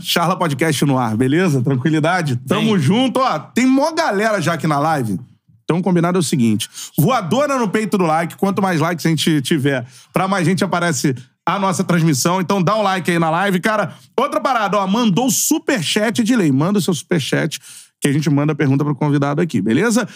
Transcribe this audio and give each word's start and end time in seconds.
Charla 0.00 0.36
Podcast 0.36 0.84
no 0.84 0.98
ar, 0.98 1.16
beleza? 1.16 1.62
Tranquilidade? 1.62 2.36
Tamo 2.46 2.72
Bem. 2.72 2.78
junto, 2.78 3.20
ó. 3.20 3.38
Tem 3.38 3.66
mó 3.66 3.92
galera 3.92 4.40
já 4.40 4.54
aqui 4.54 4.66
na 4.66 4.78
live. 4.78 5.18
Então, 5.64 5.80
combinado 5.80 6.18
é 6.18 6.20
o 6.20 6.22
seguinte: 6.22 6.68
voadora 6.98 7.58
no 7.58 7.68
peito 7.68 7.96
do 7.98 8.04
like. 8.04 8.36
Quanto 8.36 8.62
mais 8.62 8.80
likes 8.80 9.04
a 9.04 9.08
gente 9.08 9.40
tiver, 9.42 9.86
pra 10.12 10.28
mais 10.28 10.46
gente 10.46 10.62
aparece 10.62 11.14
a 11.46 11.58
nossa 11.58 11.82
transmissão. 11.84 12.40
Então, 12.40 12.62
dá 12.62 12.76
um 12.76 12.82
like 12.82 13.10
aí 13.10 13.18
na 13.18 13.30
live. 13.30 13.60
Cara, 13.60 13.94
outra 14.16 14.40
parada, 14.40 14.78
ó. 14.78 14.86
Mandou 14.86 15.30
superchat 15.30 16.22
de 16.22 16.36
lei. 16.36 16.52
Manda 16.52 16.78
o 16.78 16.82
seu 16.82 16.94
superchat 16.94 17.60
que 18.04 18.08
a 18.08 18.12
gente 18.12 18.28
manda 18.28 18.52
a 18.52 18.54
pergunta 18.54 18.84
pro 18.84 18.94
convidado 18.94 19.40
aqui, 19.40 19.62
beleza? 19.62 20.06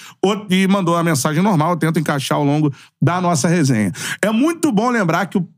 E 0.51 0.69
mandou 0.69 0.95
a 0.95 1.03
mensagem 1.03 1.43
normal, 1.43 1.71
eu 1.71 1.77
tento 1.79 1.99
encaixar 1.99 2.37
ao 2.37 2.45
longo 2.45 2.71
da 3.01 3.19
nossa 3.19 3.49
resenha. 3.49 3.93
É 4.21 4.31
muito 4.31 4.71
bom 4.71 4.91
lembrar 4.91 5.25
que 5.25 5.39
o 5.39 5.49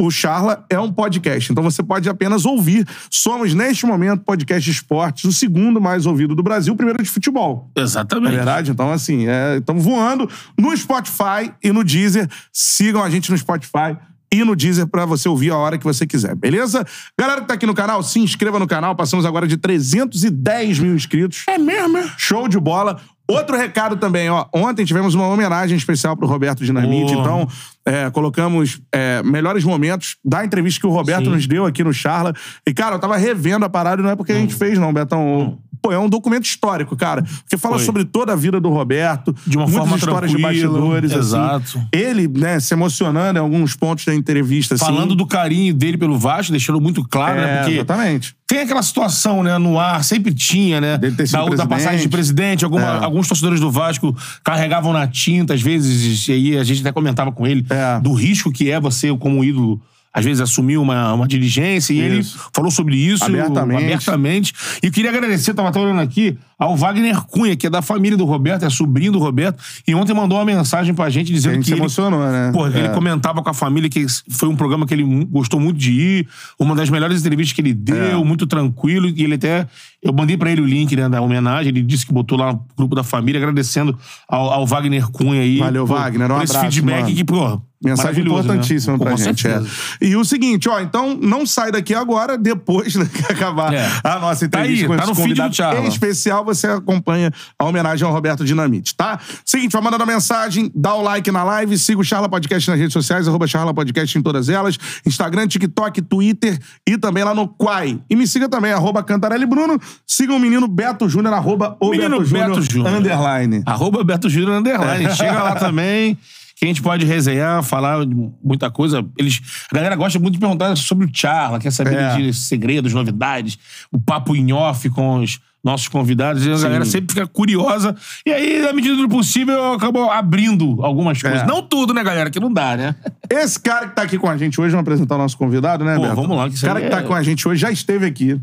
o 0.00 0.10
Charla 0.10 0.64
é 0.70 0.80
um 0.80 0.90
podcast, 0.90 1.52
então 1.52 1.62
você 1.62 1.82
pode 1.82 2.08
apenas 2.08 2.46
ouvir. 2.46 2.86
Somos, 3.10 3.52
neste 3.52 3.84
momento, 3.84 4.24
podcast 4.24 4.64
de 4.64 4.70
esportes, 4.70 5.24
o 5.24 5.32
segundo 5.32 5.80
mais 5.80 6.06
ouvido 6.06 6.34
do 6.34 6.42
Brasil, 6.42 6.72
o 6.72 6.76
primeiro 6.76 7.02
de 7.02 7.10
futebol. 7.10 7.70
É 7.76 7.82
Exatamente. 7.82 8.34
verdade? 8.34 8.70
Então, 8.70 8.90
assim, 8.90 9.26
estamos 9.58 9.84
voando 9.84 10.28
no 10.58 10.74
Spotify 10.74 11.52
e 11.62 11.70
no 11.70 11.84
Deezer. 11.84 12.28
Sigam 12.50 13.02
a 13.02 13.10
gente 13.10 13.30
no 13.30 13.36
Spotify 13.36 13.96
e 14.32 14.42
no 14.44 14.56
Deezer 14.56 14.86
pra 14.86 15.04
você 15.04 15.28
ouvir 15.28 15.50
a 15.50 15.56
hora 15.56 15.76
que 15.76 15.84
você 15.84 16.06
quiser, 16.06 16.34
beleza? 16.34 16.86
Galera 17.18 17.42
que 17.42 17.48
tá 17.48 17.54
aqui 17.54 17.66
no 17.66 17.74
canal, 17.74 18.02
se 18.02 18.18
inscreva 18.20 18.58
no 18.58 18.66
canal. 18.66 18.94
Passamos 18.94 19.26
agora 19.26 19.46
de 19.46 19.56
310 19.56 20.78
mil 20.78 20.94
inscritos. 20.94 21.44
É 21.46 21.58
mesmo, 21.58 21.98
é? 21.98 22.10
Show 22.16 22.48
de 22.48 22.58
bola. 22.58 23.00
Outro 23.30 23.56
recado 23.56 23.96
também, 23.96 24.28
ó. 24.28 24.46
Ontem 24.52 24.84
tivemos 24.84 25.14
uma 25.14 25.28
homenagem 25.28 25.76
especial 25.76 26.16
pro 26.16 26.26
Roberto 26.26 26.64
Dinamite. 26.64 27.12
Boa. 27.12 27.20
Então, 27.20 27.48
é, 27.84 28.10
colocamos 28.10 28.80
é, 28.92 29.22
melhores 29.22 29.64
momentos 29.64 30.16
da 30.24 30.44
entrevista 30.44 30.80
que 30.80 30.86
o 30.86 30.90
Roberto 30.90 31.24
Sim. 31.24 31.30
nos 31.30 31.46
deu 31.46 31.66
aqui 31.66 31.84
no 31.84 31.92
Charla. 31.92 32.34
E, 32.66 32.74
cara, 32.74 32.96
eu 32.96 32.98
tava 32.98 33.16
revendo 33.16 33.64
a 33.64 33.68
parada 33.68 34.00
e 34.00 34.04
não 34.04 34.10
é 34.10 34.16
porque 34.16 34.32
a 34.32 34.36
gente 34.36 34.54
fez, 34.54 34.78
não, 34.78 34.92
Betão. 34.92 35.58
Pô, 35.82 35.90
é 35.92 35.98
um 35.98 36.08
documento 36.08 36.44
histórico, 36.44 36.96
cara. 36.96 37.22
Porque 37.22 37.56
fala 37.56 37.76
Foi. 37.76 37.84
sobre 37.86 38.04
toda 38.04 38.32
a 38.32 38.36
vida 38.36 38.60
do 38.60 38.68
Roberto. 38.68 39.34
De 39.46 39.56
uma 39.56 39.64
muitas 39.66 39.80
forma 39.82 39.96
histórias 39.96 40.30
de 40.30 40.38
bastidores, 40.38 41.10
assim. 41.12 41.20
exato. 41.20 41.82
Ele, 41.92 42.28
né, 42.28 42.60
se 42.60 42.74
emocionando 42.74 43.38
em 43.38 43.42
alguns 43.42 43.74
pontos 43.74 44.04
da 44.04 44.14
entrevista, 44.14 44.74
assim. 44.74 44.84
Falando 44.84 45.14
do 45.14 45.26
carinho 45.26 45.72
dele 45.74 45.96
pelo 45.96 46.18
Vasco, 46.18 46.52
deixando 46.52 46.80
muito 46.80 47.02
claro, 47.08 47.40
né? 47.40 47.50
É, 47.54 47.58
Porque 47.58 47.74
exatamente. 47.74 48.34
tem 48.46 48.60
aquela 48.60 48.82
situação, 48.82 49.42
né, 49.42 49.56
no 49.58 49.78
ar, 49.78 50.04
sempre 50.04 50.34
tinha, 50.34 50.80
né? 50.80 50.98
Dele 50.98 51.16
ter 51.16 51.26
sido 51.26 51.50
da, 51.50 51.56
da 51.56 51.66
passagem 51.66 52.00
de 52.00 52.08
presidente. 52.08 52.64
alguma- 52.64 52.84
É. 53.00 53.04
Alguns 53.04 53.26
torcedores 53.28 53.60
do 53.60 53.70
Vasco 53.70 54.14
carregavam 54.44 54.92
na 54.92 55.06
tinta, 55.06 55.54
às 55.54 55.62
vezes, 55.62 56.28
e 56.28 56.32
aí 56.32 56.56
a 56.58 56.64
gente 56.64 56.80
até 56.80 56.92
comentava 56.92 57.32
com 57.32 57.46
ele 57.46 57.64
É. 57.70 57.98
do 58.00 58.12
risco 58.12 58.52
que 58.52 58.70
é 58.70 58.78
você, 58.80 59.14
como 59.16 59.42
ídolo. 59.44 59.80
Às 60.12 60.24
vezes 60.24 60.40
assumir 60.40 60.76
uma, 60.76 61.14
uma 61.14 61.28
dirigência, 61.28 61.92
e 61.92 62.00
ele 62.00 62.22
falou 62.52 62.68
sobre 62.68 62.96
isso 62.96 63.24
Abertamente. 63.24 63.84
abertamente. 63.84 64.52
E 64.82 64.86
eu 64.86 64.92
queria 64.92 65.08
agradecer, 65.10 65.54
tava 65.54 65.68
até 65.68 65.78
olhando 65.78 66.00
aqui, 66.00 66.36
ao 66.58 66.76
Wagner 66.76 67.22
Cunha, 67.26 67.54
que 67.54 67.68
é 67.68 67.70
da 67.70 67.80
família 67.80 68.18
do 68.18 68.24
Roberto, 68.24 68.64
é 68.64 68.70
sobrinho 68.70 69.12
do 69.12 69.20
Roberto, 69.20 69.62
e 69.86 69.94
ontem 69.94 70.12
mandou 70.12 70.36
uma 70.36 70.44
mensagem 70.44 70.92
pra 70.92 71.08
gente 71.10 71.30
A 71.30 71.34
dizendo 71.36 71.52
gente 71.54 71.60
que 71.62 71.66
se 71.68 71.72
ele 71.74 71.80
emocionou, 71.82 72.20
né? 72.28 72.50
Pô, 72.52 72.66
ele 72.66 72.80
É. 72.80 72.88
comentava 72.88 73.40
com 73.40 73.50
a 73.50 73.54
família 73.54 73.88
que 73.88 74.04
foi 74.30 74.48
um 74.48 74.56
programa 74.56 74.84
que 74.84 74.92
ele 74.94 75.04
gostou 75.26 75.60
muito 75.60 75.78
de 75.78 75.92
ir, 75.92 76.28
uma 76.58 76.74
das 76.74 76.90
melhores 76.90 77.20
entrevistas 77.20 77.54
que 77.54 77.60
ele 77.60 77.70
É. 77.70 77.74
deu, 77.74 78.24
muito 78.24 78.48
tranquilo, 78.48 79.08
e 79.08 79.22
ele 79.22 79.34
até. 79.34 79.66
Eu 80.02 80.12
mandei 80.12 80.36
pra 80.36 80.50
ele 80.50 80.60
o 80.60 80.66
link 80.66 80.96
né, 80.96 81.08
da 81.08 81.20
homenagem, 81.20 81.68
ele 81.68 81.82
disse 81.82 82.04
que 82.04 82.12
botou 82.12 82.36
lá 82.36 82.52
no 82.52 82.64
grupo 82.76 82.96
da 82.96 83.04
família, 83.04 83.38
agradecendo 83.38 83.96
ao, 84.28 84.50
ao 84.50 84.66
Wagner 84.66 85.08
Cunha 85.10 85.40
aí. 85.42 85.58
Valeu, 85.58 85.86
por- 85.86 85.98
Wagner, 85.98 86.32
um 86.32 86.34
por 86.34 86.42
esse 86.42 86.56
abraço, 86.56 86.74
feedback 86.74 87.02
mano. 87.04 87.14
que, 87.14 87.24
pô. 87.24 87.62
Mensagem 87.82 88.22
né? 88.22 88.30
importantíssima 88.30 88.98
Pô, 88.98 89.04
pra 89.04 89.12
com 89.12 89.16
gente. 89.16 89.46
É. 89.48 89.62
E 90.02 90.14
o 90.14 90.22
seguinte, 90.24 90.68
ó, 90.68 90.80
então 90.80 91.14
não 91.20 91.46
sai 91.46 91.72
daqui 91.72 91.94
agora, 91.94 92.36
depois 92.36 92.94
né, 92.94 93.08
que 93.12 93.32
acabar 93.32 93.72
É. 93.72 93.88
a 94.04 94.18
nossa 94.18 94.46
Tá 94.48 94.60
entrevista 94.60 94.84
aí, 94.84 94.88
com 94.88 94.96
tá 94.96 95.02
esse 95.04 95.10
no 95.10 95.14
feed 95.14 95.34
do 95.34 95.84
em 95.84 95.88
especial, 95.88 96.44
você 96.44 96.66
acompanha 96.66 97.32
a 97.58 97.64
homenagem 97.64 98.06
ao 98.06 98.12
Roberto 98.12 98.44
Dinamite, 98.44 98.94
tá? 98.94 99.18
Seguinte, 99.44 99.72
vai 99.72 99.80
mandando 99.82 100.02
a 100.02 100.06
mensagem, 100.06 100.70
dá 100.74 100.94
o 100.94 101.02
like 101.02 101.30
na 101.30 101.42
live, 101.42 101.78
siga 101.78 102.00
o 102.00 102.04
Charla 102.04 102.28
Podcast 102.28 102.68
nas 102.70 102.78
redes 102.78 102.92
sociais, 102.92 103.26
arroba 103.26 103.46
Charla 103.46 103.72
Podcast 103.72 104.18
em 104.18 104.22
todas 104.22 104.48
elas, 104.50 104.76
Instagram, 105.06 105.46
TikTok, 105.46 106.02
Twitter 106.02 106.58
e 106.86 106.98
também 106.98 107.24
lá 107.24 107.34
no 107.34 107.48
Quai. 107.48 107.98
E 108.10 108.14
me 108.16 108.26
siga 108.26 108.48
também, 108.48 108.72
arroba 108.72 109.02
Cantarelli 109.02 109.46
Bruno, 109.46 109.80
siga 110.06 110.34
o 110.34 110.38
menino 110.38 110.68
Beto 110.68 111.08
Júnior, 111.08 111.32
arroba 111.32 111.76
o 111.80 111.90
Menino 111.90 112.20
Beto 112.20 112.60
Júnior. 112.62 112.94
underline. 112.94 113.62
Arroba 113.64 114.04
Beto 114.04 114.28
Júnior 114.28 114.58
Underline. 114.58 115.10
Chega 115.16 115.42
lá 115.42 115.54
também. 115.54 116.18
Que 116.60 116.66
a 116.66 116.68
gente 116.68 116.82
pode 116.82 117.06
resenhar, 117.06 117.62
falar 117.62 118.04
de 118.04 118.14
muita 118.44 118.70
coisa. 118.70 119.02
Eles, 119.16 119.40
a 119.72 119.74
galera 119.74 119.96
gosta 119.96 120.18
muito 120.18 120.34
de 120.34 120.38
perguntar 120.40 120.76
sobre 120.76 121.06
o 121.06 121.10
Charla, 121.10 121.58
quer 121.58 121.72
saber 121.72 121.94
É. 121.98 122.16
de 122.18 122.34
segredos, 122.34 122.92
novidades, 122.92 123.58
o 123.90 123.98
papo 123.98 124.36
em 124.36 124.52
off 124.52 124.90
com 124.90 125.20
os 125.20 125.40
nossos 125.64 125.88
convidados. 125.88 126.44
E 126.44 126.52
a 126.52 126.58
galera 126.58 126.84
sempre 126.84 127.14
fica 127.14 127.26
curiosa. 127.26 127.96
E 128.26 128.30
aí, 128.30 128.60
na 128.60 128.74
medida 128.74 128.94
do 128.94 129.08
possível, 129.08 129.54
eu 129.54 129.72
acabo 129.72 130.10
abrindo 130.10 130.76
algumas 130.82 131.20
coisas. 131.22 131.40
É. 131.42 131.46
Não 131.46 131.62
tudo, 131.62 131.94
né, 131.94 132.04
galera? 132.04 132.28
Que 132.28 132.38
não 132.38 132.52
dá, 132.52 132.76
né? 132.76 132.94
Esse 133.30 133.58
cara 133.58 133.88
que 133.88 133.94
tá 133.96 134.02
aqui 134.02 134.18
com 134.18 134.28
a 134.28 134.36
gente 134.36 134.60
hoje, 134.60 134.70
vamos 134.72 134.82
apresentar 134.82 135.14
o 135.14 135.18
nosso 135.18 135.38
convidado, 135.38 135.82
né, 135.82 135.96
Pô, 135.96 136.02
Beto? 136.02 136.14
vamos 136.16 136.36
lá, 136.36 136.50
que 136.50 136.60
cara 136.60 136.78
aí 136.78 136.84
que 136.84 136.90
tá 136.90 136.98
é- 136.98 137.02
com 137.04 137.14
a 137.14 137.22
gente 137.22 137.48
hoje 137.48 137.58
já 137.62 137.70
esteve 137.70 138.04
aqui. 138.04 138.38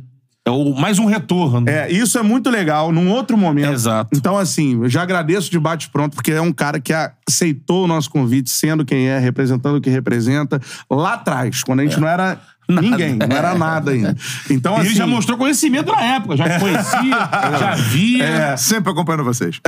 É 0.48 0.50
o, 0.50 0.74
mais 0.74 0.98
um 0.98 1.06
retorno. 1.06 1.70
É, 1.70 1.92
isso 1.92 2.18
é 2.18 2.24
muito 2.24 2.50
legal, 2.50 2.90
num 2.90 3.12
outro 3.12 3.38
momento. 3.38 3.74
Exato. 3.74 4.12
Então, 4.16 4.38
assim, 4.38 4.82
eu 4.82 4.88
já 4.88 5.02
agradeço 5.02 5.52
de 5.52 5.60
bate-pronto, 5.60 6.16
porque 6.16 6.32
é 6.32 6.40
um 6.40 6.54
cara 6.54 6.80
que 6.80 6.94
aceitou 7.28 7.84
o 7.84 7.88
nosso 7.88 8.10
convite, 8.10 8.50
sendo 8.50 8.86
quem 8.86 9.10
é, 9.10 9.20
representando 9.20 9.76
o 9.76 9.82
que 9.82 9.90
representa, 9.90 10.62
lá 10.90 11.16
atrás, 11.16 11.64
quando 11.64 11.82
a 11.82 11.84
gente 11.84 12.00
não 12.00 12.08
era 12.08 12.40
ninguém, 12.70 13.16
não 13.16 13.36
era 13.36 13.56
nada 13.56 13.92
ainda. 13.92 14.16
Então, 14.50 14.76
E 14.76 14.78
assim... 14.78 14.88
ele 14.88 14.96
já 14.96 15.06
mostrou 15.06 15.38
conhecimento 15.38 15.92
na 15.92 16.02
época, 16.02 16.38
já 16.38 16.58
conhecia, 16.58 17.30
já 17.60 17.76
via. 17.76 18.24
É. 18.24 18.58
Sempre 18.58 18.92
acompanhando 18.94 19.26
vocês. 19.26 19.60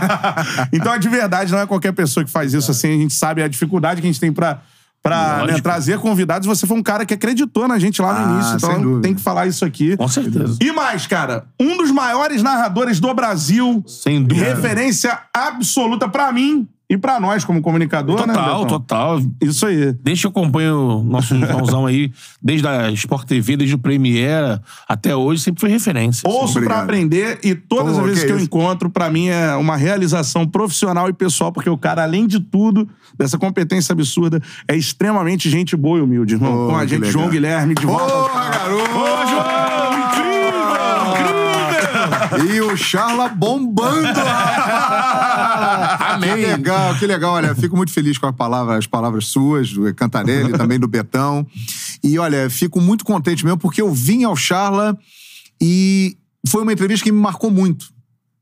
então, 0.72 0.98
de 0.98 1.08
verdade, 1.10 1.52
não 1.52 1.58
é 1.58 1.66
qualquer 1.66 1.92
pessoa 1.92 2.24
que 2.24 2.30
faz 2.30 2.54
isso, 2.54 2.70
assim, 2.70 2.88
a 2.88 2.96
gente 3.02 3.12
sabe 3.12 3.42
a 3.42 3.48
dificuldade 3.48 4.00
que 4.00 4.06
a 4.06 4.10
gente 4.10 4.20
tem 4.20 4.32
pra, 4.32 4.62
pra 5.04 5.44
né, 5.46 5.60
trazer 5.60 5.98
convidados. 5.98 6.48
Você 6.48 6.66
foi 6.66 6.78
um 6.78 6.82
cara 6.82 7.04
que 7.04 7.12
acreditou 7.12 7.68
na 7.68 7.78
gente 7.78 8.00
lá 8.00 8.14
no 8.14 8.26
Ah, 8.26 8.32
início, 8.32 8.56
então 8.56 9.00
tem 9.02 9.14
que 9.14 9.20
falar 9.20 9.46
isso 9.46 9.62
aqui. 9.62 9.96
Com 9.98 10.08
certeza. 10.08 10.56
E 10.62 10.72
mais, 10.72 11.06
cara, 11.06 11.44
um 11.60 11.76
dos 11.76 11.90
maiores 11.90 12.42
narradores 12.42 12.98
do 12.98 13.12
Brasil. 13.12 13.84
Sem 13.86 14.22
dúvida. 14.24 14.46
Referência 14.46 15.20
absoluta 15.32 16.08
pra 16.08 16.32
mim 16.32 16.66
e 16.94 16.98
pra 16.98 17.18
nós 17.18 17.44
como 17.44 17.60
comunicador, 17.60 18.26
né? 18.26 18.32
Total, 18.32 18.66
total. 18.66 19.22
Isso 19.40 19.66
aí. 19.66 19.92
Desde 19.92 20.22
que 20.22 20.26
eu 20.26 20.30
acompanho 20.30 21.00
o 21.00 21.02
nosso 21.02 21.34
Joãozão 21.38 21.86
aí, 21.86 22.12
desde 22.42 22.66
a 22.66 22.90
Sport 22.92 23.26
TV, 23.26 23.56
desde 23.56 23.74
o 23.74 23.78
Premiere 23.78 24.60
até 24.88 25.14
hoje, 25.14 25.42
sempre 25.42 25.60
foi 25.60 25.70
referência. 25.70 26.28
Ouço 26.28 26.54
pra 26.54 26.62
Obrigado. 26.62 26.84
aprender 26.84 27.38
e 27.42 27.54
todas 27.54 27.94
Pô, 27.94 28.00
as 28.00 28.06
vezes 28.06 28.20
que 28.20 28.26
que, 28.26 28.32
eu 28.32 28.36
isso. 28.36 28.46
encontro, 28.46 28.88
pra 28.88 29.10
mim 29.10 29.28
é 29.28 29.54
uma 29.56 29.76
realização 29.76 30.46
profissional 30.46 31.08
e 31.08 31.12
pessoal, 31.12 31.50
porque 31.52 31.68
o 31.68 31.76
cara, 31.76 32.02
além 32.02 32.26
de 32.26 32.38
tudo, 32.40 32.88
dessa 33.18 33.36
competência 33.36 33.92
absurda, 33.92 34.40
é 34.68 34.76
extremamente 34.76 35.50
gente 35.50 35.76
boa 35.76 35.98
e 35.98 36.02
humilde, 36.02 36.34
irmão. 36.34 36.68
Com 36.68 36.76
a 36.76 36.86
gente, 36.86 37.00
legal. 37.00 37.10
João 37.12 37.28
Guilherme, 37.28 37.74
de 37.74 37.86
volta. 37.86 38.12
Porra, 38.12 38.50
garoto! 38.50 38.90
Ô, 38.90 39.26
João! 39.26 39.63
E 42.44 42.60
o 42.60 42.76
Charla 42.76 43.28
bombando! 43.28 44.20
Amém. 45.98 46.36
Que 46.36 46.46
legal, 46.46 46.94
que 46.96 47.06
legal. 47.06 47.32
Olha, 47.34 47.54
fico 47.54 47.76
muito 47.76 47.92
feliz 47.92 48.18
com 48.18 48.26
as 48.26 48.34
palavras, 48.34 48.78
as 48.78 48.86
palavras 48.86 49.26
suas, 49.26 49.72
do 49.72 49.92
Cantarelli, 49.94 50.52
também 50.58 50.78
do 50.78 50.88
Betão. 50.88 51.46
E 52.02 52.18
olha, 52.18 52.50
fico 52.50 52.80
muito 52.80 53.04
contente 53.04 53.44
mesmo, 53.44 53.58
porque 53.58 53.80
eu 53.80 53.92
vim 53.92 54.24
ao 54.24 54.36
Charla 54.36 54.96
e 55.60 56.16
foi 56.46 56.62
uma 56.62 56.72
entrevista 56.72 57.04
que 57.04 57.12
me 57.12 57.20
marcou 57.20 57.50
muito. 57.50 57.93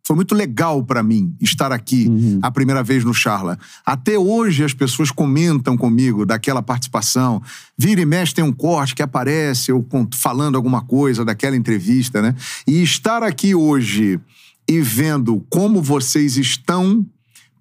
Foi 0.05 0.17
muito 0.17 0.35
legal 0.35 0.83
pra 0.85 1.03
mim 1.03 1.35
estar 1.41 1.71
aqui 1.71 2.11
a 2.43 2.51
primeira 2.51 2.83
vez 2.83 3.05
no 3.05 3.15
Charla. 3.15 3.57
Até 3.87 4.19
hoje 4.19 4.65
as 4.65 4.75
pessoas 4.75 5.13
comentam 5.13 5.77
comigo 5.77 6.27
daquela 6.27 6.61
participação. 6.61 7.41
Vira 7.79 8.01
e 8.01 8.05
mexe 8.05 8.35
tem 8.35 8.45
um 8.45 8.53
corte 8.53 8.97
que 8.97 9.03
aparece, 9.03 9.71
eu 9.71 9.87
falando 10.15 10.57
alguma 10.57 10.83
coisa 10.83 11.25
daquela 11.25 11.57
entrevista, 11.57 12.21
né? 12.21 12.35
E 12.67 12.83
estar 12.83 13.23
aqui 13.23 13.55
hoje 13.55 14.21
e 14.69 14.81
vendo 14.81 15.45
como 15.49 15.81
vocês 15.81 16.37
estão, 16.37 17.07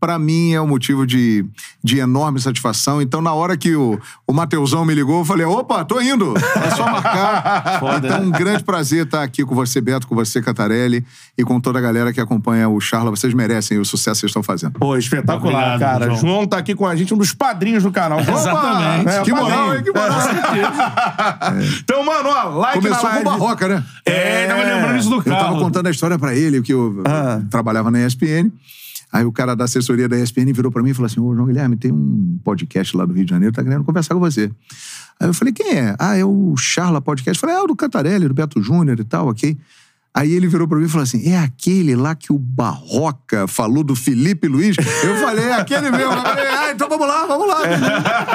pra 0.02 0.18
mim 0.18 0.52
é 0.52 0.60
um 0.60 0.66
motivo 0.68 1.06
de, 1.06 1.46
de 1.84 2.00
enorme 2.00 2.42
satisfação. 2.42 3.00
Então, 3.02 3.22
na 3.22 3.32
hora 3.34 3.56
que 3.56 3.76
o, 3.76 4.00
o 4.28 4.34
Mateusão 4.34 4.84
me 4.84 4.96
ligou, 4.96 5.20
eu 5.20 5.26
falei: 5.26 5.46
opa, 5.46 5.86
tô 5.86 6.02
indo, 6.02 6.34
é 6.38 6.70
só 6.72 6.84
marcar. 6.86 7.78
Foda, 7.80 8.08
então, 8.08 8.20
né? 8.22 8.26
um 8.26 8.32
grande 8.32 8.64
prazer 8.64 9.06
estar 9.06 9.22
aqui 9.22 9.46
com 9.46 9.54
você, 9.54 9.80
Beto, 9.80 10.08
com 10.08 10.16
você, 10.16 10.42
Catarelli, 10.42 11.06
e 11.38 11.44
com 11.44 11.62
toda 11.62 11.78
a 11.78 11.82
galera 11.82 12.12
que 12.12 12.20
acompanha 12.20 12.68
o 12.68 12.82
Charla. 12.82 13.12
Vocês 13.12 13.32
merecem 13.34 13.78
o 13.78 13.86
sucesso 13.86 14.16
que 14.18 14.22
vocês 14.22 14.30
estão 14.32 14.42
fazendo. 14.44 14.74
Pô, 14.80 14.98
espetacular, 14.98 15.76
Obrigado, 15.76 15.80
cara. 15.80 16.06
João. 16.08 16.18
João. 16.18 16.48
tá 16.48 16.58
aqui 16.58 16.74
com 16.74 16.88
a 16.88 16.96
gente, 16.96 17.14
um 17.14 17.18
dos 17.18 17.32
padrinhos 17.34 17.84
do 17.84 17.92
canal. 17.92 18.20
Opa! 18.22 18.32
Exatamente. 18.32 19.10
É, 19.10 19.22
Que 19.22 19.32
moral, 19.32 19.76
hein? 19.76 19.84
Que 19.84 19.92
moral. 19.92 20.20
Então, 21.84 22.04
mano, 22.04 22.30
ó, 22.30 22.50
like 22.60 22.78
Começou 22.82 23.04
na 23.04 23.10
com 23.10 23.16
live. 23.16 23.26
Barroca, 23.26 23.68
né? 23.68 23.84
É, 24.06 24.48
tava 24.48 24.64
lembrando 24.64 24.98
isso 25.00 25.10
do 25.10 25.18
Eu 25.18 25.24
tava 25.24 25.60
contando 25.60 25.88
a 25.88 25.92
história 25.92 26.18
pra 26.18 26.36
ele, 26.36 26.62
que 26.62 26.74
eu 26.74 27.04
Ah. 27.06 27.42
trabalhava 27.50 27.92
na 27.92 28.00
ESPN. 28.06 28.52
Aí 29.12 29.26
o 29.26 29.32
cara 29.32 29.56
da 29.56 29.66
assessoria 29.66 30.08
da 30.08 30.18
ESPN 30.18 30.54
virou 30.54 30.72
pra 30.72 30.82
mim 30.82 30.92
e 30.92 30.94
falou 30.94 31.08
assim: 31.08 31.20
Ô, 31.20 31.36
João 31.36 31.48
Guilherme, 31.48 31.76
tem 31.76 31.92
um 31.92 32.40
podcast 32.44 32.96
lá 32.96 33.06
do 33.06 33.14
Rio 33.14 33.26
de 33.26 33.32
Janeiro, 33.32 33.54
tá 33.54 33.64
querendo 33.64 33.84
conversar 33.84 34.14
com 34.14 34.20
você. 34.20 34.50
Aí 35.20 35.28
eu 35.28 35.34
falei, 35.34 35.54
quem 35.54 35.78
é? 35.78 35.96
Ah, 36.00 36.18
é 36.18 36.26
o 36.26 36.56
Charla 36.58 37.00
Podcast. 37.00 37.38
Eu 37.38 37.42
falei, 37.42 37.56
é 37.56 37.64
o 37.64 37.68
do 37.68 37.76
Cantarelli, 37.76 38.28
do 38.28 38.34
Beto 38.34 38.62
Júnior 38.62 39.00
e 39.00 39.04
tal, 39.04 39.28
ok. 39.28 39.56
Aí 40.14 40.34
ele 40.34 40.48
virou 40.48 40.68
pra 40.68 40.78
mim 40.78 40.86
e 40.86 40.90
falou 40.90 41.04
assim: 41.04 41.32
é 41.32 41.38
aquele 41.38 41.96
lá 41.96 42.14
que 42.14 42.34
o 42.34 42.38
Barroca 42.38 43.48
falou 43.48 43.82
do 43.82 43.96
Felipe 43.96 44.46
Luiz? 44.46 44.76
Eu 45.04 45.16
falei, 45.18 45.46
é 45.46 45.54
aquele 45.54 45.90
mesmo. 45.90 46.12
Eu 46.14 46.22
falei, 46.22 46.48
ah, 46.48 46.72
então 46.74 46.90
vamos 46.90 47.08
lá, 47.08 47.26
vamos 47.26 47.48
lá. 47.48 47.60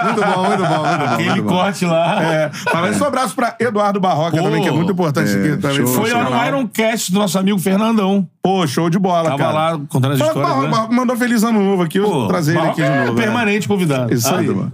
Muito 0.05 0.21
bom, 0.25 0.47
muito 0.47 0.65
bom, 0.65 0.87
muito 0.87 0.99
bom. 0.99 1.13
Aquele 1.15 1.31
muito 1.31 1.43
bom. 1.43 1.49
corte 1.51 1.85
lá. 1.85 2.23
É, 2.23 2.51
falando 2.73 2.95
isso, 2.95 3.05
um 3.05 3.07
abraço 3.07 3.35
pra 3.35 3.57
Eduardo 3.61 4.01
Barroca 4.01 4.39
Pô, 4.39 4.43
também, 4.45 4.63
que 4.63 4.69
é 4.69 4.73
muito 4.73 4.93
importante 4.93 5.31
é, 5.31 5.35
aqui 5.35 5.57
também. 5.61 5.77
show, 5.77 5.87
Foi 5.89 6.11
lá 6.13 6.31
no 6.31 6.47
Ironcast 6.47 7.13
do 7.13 7.19
nosso 7.19 7.39
amigo 7.39 7.59
Fernandão. 7.59 8.27
Pô, 8.43 8.67
show 8.67 8.89
de 8.89 8.99
bola, 8.99 9.31
Tava 9.31 9.39
cara. 9.39 9.53
lá 9.53 9.81
contando 9.87 10.13
as 10.13 10.19
Fala 10.19 10.31
histórias. 10.31 10.51
Barroca, 10.51 10.67
né? 10.69 10.73
Barroca 10.77 10.95
mandou 10.95 11.17
feliz 11.17 11.45
ano 11.45 11.63
novo 11.63 11.83
aqui, 11.83 11.99
eu 11.99 12.09
vou 12.09 12.27
trazer 12.27 12.57
ele 12.57 12.69
aqui 12.69 12.77
de 12.77 12.89
Barroca 12.89 13.07
novo. 13.07 13.19
É 13.19 13.23
é. 13.23 13.27
permanente 13.27 13.69
convidado. 13.69 14.15
Isso 14.15 14.35
aí. 14.35 14.47
mano. 14.47 14.73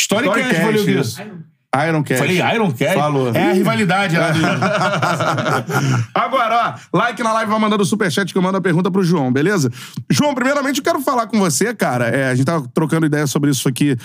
Storycast, 0.00 0.52
Storycast, 0.52 1.16
falei 1.16 1.40
o 1.74 1.78
isso. 1.78 1.88
Ironcast. 1.88 2.18
Falei 2.18 2.54
Ironcast? 2.54 2.94
Falou. 2.94 3.32
É 3.34 3.50
a 3.50 3.52
rivalidade 3.52 4.16
lá 4.16 4.30
do... 4.32 4.40
Agora, 6.14 6.76
ó, 6.92 6.98
like 6.98 7.22
na 7.22 7.32
live, 7.32 7.50
vai 7.50 7.60
mandando 7.60 7.84
superchat 7.84 8.32
que 8.32 8.38
eu 8.38 8.42
mando 8.42 8.58
a 8.58 8.60
pergunta 8.60 8.90
pro 8.90 9.04
João, 9.04 9.32
beleza? 9.32 9.70
João, 10.10 10.34
primeiramente 10.34 10.78
eu 10.78 10.84
quero 10.84 11.00
falar 11.00 11.26
com 11.28 11.38
você, 11.38 11.74
cara. 11.74 12.08
É, 12.08 12.30
a 12.30 12.34
gente 12.34 12.46
tava 12.46 12.68
trocando 12.74 13.06
ideia 13.06 13.26
sobre 13.26 13.50
isso 13.50 13.68
aqui 13.68 13.96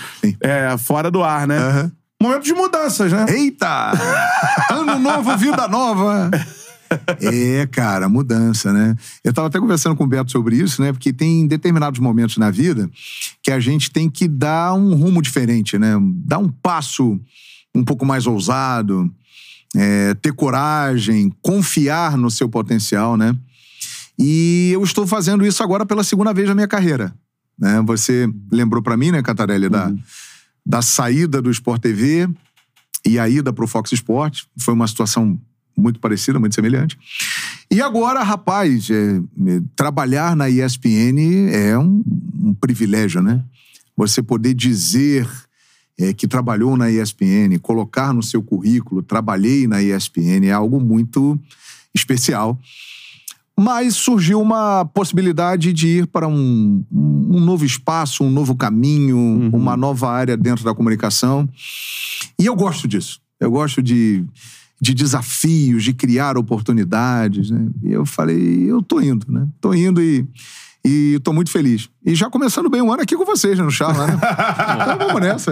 é, 0.42 0.78
fora 0.78 1.10
do 1.10 1.24
ar, 1.24 1.48
né? 1.48 1.58
Aham. 1.58 1.92
Momento 2.22 2.44
de 2.44 2.54
mudanças, 2.54 3.12
né? 3.12 3.26
Eita! 3.30 3.92
Ano 4.72 4.98
novo, 5.00 5.36
vida 5.38 5.68
nova! 5.68 6.30
É, 7.20 7.68
cara, 7.72 8.08
mudança, 8.08 8.72
né? 8.72 8.96
Eu 9.24 9.34
tava 9.34 9.48
até 9.48 9.60
conversando 9.60 9.96
com 9.96 10.04
o 10.04 10.08
Beto 10.08 10.32
sobre 10.32 10.56
isso, 10.56 10.82
né? 10.82 10.94
Porque 10.94 11.12
tem 11.12 11.48
determinados 11.48 12.00
momentos 12.00 12.38
na 12.38 12.52
vida 12.52 12.90
que 13.42 13.52
a 13.52 13.60
gente 13.60 13.92
tem 13.92 14.08
que 14.08 14.28
dar 14.28 14.74
um 14.76 14.94
rumo 14.96 15.22
diferente, 15.22 15.78
né? 15.80 15.96
Dar 16.24 16.38
um 16.38 16.48
passo 16.48 17.20
um 17.76 17.84
pouco 17.84 18.06
mais 18.06 18.26
ousado, 18.26 19.12
é, 19.76 20.14
ter 20.16 20.34
coragem, 20.34 21.32
confiar 21.42 22.18
no 22.18 22.32
seu 22.32 22.48
potencial, 22.48 23.18
né? 23.18 23.36
E 24.18 24.72
eu 24.74 24.84
estou 24.84 25.06
fazendo 25.06 25.46
isso 25.46 25.62
agora 25.62 25.86
pela 25.86 26.04
segunda 26.04 26.34
vez 26.34 26.48
na 26.48 26.56
minha 26.56 26.68
carreira. 26.68 27.14
Né? 27.60 27.82
Você 27.86 28.30
lembrou 28.52 28.82
pra 28.82 28.96
mim, 28.96 29.12
né, 29.12 29.22
Catarelli, 29.22 29.68
da, 29.68 29.94
da 30.66 30.82
saída 30.82 31.42
do 31.42 31.52
Sport 31.52 31.82
TV 31.82 32.30
e 33.06 33.20
a 33.20 33.28
ida 33.28 33.52
pro 33.52 33.68
Fox 33.68 33.92
Sport. 33.92 34.44
Foi 34.58 34.74
uma 34.74 34.88
situação 34.88 35.38
muito 35.78 36.00
parecida, 36.00 36.40
muito 36.40 36.56
semelhante. 36.56 36.98
E 37.70 37.82
agora, 37.82 38.24
rapaz, 38.24 38.90
é, 38.90 39.18
é, 39.18 39.62
trabalhar 39.76 40.36
na 40.36 40.50
ESPN 40.50 41.50
é 41.52 41.78
um, 41.78 42.02
um 42.42 42.54
privilégio, 42.54 43.22
né? 43.22 43.44
Você 43.98 44.22
poder 44.22 44.54
dizer 44.54 45.28
é, 45.98 46.14
que 46.14 46.28
trabalhou 46.28 46.76
na 46.76 46.92
ESPN, 46.92 47.58
colocar 47.62 48.14
no 48.14 48.22
seu 48.22 48.42
currículo, 48.42 49.02
trabalhei 49.02 49.68
na 49.68 49.82
ESPN, 49.82 50.46
é 50.46 50.52
algo 50.52 50.80
muito 50.80 51.40
especial. 51.94 52.60
Mas 53.58 53.96
surgiu 53.96 54.42
uma 54.42 54.84
possibilidade 54.84 55.72
de 55.72 55.88
ir 55.88 56.08
para 56.08 56.28
um, 56.28 56.84
um 56.92 57.40
novo 57.40 57.64
espaço, 57.64 58.24
um 58.24 58.30
novo 58.30 58.54
caminho, 58.54 59.50
uma 59.54 59.78
nova 59.78 60.12
área 60.12 60.36
dentro 60.36 60.66
da 60.66 60.76
comunicação. 60.76 61.48
E 62.38 62.46
eu 62.46 62.56
gosto 62.56 62.86
disso. 62.86 63.22
Eu 63.40 63.50
gosto 63.50 63.82
de, 63.82 64.26
de 64.82 64.94
desafios, 64.94 65.86
de 65.86 65.94
criar 65.94 66.38
oportunidades. 66.38 67.50
Né? 67.50 67.68
E 67.84 67.94
eu 67.94 68.06
falei, 68.06 68.70
eu 68.70 68.82
tô 68.82 69.00
indo, 69.00 69.26
né? 69.32 69.48
Tô 69.62 69.74
indo 69.74 70.02
e, 70.02 70.28
e 70.86 71.20
tô 71.24 71.34
muito 71.34 71.50
feliz. 71.50 71.90
E 72.06 72.14
já 72.14 72.30
começando 72.30 72.70
bem 72.70 72.80
o 72.82 72.94
ano 72.94 73.02
aqui 73.02 73.16
com 73.18 73.26
vocês, 73.26 73.58
né, 73.58 73.64
no 73.64 73.72
Charla, 73.72 74.06
né? 74.06 74.14
então 74.84 74.98
vamos 75.08 75.22
nessa. 75.22 75.52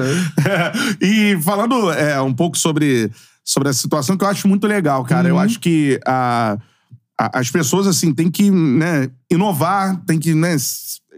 e 1.02 1.36
falando 1.42 1.92
é, 1.92 2.22
um 2.22 2.34
pouco 2.34 2.56
sobre, 2.58 3.10
sobre 3.44 3.70
essa 3.70 3.80
situação 3.80 4.16
que 4.16 4.24
eu 4.24 4.30
acho 4.30 4.48
muito 4.48 4.68
legal, 4.68 5.04
cara. 5.04 5.28
Eu 5.28 5.40
acho 5.40 5.60
que 5.60 6.00
a, 6.06 6.58
a- 7.20 7.40
as 7.40 7.50
pessoas, 7.50 7.88
assim, 7.88 8.14
têm 8.14 8.30
que 8.30 8.52
né, 8.52 9.10
inovar, 9.32 9.98
têm 10.06 10.20
que 10.20 10.36
né, 10.36 10.56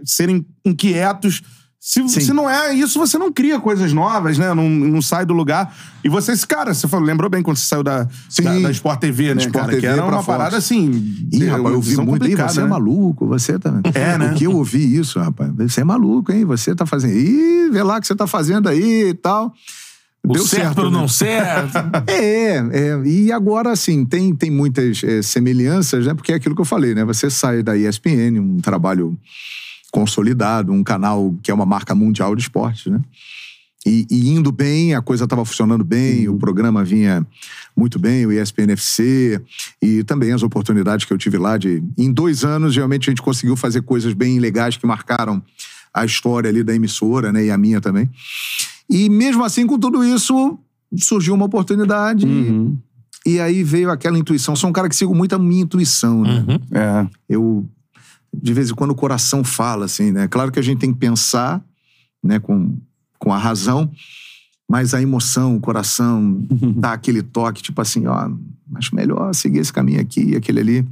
serem 0.06 0.46
inquietos. 0.66 1.42
Se, 1.88 2.10
se 2.10 2.34
não 2.34 2.50
é 2.50 2.74
isso, 2.74 2.98
você 2.98 3.16
não 3.16 3.32
cria 3.32 3.60
coisas 3.60 3.94
novas, 3.94 4.40
né? 4.40 4.52
Não, 4.56 4.68
não 4.68 5.04
sai 5.04 5.24
do 5.24 5.36
lugar. 5.36 5.72
E 6.04 6.10
você, 6.10 6.32
esse 6.32 6.46
cara, 6.46 6.74
você 6.74 6.88
falou, 6.88 7.06
lembrou 7.06 7.30
bem 7.30 7.44
quando 7.44 7.58
você 7.58 7.68
saiu 7.68 7.84
da, 7.84 8.08
Sim. 8.28 8.42
da, 8.42 8.60
da 8.60 8.72
Sport 8.72 9.00
TV, 9.00 9.36
né, 9.36 9.42
Sport 9.42 9.54
cara? 9.54 9.68
que 9.68 9.82
TV 9.82 9.88
era 9.94 9.98
pra 9.98 10.06
uma 10.16 10.24
Fox. 10.24 10.26
parada 10.26 10.58
assim. 10.58 10.90
Ih, 11.32 11.46
rapaz, 11.46 11.76
eu 11.76 11.82
vi 11.82 11.98
muito. 11.98 12.28
Ih, 12.28 12.36
você 12.36 12.60
é 12.62 12.64
né? 12.64 12.70
maluco, 12.70 13.28
você 13.28 13.60
também. 13.60 13.84
É, 13.94 14.18
né? 14.18 14.32
O 14.32 14.34
que 14.34 14.46
eu 14.46 14.56
ouvi 14.56 14.98
isso, 14.98 15.20
rapaz? 15.20 15.52
Você 15.56 15.82
é 15.82 15.84
maluco, 15.84 16.32
hein? 16.32 16.44
Você 16.46 16.74
tá 16.74 16.88
fazendo. 16.88 17.14
Ih, 17.14 17.70
vê 17.70 17.84
lá 17.84 17.98
o 17.98 18.02
que 18.02 18.08
você 18.08 18.16
tá 18.16 18.26
fazendo 18.26 18.68
aí 18.68 19.10
e 19.10 19.14
tal. 19.14 19.54
O 20.26 20.34
Deu 20.34 20.44
certo, 20.44 20.64
certo, 20.64 20.76
pelo 20.78 20.90
né? 20.90 20.98
não 20.98 21.08
certo. 21.08 21.78
É, 22.10 22.56
é, 22.56 23.02
e 23.06 23.32
agora, 23.32 23.72
assim, 23.72 24.04
tem, 24.04 24.34
tem 24.34 24.50
muitas 24.50 25.04
é, 25.04 25.22
semelhanças, 25.22 26.08
né? 26.08 26.16
Porque 26.16 26.32
é 26.32 26.36
aquilo 26.36 26.56
que 26.56 26.62
eu 26.62 26.66
falei, 26.66 26.96
né? 26.96 27.06
Você 27.06 27.30
sai 27.30 27.62
da 27.62 27.78
ESPN, 27.78 28.40
um 28.40 28.58
trabalho 28.60 29.16
consolidado, 29.96 30.74
um 30.74 30.84
canal 30.84 31.34
que 31.42 31.50
é 31.50 31.54
uma 31.54 31.66
marca 31.66 31.96
mundial 31.96 32.36
de 32.36 32.42
esportes, 32.42 32.92
né? 32.92 33.00
E, 33.86 34.06
e 34.12 34.30
indo 34.30 34.52
bem, 34.52 34.94
a 34.94 35.02
coisa 35.02 35.24
estava 35.24 35.46
funcionando 35.46 35.86
bem, 35.86 36.28
o 36.28 36.36
programa 36.38 36.84
vinha 36.84 37.26
muito 37.78 37.98
bem, 37.98 38.26
o 38.26 38.32
ESPN 38.32 38.72
FC, 38.74 39.40
e 39.82 40.04
também 40.04 40.34
as 40.34 40.44
oportunidades 40.44 41.06
que 41.06 41.14
eu 41.14 41.18
tive 41.18 41.38
lá 41.38 41.56
de... 41.58 41.82
Em 41.98 42.12
dois 42.12 42.44
anos, 42.44 42.76
realmente, 42.76 43.10
a 43.10 43.12
gente 43.12 43.22
conseguiu 43.22 43.56
fazer 43.56 43.84
coisas 43.84 44.12
bem 44.14 44.38
legais 44.38 44.76
que 44.76 44.86
marcaram 44.86 45.42
a 45.94 46.04
história 46.04 46.50
ali 46.50 46.62
da 46.62 46.76
emissora, 46.76 47.32
né? 47.32 47.46
E 47.46 47.52
a 47.52 47.58
minha 47.58 47.80
também. 47.80 48.10
E 48.90 49.08
mesmo 49.10 49.46
assim, 49.46 49.66
com 49.66 49.80
tudo 49.80 50.04
isso, 50.04 50.60
surgiu 50.98 51.34
uma 51.36 51.46
oportunidade 51.46 52.26
Uhum. 52.26 52.78
e 53.26 53.40
aí 53.40 53.64
veio 53.64 53.90
aquela 53.92 54.18
intuição. 54.18 54.58
Sou 54.58 54.70
um 54.70 54.74
cara 54.74 54.90
que 54.90 54.96
sigo 54.96 55.16
muito 55.16 55.36
a 55.36 55.40
minha 55.40 55.62
intuição, 55.62 56.24
né? 56.24 56.44
Uhum. 56.48 56.60
É. 56.72 57.08
Eu, 57.30 57.70
de 58.42 58.54
vez 58.54 58.70
em 58.70 58.74
quando, 58.74 58.92
o 58.92 58.96
coração 58.96 59.44
fala, 59.44 59.86
assim, 59.86 60.12
né? 60.12 60.28
Claro 60.28 60.52
que 60.52 60.60
a 60.60 60.64
gente 60.64 60.80
tem 60.80 60.94
que 60.94 61.00
pensar, 61.00 61.62
né, 62.24 62.40
com, 62.40 62.76
com 63.20 63.32
a 63.34 63.38
razão, 63.38 63.90
mas 64.70 64.94
a 64.94 65.02
emoção, 65.02 65.56
o 65.56 65.60
coração, 65.60 66.44
dá 66.76 66.94
aquele 66.94 67.22
toque, 67.22 67.62
tipo 67.62 67.80
assim, 67.82 68.08
ó, 68.08 68.30
acho 68.76 68.96
melhor 68.96 69.34
seguir 69.34 69.60
esse 69.60 69.72
caminho 69.72 70.02
aqui 70.02 70.32
e 70.32 70.36
aquele 70.36 70.60
ali. 70.60 70.88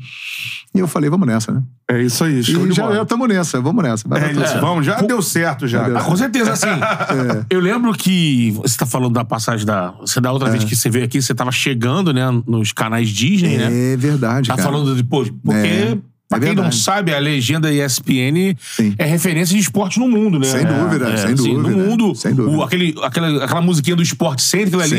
E 0.76 0.80
eu 0.80 0.88
falei, 0.88 1.10
vamos 1.10 1.28
nessa, 1.28 1.52
né? 1.52 1.64
É 1.90 2.02
isso 2.02 2.24
aí, 2.24 2.42
show 2.44 2.66
E 2.66 2.70
de 2.70 2.76
já 2.76 2.84
bola. 2.88 3.02
estamos 3.02 3.28
nessa, 3.28 3.60
vamos 3.62 3.84
nessa. 3.84 4.08
É 4.16 4.34
certo. 4.34 4.62
vamos, 4.62 4.86
já 4.86 5.02
deu 5.02 5.22
certo 5.22 5.68
já. 5.68 5.84
Deu 5.88 5.98
Ah, 5.98 6.04
com 6.04 6.16
certeza, 6.16 6.54
assim. 6.54 6.68
É. 6.70 7.46
Eu 7.50 7.60
lembro 7.60 7.92
que 7.94 8.52
você 8.52 8.78
tá 8.78 8.86
falando 8.86 9.14
da 9.14 9.26
passagem 9.26 9.66
da. 9.66 9.92
Você 10.00 10.22
da 10.22 10.32
outra 10.32 10.50
vez 10.50 10.64
que 10.64 10.76
você 10.76 10.90
veio 10.90 11.06
aqui, 11.06 11.22
você 11.22 11.36
tava 11.36 11.52
chegando, 11.52 12.14
né, 12.14 12.24
nos 12.48 12.72
canais 12.72 13.10
Disney, 13.10 13.58
né? 13.58 13.94
É 13.94 13.98
verdade, 13.98 14.48
Tá 14.48 14.56
cara. 14.56 14.70
falando 14.72 14.96
de, 14.96 15.04
pô, 15.04 15.26
porque. 15.44 16.00
É, 16.32 16.36
Pra 16.36 16.38
é 16.40 16.48
quem 16.48 16.56
não 16.56 16.72
sabe, 16.72 17.14
a 17.14 17.20
legenda 17.20 17.72
ESPN 17.72 18.56
Sim. 18.60 18.96
é 18.98 19.06
referência 19.06 19.56
de 19.56 19.62
esporte 19.62 20.00
no 20.00 20.08
mundo, 20.10 20.40
né? 20.40 20.46
Sem 20.48 20.66
dúvida, 20.66 21.10
É, 21.10 21.18
sem 21.18 21.26
assim, 21.34 21.36
dúvida, 21.36 21.70
No 21.70 21.78
mundo, 21.78 22.16
sem 22.16 22.34
dúvida. 22.34 22.58
o- 22.58 22.64
aquele, 22.64 22.96
aquela, 23.04 23.44
aquela 23.46 23.62
musiquinha 23.62 23.96
do 23.96 24.02
esporte 24.02 24.44
aquilo 24.58 24.82
ali, 24.82 24.90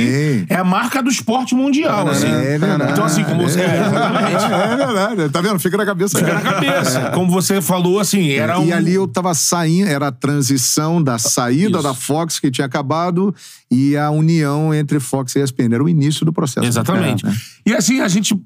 Sim. 0.40 0.46
é 0.48 0.54
a 0.54 0.62
marca 0.62 1.02
do 1.02 1.10
esporte 1.10 1.52
mundial, 1.54 2.08
assim. 2.08 2.28
É 2.28 2.56
verdade. 2.56 2.92
Então, 2.92 3.04
assim, 3.04 3.24
como 3.24 3.42
você. 3.42 3.60
É, 3.62 3.80
exatamente. 3.80 4.44
É 4.44 4.76
verdade. 4.76 5.28
Tá 5.30 5.40
vendo? 5.40 5.58
Fica 5.58 5.76
na 5.76 5.84
cabeça. 5.86 6.18
Fica 6.18 6.34
na 6.34 6.40
cabeça. 6.40 7.10
Como 7.14 7.32
você 7.32 7.60
falou, 7.60 7.98
assim, 7.98 8.30
era 8.30 8.60
um. 8.60 8.66
E 8.66 8.72
ali 8.72 8.94
eu 8.94 9.08
tava 9.08 9.34
saindo, 9.34 9.88
era 9.88 10.08
a 10.08 10.12
transição 10.12 11.02
da 11.02 11.18
saída 11.18 11.78
Isso. 11.78 11.82
da 11.82 11.94
Fox, 11.94 12.38
que 12.38 12.48
tinha 12.50 12.66
acabado, 12.66 13.34
e 13.70 13.96
a 13.96 14.08
união 14.10 14.72
entre 14.72 15.00
Fox 15.00 15.34
e 15.34 15.40
ESPN. 15.42 15.74
Era 15.74 15.82
o 15.82 15.88
início 15.88 16.24
do 16.24 16.32
processo. 16.32 16.64
Exatamente. 16.66 17.24
É, 17.26 17.28
né? 17.28 17.34
E 17.66 17.72
assim, 17.74 18.00
a 18.00 18.06
gente 18.08 18.36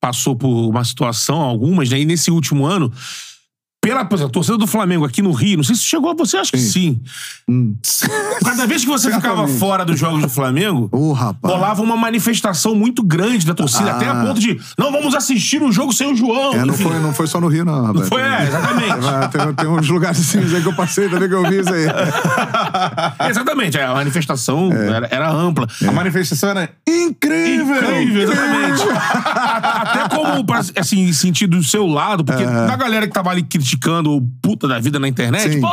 passou 0.00 0.34
por 0.34 0.48
uma 0.48 0.84
situação, 0.84 1.40
algumas, 1.40 1.90
né? 1.90 2.00
E 2.00 2.04
nesse 2.04 2.30
último 2.30 2.64
ano, 2.64 2.92
pela 3.80 4.04
por 4.04 4.16
exemplo, 4.16 4.30
a 4.30 4.32
torcida 4.32 4.58
do 4.58 4.66
Flamengo 4.66 5.06
aqui 5.06 5.22
no 5.22 5.32
Rio, 5.32 5.56
não 5.56 5.64
sei 5.64 5.74
se 5.74 5.84
chegou 5.84 6.10
a 6.10 6.14
você, 6.14 6.36
acho 6.36 6.52
que 6.52 6.58
sim. 6.58 7.00
Hum. 7.48 7.74
Cada 8.44 8.66
vez 8.66 8.82
que 8.82 8.90
você 8.90 9.10
ficava 9.10 9.48
fora 9.48 9.86
dos 9.86 9.98
jogos 9.98 10.20
do 10.20 10.28
Flamengo, 10.28 10.90
Ô, 10.92 11.14
rapaz. 11.14 11.54
rolava 11.54 11.82
uma 11.82 11.96
manifestação 11.96 12.74
muito 12.74 13.02
grande 13.02 13.46
da 13.46 13.54
torcida, 13.54 13.92
Ah. 13.92 13.96
até 13.96 14.06
a 14.06 14.14
ponto 14.16 14.38
de 14.38 14.60
não 14.78 14.92
vamos 14.92 15.14
assistir 15.14 15.62
o 15.62 15.72
jogo 15.72 15.94
sem 15.94 16.12
o 16.12 16.16
João. 16.16 16.52
É, 16.52 16.64
não, 16.64 16.74
foi, 16.74 16.98
não 16.98 17.14
foi 17.14 17.26
só 17.26 17.40
no 17.40 17.48
Rio, 17.48 17.64
não, 17.64 17.86
rapaz. 17.86 18.08
Foi, 18.08 18.20
é, 18.20 18.42
exatamente. 18.48 18.90
Tem, 19.30 19.54
tem 19.54 19.68
uns 19.68 19.88
lugares 19.88 20.36
aí 20.36 20.60
que 20.62 20.68
eu 20.68 20.74
passei 20.74 21.08
também 21.08 21.28
que 21.28 21.34
eu 21.34 21.42
vi 21.48 21.60
isso 21.60 21.72
aí. 21.72 21.86
exatamente, 23.30 23.78
é, 23.78 23.84
a 23.84 23.94
manifestação 23.94 24.70
era, 24.72 25.08
era 25.10 25.30
ampla. 25.30 25.66
A 25.86 25.92
manifestação 25.92 26.50
era 26.50 26.70
incrível! 26.86 27.76
Incrível, 28.02 28.22
exatamente. 28.22 28.82
Até 29.24 30.14
como, 30.14 30.44
assim, 30.76 31.12
sentido 31.12 31.56
do 31.56 31.64
seu 31.64 31.86
lado, 31.86 32.24
porque 32.24 32.44
da 32.44 32.76
galera 32.76 33.06
que 33.06 33.12
tava 33.12 33.30
ali 33.30 33.42
criticando 33.42 33.69
o 33.78 34.20
puta 34.42 34.66
da 34.68 34.78
vida 34.78 34.98
na 34.98 35.08
internet, 35.08 35.52
Sim. 35.54 35.60
pô, 35.60 35.68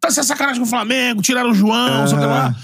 tá 0.00 0.10
sendo 0.10 0.24
sacanagem 0.24 0.60
com 0.60 0.66
o 0.66 0.70
Flamengo, 0.70 1.22
tiraram 1.22 1.50
o 1.50 1.54
João, 1.54 2.00
não 2.00 2.06
sei 2.08 2.18
lá. 2.18 2.54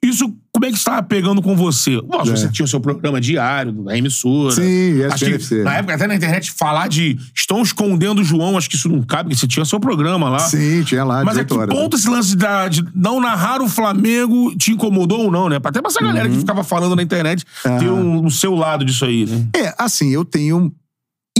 Isso 0.00 0.32
como 0.52 0.64
é 0.66 0.70
que 0.70 0.76
estava 0.76 1.02
pegando 1.02 1.42
com 1.42 1.56
você? 1.56 2.00
Nossa, 2.08 2.36
você 2.36 2.48
tinha 2.48 2.64
o 2.64 2.68
seu 2.68 2.80
programa 2.80 3.20
diário 3.20 3.72
da 3.72 3.96
emissora. 3.98 4.54
Sim, 4.54 5.02
Acho 5.04 5.24
que, 5.24 5.54
na 5.62 5.76
época, 5.78 5.94
até 5.94 6.06
na 6.06 6.14
internet, 6.14 6.50
falar 6.52 6.88
de 6.88 7.16
estão 7.34 7.62
escondendo 7.62 8.20
o 8.20 8.24
João, 8.24 8.56
acho 8.56 8.68
que 8.70 8.76
isso 8.76 8.88
não 8.88 9.02
cabe, 9.02 9.24
porque 9.30 9.36
você 9.40 9.46
tinha 9.48 9.64
seu 9.64 9.78
programa 9.80 10.28
lá. 10.28 10.38
Sim, 10.40 10.82
tinha 10.84 11.04
lá, 11.04 11.24
Mas 11.24 11.36
a 11.38 11.42
18 11.42 11.48
que 11.48 11.60
horas. 11.60 11.74
ponto 11.74 11.96
esse 11.96 12.08
lance 12.08 12.36
da- 12.36 12.68
de 12.68 12.84
não 12.94 13.20
narrar 13.20 13.60
o 13.60 13.68
Flamengo 13.68 14.54
te 14.56 14.70
incomodou 14.72 15.24
ou 15.26 15.30
não, 15.32 15.48
né? 15.48 15.56
Até 15.62 15.80
pra 15.80 15.90
essa 15.90 16.00
galera 16.00 16.26
Uhum. 16.28 16.34
que 16.34 16.40
ficava 16.40 16.62
falando 16.64 16.94
na 16.96 17.02
internet 17.02 17.44
ter 17.80 17.88
um, 17.90 18.24
o 18.24 18.30
seu 18.30 18.54
lado 18.54 18.84
disso 18.84 19.04
aí, 19.04 19.26
né? 19.26 19.48
É, 19.56 19.74
assim, 19.78 20.10
eu 20.12 20.24
tenho, 20.24 20.72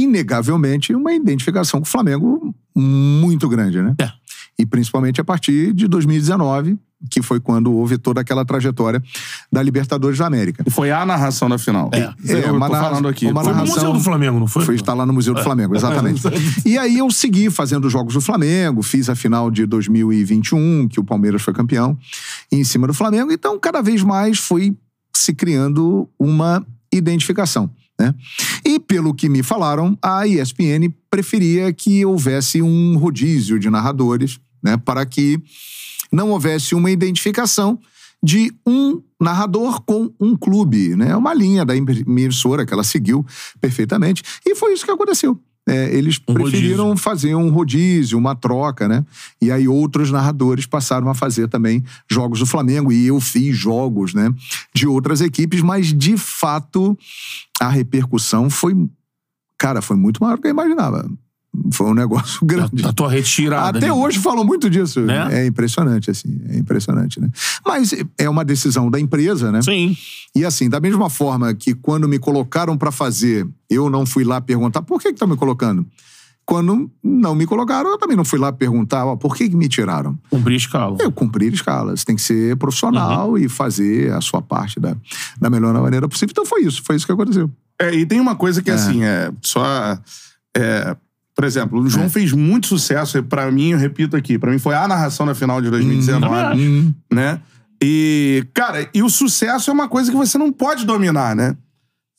inegavelmente, 0.03 0.95
uma 0.95 1.13
identificação 1.13 1.81
com 1.81 1.87
o 1.87 1.89
Flamengo 1.91 2.55
muito 2.77 3.49
grande, 3.49 3.83
né? 3.83 3.95
É. 4.01 4.11
E 4.59 4.67
principalmente 4.67 5.21
a 5.21 5.25
partir 5.25 5.73
de 5.73 5.87
2019, 5.87 6.77
que 7.09 7.23
foi 7.23 7.39
quando 7.39 7.73
houve 7.73 7.97
toda 7.97 8.21
aquela 8.21 8.45
trajetória 8.45 9.01
da 9.53 9.63
Libertadores 9.63 10.19
da 10.19 10.27
América. 10.27 10.65
E 10.67 10.71
foi 10.71 10.91
a 10.91 11.07
narração 11.07 11.49
da 11.49 11.57
final. 11.57 11.89
É. 11.95 12.13
Eu 12.25 12.39
É, 12.39 12.43
tô 12.43 12.53
uma 12.57 12.69
narra- 12.69 12.89
falando 12.89 13.07
aqui. 13.07 13.27
uma 13.27 13.45
Foi 13.45 13.53
no 13.53 13.59
narração- 13.59 13.77
Museu 13.77 13.93
do 13.93 14.01
Flamengo, 14.01 14.41
não 14.41 14.49
foi? 14.49 14.65
Foi 14.65 14.75
estar 14.75 14.95
lá 14.95 15.07
no 15.07 15.13
Museu 15.13 15.33
do 15.33 15.41
Flamengo, 15.43 15.75
exatamente. 15.77 16.23
E 16.67 16.77
aí 16.77 16.99
eu 16.99 17.09
segui 17.13 17.51
fazendo 17.51 17.85
os 17.85 17.93
jogos 17.93 18.15
do 18.15 18.21
Flamengo, 18.21 18.83
fiz 18.83 19.09
a 19.09 19.15
final 19.15 19.49
de 19.49 19.65
2021, 19.65 20.89
que 20.89 20.99
o 20.99 21.05
Palmeiras 21.05 21.41
foi 21.41 21.55
campeão, 21.55 21.97
em 22.51 22.65
cima 22.65 22.89
do 22.89 22.95
Flamengo. 22.95 23.31
Então, 23.31 23.57
cada 23.61 23.81
vez 23.81 24.03
mais 24.03 24.39
foi 24.41 24.77
se 25.15 25.33
criando 25.33 26.09
uma 26.19 26.67
identificação. 26.93 27.71
Né? 27.99 28.15
E 28.65 28.79
pelo 28.79 29.13
que 29.13 29.29
me 29.29 29.43
falaram, 29.43 29.99
a 30.01 30.27
ESPN 30.27 30.93
preferia 31.11 31.73
que 31.73 32.05
houvesse 32.05 32.63
um 32.63 32.97
rodízio 32.97 33.59
de 33.59 33.69
narradores, 33.69 34.39
né, 34.63 34.77
para 34.77 35.05
que 35.05 35.41
não 36.13 36.31
houvesse 36.31 36.75
uma 36.75 36.91
identificação 36.91 37.79
de 38.23 38.53
um 38.67 39.03
narrador 39.21 39.81
com 39.83 40.13
um 40.19 40.37
clube, 40.37 40.97
né? 40.97 41.15
Uma 41.15 41.33
linha 41.33 41.65
da 41.65 41.77
emissora 41.77 42.67
que 42.67 42.73
ela 42.73 42.83
seguiu 42.83 43.25
perfeitamente. 43.61 44.23
E 44.45 44.55
foi 44.55 44.73
isso 44.73 44.85
que 44.85 44.91
aconteceu. 44.91 45.41
É, 45.69 45.95
eles 45.95 46.19
Um 46.27 46.35
preferiram 46.35 46.97
fazer 46.97 47.35
um 47.35 47.51
rodízio, 47.51 48.19
uma 48.19 48.35
troca, 48.35 48.89
né? 48.89 49.05
E 49.41 49.53
aí 49.53 49.69
outros 49.69 50.11
narradores 50.11 50.65
passaram 50.65 51.09
a 51.09 51.15
fazer 51.15 51.47
também 51.49 51.85
jogos 52.11 52.39
do 52.39 52.47
Flamengo. 52.47 52.91
E 52.91 53.07
eu 53.07 53.21
fiz 53.21 53.57
jogos, 53.57 54.15
né? 54.15 54.33
De 54.75 54.87
outras 54.87 55.21
equipes, 55.21 55.61
mas 55.61 55.93
de 55.93 56.17
fato 56.17 56.97
a 57.61 57.69
repercussão 57.69 58.49
foi. 58.49 58.75
Cara, 59.59 59.83
foi 59.83 59.97
muito 59.97 60.23
maior 60.23 60.37
do 60.37 60.43
que 60.43 60.49
eu 60.49 60.53
imaginava. 60.53 61.09
Foi 61.73 61.87
um 61.89 61.95
negócio 61.95 62.45
grande. 62.47 62.83
Da 62.83 62.93
tua 62.93 63.11
retirada. 63.11 63.79
Até 63.79 63.87
né? 63.87 63.93
hoje 63.93 64.19
falam 64.19 64.45
muito 64.45 64.69
disso. 64.71 65.01
Né? 65.01 65.43
É 65.43 65.47
impressionante, 65.47 66.11
assim. 66.11 66.41
É 66.51 66.59
impressionante, 66.59 67.21
né? 67.21 67.29
Mas 67.67 67.95
é 68.17 68.29
uma 68.29 68.45
decisão 68.45 68.91
da 68.91 69.01
empresa, 69.01 69.51
né? 69.51 69.63
Sim. 69.63 69.97
E 70.37 70.45
assim, 70.45 70.69
da 70.69 70.79
mesma 70.81 71.09
forma 71.11 71.53
que 71.55 71.75
quando 71.75 72.07
me 72.09 72.19
colocaram 72.19 72.77
pra 72.77 72.91
fazer, 72.93 73.47
eu 73.69 73.89
não 73.91 74.05
fui 74.07 74.25
lá 74.25 74.41
perguntar 74.41 74.83
por 74.83 75.01
que 75.01 75.09
estão 75.09 75.27
me 75.27 75.37
colocando. 75.37 75.87
Quando 76.45 76.91
não 77.05 77.35
me 77.35 77.45
colocaram, 77.45 77.91
eu 77.91 77.99
também 77.99 78.17
não 78.17 78.25
fui 78.25 78.39
lá 78.39 78.51
perguntar 78.51 79.05
ó, 79.05 79.17
por 79.17 79.37
que, 79.37 79.51
que 79.51 79.57
me 79.57 79.69
tiraram. 79.69 80.19
Cumprir 80.31 80.57
escala. 80.57 80.97
Eu 80.99 81.13
cumprir 81.13 81.53
escalas. 81.53 82.05
Tem 82.05 82.17
que 82.17 82.23
ser 82.23 82.57
profissional 82.57 83.31
Uhum. 83.33 83.39
e 83.39 83.49
fazer 83.51 84.13
a 84.13 84.21
sua 84.23 84.41
parte 84.41 84.81
da, 84.81 84.97
da 85.39 85.51
melhor 85.51 85.75
maneira 85.75 86.09
possível. 86.09 86.31
Então 86.33 86.47
foi 86.47 86.63
isso, 86.63 86.83
foi 86.85 86.97
isso 86.97 87.05
que 87.05 87.13
aconteceu. 87.13 87.51
É, 87.79 87.95
e 87.95 88.07
tem 88.07 88.19
uma 88.19 88.35
coisa 88.35 88.63
que, 88.63 88.71
assim, 88.71 89.05
é 89.05 89.31
só. 89.43 89.99
é, 90.57 90.97
por 91.39 91.45
exemplo, 91.45 91.81
o 91.81 91.89
João 91.89 92.07
É. 92.07 92.09
fez 92.09 92.33
muito 92.33 92.67
sucesso. 92.67 93.17
e 93.17 93.23
Pra 93.23 93.49
mim, 93.49 93.69
eu 93.71 93.79
repito 93.79 94.17
aqui, 94.17 94.37
pra 94.37 94.51
mim 94.51 94.59
foi 94.59 94.75
a 94.75 94.89
narração 94.89 95.25
da 95.25 95.37
final 95.37 95.63
de 95.63 95.71
2019, 95.71 96.61
Hum, 96.61 96.93
né? 97.13 97.39
E, 97.81 98.45
cara, 98.53 98.89
e 98.93 99.05
o 99.05 99.09
sucesso 99.09 99.71
é 99.71 99.73
uma 99.73 99.87
coisa 99.87 100.11
que 100.11 100.17
você 100.17 100.37
não 100.37 100.51
pode 100.51 100.85
dominar, 100.85 101.37
né? 101.37 101.55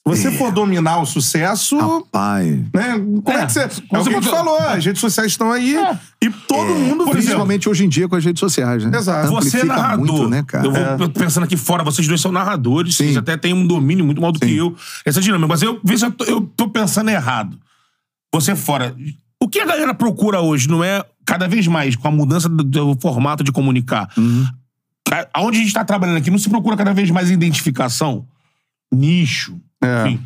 Se 0.07 0.15
você 0.23 0.31
for 0.31 0.53
dominar 0.53 1.01
o 1.01 1.05
sucesso. 1.05 1.77
rapaz. 1.77 2.47
Né? 2.73 2.97
Como 3.23 3.37
é, 3.37 3.41
É, 3.41 3.45
que 3.45 3.51
você. 3.51 3.67
Como 3.89 4.01
o 4.01 4.05
você 4.05 4.19
que 4.21 4.21
falou, 4.29 4.57
as 4.57 4.85
redes 4.85 5.01
sociais 5.01 5.31
estão 5.33 5.51
aí 5.51 5.75
e 6.23 6.29
todo 6.47 6.73
mundo 6.73 7.03
vê. 7.05 7.11
Principalmente 7.11 7.67
hoje 7.67 7.85
em 7.85 7.89
dia 7.89 8.07
com 8.07 8.15
as 8.15 8.23
redes 8.23 8.39
sociais, 8.39 8.85
né? 8.85 8.97
Exato. 8.97 9.27
Você 9.31 9.59
é 9.59 9.63
narrador. 9.65 10.05
muito, 10.07 10.29
né, 10.29 10.43
cara? 10.47 10.65
Eu 10.65 10.97
vou 10.97 11.09
pensando 11.09 11.43
aqui 11.43 11.57
fora, 11.57 11.83
vocês 11.83 12.07
dois 12.07 12.21
são 12.21 12.31
narradores, 12.31 12.95
Sim. 12.95 13.03
vocês 13.03 13.17
até 13.17 13.35
têm 13.35 13.53
um 13.53 13.67
domínio 13.67 14.05
muito 14.05 14.21
maior 14.21 14.31
do 14.31 14.39
que 14.39 14.47
Sim. 14.47 14.53
eu. 14.53 14.73
Essa 15.05 15.19
dinâmica. 15.19 15.47
Mas 15.49 15.61
eu 15.61 15.77
vejo, 15.83 16.05
eu 16.25 16.41
tô 16.55 16.69
pensando 16.69 17.09
errado. 17.09 17.59
Você 18.33 18.55
fora. 18.55 18.95
O 19.41 19.47
que 19.47 19.59
a 19.59 19.65
galera 19.65 19.93
procura 19.93 20.41
hoje 20.41 20.67
não 20.69 20.83
é 20.83 21.03
cada 21.25 21.47
vez 21.47 21.65
mais 21.67 21.95
com 21.95 22.07
a 22.07 22.11
mudança 22.11 22.47
do, 22.49 22.63
do 22.63 22.97
formato 23.01 23.43
de 23.43 23.51
comunicar. 23.51 24.09
Uhum. 24.17 24.45
A- 25.11 25.27
Aonde 25.33 25.57
a 25.57 25.61
gente 25.61 25.73
tá 25.73 25.83
trabalhando 25.85 26.17
aqui, 26.17 26.29
não 26.29 26.37
se 26.37 26.49
procura 26.49 26.75
cada 26.77 26.93
vez 26.93 27.09
mais 27.09 27.31
identificação, 27.31 28.25
nicho. 28.93 29.59
É. 29.81 30.07
Enfim. 30.07 30.23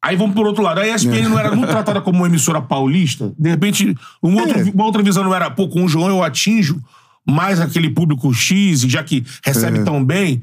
Aí 0.00 0.16
vamos 0.16 0.34
por 0.34 0.46
outro 0.46 0.62
lado. 0.62 0.78
A 0.80 0.86
ESPN 0.86 1.28
não 1.28 1.38
era 1.38 1.54
muito 1.54 1.68
tratada 1.70 2.00
como 2.00 2.18
uma 2.18 2.26
emissora 2.28 2.62
paulista. 2.62 3.32
De 3.38 3.50
repente, 3.50 3.94
um 4.22 4.36
outro- 4.38 4.58
É. 4.60 4.62
uma 4.70 4.84
outra 4.84 5.02
visão 5.02 5.22
não 5.24 5.34
era, 5.34 5.50
pô, 5.50 5.68
com 5.68 5.84
o 5.84 5.88
João 5.88 6.08
eu 6.08 6.22
atinjo 6.22 6.80
mais 7.26 7.60
aquele 7.60 7.90
público 7.90 8.32
X, 8.32 8.80
já 8.82 9.02
que 9.04 9.24
recebe 9.44 9.78
É. 9.80 9.84
tão 9.84 10.04
bem. 10.04 10.42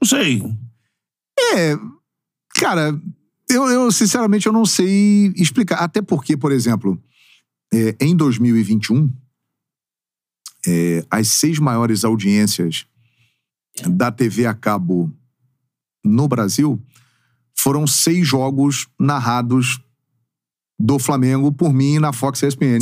Não 0.00 0.08
sei. 0.08 0.42
É, 1.54 1.76
cara, 2.56 2.94
eu, 3.52 3.68
eu, 3.68 3.92
sinceramente 3.92 4.46
eu 4.46 4.52
não 4.52 4.64
sei 4.64 5.32
explicar. 5.36 5.76
Até 5.76 6.00
porque, 6.02 6.36
por 6.36 6.52
exemplo, 6.52 7.00
é, 7.72 7.96
em 8.00 8.16
2021, 8.16 9.10
é, 10.66 11.04
as 11.10 11.28
seis 11.28 11.58
maiores 11.58 12.04
audiências 12.04 12.86
da 13.86 14.10
TV 14.10 14.46
a 14.46 14.54
cabo 14.54 15.10
no 16.04 16.28
Brasil 16.28 16.80
foram 17.56 17.86
seis 17.86 18.26
jogos 18.26 18.88
narrados 18.98 19.80
do 20.78 20.98
Flamengo 20.98 21.52
por 21.52 21.72
mim 21.72 21.98
na 21.98 22.12
Fox 22.12 22.42
ESPN. 22.42 22.78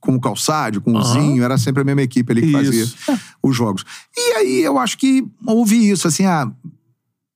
Com 0.00 0.16
o 0.16 0.20
Calçade, 0.20 0.80
com 0.80 0.92
o 0.92 0.98
Aham. 0.98 1.12
Zinho, 1.12 1.42
era 1.42 1.56
sempre 1.56 1.80
a 1.80 1.84
mesma 1.84 2.02
equipe 2.02 2.30
ali 2.30 2.42
que 2.42 2.52
fazia 2.52 2.82
Isso. 2.82 2.96
os 3.42 3.56
jogos. 3.56 3.84
E 4.14 4.32
aí 4.32 4.60
eu 4.62 4.78
acho 4.78 4.98
que 4.98 5.26
houve 5.46 5.88
isso, 5.88 6.06
assim, 6.06 6.26
ah, 6.26 6.52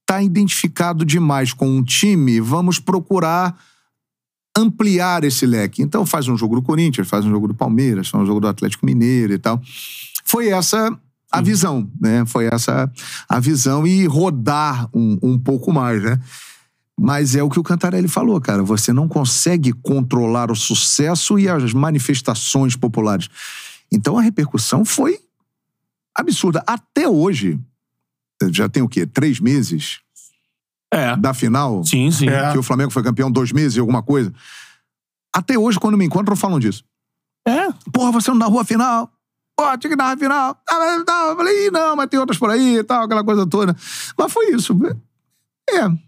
tá 0.09 0.23
identificado 0.23 1.05
demais 1.05 1.53
com 1.53 1.69
um 1.69 1.85
time, 1.85 2.41
vamos 2.41 2.79
procurar 2.79 3.55
ampliar 4.57 5.23
esse 5.23 5.45
leque. 5.45 5.83
Então 5.83 6.07
faz 6.07 6.29
um 6.29 6.37
jogo 6.37 6.57
do 6.57 6.63
Corinthians, 6.63 7.07
faz 7.07 7.27
um 7.27 7.31
jogo 7.31 7.47
do 7.47 7.55
Palmeiras, 7.55 8.09
faz 8.09 8.23
um 8.23 8.27
jogo 8.27 8.41
do 8.41 8.49
Atlético 8.49 8.87
Mineiro 8.87 9.35
e 9.35 9.39
tal. 9.39 9.61
Foi 10.25 10.49
essa 10.49 10.99
a 11.31 11.43
visão, 11.43 11.91
né? 12.01 12.25
Foi 12.25 12.47
essa 12.47 12.91
a 13.29 13.39
visão 13.39 13.87
e 13.87 14.07
rodar 14.07 14.89
um, 14.95 15.19
um 15.23 15.39
pouco 15.39 15.71
mais, 15.75 16.03
né? 16.03 16.19
Mas 16.99 17.37
é 17.37 17.43
o 17.43 17.51
que 17.51 17.61
o 17.61 17.63
Cantarelli 17.63 18.09
falou, 18.09 18.41
cara. 18.41 18.63
Você 18.63 18.95
não 18.95 19.09
consegue 19.09 19.75
controlar 19.75 20.51
o 20.51 20.57
sucesso 20.57 21.39
e 21.39 21.51
as 21.51 21.75
manifestações 21.75 22.75
populares. 22.75 23.29
Então 23.93 24.17
a 24.17 24.23
repercussão 24.23 24.87
foi 24.87 25.19
absurda. 26.15 26.65
Até 26.67 27.07
hoje, 27.07 27.61
já 28.53 28.69
tem 28.69 28.83
o 28.83 28.89
quê? 28.89 29.07
Três 29.07 29.41
meses 29.41 30.01
É. 30.93 31.17
da 31.17 31.33
final? 31.35 31.85
Sim, 31.85 32.11
sim. 32.11 32.29
É. 32.29 32.53
Que 32.53 32.59
o 32.59 32.63
Flamengo 32.63 32.91
foi 32.91 33.03
campeão 33.03 33.31
dois 33.31 33.53
meses 33.53 33.77
e 33.77 33.81
alguma 33.81 34.03
coisa. 34.03 34.33
Até 35.35 35.59
hoje, 35.59 35.79
quando 35.79 35.97
me 35.99 36.05
encontram, 36.05 36.35
falam 36.37 36.59
disso. 36.59 36.85
É. 37.47 37.69
Porra, 37.93 38.13
você 38.13 38.31
não 38.31 38.39
narrou 38.39 38.61
a 38.61 38.65
final? 38.65 39.11
Pô, 39.57 39.65
tinha 39.79 39.91
que 39.91 39.97
narrar 39.97 40.13
a 40.13 40.17
final. 40.17 40.63
Ah. 40.71 41.29
Eu 41.31 41.37
falei, 41.37 41.67
"Ih, 41.67 41.71
não, 41.71 41.97
mas 41.97 42.09
tem 42.09 42.19
outras 42.21 42.39
por 42.39 42.49
aí 42.51 42.77
e 42.79 42.85
tal, 42.85 43.05
aquela 43.05 43.25
coisa 43.25 43.47
toda. 43.47 43.75
Mas 44.17 44.33
foi 44.33 44.51
isso. 44.53 44.77
É. 45.71 46.08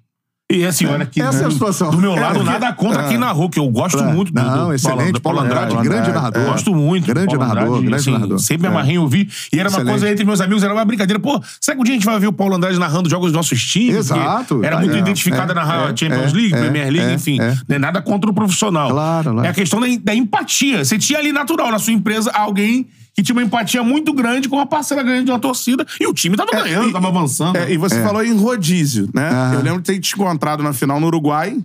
E 0.50 0.66
assim, 0.66 0.85
olha 0.87 1.04
aqui. 1.04 1.23
Essa 1.23 1.45
é 1.45 1.47
a 1.47 1.50
situação. 1.50 1.90
Do 1.90 1.99
meu 1.99 2.16
É, 2.16 2.21
lado, 2.21 2.35
porque- 2.35 2.50
nada 2.50 2.73
contra 2.73 3.02
É. 3.04 3.09
quem 3.09 3.19
narrou, 3.19 3.49
que 3.49 3.59
eu 3.59 3.69
gosto 3.69 3.97
Claro. 3.99 4.12
muito 4.12 4.33
do, 4.33 4.42
Não, 4.42 4.66
do 4.66 4.75
excelente, 4.75 5.21
Paulo, 5.21 5.38
Andrade. 5.40 5.76
Grande 5.76 6.11
É. 6.11 6.12
narrador. 6.12 6.45
Gosto 6.47 6.75
muito. 6.75 7.07
Grande 7.07 7.37
narrador, 7.38 7.80
grande 7.80 7.95
assim, 7.95 8.11
narrador. 8.11 8.38
Sempre 8.40 8.66
É. 8.66 8.71
amarrei 8.71 8.99
ouvir. 8.99 9.28
E 9.52 9.61
era 9.61 9.69
uma 9.71 9.85
coisa 9.85 10.11
entre 10.11 10.25
meus 10.25 10.40
amigos, 10.40 10.62
era 10.64 10.73
uma 10.75 10.85
brincadeira. 10.85 11.21
Pô, 11.21 11.40
será 11.61 11.76
que 11.76 11.80
um 11.80 11.85
dia 11.85 11.95
a 11.95 11.97
gente 11.97 12.04
vai 12.04 12.19
ver 12.19 12.26
o 12.26 12.33
Paulo 12.33 12.57
Andrade 12.57 12.78
narrando 12.78 13.09
jogos 13.09 13.26
dos 13.28 13.37
nossos 13.37 13.62
times? 13.64 13.95
Exato. 13.97 14.64
Era 14.64 14.76
É, 14.76 14.80
muito 14.80 14.97
é, 14.97 14.99
identificado 14.99 15.52
é, 15.52 15.52
a 15.52 15.54
narrar 15.54 15.90
é, 15.92 15.97
Champions 15.97 16.33
é, 16.33 16.37
League, 16.37 16.54
é, 16.54 16.59
Premier 16.59 16.90
League, 16.90 17.11
é, 17.11 17.14
enfim. 17.14 17.40
é. 17.40 17.57
Não 17.69 17.76
é 17.76 17.78
nada 17.78 18.02
contra 18.02 18.28
o 18.28 18.35
profissional. 18.35 18.90
Claro, 18.90 19.30
claro. 19.33 19.47
É 19.47 19.50
a 19.50 19.54
questão 19.54 19.80
da 20.02 20.14
empatia. 20.14 20.85
Você 20.85 20.99
tinha 20.99 21.19
ali 21.19 21.30
natural 21.33 21.71
na 21.71 21.78
sua 21.78 21.92
empresa 21.92 22.30
alguém 22.33 22.87
que 23.14 23.23
tinha 23.23 23.35
uma 23.37 23.43
empatia 23.43 23.83
muito 23.83 24.12
grande 24.12 24.49
com 24.49 24.57
uma 24.57 24.67
parcela 24.67 25.02
grande 25.02 25.25
de 25.25 25.31
uma 25.31 25.38
torcida 25.40 25.87
e 26.00 26.07
o 26.07 26.14
time 26.14 26.37
tava 26.37 26.50
ganhando, 26.52 26.88
e- 26.90 26.93
tava 26.93 27.09
avançando. 27.09 27.57
É, 27.57 27.73
e 27.73 27.76
você 27.76 27.97
É. 27.97 28.02
falou 28.02 28.25
em 28.25 28.35
rodízio, 28.37 29.09
né? 29.14 29.29
Aham. 29.29 29.55
Eu 29.55 29.61
lembro 29.62 29.81
de 29.83 29.93
ter 29.93 29.99
te 30.00 30.14
encontrado 30.14 30.62
na 30.62 30.73
final 30.73 30.99
no 31.00 31.07
Uruguai. 31.09 31.50
né? 31.52 31.62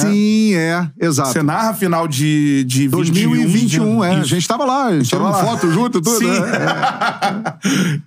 Sim, 0.00 0.54
é. 0.54 0.90
Exato. 1.00 1.30
Você 1.32 1.42
narra 1.44 1.70
a 1.70 1.74
final 1.74 2.08
de, 2.08 2.64
de 2.64 2.88
2021, 2.88 4.02
é. 4.02 4.16
A 4.16 4.24
gente 4.24 4.48
tava 4.48 4.64
lá, 4.64 4.88
tirando 5.00 5.32
foto 5.34 5.70
junto, 5.70 6.00
tudo. 6.00 6.18
Sim. 6.18 6.26
né? 6.40 7.54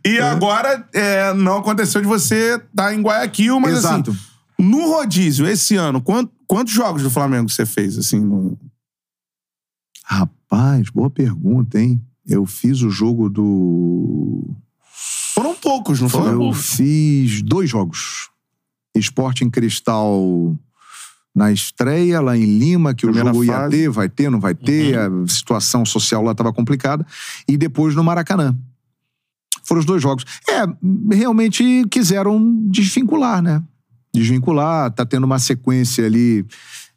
e 0.06 0.20
agora, 0.20 0.86
é, 0.94 1.34
não 1.34 1.58
aconteceu 1.60 2.02
de 2.02 2.08
você 2.08 2.56
estar 2.72 2.94
em 2.94 3.02
Guayaquil, 3.02 3.60
mas 3.62 3.78
Exato. 3.78 4.12
assim, 4.12 4.20
no 4.60 4.90
rodízio, 4.90 5.48
esse 5.48 5.78
ano, 5.78 6.02
quant- 6.02 6.30
quantos 6.46 6.74
jogos 6.74 7.02
do 7.02 7.10
Flamengo 7.10 7.50
você 7.50 7.66
fez, 7.66 7.98
assim? 7.98 8.20
no- 8.20 8.58
Rapaz, 10.04 10.90
boa 10.90 11.10
pergunta, 11.10 11.80
hein? 11.80 12.02
Eu 12.30 12.46
fiz 12.46 12.82
o 12.82 12.90
jogo 12.90 13.30
do. 13.30 14.48
Foram 15.34 15.56
poucos, 15.56 16.00
não 16.00 16.08
foram? 16.08 16.48
Eu 16.48 16.54
fiz 16.54 17.42
dois 17.42 17.70
jogos. 17.70 18.30
Esporte 18.96 19.44
em 19.44 19.50
Cristal 19.50 20.56
na 21.36 21.52
estreia, 21.52 22.20
lá 22.20 22.38
em 22.38 22.58
Lima, 22.58 22.94
que 22.94 23.06
Primeira 23.06 23.30
o 23.30 23.34
jogo 23.34 23.46
ia 23.46 23.54
fase. 23.54 23.78
ter, 23.78 23.90
vai 23.90 24.10
ter, 24.10 24.30
não 24.30 24.40
vai 24.40 24.54
ter, 24.54 24.98
a 24.98 25.10
situação 25.28 25.86
social 25.86 26.24
lá 26.24 26.34
estava 26.34 26.52
complicada. 26.52 27.06
E 27.48 27.58
depois 27.58 27.96
no 27.96 28.04
Maracanã. 28.04 28.58
Foram 29.64 29.80
os 29.80 29.86
dois 29.86 30.02
jogos. 30.02 30.26
É, 30.50 31.16
realmente 31.16 31.86
quiseram 31.90 32.68
desvincular, 32.70 33.42
né? 33.42 33.64
Desvincular, 34.14 34.92
tá 34.92 35.06
tendo 35.06 35.24
uma 35.26 35.40
sequência 35.40 36.06
ali 36.06 36.46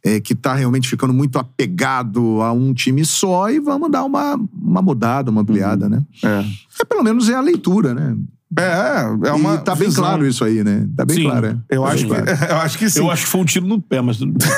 é, 0.04 0.21
que 0.21 0.35
tá 0.35 0.54
realmente 0.54 0.88
ficando 0.88 1.12
muito 1.14 1.38
apegado 1.38 2.40
a 2.42 2.52
um 2.52 2.75
time 2.75 3.04
só 3.04 3.50
e 3.50 3.61
vamos 3.61 3.90
dar 3.90 4.04
uma, 4.04 4.38
uma 4.61 4.82
mudada, 4.82 5.30
uma 5.30 5.42
ampliada, 5.42 5.88
né? 5.88 6.02
É. 6.25 6.44
É, 6.80 6.85
pelo 6.85 7.02
menos 7.02 7.28
é 7.28 7.35
a 7.35 7.40
leitura, 7.40 7.94
né? 7.94 8.16
É, 8.59 9.28
é 9.28 9.32
uma. 9.32 9.54
e 9.54 9.59
tá 9.61 9.75
bem 9.75 9.88
visão. 9.88 10.04
claro 10.04 10.26
isso 10.26 10.44
aí, 10.44 10.62
né? 10.62 10.87
Tá 10.94 11.06
bem 11.06 11.16
Sim. 11.16 11.23
claro, 11.23 11.47
é. 11.47 11.56
Eu 11.71 11.82
Tá 11.85 11.88
acho, 11.88 12.06
bem 12.09 12.18
que, 12.25 12.37
claro. 12.37 12.44
eu 12.52 12.56
acho 12.59 12.78
que 12.78 12.90
sim. 12.90 12.99
Eu 12.99 13.11
acho 13.11 13.25
que 13.25 13.30
foi 13.30 13.40
um 13.40 13.44
tiro 13.47 13.66
no 13.66 13.80
pé, 13.80 14.02
mas 14.02 14.18
tudo 14.18 14.32
bem. 14.32 14.49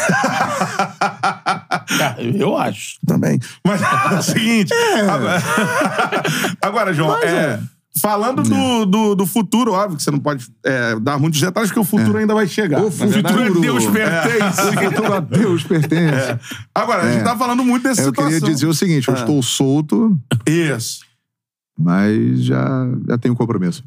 Eu 2.40 2.56
acho. 2.56 2.98
também. 3.06 3.38
Mas 3.64 3.80
é 3.82 4.18
o 4.18 4.22
seguinte. 4.22 4.72
Agora, 5.08 5.42
agora, 6.60 6.92
João, 6.94 7.16
é, 7.22 7.60
falando 7.96 8.42
do, 8.42 8.84
do, 8.86 9.14
do 9.14 9.26
futuro, 9.26 9.72
óbvio 9.72 9.96
que 9.96 10.02
você 10.02 10.10
não 10.10 10.18
pode 10.18 10.46
é, 10.64 10.98
dar 11.00 11.18
muitos 11.18 11.40
detalhes, 11.40 11.70
porque 11.70 11.80
o 11.80 11.84
futuro 11.84 12.18
ainda 12.18 12.34
vai 12.34 12.46
chegar. 12.46 12.82
O 12.82 12.90
verdade. 12.90 13.22
futuro 13.28 13.42
é 13.42 13.60
Deus 13.60 13.86
pertence. 13.86 14.60
O 14.62 14.72
futuro 14.90 15.12
a 15.14 15.20
Deus 15.20 15.62
pertence. 15.64 16.30
É. 16.30 16.40
Agora, 16.74 17.02
a 17.02 17.10
gente 17.12 17.20
É. 17.20 17.24
tá 17.24 17.36
falando 17.36 17.64
muito 17.64 17.84
dessa 17.84 18.02
Eu 18.02 18.06
situação. 18.06 18.32
queria 18.32 18.54
dizer 18.54 18.66
o 18.66 18.74
seguinte: 18.74 19.08
eu 19.08 19.14
estou 19.14 19.40
solto, 19.42 20.18
Isso. 20.46 21.00
mas 21.78 22.42
já, 22.44 22.86
já 23.08 23.18
tenho 23.18 23.34
compromisso. 23.34 23.84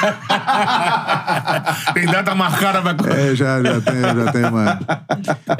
Tem 1.94 2.06
data 2.06 2.34
marcada 2.34 2.94
pra. 2.94 3.14
É, 3.14 3.34
já, 3.34 3.62
já 3.62 3.80
tenho, 3.80 4.00
já 4.00 4.32
tenho 4.32 4.48
uma. 4.48 4.80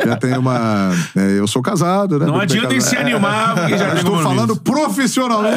Já 0.07 0.17
tenho 0.17 0.41
uma. 0.41 0.91
é, 1.17 1.39
eu 1.39 1.47
sou 1.47 1.63
casado, 1.63 2.19
né? 2.19 2.27
Não 2.27 2.35
Muito 2.35 2.53
adianta 2.53 2.75
em 2.75 2.81
se 2.81 2.97
animar, 2.97 3.55
porque 3.55 3.79
já 3.79 3.89
tem 3.91 3.99
estou 3.99 4.23
falando 4.23 4.57
profissionalmente. 4.57 5.57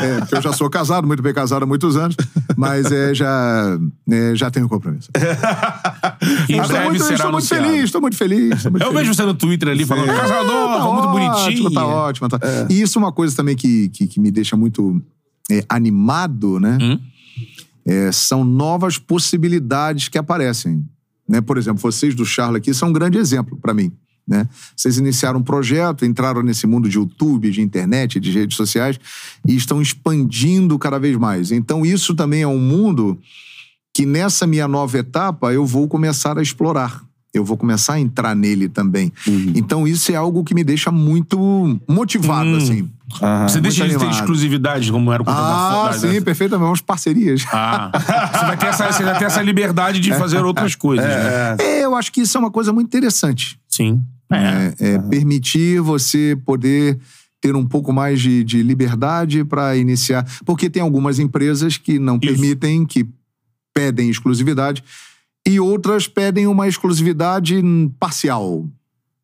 É, 0.00 0.18
porque 0.20 0.36
eu 0.36 0.42
já 0.42 0.52
sou 0.52 0.68
casado, 0.70 1.06
muito 1.06 1.22
bem 1.22 1.32
casado 1.34 1.62
há 1.62 1.66
muitos 1.66 1.96
anos, 1.96 2.16
mas 2.56 2.90
é, 2.90 3.14
já, 3.14 3.78
é, 4.10 4.34
já 4.34 4.50
tenho 4.50 4.68
compromisso. 4.68 5.10
Em 6.48 6.52
Estou 6.52 6.68
breve 6.68 6.88
muito, 6.88 7.02
será 7.04 7.14
estou 7.16 7.32
muito 7.32 7.48
feliz, 7.48 7.84
estou 7.84 8.00
muito 8.00 8.16
feliz. 8.16 8.56
Estou 8.56 8.70
muito 8.70 8.82
Eu 8.82 8.88
feliz. 8.92 9.00
vejo 9.08 9.14
você 9.14 9.22
no 9.24 9.34
Twitter 9.34 9.68
ali 9.68 9.84
falando, 9.84 10.10
É, 10.10 10.14
casador, 10.14 10.68
tá 10.68 10.84
muito 10.84 11.08
ótimo, 11.08 11.12
bonitinho. 11.12 11.70
Tá 11.72 11.86
ótimo, 11.86 12.28
tá. 12.28 12.38
E 12.68 12.80
isso 12.80 12.98
é 12.98 13.02
uma 13.02 13.12
coisa 13.12 13.34
também 13.34 13.56
que, 13.56 13.88
que, 13.88 14.06
que 14.06 14.20
me 14.20 14.30
deixa 14.30 14.56
muito 14.56 15.02
é, 15.50 15.64
animado, 15.68 16.60
né? 16.60 16.78
Hum? 16.80 16.98
É, 17.84 18.12
são 18.12 18.44
novas 18.44 18.98
possibilidades 18.98 20.08
que 20.08 20.18
aparecem. 20.18 20.84
Né? 21.28 21.40
Por 21.40 21.58
exemplo, 21.58 21.80
vocês 21.80 22.14
do 22.14 22.24
Charla 22.24 22.58
aqui 22.58 22.72
são 22.72 22.90
um 22.90 22.92
grande 22.92 23.18
exemplo 23.18 23.56
para 23.56 23.74
mim. 23.74 23.90
Né? 24.26 24.48
Vocês 24.76 24.98
iniciaram 24.98 25.40
um 25.40 25.42
projeto, 25.42 26.04
entraram 26.04 26.42
nesse 26.42 26.66
mundo 26.66 26.88
de 26.88 26.96
YouTube, 26.96 27.50
de 27.50 27.60
internet, 27.60 28.20
de 28.20 28.30
redes 28.30 28.56
sociais 28.56 28.98
e 29.46 29.56
estão 29.56 29.82
expandindo 29.82 30.78
cada 30.78 30.98
vez 30.98 31.16
mais. 31.16 31.50
Então, 31.50 31.84
isso 31.84 32.14
também 32.14 32.42
é 32.42 32.46
um 32.46 32.58
mundo 32.58 33.18
que 33.92 34.06
nessa 34.06 34.46
minha 34.46 34.68
nova 34.68 34.98
etapa 34.98 35.52
eu 35.52 35.66
vou 35.66 35.88
começar 35.88 36.38
a 36.38 36.42
explorar. 36.42 37.02
Eu 37.34 37.44
vou 37.44 37.56
começar 37.56 37.94
a 37.94 38.00
entrar 38.00 38.36
nele 38.36 38.68
também. 38.68 39.10
Então, 39.54 39.88
isso 39.88 40.12
é 40.12 40.14
algo 40.14 40.44
que 40.44 40.54
me 40.54 40.62
deixa 40.62 40.90
muito 40.92 41.80
motivado, 41.88 42.50
Hum. 42.50 42.56
assim. 42.58 42.90
Você 43.48 43.60
deixa 43.60 43.84
de 43.84 43.90
ter 43.90 43.96
animado. 43.96 44.14
exclusividade, 44.14 44.90
como 44.92 45.12
era 45.12 45.22
o 45.22 45.24
conteúdo 45.24 45.46
da 45.46 45.54
Ah, 45.54 45.92
foto. 45.92 46.00
sim, 46.00 46.22
perfeitamente. 46.22 46.64
Vamos 46.64 46.80
parcerias. 46.80 47.44
Ah, 47.52 47.90
você 47.92 48.44
vai 48.46 48.56
ter 48.56 48.66
essa, 48.66 48.92
você 48.92 49.02
vai 49.02 49.18
ter 49.18 49.24
essa 49.24 49.42
liberdade 49.42 50.00
de 50.00 50.12
fazer 50.14 50.44
outras 50.44 50.74
coisas, 50.74 51.06
né? 51.06 51.56
É, 51.60 51.84
eu 51.84 51.94
acho 51.94 52.12
que 52.12 52.20
isso 52.22 52.36
é 52.36 52.40
uma 52.40 52.50
coisa 52.50 52.72
muito 52.72 52.86
interessante. 52.88 53.58
Sim. 53.68 54.02
É. 54.30 54.74
É, 54.80 54.94
é 54.94 54.98
permitir 54.98 55.80
você 55.80 56.36
poder 56.44 56.98
ter 57.40 57.54
um 57.56 57.66
pouco 57.66 57.92
mais 57.92 58.20
de, 58.20 58.44
de 58.44 58.62
liberdade 58.62 59.44
para 59.44 59.76
iniciar. 59.76 60.24
Porque 60.46 60.70
tem 60.70 60.80
algumas 60.80 61.18
empresas 61.18 61.76
que 61.76 61.98
não 61.98 62.14
Isso. 62.14 62.20
permitem, 62.32 62.86
que 62.86 63.04
pedem 63.74 64.08
exclusividade, 64.08 64.82
e 65.46 65.58
outras 65.58 66.06
pedem 66.06 66.46
uma 66.46 66.68
exclusividade 66.68 67.60
parcial, 67.98 68.64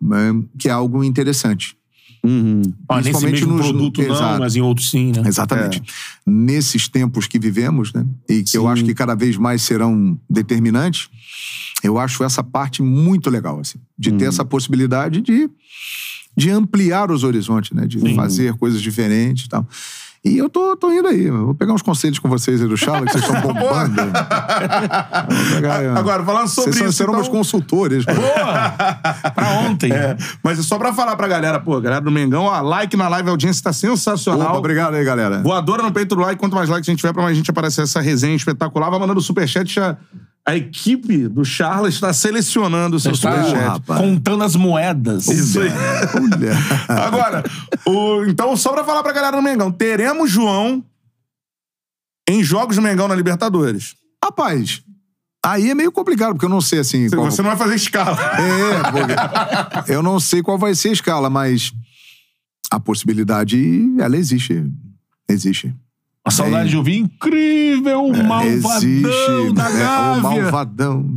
né, 0.02 0.34
que 0.58 0.68
é 0.68 0.72
algo 0.72 1.04
interessante. 1.04 1.76
Ah, 2.24 2.96
nesse 2.96 3.10
principalmente 3.10 3.40
mesmo 3.40 3.56
nos- 3.56 3.66
produto 3.66 4.02
não, 4.02 4.14
Exato. 4.14 4.40
mas 4.40 4.56
em 4.56 4.60
outros 4.60 4.90
sim, 4.90 5.12
né? 5.12 5.22
Exatamente. 5.26 5.82
Nesses 6.26 6.88
tempos 6.88 7.26
que 7.26 7.38
vivemos, 7.38 7.92
né? 7.92 8.04
E 8.28 8.42
que 8.42 8.56
eu 8.56 8.66
acho 8.68 8.84
que 8.84 8.94
cada 8.94 9.14
vez 9.14 9.36
mais 9.36 9.62
serão 9.62 10.18
determinantes, 10.28 11.08
eu 11.82 11.98
acho 11.98 12.24
essa 12.24 12.42
parte 12.42 12.82
muito 12.82 13.30
legal, 13.30 13.60
assim. 13.60 13.78
De 13.98 14.12
ter 14.12 14.24
essa 14.26 14.44
possibilidade 14.44 15.20
de, 15.20 15.48
de 16.36 16.50
ampliar 16.50 17.10
os 17.10 17.22
horizontes, 17.24 17.70
né? 17.72 17.86
De 17.86 18.14
fazer 18.14 18.54
coisas 18.54 18.82
diferentes 18.82 19.46
e 19.46 19.48
tal. 19.48 19.66
E 20.24 20.36
eu 20.36 20.48
tô, 20.48 20.76
tô 20.76 20.90
indo 20.92 21.06
aí. 21.08 21.30
Vou 21.30 21.54
pegar 21.54 21.72
uns 21.72 21.82
conselhos 21.82 22.18
com 22.18 22.28
vocês 22.28 22.60
aí 22.60 22.68
do 22.68 22.76
Charla, 22.76 23.06
que 23.06 23.12
vocês 23.12 23.24
estão 23.24 23.40
bombando. 23.40 23.94
Pegar. 25.54 25.96
Agora, 25.96 26.24
falando 26.24 26.48
sobre 26.48 26.72
vocês 26.72 26.88
isso, 26.90 26.98
serão 26.98 27.12
então- 27.12 27.20
meus 27.22 27.28
consultores. 27.28 28.04
Pra 29.34 29.48
ontem. 29.68 29.92
É, 29.92 30.16
mas 30.42 30.58
é 30.58 30.62
só 30.62 30.78
pra 30.78 30.92
falar 30.92 31.16
pra 31.16 31.28
galera, 31.28 31.60
pô, 31.60 31.80
galera 31.80 32.00
do 32.00 32.10
Mengão, 32.10 32.44
ó, 32.44 32.60
like 32.60 32.96
na 32.96 33.08
live, 33.08 33.28
a 33.28 33.32
audiência 33.32 33.62
tá 33.62 33.72
sensacional. 33.72 34.48
Opa, 34.50 34.58
obrigado 34.58 34.94
aí, 34.94 35.04
galera. 35.04 35.40
Voadora 35.42 35.82
no 35.82 35.92
peito 35.92 36.14
do 36.14 36.20
like. 36.22 36.38
Quanto 36.38 36.54
mais 36.54 36.68
likes 36.68 36.88
a 36.88 36.92
gente 36.92 37.00
tiver, 37.00 37.12
pra 37.12 37.22
mais 37.22 37.36
gente 37.36 37.50
aparecer 37.50 37.82
essa 37.82 38.00
resenha 38.00 38.34
espetacular. 38.36 38.90
Vai 38.90 38.98
mandando 38.98 39.20
superchat. 39.20 39.72
Já... 39.72 39.96
A 40.48 40.56
equipe 40.56 41.28
do 41.28 41.44
Charles 41.44 41.94
está 41.94 42.10
selecionando 42.12 42.96
o 42.96 43.00
seu 43.00 43.14
superchat. 43.14 43.54
rapaz. 43.54 44.00
contando 44.00 44.42
as 44.44 44.56
moedas. 44.56 45.28
Isso 45.28 45.60
aí. 45.60 45.68
Agora, 46.88 47.44
o- 47.86 48.24
então, 48.24 48.56
só 48.56 48.72
pra 48.72 48.82
falar 48.84 49.02
pra 49.02 49.12
galera 49.12 49.36
do 49.36 49.42
Mengão, 49.42 49.70
teremos 49.70 50.30
João 50.30 50.82
em 52.28 52.42
jogos 52.42 52.76
do 52.76 52.82
Mengão 52.82 53.06
na 53.08 53.14
Libertadores. 53.14 53.94
Rapaz, 54.24 54.82
aí 55.44 55.70
é 55.70 55.74
meio 55.74 55.92
complicado, 55.92 56.32
porque 56.32 56.46
eu 56.46 56.50
não 56.50 56.60
sei 56.62 56.78
assim. 56.80 57.08
qual- 57.10 57.30
Você 57.30 57.42
não 57.42 57.50
vai 57.50 57.58
fazer 57.58 57.74
escala. 57.74 58.18
É, 58.38 58.90
porque 59.84 59.92
eu 59.92 60.02
não 60.02 60.18
sei 60.18 60.42
qual 60.42 60.56
vai 60.58 60.74
ser 60.74 60.88
a 60.88 60.92
escala, 60.92 61.28
mas 61.30 61.72
a 62.70 62.80
possibilidade, 62.80 63.80
ela 64.00 64.16
existe. 64.16 64.64
Existe. 65.28 65.74
A 66.28 66.30
saudade 66.30 66.68
de 66.68 66.76
ouvir 66.76 66.98
incrível, 66.98 68.04
o 68.04 68.24
malvadão 68.24 68.46
existe. 68.46 69.52
da 69.54 69.64
é, 69.64 69.72
o 69.72 69.78
Gávea. 69.78 70.22
malvadão. 70.22 71.10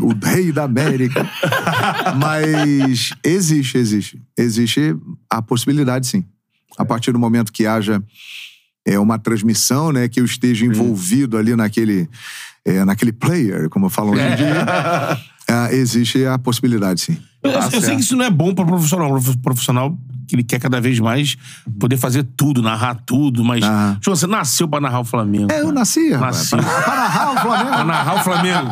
O, 0.00 0.06
o 0.06 0.18
rei 0.22 0.50
da 0.50 0.64
América. 0.64 1.28
mas 2.18 3.12
existe, 3.22 3.76
existe. 3.76 4.22
Existe 4.36 4.96
a 5.28 5.42
possibilidade, 5.42 6.06
sim. 6.06 6.24
A 6.78 6.84
partir 6.84 7.12
do 7.12 7.18
momento 7.18 7.52
que 7.52 7.66
haja 7.66 8.02
é, 8.86 8.98
uma 8.98 9.18
transmissão, 9.18 9.92
né, 9.92 10.08
que 10.08 10.20
eu 10.20 10.24
esteja 10.24 10.64
envolvido 10.64 11.36
ali 11.36 11.54
naquele, 11.54 12.08
é, 12.64 12.84
naquele 12.84 13.12
player, 13.12 13.68
como 13.68 13.90
falam 13.90 14.14
hoje 14.14 14.22
em 14.22 14.36
dia, 14.36 14.64
ah, 15.50 15.72
existe 15.72 16.24
a 16.24 16.38
possibilidade, 16.38 17.02
sim. 17.02 17.18
Eu, 17.42 17.50
eu 17.50 17.80
sei 17.80 17.94
que 17.94 18.02
isso 18.02 18.16
não 18.16 18.24
é 18.24 18.30
bom 18.30 18.54
para 18.54 18.64
profissional. 18.64 19.14
O 19.14 19.38
profissional 19.38 19.98
que 20.28 20.36
ele 20.36 20.44
quer 20.44 20.60
cada 20.60 20.80
vez 20.80 21.00
mais 21.00 21.36
poder 21.80 21.96
fazer 21.96 22.22
tudo, 22.36 22.62
narrar 22.62 22.94
tudo, 23.06 23.42
mas. 23.42 23.64
Ah. 23.64 23.96
Tipo, 24.00 24.14
você 24.14 24.26
nasceu 24.26 24.68
pra 24.68 24.80
narrar 24.80 25.00
o 25.00 25.04
Flamengo. 25.04 25.50
É, 25.50 25.62
eu 25.62 25.72
nasci. 25.72 26.10
Nasci. 26.10 26.50
Para, 26.50 26.62
para 26.62 26.96
narrar 26.96 27.30
o 27.30 27.34
Pra 27.34 27.42
Flamengo. 27.42 27.84
narrar 27.84 28.14
o 28.14 28.18
Flamengo. 28.20 28.68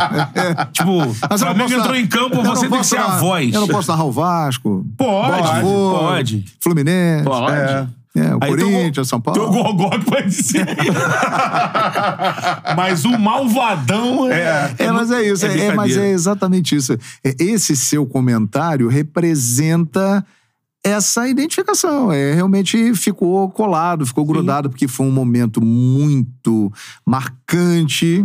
Tipo, 0.73 1.03
o 1.35 1.39
Flamengo 1.39 1.73
entrou 1.73 1.97
em 1.97 2.07
campo, 2.07 2.43
você 2.43 2.69
tem 2.69 2.79
que 2.79 2.87
ser 2.87 2.99
a 2.99 3.17
voz. 3.17 3.55
Eu 3.55 3.63
não 3.63 3.69
posso 3.69 3.91
narrar 3.91 4.05
o 4.05 4.13
Vasco. 4.13 4.87
Pode, 4.97 5.37
Botafogo, 5.43 5.99
pode. 5.99 6.45
Fluminense. 6.61 7.25
Pode. 7.25 7.53
É, 7.53 7.87
é, 8.17 8.35
o 8.35 8.39
Aí 8.41 8.49
Corinthians, 8.51 9.09
São 9.09 9.21
Paulo. 9.21 9.41
Tem 9.41 9.49
o 9.49 9.53
Gogó 9.53 9.91
que 9.91 10.05
pode 10.07 10.27
dizer. 10.29 10.67
Mas 12.77 13.05
o 13.05 13.19
malvadão 13.19 14.31
é. 14.31 14.75
É, 14.79 14.91
mas 14.91 15.11
é 15.11 15.23
isso. 15.23 15.47
É, 15.47 15.67
é, 15.67 15.75
mas 15.75 15.97
é 15.97 16.11
exatamente 16.11 16.75
isso. 16.75 16.95
É, 17.25 17.35
esse 17.39 17.77
seu 17.77 18.07
comentário 18.07 18.89
representa 18.89 20.25
essa 20.87 21.29
identificação. 21.29 22.13
É, 22.13 22.33
realmente 22.33 22.95
ficou 22.95 23.51
colado, 23.51 24.07
ficou 24.07 24.25
grudado, 24.25 24.71
porque 24.71 24.87
foi 24.87 25.05
um 25.07 25.11
momento 25.11 25.61
muito 25.61 26.73
marcante. 27.05 28.25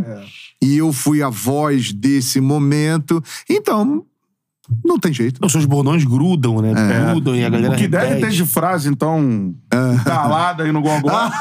E 0.61 0.77
eu 0.77 0.93
fui 0.93 1.23
a 1.23 1.29
voz 1.29 1.91
desse 1.91 2.39
momento. 2.39 3.21
Então, 3.49 4.05
não 4.83 4.97
tem 4.99 5.13
jeito. 5.13 5.43
Os 5.45 5.51
seus 5.51 5.65
bordões 5.65 6.03
grudam, 6.03 6.61
né? 6.61 6.73
Grudam 7.11 7.35
e 7.35 7.43
a 7.45 7.49
galera 7.49 7.73
O 7.73 7.77
que 7.77 7.87
deve 7.87 8.07
ter 8.07 8.13
repete. 8.15 8.35
de 8.37 8.45
frase, 8.45 8.89
então, 8.89 9.53
Talado 10.03 10.63
aí 10.63 10.71
no 10.71 10.81
Gogó. 10.81 11.09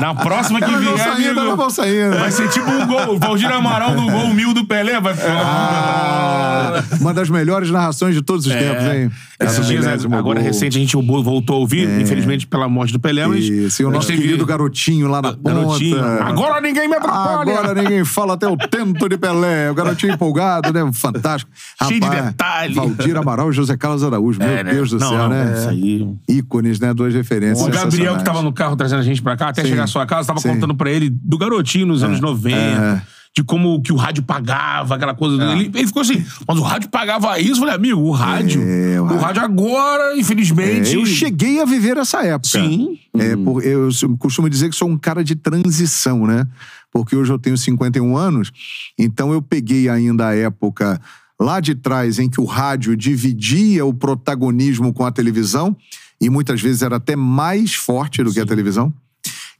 Na 0.00 0.14
próxima 0.14 0.58
que 0.60 0.74
vier, 0.76 0.98
elas 0.98 1.16
amigo, 1.16 1.56
vão 1.56 1.70
saindo. 1.70 2.18
vai 2.18 2.30
ser 2.30 2.48
tipo 2.48 2.68
um 2.68 2.86
gol. 2.86 3.14
O 3.14 3.18
Valdir 3.18 3.50
Amaral 3.50 3.94
do 3.94 4.10
gol 4.10 4.28
mil 4.28 4.52
do 4.54 4.64
Pelé. 4.66 4.98
Vai 5.00 5.14
Ah, 5.28 6.82
uma 7.00 7.12
das 7.14 7.28
melhores 7.30 7.70
narrações 7.70 8.14
de 8.14 8.22
todos 8.22 8.46
os 8.46 8.52
tempos, 8.52 8.84
hein? 8.84 9.10
Esses 9.40 9.66
dias, 9.66 9.86
agora 9.86 10.22
gol. 10.22 10.34
recente, 10.34 10.76
a 10.76 10.80
gente 10.80 10.96
voltou 10.96 11.56
a 11.56 11.58
ouvir, 11.60 11.88
infelizmente 12.00 12.46
pela 12.46 12.68
morte 12.68 12.92
do 12.92 12.98
Pelé, 13.00 13.26
mas. 13.26 13.44
Isso, 13.44 13.82
e 13.82 13.84
o 13.84 13.90
nosso 13.90 14.06
teve- 14.08 14.22
querido 14.22 14.46
garotinho 14.46 15.08
lá 15.08 15.20
na 15.22 15.32
Garotinho. 15.32 15.96
ponta. 15.96 16.24
Agora 16.24 16.60
ninguém 16.60 16.88
me 16.88 16.94
atrapalha. 16.96 17.52
Agora 17.58 17.74
ninguém 17.74 18.04
fala 18.04 18.34
até 18.34 18.48
o 18.48 18.56
tento 18.56 19.08
de 19.08 19.16
Pelé. 19.18 19.70
O 19.70 19.74
garotinho 19.74 20.14
empolgado, 20.14 20.41
né? 20.72 20.90
Fantástico. 20.92 21.50
Cheio 21.86 22.00
de 22.00 22.08
detalhe. 22.10 22.74
Valdir 22.74 23.16
Amaral 23.16 23.50
e 23.50 23.52
José 23.52 23.76
Carlos 23.76 24.02
Araújo. 24.02 24.38
Meu 24.38 24.48
É, 24.48 24.62
né? 24.64 24.72
Deus 24.74 24.90
do 24.90 24.98
Não, 24.98 25.08
céu, 25.08 25.18
não, 25.18 25.28
né? 25.28 25.54
Isso 25.56 25.68
aí. 25.68 26.08
Ícones, 26.28 26.80
né? 26.80 26.92
Duas 26.92 27.14
referências. 27.14 27.66
O 27.66 27.70
Gabriel, 27.70 28.16
que 28.16 28.24
tava 28.24 28.42
no 28.42 28.52
carro 28.52 28.76
trazendo 28.76 29.00
a 29.00 29.02
gente 29.02 29.22
pra 29.22 29.36
cá, 29.36 29.48
até 29.48 29.62
Sim. 29.62 29.70
chegar 29.70 29.84
à 29.84 29.86
sua 29.86 30.06
casa, 30.06 30.28
tava 30.28 30.40
Sim. 30.40 30.48
É, 30.50 30.54
contando 30.54 30.74
pra 30.74 30.90
ele 30.90 31.08
do 31.10 31.38
garotinho 31.38 31.86
nos 31.86 32.02
anos 32.02 32.20
90. 32.20 33.02
De 33.34 33.42
como 33.42 33.80
que 33.80 33.90
o 33.92 33.96
rádio 33.96 34.22
pagava, 34.22 34.94
aquela 34.94 35.14
coisa. 35.14 35.42
É. 35.42 35.52
Ele, 35.52 35.70
ele 35.74 35.86
ficou 35.86 36.02
assim, 36.02 36.22
mas 36.46 36.58
o 36.58 36.62
rádio 36.62 36.90
pagava 36.90 37.38
isso? 37.38 37.52
Eu 37.52 37.56
falei, 37.56 37.74
amigo, 37.74 38.00
o 38.02 38.10
rádio. 38.10 38.60
É, 38.62 39.00
o 39.00 39.04
o, 39.04 39.06
rádio- 39.06 39.22
rádio 39.22 39.42
agora, 39.42 40.16
infelizmente. 40.18 40.94
É, 40.94 40.96
eu 40.96 41.06
cheguei 41.06 41.60
a 41.60 41.64
viver 41.64 41.96
essa 41.96 42.22
época. 42.22 42.48
Sim. 42.60 42.98
É, 43.18 43.34
por- 43.36 43.64
eu 43.64 43.88
costumo 44.18 44.50
dizer 44.50 44.68
que 44.68 44.76
sou 44.76 44.86
um 44.88 44.98
cara 44.98 45.24
de 45.24 45.34
transição, 45.34 46.26
né? 46.26 46.46
Porque 46.92 47.16
hoje 47.16 47.32
eu 47.32 47.38
tenho 47.38 47.56
51 47.56 48.14
anos, 48.18 48.52
então 48.98 49.32
eu 49.32 49.40
peguei 49.40 49.88
ainda 49.88 50.28
a 50.28 50.34
época 50.36 51.00
lá 51.40 51.58
de 51.58 51.74
trás 51.74 52.18
em 52.18 52.28
que 52.28 52.38
o 52.38 52.44
rádio 52.44 52.94
dividia 52.94 53.84
o 53.86 53.94
protagonismo 53.94 54.92
com 54.92 55.06
a 55.06 55.10
televisão, 55.10 55.74
e 56.20 56.28
muitas 56.28 56.60
vezes 56.60 56.82
era 56.82 56.96
até 56.96 57.16
mais 57.16 57.72
forte 57.72 58.22
do 58.22 58.30
que 58.30 58.38
a 58.40 58.44
televisão. 58.46 58.92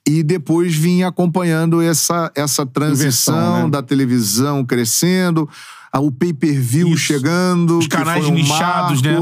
E 0.07 0.23
depois 0.23 0.75
vim 0.75 1.03
acompanhando 1.03 1.81
essa, 1.81 2.31
essa 2.35 2.67
transição 2.67 3.35
Inversão, 3.35 3.65
né? 3.65 3.71
da 3.71 3.83
televisão 3.83 4.65
crescendo, 4.65 5.49
o 5.95 6.11
pay-per-view 6.11 6.97
chegando. 6.97 7.79
Os 7.79 7.87
canais 7.87 8.27
um 8.27 8.35
nichados, 8.35 9.01
né? 9.01 9.17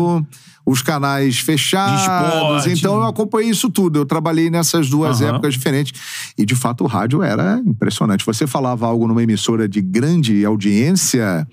Os 0.66 0.82
canais 0.82 1.38
fechados. 1.38 2.00
esporte. 2.02 2.78
então 2.78 2.94
eu 2.96 3.02
acompanhei 3.06 3.50
isso 3.50 3.68
tudo. 3.70 3.98
Eu 4.00 4.04
trabalhei 4.06 4.50
nessas 4.50 4.88
duas 4.88 5.20
Aham. 5.20 5.30
épocas 5.30 5.54
diferentes. 5.54 6.00
E 6.38 6.44
de 6.44 6.54
fato 6.54 6.84
o 6.84 6.86
rádio 6.86 7.22
era 7.22 7.60
impressionante. 7.66 8.24
Você 8.24 8.46
falava 8.46 8.86
algo 8.86 9.06
numa 9.08 9.22
emissora 9.22 9.68
de 9.68 9.80
grande 9.80 10.44
audiência, 10.44 11.46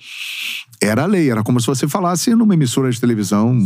era 0.82 1.06
lei. 1.06 1.32
Era 1.32 1.42
como 1.44 1.60
se 1.60 1.68
você 1.68 1.88
falasse 1.88 2.36
numa 2.36 2.54
emissora 2.54 2.92
de 2.92 3.00
televisão 3.00 3.58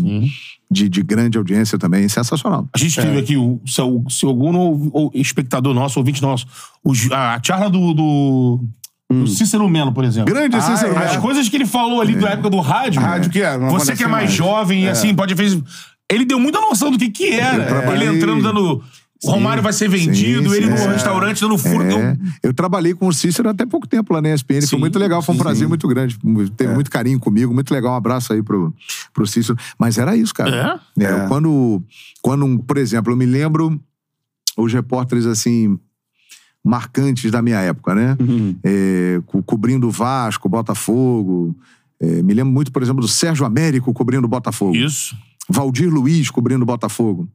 de, 0.69 0.87
de 0.87 1.03
grande 1.03 1.37
audiência 1.37 1.77
também. 1.77 2.07
Sensacional. 2.07 2.69
A 2.73 2.77
gente 2.77 2.95
teve 2.95 3.17
aqui, 3.17 3.35
o, 3.35 3.59
se, 3.65 3.81
se 4.09 4.25
algum 4.25 4.55
ou- 4.55 4.89
ou 4.93 5.11
espectador 5.13 5.73
nosso, 5.73 5.99
ouvinte 5.99 6.21
nosso, 6.21 6.45
a, 7.11 7.35
a 7.35 7.41
charla 7.43 7.69
do, 7.69 7.93
do, 7.93 8.63
do 9.11 9.27
Cícero 9.27 9.67
Melo, 9.69 9.91
por 9.91 10.03
exemplo. 10.03 10.33
Grande 10.33 10.55
Ah, 10.55 10.61
Cícero 10.61 10.93
é. 10.93 10.97
As 11.05 11.11
Melo. 11.11 11.21
coisas 11.21 11.47
que 11.49 11.55
ele 11.55 11.65
falou 11.65 12.01
ali 12.01 12.15
da 12.15 12.29
época 12.29 12.49
do 12.49 12.59
rádio. 12.59 13.01
Rádio 13.01 13.29
que 13.31 13.41
é, 13.41 13.57
não 13.57 13.69
Você 13.69 13.95
que 13.95 14.03
é 14.03 14.07
mais 14.07 14.25
mais. 14.25 14.33
jovem, 14.35 14.87
assim, 14.87 15.13
pode 15.15 15.35
fez. 15.35 15.59
Ele 16.11 16.25
deu 16.25 16.39
muita 16.39 16.59
noção 16.59 16.91
do 16.91 16.97
que 16.97 17.09
que 17.09 17.31
era. 17.31 17.65
trabalhei- 17.65 18.07
Ele 18.07 18.17
entrando 18.17 18.41
dando. 18.43 18.83
O 19.23 19.29
Romário 19.29 19.61
vai 19.61 19.71
ser 19.71 19.87
vendido, 19.87 20.49
sim, 20.49 20.55
ele 20.57 20.65
no 20.65 20.75
é. 20.75 20.93
restaurante 20.93 21.39
dando 21.41 21.55
furo. 21.55 21.83
É, 21.83 21.87
deu- 22.15 22.17
eu 22.41 22.53
trabalhei 22.55 22.95
com 22.95 23.05
o 23.07 23.13
Cícero 23.13 23.49
até 23.49 23.67
pouco 23.67 23.87
tempo 23.87 24.11
lá 24.11 24.19
na 24.19 24.29
ESPN. 24.33 24.61
Sim, 24.61 24.67
foi 24.67 24.79
muito 24.79 24.97
legal, 24.97 25.21
foi 25.21 25.35
um 25.35 25.37
sim. 25.37 25.43
prazer 25.43 25.67
muito 25.67 25.87
grande. 25.87 26.17
Teve 26.57 26.73
muito 26.73 26.89
carinho 26.89 27.19
comigo, 27.19 27.53
muito 27.53 27.71
legal. 27.71 27.93
Um 27.93 27.97
abraço 27.97 28.33
aí 28.33 28.41
pro, 28.41 28.73
pro 29.13 29.27
Cícero. 29.27 29.55
Mas 29.77 29.99
era 29.99 30.15
isso, 30.17 30.33
cara. 30.33 30.81
É? 30.97 31.05
É, 31.05 31.27
Quando, 31.27 31.83
quando, 32.19 32.45
um- 32.45 32.57
por 32.57 32.77
exemplo, 32.77 33.13
eu 33.13 33.15
me 33.15 33.27
lembro 33.27 33.79
os 34.57 34.73
repórteres 34.73 35.27
assim 35.27 35.77
marcantes 36.63 37.31
da 37.31 37.41
minha 37.41 37.59
época, 37.59 37.95
né? 37.95 38.15
É, 38.63 39.21
co- 39.25 39.41
cobrindo 39.43 39.87
o 39.87 39.91
Vasco, 39.91 40.47
Botafogo. 40.49 41.55
É, 41.99 42.21
me 42.23 42.33
lembro 42.33 42.51
muito, 42.53 42.71
por 42.71 42.81
exemplo, 42.81 43.01
do 43.01 43.07
Sérgio 43.07 43.45
Américo 43.45 43.93
cobrindo 43.93 44.25
o 44.25 44.29
Botafogo. 44.29 44.75
Isso. 44.75 45.15
Valdir 45.49 45.89
Luiz 45.89 46.29
cobrindo 46.29 46.63
o 46.63 46.65
Botafogo. 46.65 47.27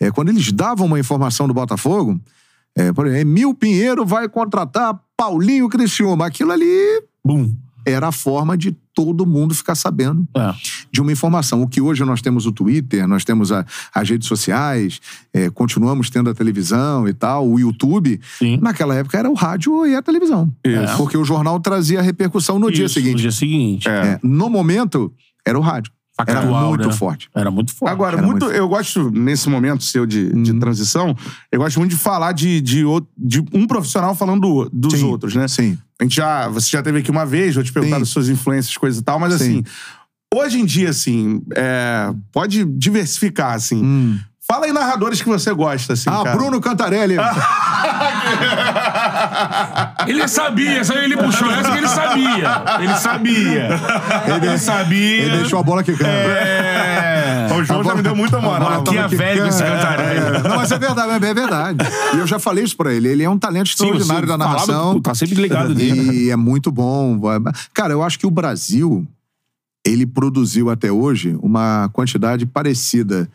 É, 0.00 0.10
quando 0.10 0.28
eles 0.28 0.50
davam 0.52 0.86
uma 0.86 0.98
informação 0.98 1.46
do 1.46 1.54
Botafogo, 1.54 2.20
é, 2.76 2.92
por 2.92 3.06
exemplo, 3.06 3.20
Emil 3.30 3.54
Pinheiro 3.54 4.04
vai 4.04 4.28
contratar 4.28 4.98
Paulinho 5.16 5.68
Criciúma. 5.68 6.26
Aquilo 6.26 6.52
ali 6.52 7.02
Bum. 7.24 7.54
Era 7.86 8.08
a 8.08 8.12
forma 8.12 8.56
de 8.56 8.72
todo 8.94 9.26
mundo 9.26 9.54
ficar 9.54 9.74
sabendo 9.74 10.26
É. 10.36 10.54
de 10.92 11.00
uma 11.00 11.10
informação. 11.12 11.62
O 11.62 11.68
que 11.68 11.80
hoje 11.80 12.04
nós 12.04 12.22
temos 12.22 12.46
o 12.46 12.52
Twitter, 12.52 13.06
nós 13.08 13.24
temos 13.24 13.50
a- 13.50 13.64
as 13.94 14.08
redes 14.08 14.28
sociais, 14.28 15.00
é, 15.32 15.50
continuamos 15.50 16.08
tendo 16.10 16.30
a 16.30 16.34
televisão 16.34 17.06
e 17.08 17.12
tal, 17.12 17.48
o 17.48 17.58
YouTube. 17.58 18.20
Sim. 18.38 18.58
Naquela 18.62 18.94
época 18.94 19.18
era 19.18 19.28
o 19.28 19.34
rádio 19.34 19.84
e 19.86 19.94
a 19.96 20.02
televisão. 20.02 20.50
Isso. 20.64 20.96
Porque 20.96 21.16
o 21.16 21.24
jornal 21.24 21.58
trazia 21.60 21.98
a 21.98 22.02
repercussão 22.02 22.58
no 22.58 22.70
dia 22.70 22.84
Isso, 22.86 22.94
seguinte. 22.94 23.14
No 23.14 23.20
dia 23.20 23.32
seguinte. 23.32 23.88
É, 23.88 24.18
no 24.22 24.48
momento, 24.48 25.12
era 25.44 25.58
o 25.58 25.62
rádio. 25.62 25.90
era 26.16 26.42
Factual, 26.42 26.68
muito 26.68 26.86
né? 26.86 26.92
forte. 26.94 27.28
Era 27.34 27.50
muito 27.50 27.74
forte. 27.74 27.90
Agora, 27.92 28.18
Era 28.18 28.24
muito, 28.24 28.44
muito- 28.44 28.56
eu 28.56 28.68
gosto, 28.68 29.10
nesse 29.10 29.48
momento 29.50 29.82
seu 29.82 30.06
de, 30.06 30.32
de 30.44 30.52
Uhum. 30.52 30.60
transição, 30.60 31.16
eu 31.50 31.58
gosto 31.58 31.76
muito 31.80 31.90
de 31.90 31.96
falar 31.96 32.30
de, 32.30 32.60
de, 32.60 32.84
de 33.18 33.44
um 33.52 33.66
profissional 33.66 34.14
falando 34.14 34.40
do- 34.42 34.70
dos 34.72 35.00
Sim, 35.00 35.06
outros, 35.06 35.34
né? 35.34 35.48
Sim. 35.48 35.76
A 36.00 36.04
gente 36.04 36.16
já, 36.16 36.48
você 36.48 36.70
já 36.70 36.82
teve 36.82 36.98
aqui 36.98 37.10
uma 37.10 37.24
vez, 37.24 37.54
vou 37.54 37.62
te 37.64 37.72
perguntar 37.72 37.96
Sim. 37.96 38.00
das 38.00 38.08
suas 38.08 38.28
influências, 38.28 38.76
coisas 38.76 39.00
e 39.00 39.04
tal, 39.04 39.18
mas 39.18 39.34
Sim. 39.34 39.60
assim, 39.60 39.64
hoje 40.34 40.60
em 40.60 40.64
dia, 40.64 40.90
assim, 40.90 41.40
é, 41.54 42.10
pode 42.32 42.64
diversificar, 42.64 43.52
assim. 43.54 43.82
Hum. 43.82 44.18
Fala 44.46 44.66
aí 44.66 44.72
narradores 44.72 45.22
que 45.22 45.28
você 45.28 45.54
gosta, 45.54 45.94
assim, 45.94 46.10
Ah, 46.10 46.22
cara. 46.22 46.36
Bruno 46.36 46.60
Cantarelli. 46.60 47.16
Ele 50.06 50.28
sabia, 50.28 50.80
essa 50.80 50.94
ele 50.96 51.16
puxou 51.16 51.50
essa 51.50 51.70
que 51.72 51.78
ele 51.78 51.88
sabia. 51.88 52.62
Ele 52.80 52.94
sabia. 52.94 53.68
Ele, 54.36 54.58
sabia. 54.58 55.22
Ele 55.22 55.36
deixou 55.38 55.58
a 55.58 55.62
bola 55.62 55.82
quicando. 55.82 56.10
É. 56.10 56.73
O 57.64 57.66
João 57.66 57.84
já 57.84 57.94
me 57.94 58.02
deu 58.02 58.14
muita 58.14 58.40
moral. 58.40 58.80
Aqui 58.80 58.94
tava 58.94 59.14
é 59.14 59.16
velho 59.16 59.46
esse 59.46 59.62
quicando. 59.62 59.76
Cantarelli. 59.76 60.36
É, 60.36 60.42
Não, 60.48 60.56
mas 60.56 60.70
é 60.70 60.78
verdade, 60.78 61.24
é 61.26 61.34
verdade. 61.34 61.78
E 62.14 62.18
eu 62.18 62.26
já 62.26 62.38
falei 62.38 62.64
isso 62.64 62.76
pra 62.76 62.92
ele. 62.92 63.08
Ele 63.08 63.22
é 63.22 63.30
um 63.30 63.38
talento 63.38 63.68
extraordinário 63.68 64.28
da 64.28 64.38
narração. 64.38 65.00
Tá 65.00 65.14
sempre 65.14 65.34
ligado 65.34 65.74
nele. 65.74 66.24
E 66.24 66.30
é 66.30 66.36
muito 66.36 66.70
bom. 66.70 67.20
Cara, 67.72 67.92
eu 67.92 68.02
acho 68.02 68.18
que 68.18 68.26
o 68.26 68.30
Brasil, 68.30 69.06
ele 69.84 70.06
produziu 70.06 70.70
até 70.70 70.92
hoje 70.92 71.36
uma 71.42 71.88
quantidade 71.92 72.46
parecida 72.46 73.28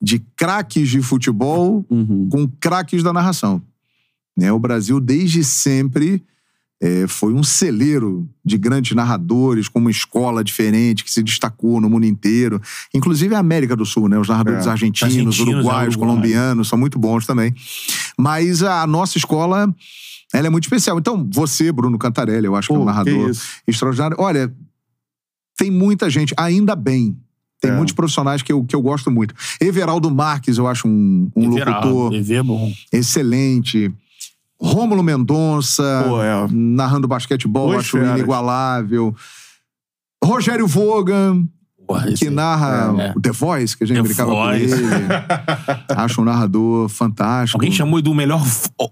de 0.00 0.18
craques 0.36 0.88
de 0.88 1.00
futebol 1.00 1.84
com 2.30 2.48
craques 2.60 3.02
da 3.02 3.12
narração. 3.12 3.62
Né? 4.36 4.50
O 4.50 4.58
Brasil, 4.58 4.98
desde 4.98 5.44
sempre, 5.44 6.22
é, 6.84 7.06
foi 7.06 7.32
um 7.32 7.44
celeiro 7.44 8.28
de 8.44 8.58
grandes 8.58 8.96
narradores, 8.96 9.68
com 9.68 9.78
uma 9.78 9.90
escola 9.90 10.42
diferente, 10.42 11.04
que 11.04 11.12
se 11.12 11.22
destacou 11.22 11.80
no 11.80 11.88
mundo 11.88 12.04
inteiro. 12.06 12.60
Inclusive 12.92 13.32
a 13.36 13.38
América 13.38 13.76
do 13.76 13.86
Sul, 13.86 14.08
né? 14.08 14.18
Os 14.18 14.28
narradores 14.28 14.66
É. 14.66 14.70
argentinos, 14.70 15.02
Argentinos, 15.14 15.38
uruguaios, 15.38 15.62
uruguaios. 15.94 15.96
colombianos, 15.96 16.68
são 16.68 16.76
muito 16.76 16.98
bons 16.98 17.24
também. 17.24 17.54
Mas 18.18 18.64
a 18.64 18.84
nossa 18.84 19.16
escola, 19.16 19.72
ela 20.34 20.46
é 20.48 20.50
muito 20.50 20.64
especial. 20.64 20.98
Então, 20.98 21.24
você, 21.32 21.70
Bruno 21.70 21.96
Cantarelli, 21.98 22.46
eu 22.46 22.56
acho 22.56 22.66
que 22.66 22.74
é 22.74 22.76
um 22.76 22.80
Pô, 22.80 22.86
narrador 22.86 23.30
extraordinário. 23.64 24.16
Olha, 24.18 24.52
tem 25.56 25.70
muita 25.70 26.10
gente, 26.10 26.34
ainda 26.36 26.74
bem. 26.74 27.16
Tem 27.60 27.70
É. 27.70 27.76
muitos 27.76 27.94
profissionais 27.94 28.42
que 28.42 28.52
eu, 28.52 28.64
que 28.64 28.74
eu 28.74 28.82
gosto 28.82 29.08
muito. 29.08 29.32
Everaldo 29.60 30.10
Marques, 30.10 30.58
eu 30.58 30.66
acho 30.66 30.88
um, 30.88 31.30
um 31.36 31.48
locutor 31.48 32.10
TV 32.10 32.34
é 32.38 32.98
excelente. 32.98 33.92
Rômulo 34.62 35.02
Mendonça, 35.02 36.04
Pô, 36.06 36.22
é. 36.22 36.46
narrando 36.50 37.08
basquetebol, 37.08 37.76
acho 37.76 37.92
feras. 37.98 38.16
inigualável. 38.18 39.14
Rogério 40.24 40.66
Vogan, 40.68 41.44
Porra, 41.84 42.12
que 42.12 42.30
narra 42.30 42.94
É. 42.96 43.12
o 43.16 43.20
The 43.20 43.32
Voice, 43.32 43.76
que 43.76 43.82
a 43.82 43.86
gente 43.88 43.96
The 43.96 44.02
brincava 44.04 44.30
Voice. 44.30 44.68
com 44.68 44.76
ele. 44.86 44.94
acho 45.96 46.20
um 46.22 46.24
narrador 46.24 46.88
fantástico. 46.88 47.58
Alguém 47.58 47.72
chamou 47.72 47.98
ele 47.98 48.04
do 48.04 48.14
melhor 48.14 48.40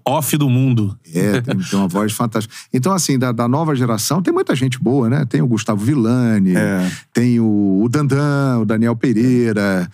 off 0.05 0.37
do 0.37 0.49
mundo. 0.49 0.95
É, 1.15 1.39
tem, 1.39 1.57
tem 1.57 1.79
uma 1.79 1.87
voz 1.87 2.11
fantástica. 2.11 2.53
Então, 2.73 2.91
assim, 2.91 3.17
da, 3.17 3.31
da 3.31 3.47
nova 3.47 3.73
geração, 3.73 4.21
tem 4.21 4.33
muita 4.33 4.53
gente 4.55 4.77
boa, 4.77 5.09
né? 5.09 5.25
Tem 5.25 5.41
o 5.41 5.47
Gustavo 5.47 5.83
Villani, 5.85 6.53
É. 6.55 6.91
tem 7.13 7.39
o, 7.39 7.81
o 7.81 7.87
Dandan, 7.89 8.59
o 8.59 8.65
Daniel 8.65 8.95
Pereira. 8.95 9.89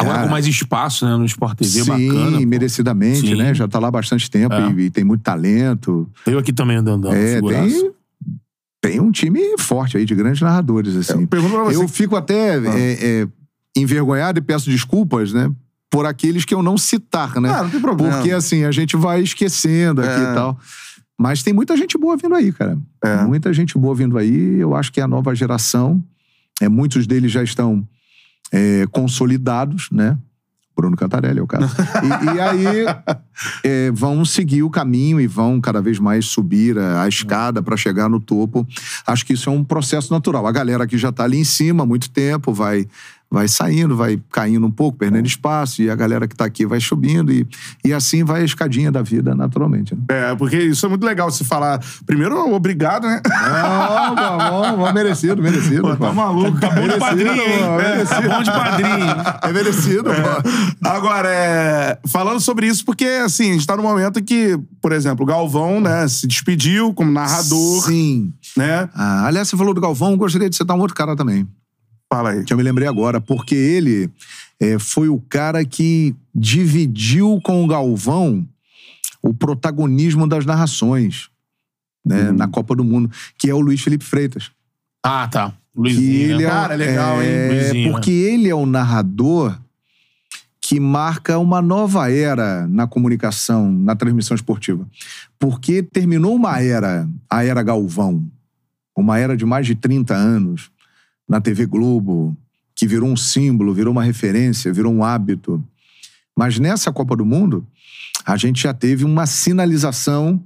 Agora 0.00 0.14
Cara, 0.16 0.26
com 0.26 0.30
mais 0.32 0.46
espaço, 0.46 1.04
né? 1.06 1.16
No 1.16 1.24
Sport 1.24 1.56
TV, 1.58 1.70
Sim, 1.82 1.84
bacana. 2.12 2.38
pô. 2.40 2.46
merecidamente, 2.46 3.20
Sim. 3.28 3.34
né? 3.36 3.54
Já 3.54 3.68
tá 3.68 3.78
lá 3.78 3.88
há 3.88 3.90
bastante 3.90 4.30
tempo 4.30 4.54
É. 4.54 4.70
e, 4.72 4.80
e 4.86 4.90
tem 4.90 5.04
muito 5.04 5.22
talento. 5.22 6.08
Veio 6.26 6.38
aqui 6.38 6.52
também 6.52 6.76
andando. 6.76 7.08
É, 7.12 7.40
tem, 7.40 7.92
tem 8.80 9.00
um 9.00 9.10
time 9.12 9.40
forte 9.58 9.96
aí 9.96 10.04
de 10.04 10.14
grandes 10.14 10.40
narradores, 10.40 10.96
assim. 10.96 11.20
Eu 11.22 11.26
pergunto 11.26 11.54
pra 11.54 11.64
você. 11.64 11.76
Eu 11.76 11.86
fico 11.88 12.16
até 12.16 12.54
Ah. 12.56 12.78
é, 12.78 13.22
é, 13.22 13.28
envergonhado 13.76 14.38
e 14.38 14.42
peço 14.42 14.70
desculpas, 14.70 15.32
né? 15.32 15.50
Por 15.90 16.06
aqueles 16.06 16.44
que 16.44 16.54
eu 16.54 16.62
não 16.62 16.78
citar, 16.78 17.40
né? 17.40 17.50
Ah, 17.50 17.62
não 17.64 17.70
tem 17.70 17.80
problema. 17.80 18.14
Porque, 18.16 18.30
assim, 18.30 18.64
a 18.64 18.70
gente 18.70 18.96
vai 18.96 19.20
esquecendo 19.22 20.00
aqui 20.00 20.20
É. 20.20 20.30
e 20.30 20.34
tal. 20.34 20.58
Mas 21.18 21.42
tem 21.42 21.52
muita 21.52 21.76
gente 21.76 21.98
boa 21.98 22.16
vindo 22.16 22.34
aí, 22.34 22.50
cara. 22.52 22.78
É. 23.04 23.22
Muita 23.24 23.52
gente 23.52 23.76
boa 23.76 23.94
vindo 23.94 24.16
aí. 24.16 24.58
Eu 24.58 24.74
acho 24.74 24.90
que 24.92 25.00
a 25.00 25.06
nova 25.08 25.34
geração, 25.34 26.02
é, 26.60 26.68
muitos 26.68 27.06
deles 27.06 27.30
já 27.30 27.42
estão 27.42 27.86
é, 28.52 28.86
consolidados, 28.90 29.88
né? 29.90 30.18
Bruno 30.80 30.96
Cantarelli 30.96 31.40
é 31.40 31.42
o 31.42 31.46
cara. 31.46 31.66
E, 32.02 32.36
e 32.36 32.40
aí 32.40 32.86
é, 33.62 33.90
vão 33.90 34.24
seguir 34.24 34.62
o 34.62 34.70
caminho 34.70 35.20
e 35.20 35.26
vão 35.26 35.60
cada 35.60 35.82
vez 35.82 35.98
mais 35.98 36.26
subir 36.26 36.78
a, 36.78 37.02
a 37.02 37.08
escada 37.08 37.62
para 37.62 37.76
chegar 37.76 38.08
no 38.08 38.18
topo. 38.18 38.66
Acho 39.06 39.26
que 39.26 39.34
isso 39.34 39.50
é 39.50 39.52
um 39.52 39.62
processo 39.62 40.12
natural. 40.12 40.46
A 40.46 40.52
galera 40.52 40.86
que 40.86 40.96
já 40.96 41.10
está 41.10 41.24
ali 41.24 41.38
em 41.38 41.44
cima 41.44 41.82
há 41.82 41.86
muito 41.86 42.08
tempo 42.10 42.52
vai 42.52 42.86
vai 43.30 43.46
saindo, 43.46 43.96
vai 43.96 44.20
caindo 44.30 44.66
um 44.66 44.70
pouco, 44.70 44.98
perdendo 44.98 45.26
espaço, 45.26 45.80
e 45.82 45.88
a 45.88 45.94
galera 45.94 46.26
que 46.26 46.34
tá 46.34 46.44
aqui 46.44 46.66
vai 46.66 46.80
subindo, 46.80 47.32
e, 47.32 47.46
e 47.84 47.92
assim 47.92 48.24
vai 48.24 48.42
a 48.42 48.44
escadinha 48.44 48.90
da 48.90 49.02
vida, 49.02 49.34
naturalmente. 49.34 49.94
Né? 49.94 50.00
É, 50.08 50.34
porque 50.34 50.58
isso 50.58 50.84
é 50.84 50.88
muito 50.88 51.06
legal 51.06 51.30
você 51.30 51.44
falar. 51.44 51.80
Primeiro, 52.04 52.36
obrigado, 52.52 53.06
né? 53.06 53.22
Não, 53.24 54.16
bom, 54.16 54.76
bom, 54.78 54.92
merecido, 54.92 55.40
merecido. 55.40 55.82
Pô, 55.82 55.96
tá 55.96 56.12
maluco. 56.12 56.58
Tá 56.58 56.70
bom 56.70 56.80
de 56.82 56.88
Merecido, 56.88 57.00
padrinho, 57.00 57.42
hein? 57.42 57.58
pô, 57.58 57.80
É, 57.80 58.04
Tá 58.04 58.20
bom 58.20 58.42
de 58.42 58.50
padrinho. 58.50 59.06
É 59.42 59.52
merecido, 59.52 60.04
pô. 60.10 60.88
Agora, 60.88 61.28
é, 61.28 61.98
falando 62.08 62.40
sobre 62.40 62.66
isso, 62.66 62.84
porque 62.84 63.04
assim, 63.04 63.50
a 63.50 63.52
gente 63.52 63.66
tá 63.66 63.76
num 63.76 63.82
momento 63.82 64.22
que, 64.22 64.58
por 64.82 64.92
exemplo, 64.92 65.22
o 65.22 65.26
Galvão, 65.26 65.80
né, 65.80 66.08
se 66.08 66.26
despediu 66.26 66.92
como 66.94 67.12
narrador, 67.12 67.84
Sim. 67.84 68.32
né? 68.56 68.88
Ah, 68.94 69.26
aliás, 69.26 69.48
você 69.48 69.56
falou 69.56 69.72
do 69.72 69.80
Galvão, 69.80 70.12
eu 70.12 70.16
gostaria 70.16 70.50
de 70.50 70.56
citar 70.56 70.76
um 70.76 70.80
outro 70.80 70.96
cara 70.96 71.14
também. 71.14 71.46
Fala 72.12 72.30
aí. 72.30 72.44
Que 72.44 72.52
eu 72.52 72.56
me 72.56 72.62
lembrei 72.62 72.88
agora, 72.88 73.20
porque 73.20 73.54
ele 73.54 74.10
é, 74.58 74.78
foi 74.78 75.08
o 75.08 75.20
cara 75.20 75.64
que 75.64 76.14
dividiu 76.34 77.40
com 77.42 77.64
o 77.64 77.66
Galvão 77.66 78.46
o 79.22 79.32
protagonismo 79.32 80.26
das 80.26 80.44
narrações 80.44 81.28
né, 82.04 82.32
na 82.32 82.48
Copa 82.48 82.74
do 82.74 82.82
Mundo, 82.82 83.10
que 83.36 83.48
é 83.48 83.54
o 83.54 83.60
Luiz 83.60 83.80
Felipe 83.82 84.04
Freitas. 84.04 84.50
Ah, 85.04 85.28
tá. 85.28 85.52
Luizinho. 85.74 86.32
ele 86.32 86.38
né? 86.38 86.44
é, 86.44 86.48
Cara, 86.48 86.74
legal, 86.74 87.22
hein? 87.22 87.28
é, 87.28 87.48
Luizinho, 87.48 87.92
Porque 87.92 88.10
ele 88.10 88.48
é 88.48 88.54
o 88.54 88.66
narrador 88.66 89.58
que 90.60 90.78
marca 90.78 91.38
uma 91.38 91.62
nova 91.62 92.10
era 92.10 92.66
na 92.68 92.86
comunicação, 92.86 93.70
na 93.72 93.96
transmissão 93.96 94.34
esportiva. 94.34 94.86
Porque 95.38 95.82
terminou 95.82 96.34
uma 96.34 96.60
era, 96.60 97.08
a 97.28 97.44
era 97.44 97.62
Galvão, 97.62 98.24
uma 98.96 99.18
era 99.18 99.36
de 99.36 99.44
mais 99.44 99.66
de 99.66 99.74
30 99.74 100.14
anos, 100.14 100.70
na 101.30 101.40
TV 101.40 101.64
Globo, 101.64 102.36
que 102.74 102.88
virou 102.88 103.08
um 103.08 103.16
símbolo, 103.16 103.72
virou 103.72 103.92
uma 103.92 104.02
referência, 104.02 104.72
virou 104.72 104.92
um 104.92 105.04
hábito. 105.04 105.62
Mas 106.36 106.58
nessa 106.58 106.92
Copa 106.92 107.14
do 107.14 107.24
Mundo, 107.24 107.64
a 108.26 108.36
gente 108.36 108.64
já 108.64 108.74
teve 108.74 109.04
uma 109.04 109.26
sinalização 109.26 110.42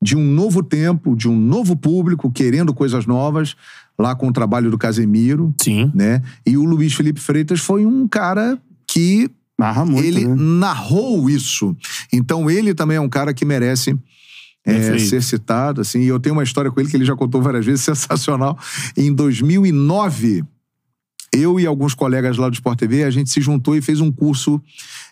de 0.00 0.16
um 0.16 0.24
novo 0.24 0.62
tempo, 0.62 1.14
de 1.14 1.28
um 1.28 1.38
novo 1.38 1.76
público 1.76 2.30
querendo 2.30 2.72
coisas 2.72 3.04
novas, 3.04 3.54
lá 3.98 4.14
com 4.14 4.28
o 4.28 4.32
trabalho 4.32 4.70
do 4.70 4.78
Casemiro, 4.78 5.54
Sim. 5.62 5.92
né? 5.94 6.22
E 6.46 6.56
o 6.56 6.64
Luiz 6.64 6.94
Felipe 6.94 7.20
Freitas 7.20 7.60
foi 7.60 7.84
um 7.84 8.08
cara 8.08 8.58
que 8.86 9.30
Narra 9.58 9.84
muito, 9.84 10.04
ele 10.04 10.26
né? 10.26 10.34
narrou 10.34 11.28
isso. 11.28 11.76
Então 12.10 12.50
ele 12.50 12.74
também 12.74 12.96
é 12.96 13.00
um 13.00 13.08
cara 13.08 13.34
que 13.34 13.44
merece 13.44 13.94
é, 14.64 14.98
ser 14.98 15.22
citado, 15.22 15.80
assim. 15.80 16.00
E 16.00 16.08
eu 16.08 16.20
tenho 16.20 16.34
uma 16.34 16.42
história 16.42 16.70
com 16.70 16.80
ele 16.80 16.88
que 16.88 16.96
ele 16.96 17.04
já 17.04 17.16
contou 17.16 17.42
várias 17.42 17.64
vezes, 17.64 17.82
sensacional. 17.84 18.58
Em 18.96 19.12
2009, 19.12 20.44
eu 21.32 21.58
e 21.58 21.66
alguns 21.66 21.94
colegas 21.94 22.36
lá 22.36 22.48
do 22.48 22.54
Sport 22.54 22.78
TV, 22.78 23.04
a 23.04 23.10
gente 23.10 23.30
se 23.30 23.40
juntou 23.40 23.76
e 23.76 23.82
fez 23.82 24.00
um 24.00 24.12
curso 24.12 24.60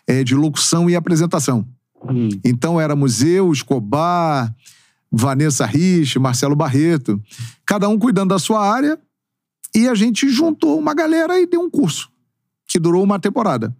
é, 0.07 0.23
de 0.23 0.35
locução 0.35 0.89
e 0.89 0.95
apresentação. 0.95 1.67
Hum. 2.09 2.29
Então 2.43 2.79
éramos 2.79 3.23
eu, 3.23 3.51
Escobar, 3.51 4.53
Vanessa 5.11 5.65
Rich, 5.65 6.17
Marcelo 6.19 6.55
Barreto, 6.55 7.21
cada 7.65 7.89
um 7.89 7.97
cuidando 7.97 8.29
da 8.29 8.39
sua 8.39 8.65
área, 8.65 8.97
e 9.75 9.87
a 9.87 9.95
gente 9.95 10.29
juntou 10.29 10.77
uma 10.77 10.93
galera 10.93 11.39
e 11.39 11.45
deu 11.45 11.61
um 11.61 11.69
curso, 11.69 12.09
que 12.67 12.79
durou 12.79 13.03
uma 13.03 13.19
temporada. 13.19 13.75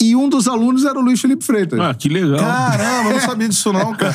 E 0.00 0.16
um 0.16 0.28
dos 0.28 0.48
alunos 0.48 0.84
era 0.84 0.98
o 0.98 1.02
Luiz 1.02 1.20
Felipe 1.20 1.44
Freitas. 1.44 1.78
Ah, 1.78 1.92
que 1.92 2.08
legal. 2.08 2.38
Caramba, 2.38 3.10
eu 3.10 3.12
não 3.12 3.20
sabia 3.20 3.48
disso 3.48 3.72
não, 3.72 3.92
cara. 3.96 4.14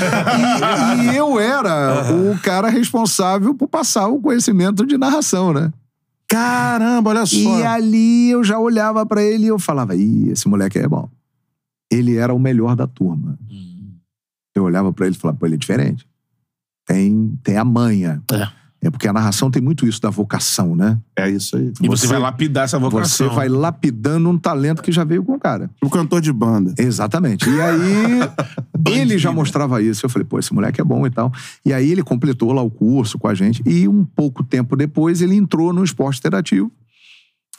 E, 1.04 1.14
e 1.14 1.16
eu 1.16 1.40
era 1.40 2.12
o 2.12 2.40
cara 2.40 2.70
responsável 2.70 3.54
por 3.54 3.68
passar 3.68 4.08
o 4.08 4.20
conhecimento 4.20 4.86
de 4.86 4.98
narração, 4.98 5.54
né? 5.54 5.72
Caramba, 6.28 7.12
olha 7.12 7.26
só. 7.26 7.36
E 7.36 7.64
ali 7.64 8.32
eu 8.32 8.44
já 8.44 8.58
olhava 8.58 9.06
pra 9.06 9.22
ele 9.22 9.46
e 9.46 9.48
eu 9.48 9.60
falava, 9.60 9.96
ih, 9.96 10.30
esse 10.32 10.48
moleque 10.48 10.80
é 10.80 10.88
bom. 10.88 11.08
Ele 11.92 12.18
era 12.18 12.34
o 12.34 12.40
melhor 12.40 12.76
da 12.76 12.88
turma. 12.88 13.38
Eu 14.56 14.64
olhava 14.64 14.92
pra 14.92 15.06
ele 15.06 15.16
e 15.16 15.20
falava, 15.20 15.38
pô, 15.38 15.46
ele 15.46 15.56
é 15.56 15.58
diferente. 15.58 16.08
Tem, 16.86 17.38
tem 17.44 17.58
a 17.58 17.64
manha. 17.64 18.24
É. 18.32 18.48
É 18.86 18.92
porque 18.92 19.08
a 19.08 19.14
narração 19.14 19.50
tem 19.50 19.62
muito 19.62 19.88
isso 19.88 20.00
da 20.00 20.12
vocação, 20.12 20.76
né? 20.76 21.00
É 21.18 21.28
isso 21.30 21.56
aí. 21.58 21.74
E 21.82 21.88
você, 21.88 22.06
Você- 22.06 22.08
vai 22.14 22.20
lapidar 22.20 22.66
essa 22.66 22.78
vocação. 22.78 23.28
Você 23.30 23.36
vai 23.36 23.50
lapidando 23.50 24.30
um 24.30 24.38
talento 24.38 24.84
que 24.84 24.92
já 24.92 25.04
veio 25.04 25.24
com 25.24 25.34
o 25.34 25.40
cara. 25.40 25.72
O 25.84 25.90
cantor 25.90 26.22
de 26.22 26.32
banda. 26.32 26.74
Exatamente. 26.78 27.50
E 27.50 27.60
aí, 27.62 28.20
ele 28.88 29.18
já 29.18 29.32
mostrava 29.32 29.82
isso. 29.82 30.06
Eu 30.06 30.10
falei, 30.10 30.26
pô, 30.28 30.38
esse 30.38 30.54
moleque 30.54 30.80
é 30.80 30.84
bom 30.84 31.06
e 31.08 31.10
tal. 31.10 31.32
E 31.66 31.74
aí, 31.74 31.92
ele 31.92 32.04
completou 32.04 32.54
lá 32.54 32.62
o 32.62 32.70
curso 32.70 33.18
com 33.18 33.28
a 33.28 33.34
gente. 33.34 33.64
E 33.66 33.88
um 33.88 34.06
pouco 34.06 34.44
tempo 34.44 34.76
depois, 34.76 35.20
ele 35.22 35.36
entrou 35.36 35.74
no 35.74 35.84
esporte 35.84 36.20
interativo. 36.20 36.72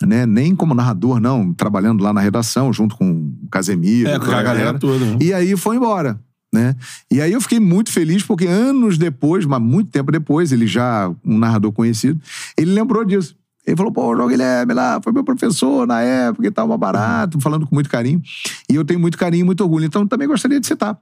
Né? 0.02 0.26
Nem 0.26 0.54
como 0.54 0.74
narrador, 0.74 1.18
não. 1.18 1.52
Trabalhando 1.54 2.02
lá 2.04 2.12
na 2.12 2.20
redação, 2.20 2.72
junto 2.72 2.94
com 2.96 3.10
o 3.42 3.48
Casemiro, 3.50 4.10
É, 4.10 4.18
com 4.18 4.30
a 4.30 4.42
galera 4.42 4.78
toda. 4.78 5.04
né? 5.04 5.16
E 5.20 5.32
aí, 5.32 5.56
foi 5.56 5.76
embora. 5.76 6.20
Né? 6.52 6.74
E 7.10 7.20
aí 7.20 7.32
eu 7.32 7.40
fiquei 7.40 7.60
muito 7.60 7.92
feliz 7.92 8.22
porque 8.22 8.46
anos 8.46 8.96
depois, 8.96 9.44
mas 9.44 9.60
muito 9.60 9.90
tempo 9.90 10.10
depois, 10.10 10.52
ele 10.52 10.66
já 10.66 11.12
um 11.24 11.38
narrador 11.38 11.72
conhecido, 11.72 12.20
ele 12.56 12.72
lembrou 12.72 13.04
disso. 13.04 13.36
Ele 13.66 13.76
falou, 13.76 13.92
pô, 13.92 14.12
o 14.12 14.16
João 14.16 14.28
Guilherme 14.28 14.72
lá 14.72 15.00
foi 15.02 15.12
meu 15.12 15.24
professor 15.24 15.86
na 15.88 16.00
época 16.00 16.46
e 16.46 16.50
tal, 16.52 16.66
uma 16.66 16.78
barato, 16.78 17.40
falando 17.40 17.66
com 17.66 17.74
muito 17.74 17.90
carinho. 17.90 18.22
E 18.70 18.74
eu 18.76 18.84
tenho 18.84 19.00
muito 19.00 19.18
carinho 19.18 19.42
e 19.42 19.44
muito 19.44 19.60
orgulho. 19.60 19.84
Então 19.84 20.06
também 20.06 20.28
gostaria 20.28 20.60
de 20.60 20.66
citar 20.66 20.96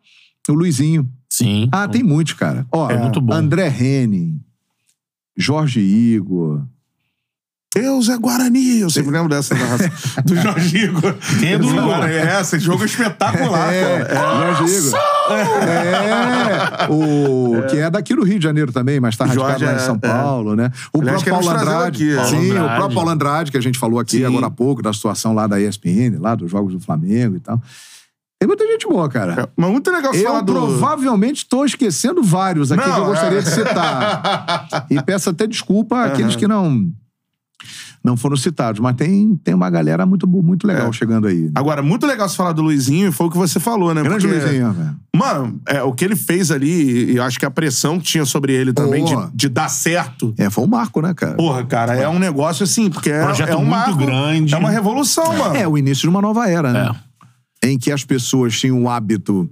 o 0.49 0.55
Luizinho. 0.55 1.07
Sim. 1.29 1.69
Ah, 1.71 1.87
tem 1.87 2.03
muitos, 2.03 2.33
cara. 2.33 2.67
Ó, 2.73 2.91
É 2.91 2.97
muito 2.97 3.21
bom. 3.21 3.35
André 3.35 3.69
Rene, 3.69 4.41
Jorge 5.37 5.81
Igor. 5.81 6.63
Deus 7.75 8.09
é 8.09 8.17
Guarani. 8.17 8.81
Eu 8.81 8.91
sempre 8.91 9.11
lembro 9.11 9.29
dessa 9.29 9.55
narração. 9.55 9.89
do 10.25 10.37
Jorge 10.37 10.77
Igor. 10.79 11.13
Do- 11.13 11.37
Deus 11.41 11.73
é 11.73 11.81
Guarani. 11.81 12.15
É, 12.15 12.41
esse 12.41 12.59
jogo 12.59 12.83
é 12.83 12.87
espetacular, 12.87 13.73
É, 13.73 14.05
cara. 14.05 14.55
Jorge 14.55 14.77
Igor. 14.79 15.01
É, 15.31 16.87
o, 16.91 17.63
que 17.69 17.77
é 17.79 17.91
daqui 17.91 18.15
do 18.15 18.23
Rio 18.25 18.39
de 18.39 18.45
Janeiro 18.45 18.73
também, 18.73 19.01
mas 19.01 19.17
tá 19.17 19.25
radicado 19.25 19.51
Jorge 19.51 19.65
lá 19.65 19.73
em 19.73 19.77
é- 19.77 19.79
São 19.79 19.95
é. 19.97 19.99
Paulo, 19.99 20.55
né? 20.57 20.71
O 20.93 21.01
Aliás, 21.01 21.23
próprio 21.23 21.45
Paulo 21.47 21.61
Andrade. 21.61 22.11
é. 22.11 22.25
Sim, 22.25 22.31
Paulo 22.31 22.47
o 22.47 22.51
Andrade. 22.53 22.77
próprio 22.77 22.95
Paulo 22.95 23.11
Andrade, 23.11 23.51
que 23.51 23.57
a 23.57 23.61
gente 23.61 23.79
falou 23.79 23.99
aqui 23.99 24.19
Sim. 24.19 24.25
agora 24.25 24.47
há 24.47 24.51
pouco, 24.51 24.83
da 24.83 24.93
situação 24.93 25.35
lá 25.35 25.47
da 25.47 25.61
ESPN, 25.61 26.19
lá 26.21 26.35
dos 26.35 26.51
Jogos 26.51 26.73
do 26.73 26.81
Flamengo 26.81 27.37
e 27.37 27.41
tal. 27.41 27.61
Tem 28.39 28.47
muita 28.47 28.67
gente 28.67 28.87
boa, 28.87 29.09
cara. 29.09 29.49
Mas 29.57 29.71
muito 29.71 29.91
legal 29.91 30.13
Eu 30.15 30.43
do... 30.43 30.53
provavelmente 30.53 31.39
estou 31.39 31.65
esquecendo 31.65 32.23
vários 32.23 32.71
aqui 32.71 32.83
que 32.83 32.89
Não, 32.91 32.99
eu 32.99 33.05
gostaria 33.07 33.39
é. 33.39 33.43
de 33.43 33.49
citar. 33.51 34.67
E 34.91 35.01
peço 35.03 35.31
até 35.31 35.47
desculpa 35.47 36.05
àqueles 36.05 36.37
que 36.37 36.47
não 36.47 36.91
não 38.03 38.17
foram 38.17 38.37
citados, 38.37 38.81
mas 38.81 38.95
tem, 38.97 39.35
tem 39.43 39.55
uma 39.55 39.71
galera 39.71 40.05
muito, 40.05 40.27
muito 40.27 40.67
legal 40.67 40.89
É. 40.89 40.93
chegando 40.93 41.27
aí. 41.27 41.51
Agora, 41.55 41.83
muito 41.83 42.07
legal 42.07 42.29
você 42.29 42.37
falar 42.37 42.53
do 42.53 42.61
Luizinho, 42.63 43.11
foi 43.11 43.27
o 43.27 43.31
que 43.31 43.37
você 43.39 43.59
falou, 43.59 43.95
né? 43.95 44.03
Grande 44.03 44.27
Porque- 44.27 44.41
Luizinho, 44.45 44.73
velho. 44.73 44.97
Mano, 45.17 45.61
é, 45.67 45.83
o 45.83 45.93
que 45.93 46.05
ele 46.05 46.17
fez 46.17 46.51
ali, 46.51 47.13
e 47.13 47.17
eu 47.17 47.23
acho 47.23 47.39
que 47.39 47.47
a 47.47 47.51
pressão 47.51 47.99
que 47.99 48.05
tinha 48.05 48.25
sobre 48.27 48.53
ele 48.53 48.73
também 48.73 49.05
de, 49.05 49.15
de 49.33 49.49
dar 49.49 49.69
certo. 49.69 50.35
É, 50.37 50.51
foi 50.51 50.65
o 50.65 50.67
marco, 50.67 51.01
né, 51.01 51.15
cara? 51.15 51.35
Porra, 51.37 51.65
cara, 51.65 51.95
é 51.95 52.09
um 52.09 52.19
negócio 52.19 52.65
assim, 52.65 52.91
porque 52.91 53.11
é, 53.11 53.23
Projeto 53.25 53.49
é 53.51 53.55
um 53.57 53.61
muito 53.61 53.71
marco, 53.71 53.97
grande. 53.97 54.55
É 54.55 54.59
uma 54.59 54.71
revolução, 54.71 55.33
mano. 55.37 55.55
É 55.57 55.67
o 55.67 55.79
início 55.79 56.03
de 56.03 56.09
uma 56.09 56.21
nova 56.21 56.49
era, 56.49 56.73
né? 56.73 56.95
Em 57.63 57.79
que 57.79 57.91
as 57.91 58.05
pessoas 58.05 58.59
tinham 58.59 58.83
o 58.83 58.89
hábito 58.91 59.49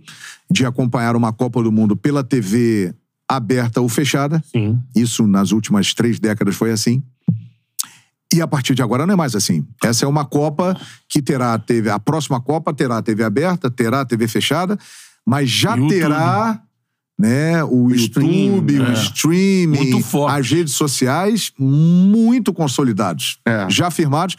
de 0.51 0.67
acompanhar 0.67 1.17
uma 1.17 1.33
Copa 1.33 1.63
do 1.63 1.73
Mundo 1.73 1.97
pela 1.97 2.23
TV 2.23 2.93
aberta 3.27 3.81
ou 3.81 3.89
fechada. 3.89 4.43
Sim. 4.53 4.79
Isso 4.95 5.27
nas 5.27 5.53
últimas 5.53 5.95
três 5.95 6.21
décadas 6.21 6.55
foi 6.55 6.71
assim. 6.73 7.03
E 8.33 8.41
a 8.41 8.47
partir 8.47 8.75
de 8.75 8.83
agora 8.83 9.07
não 9.07 9.15
é 9.15 9.17
mais 9.17 9.35
assim. 9.37 9.67
Essa 9.83 10.05
é 10.05 10.09
uma 10.09 10.25
Copa 10.25 10.77
que 11.09 11.21
terá 11.21 11.55
a 11.55 11.59
TV. 11.59 11.91
A 11.91 11.99
próxima 11.99 12.41
Copa 12.41 12.73
terá 12.73 12.99
a 12.99 13.03
TV 13.03 13.23
aberta, 13.23 13.71
terá 13.71 14.01
a 14.01 14.05
TV 14.05 14.27
fechada, 14.27 14.79
mas 15.27 15.51
já 15.51 15.75
YouTube. 15.77 15.95
terá 15.95 16.63
né, 17.19 17.63
o, 17.63 17.91
stream, 17.93 18.57
YouTube, 18.57 18.81
o 18.81 18.87
é. 18.87 18.93
streaming, 18.95 20.03
as 20.29 20.51
redes 20.51 20.73
sociais 20.75 21.53
muito 21.59 22.53
consolidados, 22.53 23.39
É. 23.47 23.67
já 23.71 23.91
firmados. 23.91 24.37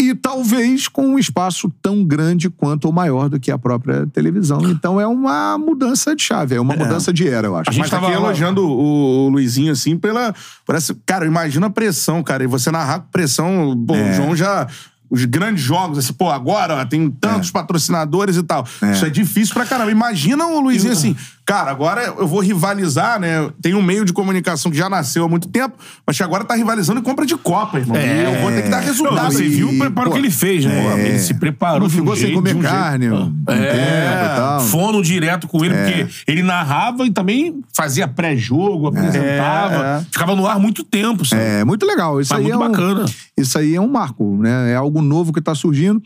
E 0.00 0.14
talvez 0.14 0.88
com 0.88 1.08
um 1.08 1.18
espaço 1.18 1.70
tão 1.82 2.02
grande 2.02 2.48
quanto 2.48 2.86
ou 2.86 2.92
maior 2.92 3.28
do 3.28 3.38
que 3.38 3.50
a 3.50 3.58
própria 3.58 4.06
televisão. 4.06 4.62
Então 4.70 4.98
é 4.98 5.06
uma 5.06 5.58
mudança 5.58 6.16
de 6.16 6.22
chave, 6.22 6.54
é 6.54 6.60
uma 6.60 6.74
mudança 6.74 7.12
de 7.12 7.28
era, 7.28 7.46
eu 7.46 7.54
acho. 7.56 7.68
A 7.68 7.72
gente 7.72 7.82
Mas 7.82 7.90
tava 7.90 8.06
aqui 8.06 8.16
lá- 8.16 8.22
elogiando 8.22 8.66
o, 8.66 9.26
o 9.26 9.28
Luizinho, 9.28 9.72
assim, 9.72 9.98
pela. 9.98 10.34
Parece, 10.66 10.94
cara, 11.04 11.26
imagina 11.26 11.66
a 11.66 11.70
pressão, 11.70 12.22
cara. 12.22 12.42
E 12.42 12.46
você 12.46 12.70
narrar 12.70 13.00
com 13.00 13.08
pressão. 13.12 13.74
Bom, 13.76 13.94
É. 13.94 14.10
o 14.10 14.14
João 14.14 14.34
já. 14.36 14.66
os 15.12 15.24
grandes 15.24 15.62
jogos, 15.64 15.98
assim, 15.98 16.12
pô, 16.12 16.30
agora 16.30 16.76
ó, 16.76 16.84
tem 16.84 17.10
tantos 17.10 17.50
patrocinadores 17.50 18.36
e 18.36 18.42
tal. 18.44 18.64
Isso 18.92 19.04
é 19.04 19.10
difícil 19.10 19.52
pra 19.54 19.66
caramba. 19.66 19.90
Imagina 19.90 20.46
o 20.46 20.60
Luizinho 20.60 20.92
assim, 20.92 21.16
cara, 21.46 21.70
agora 21.70 22.02
eu 22.18 22.26
vou 22.28 22.40
rivalizar, 22.40 23.18
né? 23.18 23.50
Tem 23.60 23.74
um 23.74 23.82
meio 23.82 24.04
de 24.04 24.12
comunicação 24.12 24.70
que 24.70 24.76
já 24.76 24.88
nasceu 24.88 25.24
há 25.24 25.28
muito 25.28 25.48
tempo, 25.48 25.74
mas 26.06 26.16
que 26.16 26.22
agora 26.22 26.44
tá 26.44 26.54
rivalizando 26.54 27.00
em 27.00 27.02
compra 27.02 27.26
de 27.26 27.36
Copa, 27.36 27.78
irmão. 27.78 27.96
É. 27.96 28.22
E 28.22 28.24
eu 28.36 28.40
vou 28.40 28.50
ter 28.52 28.62
que 28.62 28.68
dar 28.68 28.78
Não, 28.80 28.86
resultado. 28.86 29.32
você 29.32 29.44
e- 29.44 29.48
viu 29.48 29.68
o 29.70 29.78
preparo 29.78 30.08
pô, 30.10 30.14
que 30.14 30.20
ele 30.22 30.30
fez, 30.30 30.64
né? 30.64 31.06
Ele 31.08 31.18
se 31.18 31.34
preparou 31.34 31.80
Não 31.80 31.88
de 31.88 31.94
um 31.94 31.98
ficou 31.98 32.14
sem 32.14 32.26
jeito, 32.26 32.36
comer 32.36 32.54
um 32.56 32.60
carne 32.62 33.10
um 33.10 33.32
tempo 33.44 33.50
É, 33.52 34.32
tal. 34.36 34.60
fono 34.60 35.02
direto 35.02 35.48
com 35.48 35.64
ele, 35.64 35.74
porque 35.74 36.06
ele 36.28 36.42
narrava 36.42 37.04
e 37.06 37.10
também 37.10 37.60
fazia 37.72 38.06
pré-jogo, 38.06 38.88
apresentava. 38.88 39.74
É, 39.74 40.00
é. 40.00 40.04
Ficava 40.10 40.36
no 40.36 40.46
ar 40.46 40.58
muito 40.58 40.84
tempo, 40.84 41.24
sabe? 41.24 41.42
É 41.42 41.64
muito 41.64 41.84
legal. 41.84 42.20
Isso 42.20 42.32
Mas 42.32 42.38
aí 42.44 42.50
muito 42.52 42.62
é 42.62 42.66
um, 42.66 42.70
bacana. 42.70 43.04
Isso 43.36 43.58
aí 43.58 43.74
é 43.74 43.80
um 43.80 43.88
marco, 43.88 44.36
né? 44.40 44.72
É 44.72 44.76
algo 44.76 45.02
novo 45.02 45.32
que 45.32 45.40
tá 45.40 45.54
surgindo. 45.54 46.00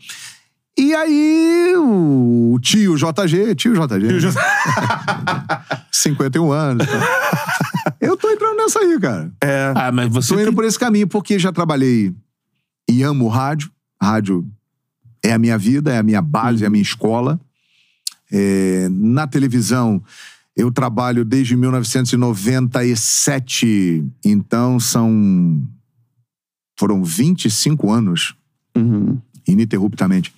E 0.77 0.93
aí, 0.93 1.73
o 1.77 2.59
tio 2.61 2.97
JG, 2.97 3.55
tio 3.55 3.73
JG. 3.73 4.27
51 5.91 6.51
anos. 6.51 6.85
tá? 6.85 7.95
Eu 8.01 8.17
tô 8.17 8.29
entrando 8.29 8.57
nessa 8.57 8.79
aí, 8.79 8.99
cara. 8.99 9.31
Ah, 9.73 9.89
mas 9.91 10.11
você 10.11 10.33
Tô 10.33 10.39
indo 10.39 10.47
tem... 10.47 10.55
por 10.55 10.65
esse 10.65 10.77
caminho 10.77 11.07
porque 11.07 11.39
já 11.39 11.51
trabalhei 11.53 12.13
e 12.89 13.01
amo 13.03 13.27
rádio. 13.29 13.71
Rádio 14.01 14.45
é 15.23 15.31
a 15.33 15.37
minha 15.39 15.57
vida, 15.57 15.93
é 15.93 15.97
a 15.97 16.03
minha 16.03 16.21
base, 16.21 16.65
é 16.65 16.67
a 16.67 16.69
minha 16.69 16.81
escola. 16.81 17.39
É, 18.31 18.87
na 18.91 19.25
televisão, 19.25 20.03
eu 20.57 20.69
trabalho 20.71 21.23
desde 21.23 21.55
1997. 21.55 24.03
Então, 24.25 24.77
são. 24.79 25.63
Foram 26.77 27.01
25 27.03 27.89
anos, 27.89 28.35
ininterruptamente, 29.47 30.33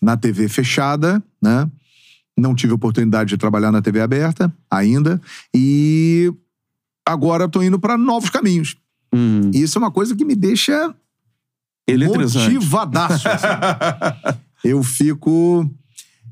na 0.00 0.16
TV 0.16 0.48
fechada, 0.48 1.22
né? 1.40 1.68
Não 2.36 2.54
tive 2.54 2.72
oportunidade 2.72 3.30
de 3.30 3.36
trabalhar 3.36 3.72
na 3.72 3.82
TV 3.82 4.00
aberta 4.00 4.52
ainda. 4.70 5.20
E 5.54 6.32
agora 7.04 7.46
estou 7.46 7.62
indo 7.62 7.78
para 7.78 7.98
novos 7.98 8.30
caminhos. 8.30 8.76
E 9.52 9.62
isso 9.62 9.78
é 9.78 9.80
uma 9.80 9.90
coisa 9.90 10.14
que 10.14 10.24
me 10.24 10.34
deixa 10.34 10.94
motivadaço. 11.96 13.28
assim. 13.28 14.38
eu 14.64 14.82
fico 14.82 15.68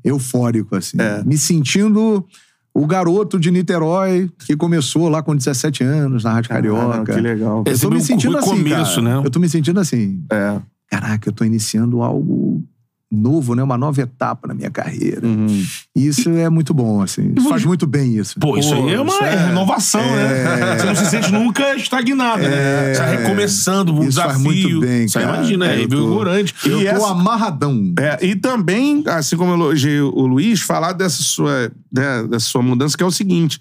eufórico, 0.03 0.75
assim. 0.75 0.97
É. 0.99 1.23
Me 1.23 1.37
sentindo 1.37 2.25
o 2.73 2.85
garoto 2.85 3.39
de 3.39 3.49
Niterói 3.49 4.29
que 4.45 4.55
começou 4.55 5.09
lá 5.09 5.23
com 5.23 5.35
17 5.35 5.83
anos 5.83 6.23
na 6.23 6.33
Rádio 6.33 6.49
Carioca. 6.49 7.13
que 7.15 7.19
legal. 7.19 7.63
Eu 7.65 7.79
tô 7.79 7.89
me 7.89 8.01
sentindo 8.01 8.37
assim, 8.37 8.49
começo, 8.49 9.01
cara. 9.01 9.21
né? 9.21 9.25
Eu 9.25 9.31
tô 9.31 9.39
me 9.39 9.49
sentindo 9.49 9.79
assim. 9.79 10.23
É. 10.31 10.61
Caraca, 10.89 11.27
eu 11.27 11.33
tô 11.33 11.43
iniciando 11.43 12.01
algo 12.01 12.63
novo, 13.11 13.55
né? 13.55 13.63
Uma 13.63 13.77
nova 13.77 14.01
etapa 14.01 14.47
na 14.47 14.53
minha 14.53 14.69
carreira. 14.69 15.25
Uhum. 15.25 15.65
Isso 15.95 16.29
é 16.29 16.49
muito 16.49 16.73
bom, 16.73 17.01
assim. 17.01 17.33
Faz 17.49 17.63
muito 17.63 17.87
bem 17.87 18.17
isso. 18.17 18.37
Pô, 18.39 18.57
isso 18.57 18.73
aí 18.73 18.93
é 18.93 18.99
uma 18.99 19.15
é- 19.25 19.47
renovação, 19.47 20.01
né? 20.01 20.75
Você 20.77 20.85
não 20.85 20.95
se 20.95 21.05
sente 21.05 21.31
nunca 21.31 21.73
estagnado, 21.75 22.41
né? 22.43 22.93
Você 22.93 22.99
tá 22.99 23.05
recomeçando 23.05 23.93
um 23.93 23.99
Isso 23.99 24.09
desafio. 24.09 24.31
faz 24.31 24.41
muito 24.43 24.79
bem, 24.81 25.07
Você 25.07 25.19
cara. 25.19 25.35
imagina, 25.37 25.67
é 25.71 25.83
Eu 25.83 25.87
tô- 25.89 25.95
vigorante. 26.09 26.53
Eu 26.65 26.79
tô 26.81 26.85
essa- 26.87 27.11
amarradão. 27.11 27.93
É, 27.99 28.25
e 28.25 28.35
também, 28.35 29.03
assim 29.07 29.37
como 29.37 29.51
eu 29.51 29.55
elogiei 29.55 30.01
o 30.01 30.25
Luiz, 30.27 30.59
falar 30.61 30.91
dessa 30.93 31.23
sua, 31.23 31.71
né, 31.91 32.23
dessa 32.29 32.45
sua 32.47 32.61
mudança, 32.61 32.97
que 32.97 33.03
é 33.03 33.05
o 33.07 33.11
seguinte. 33.11 33.59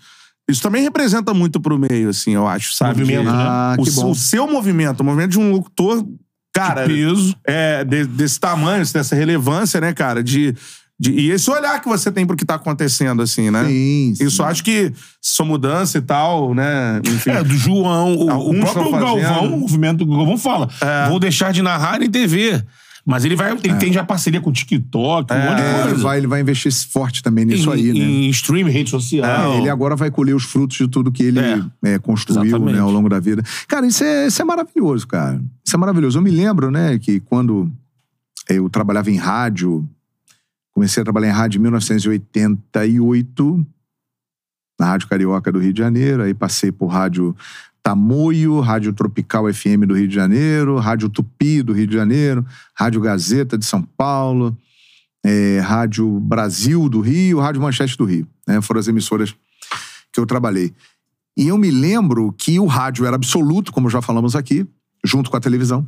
Isso 0.48 0.62
também 0.62 0.82
representa 0.82 1.32
muito 1.34 1.60
pro 1.60 1.76
meio, 1.78 2.08
assim, 2.08 2.32
eu 2.32 2.46
acho, 2.46 2.72
sabe? 2.74 3.00
Movimento, 3.00 3.24
né? 3.24 3.30
Ah, 3.32 3.76
o, 3.78 4.10
o 4.10 4.14
seu 4.14 4.46
movimento, 4.46 5.00
o 5.00 5.04
movimento 5.04 5.30
de 5.32 5.38
um 5.40 5.50
locutor, 5.52 6.04
cara, 6.60 6.86
peso. 6.86 7.34
é, 7.46 7.84
de- 7.84 8.04
desse 8.06 8.38
tamanho, 8.40 8.84
dessa 8.86 9.14
relevância, 9.14 9.80
né, 9.80 9.92
cara? 9.92 10.22
De, 10.22 10.54
de- 10.98 11.12
e 11.12 11.30
esse 11.30 11.50
olhar 11.50 11.80
que 11.80 11.88
você 11.88 12.10
tem 12.10 12.26
pro 12.26 12.36
que 12.36 12.44
tá 12.44 12.54
acontecendo, 12.54 13.22
assim, 13.22 13.50
né? 13.50 13.64
Sim, 13.64 14.14
sim. 14.16 14.24
Isso 14.26 14.42
acho 14.42 14.64
que 14.64 14.92
sua 15.20 15.44
mudança 15.46 15.98
e 15.98 16.02
tal, 16.02 16.54
né? 16.54 17.00
Enfim. 17.06 17.30
É, 17.30 17.42
do 17.42 17.54
João, 17.56 18.14
o, 18.16 18.50
o 18.50 18.60
próprio. 18.60 18.90
Galvão, 18.92 19.54
o 19.54 19.60
movimento 19.60 20.04
do 20.04 20.16
Galvão 20.16 20.38
fala: 20.38 20.68
vou 21.08 21.18
deixar 21.18 21.52
de 21.52 21.62
narrar 21.62 22.02
em 22.02 22.10
TV. 22.10 22.62
Mas 23.08 23.24
ele 23.24 23.36
vai, 23.36 23.52
ele 23.52 23.74
tem 23.76 23.92
já 23.92 24.02
parceria 24.02 24.40
com 24.40 24.50
o 24.50 24.52
TikTok, 24.52 25.32
um 25.32 25.36
monte 25.38 25.58
de 25.58 25.62
É, 25.62 25.74
ele, 25.74 25.82
coisa. 25.90 26.02
vai, 26.02 26.18
ele 26.18 26.26
vai 26.26 26.40
investir 26.40 26.72
forte 26.72 27.22
também 27.22 27.44
nisso 27.44 27.70
em, 27.70 27.72
aí, 27.72 27.92
né? 27.92 28.00
Em 28.04 28.28
stream, 28.30 28.68
rede 28.68 28.90
social. 28.90 29.52
É, 29.52 29.58
ele 29.58 29.70
agora 29.70 29.94
vai 29.94 30.10
colher 30.10 30.34
os 30.34 30.42
frutos 30.42 30.76
de 30.76 30.88
tudo 30.88 31.12
que 31.12 31.22
ele 31.22 31.38
É. 31.38 31.62
é, 31.84 31.98
construiu 32.00 32.58
né, 32.58 32.80
ao 32.80 32.90
longo 32.90 33.08
da 33.08 33.20
vida. 33.20 33.44
Cara, 33.68 33.86
isso 33.86 34.02
é, 34.02 34.26
isso 34.26 34.42
é 34.42 34.44
maravilhoso, 34.44 35.06
cara. 35.06 35.40
Isso 35.64 35.76
é 35.76 35.78
maravilhoso. 35.78 36.18
Eu 36.18 36.22
me 36.22 36.32
lembro, 36.32 36.68
né, 36.68 36.98
que 36.98 37.20
quando 37.20 37.70
eu 38.48 38.68
trabalhava 38.68 39.08
em 39.08 39.16
rádio, 39.16 39.88
comecei 40.72 41.00
a 41.00 41.04
trabalhar 41.04 41.28
em 41.28 41.32
rádio 41.32 41.58
em 41.58 41.62
1988, 41.62 43.66
na 44.80 44.86
Rádio 44.86 45.08
Carioca 45.08 45.52
do 45.52 45.58
Rio 45.58 45.72
de 45.72 45.78
Janeiro, 45.80 46.22
aí 46.24 46.34
passei 46.34 46.70
por 46.72 46.86
Rádio 46.88 47.34
Tamoio, 47.86 48.58
Rádio 48.58 48.92
Tropical 48.92 49.44
FM 49.54 49.86
do 49.86 49.94
Rio 49.94 50.08
de 50.08 50.14
Janeiro, 50.16 50.76
Rádio 50.76 51.08
Tupi 51.08 51.62
do 51.62 51.72
Rio 51.72 51.86
de 51.86 51.94
Janeiro, 51.94 52.44
Rádio 52.74 53.00
Gazeta 53.00 53.56
de 53.56 53.64
São 53.64 53.80
Paulo, 53.80 54.58
é, 55.24 55.60
Rádio 55.60 56.18
Brasil 56.18 56.88
do 56.88 57.00
Rio, 57.00 57.38
Rádio 57.38 57.62
Manchete 57.62 57.96
do 57.96 58.04
Rio. 58.04 58.26
Né? 58.44 58.60
Foram 58.60 58.80
as 58.80 58.88
emissoras 58.88 59.32
que 60.12 60.18
eu 60.18 60.26
trabalhei. 60.26 60.74
E 61.36 61.46
eu 61.46 61.56
me 61.56 61.70
lembro 61.70 62.34
que 62.36 62.58
o 62.58 62.66
rádio 62.66 63.06
era 63.06 63.14
absoluto, 63.14 63.70
como 63.70 63.88
já 63.88 64.02
falamos 64.02 64.34
aqui, 64.34 64.66
junto 65.04 65.30
com 65.30 65.36
a 65.36 65.40
televisão. 65.40 65.86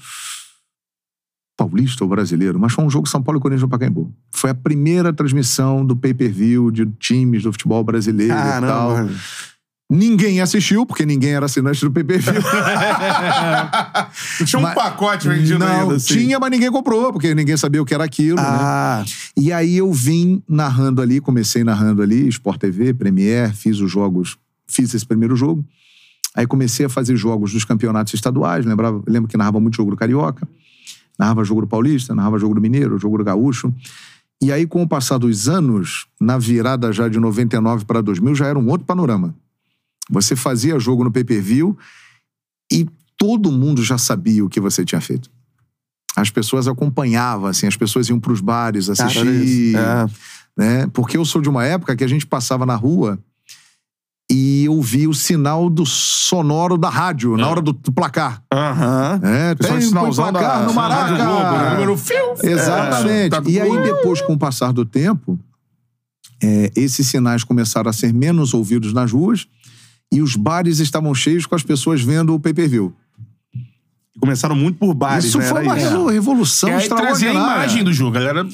paulista 1.57 2.03
ou 2.03 2.09
brasileiro, 2.09 2.59
mas 2.59 2.71
foi 2.71 2.85
um 2.85 2.89
jogo 2.89 3.09
São 3.09 3.21
Paulo 3.21 3.39
e 3.39 3.41
Corinthians 3.41 3.63
no 3.63 3.67
Pacaembu. 3.69 4.13
Foi 4.31 4.51
a 4.51 4.55
primeira 4.55 5.11
transmissão 5.11 5.83
do 5.83 5.95
pay-per-view 5.95 6.69
de 6.69 6.85
times 6.99 7.41
do 7.43 7.51
futebol 7.51 7.83
brasileiro 7.83 8.31
e 8.33 8.37
tal. 8.37 8.93
Caramba. 8.93 9.11
Ninguém 9.89 10.41
assistiu, 10.41 10.85
porque 10.85 11.05
ninguém 11.05 11.31
era 11.31 11.45
assinante 11.45 11.79
do 11.83 11.89
pay-per-view. 11.91 12.33
Não 14.39 14.45
tinha 14.45 14.59
um 14.59 14.63
Mas- 14.63 14.75
pacote 14.75 15.27
vendido 15.27 15.59
Não, 15.59 15.81
ainda, 15.81 15.95
assim. 15.95 16.13
tinha, 16.19 16.39
mas 16.39 16.51
ninguém 16.51 16.69
comprou, 16.71 17.11
porque 17.11 17.33
ninguém 17.33 17.55
sabia 17.57 17.81
o 17.81 17.85
que 17.85 17.93
era 17.93 18.03
aquilo, 18.03 18.35
né? 18.37 18.43
Ah, 18.45 19.05
E 19.35 19.51
aí 19.51 19.77
eu 19.77 19.91
vim 19.91 20.43
narrando 20.47 21.01
ali, 21.01 21.19
comecei 21.21 21.63
narrando 21.63 22.01
ali, 22.01 22.27
Sport 22.27 22.59
TV, 22.59 22.93
Premier, 22.93 23.53
fiz 23.53 23.79
os 23.79 23.89
jogos, 23.91 24.37
fiz 24.67 24.93
esse 24.93 25.05
primeiro 25.05 25.35
jogo. 25.35 25.63
Aí 26.35 26.45
comecei 26.45 26.85
a 26.85 26.89
fazer 26.89 27.15
jogos 27.15 27.51
dos 27.53 27.65
campeonatos 27.65 28.13
estaduais, 28.13 28.65
lembrava, 28.65 29.01
lembro 29.07 29.27
que 29.29 29.37
narrava 29.37 29.59
muito 29.59 29.75
jogo 29.75 29.91
do 29.91 29.97
Carioca, 29.97 30.47
narrava 31.17 31.43
jogo 31.43 31.61
do 31.61 31.67
Paulista, 31.67 32.13
narrava 32.13 32.37
jogo 32.37 32.55
do 32.55 32.61
Mineiro, 32.61 32.97
jogo 32.97 33.17
do 33.17 33.23
Gaúcho. 33.23 33.73
E 34.41 34.51
aí, 34.51 34.67
com 34.67 34.83
o 34.83 34.87
passar 34.87 35.17
dos 35.17 35.49
anos, 35.49 36.05
na 36.19 36.37
virada 36.37 36.91
já 36.91 37.07
de 37.07 37.19
99 37.19 37.85
para 37.85 38.01
2000, 38.01 38.35
já 38.35 38.47
era 38.47 38.59
um 38.59 38.67
outro 38.69 38.85
panorama. 38.85 39.33
Você 40.09 40.35
fazia 40.35 40.79
jogo 40.79 41.03
no 41.03 41.11
pay-per-view 41.11 41.77
e 42.71 42.87
todo 43.17 43.51
mundo 43.51 43.83
já 43.83 43.97
sabia 43.97 44.45
o 44.45 44.49
que 44.49 44.59
você 44.59 44.85
tinha 44.85 45.01
feito. 45.01 45.29
As 46.15 46.29
pessoas 46.29 46.67
acompanhavam, 46.67 47.47
assim, 47.47 47.67
as 47.67 47.75
pessoas 47.75 48.09
iam 48.09 48.19
para 48.19 48.31
os 48.31 48.41
bares 48.41 48.87
cara, 48.87 49.09
assistir, 49.09 49.27
isso. 49.27 49.77
É. 49.77 50.07
né? 50.55 50.87
Porque 50.93 51.17
eu 51.17 51.25
sou 51.25 51.41
de 51.41 51.49
uma 51.49 51.65
época 51.65 51.95
que 51.95 52.03
a 52.03 52.07
gente 52.07 52.25
passava 52.25 52.65
na 52.65 52.75
rua 52.75 53.19
e 54.29 54.65
eu 54.65 54.81
via 54.81 55.09
o 55.09 55.13
sinal 55.13 55.69
do 55.69 55.85
sonoro 55.85 56.77
da 56.77 56.89
rádio 56.89 57.37
na 57.37 57.47
hora 57.49 57.61
do, 57.61 57.71
do 57.71 57.91
placar. 57.91 58.41
Aham. 58.53 59.19
É, 59.23 59.55
Pessoal 59.55 59.77
tem 59.77 59.79
de 59.79 59.85
um 59.85 59.89
sinalzão 59.89 60.31
placar 60.31 60.49
da- 60.59 60.65
no 60.65 60.71
Rádio 60.73 60.75
Maraca. 60.75 61.25
Globo, 61.25 61.57
né? 61.63 61.69
Número 61.71 61.97
fio. 61.97 62.33
Exatamente. 62.43 63.09
É, 63.11 63.29
tá 63.29 63.41
e 63.45 63.59
aí, 63.59 63.83
depois, 63.83 64.21
com 64.21 64.33
o 64.33 64.37
passar 64.37 64.73
do 64.73 64.83
tempo, 64.85 65.39
é, 66.43 66.71
esses 66.75 67.07
sinais 67.07 67.43
começaram 67.43 67.89
a 67.89 67.93
ser 67.93 68.13
menos 68.13 68.53
ouvidos 68.53 68.91
nas 68.93 69.11
ruas 69.11 69.47
e 70.11 70.21
os 70.21 70.35
bares 70.35 70.79
estavam 70.79 71.13
cheios 71.15 71.45
com 71.45 71.55
as 71.55 71.63
pessoas 71.63 72.01
vendo 72.01 72.33
o 72.33 72.39
pay-per-view. 72.39 72.93
Começaram 74.19 74.55
muito 74.55 74.79
por 74.79 74.93
bares, 74.95 75.25
Isso 75.25 75.37
né? 75.37 75.45
foi 75.45 75.63
uma 75.63 75.77
isso. 75.77 75.89
revo- 75.89 76.07
revolução 76.09 76.69
E 76.69 76.73
aí 76.73 76.87
trazia 76.89 77.07
a 77.07 77.11
extraordinária. 77.13 77.55
imagem 77.63 77.83
do 77.83 77.93
jogo, 77.93 78.11
galera. 78.11 78.47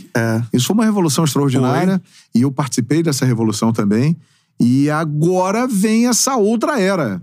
Isso 0.51 0.67
foi 0.67 0.73
uma 0.73 0.83
revolução 0.83 1.23
extraordinária 1.23 2.01
e 2.35 2.41
eu 2.41 2.51
participei 2.51 3.01
dessa 3.01 3.25
revolução 3.25 3.71
também. 3.71 4.15
E 4.59 4.89
agora 4.89 5.67
vem 5.67 6.07
essa 6.07 6.35
outra 6.35 6.79
era. 6.79 7.21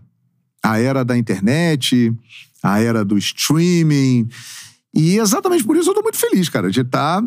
A 0.62 0.78
era 0.78 1.04
da 1.04 1.16
internet, 1.16 2.12
a 2.62 2.80
era 2.80 3.04
do 3.04 3.16
streaming. 3.16 4.28
E 4.94 5.18
exatamente 5.18 5.64
por 5.64 5.76
isso 5.76 5.90
eu 5.90 5.94
tô 5.94 6.02
muito 6.02 6.18
feliz, 6.18 6.48
cara, 6.48 6.70
de 6.70 6.80
estar 6.80 7.22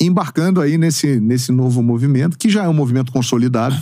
embarcando 0.00 0.60
aí 0.60 0.78
nesse, 0.78 1.20
nesse 1.20 1.52
novo 1.52 1.82
movimento, 1.82 2.38
que 2.38 2.48
já 2.48 2.64
é 2.64 2.68
um 2.68 2.74
movimento 2.74 3.12
consolidado. 3.12 3.76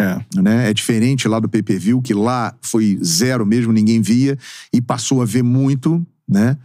É. 0.00 0.18
Né? 0.40 0.70
É 0.70 0.74
diferente 0.74 1.28
lá 1.28 1.38
do 1.38 1.48
pay-per-view, 1.48 2.00
que 2.00 2.14
lá 2.14 2.54
foi 2.62 2.98
zero 3.04 3.44
mesmo, 3.44 3.72
ninguém 3.72 4.00
via, 4.00 4.38
e 4.72 4.80
passou 4.80 5.20
a 5.20 5.26
ver 5.26 5.42
muito, 5.42 6.04
né? 6.26 6.56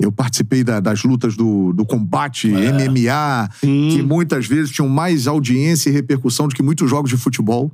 Eu 0.00 0.12
participei 0.12 0.62
da- 0.62 0.78
das 0.80 1.02
lutas 1.02 1.36
do, 1.36 1.72
do 1.72 1.84
combate 1.84 2.48
MMA, 2.48 3.48
que 3.60 4.02
muitas 4.02 4.46
vezes 4.46 4.70
tinham 4.70 4.88
mais 4.88 5.26
audiência 5.26 5.90
e 5.90 5.92
repercussão 5.92 6.46
do 6.46 6.54
que 6.54 6.62
muitos 6.62 6.88
jogos 6.88 7.10
de 7.10 7.16
futebol. 7.16 7.72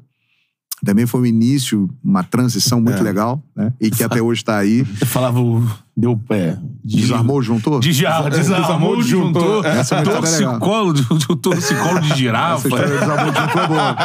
Também 0.85 1.07
foi 1.07 1.21
um 1.21 1.27
início, 1.27 1.89
uma 2.03 2.23
transição 2.23 2.79
muito 2.81 3.03
legal, 3.03 3.43
né? 3.57 3.73
E 3.81 3.91
que 3.91 4.03
até 4.05 4.21
hoje 4.21 4.41
está 4.43 4.59
aí. 4.59 4.83
Você 4.83 5.05
falava 5.07 5.41
o. 5.41 5.67
Deu 5.97 6.17
pé. 6.17 6.59
Desarmou, 6.85 7.41
juntou? 7.41 7.79
Desarmou, 7.81 8.31
desarmou, 8.31 9.03
juntou. 9.03 9.65
Essa 9.65 9.97
é 9.97 10.03
história 10.03 10.31
legal. 10.31 10.59
Torcicolo, 10.59 10.93
de- 10.93 11.37
torcicolo 11.41 12.01
de 12.01 12.07
Essa 12.07 12.17
girafa. 12.17 12.69
história 12.69 12.87
do 12.89 12.99
Desarmou 13.01 13.33
juntou 13.35 13.63
é 13.63 13.69
boa. 13.69 13.97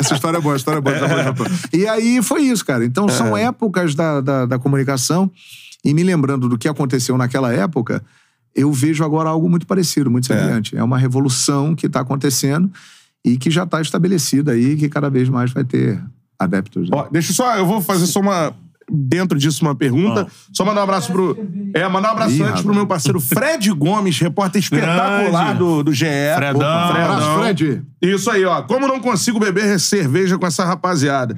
Essa 0.00 0.14
história 0.14 0.36
é 0.36 0.40
boa, 0.40 0.56
história 0.56 0.78
é 0.78 0.80
boa. 0.82 0.94
Desarmou 0.94 1.24
juntou. 1.24 1.46
E 1.72 1.86
aí 1.86 2.22
foi 2.22 2.42
isso, 2.42 2.64
cara. 2.64 2.84
Então 2.84 3.08
são 3.08 3.36
épocas 3.36 3.94
da, 3.94 4.20
da, 4.20 4.46
da 4.46 4.58
comunicação. 4.58 5.30
E 5.84 5.94
me 5.94 6.02
lembrando 6.02 6.48
do 6.48 6.58
que 6.58 6.68
aconteceu 6.68 7.16
naquela 7.16 7.52
época, 7.52 8.02
eu 8.54 8.72
vejo 8.72 9.04
agora 9.04 9.28
algo 9.28 9.48
muito 9.48 9.66
parecido, 9.66 10.10
muito 10.10 10.26
semelhante. 10.26 10.76
É, 10.76 10.82
uma 10.82 10.98
revolução 10.98 11.74
que 11.74 11.86
está 11.86 12.00
acontecendo 12.00 12.70
e 13.24 13.36
que 13.36 13.50
já 13.50 13.64
está 13.64 13.80
estabelecida 13.80 14.52
aí, 14.52 14.76
que 14.76 14.88
cada 14.88 15.08
vez 15.08 15.28
mais 15.28 15.52
vai 15.52 15.64
ter 15.64 16.02
adeptos. 16.38 16.88
né? 16.88 16.96
Ó, 16.96 17.08
deixa 17.10 17.30
eu 17.30 17.34
só, 17.34 17.56
eu 17.56 17.66
vou 17.66 17.80
fazer 17.80 18.06
só 18.06 18.20
uma. 18.20 18.54
Dentro 18.90 19.38
disso, 19.38 19.62
uma 19.62 19.74
pergunta. 19.74 20.26
Só 20.52 20.64
mandar 20.64 20.80
um 20.80 20.84
abraço 20.84 21.12
pro. 21.12 21.36
É, 21.74 21.86
mandar 21.88 22.08
um 22.08 22.12
abraço 22.12 22.32
Ih, 22.32 22.36
antes 22.36 22.46
rapaz. 22.46 22.64
pro 22.64 22.74
meu 22.74 22.86
parceiro 22.86 23.20
Fred 23.20 23.70
Gomes, 23.72 24.18
repórter 24.18 24.60
espetacular 24.60 25.44
Grande. 25.44 25.58
do, 25.58 25.82
do 25.84 25.92
GE. 25.92 26.06
Fredão. 26.36 26.60
Opa, 26.60 26.88
Abraço, 26.90 27.38
Fred. 27.38 27.82
Isso 28.00 28.30
aí, 28.30 28.44
ó. 28.44 28.62
Como 28.62 28.86
não 28.86 29.00
consigo 29.00 29.38
beber 29.38 29.78
cerveja 29.78 30.38
com 30.38 30.46
essa 30.46 30.64
rapaziada? 30.64 31.36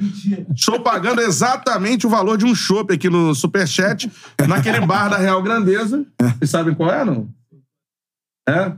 Estou 0.55 0.81
pagando 0.81 1.21
exatamente 1.21 2.07
o 2.07 2.11
valor 2.11 2.37
de 2.37 2.45
um 2.45 2.55
chopp 2.55 2.93
aqui 2.93 3.09
no 3.09 3.35
Superchat, 3.35 4.11
naquele 4.47 4.81
bar 4.81 5.09
da 5.09 5.17
Real 5.17 5.43
Grandeza. 5.43 6.05
Vocês 6.39 6.51
sabem 6.51 6.75
qual 6.75 6.93
é, 6.93 7.05
não? 7.05 7.29
É? 8.49 8.73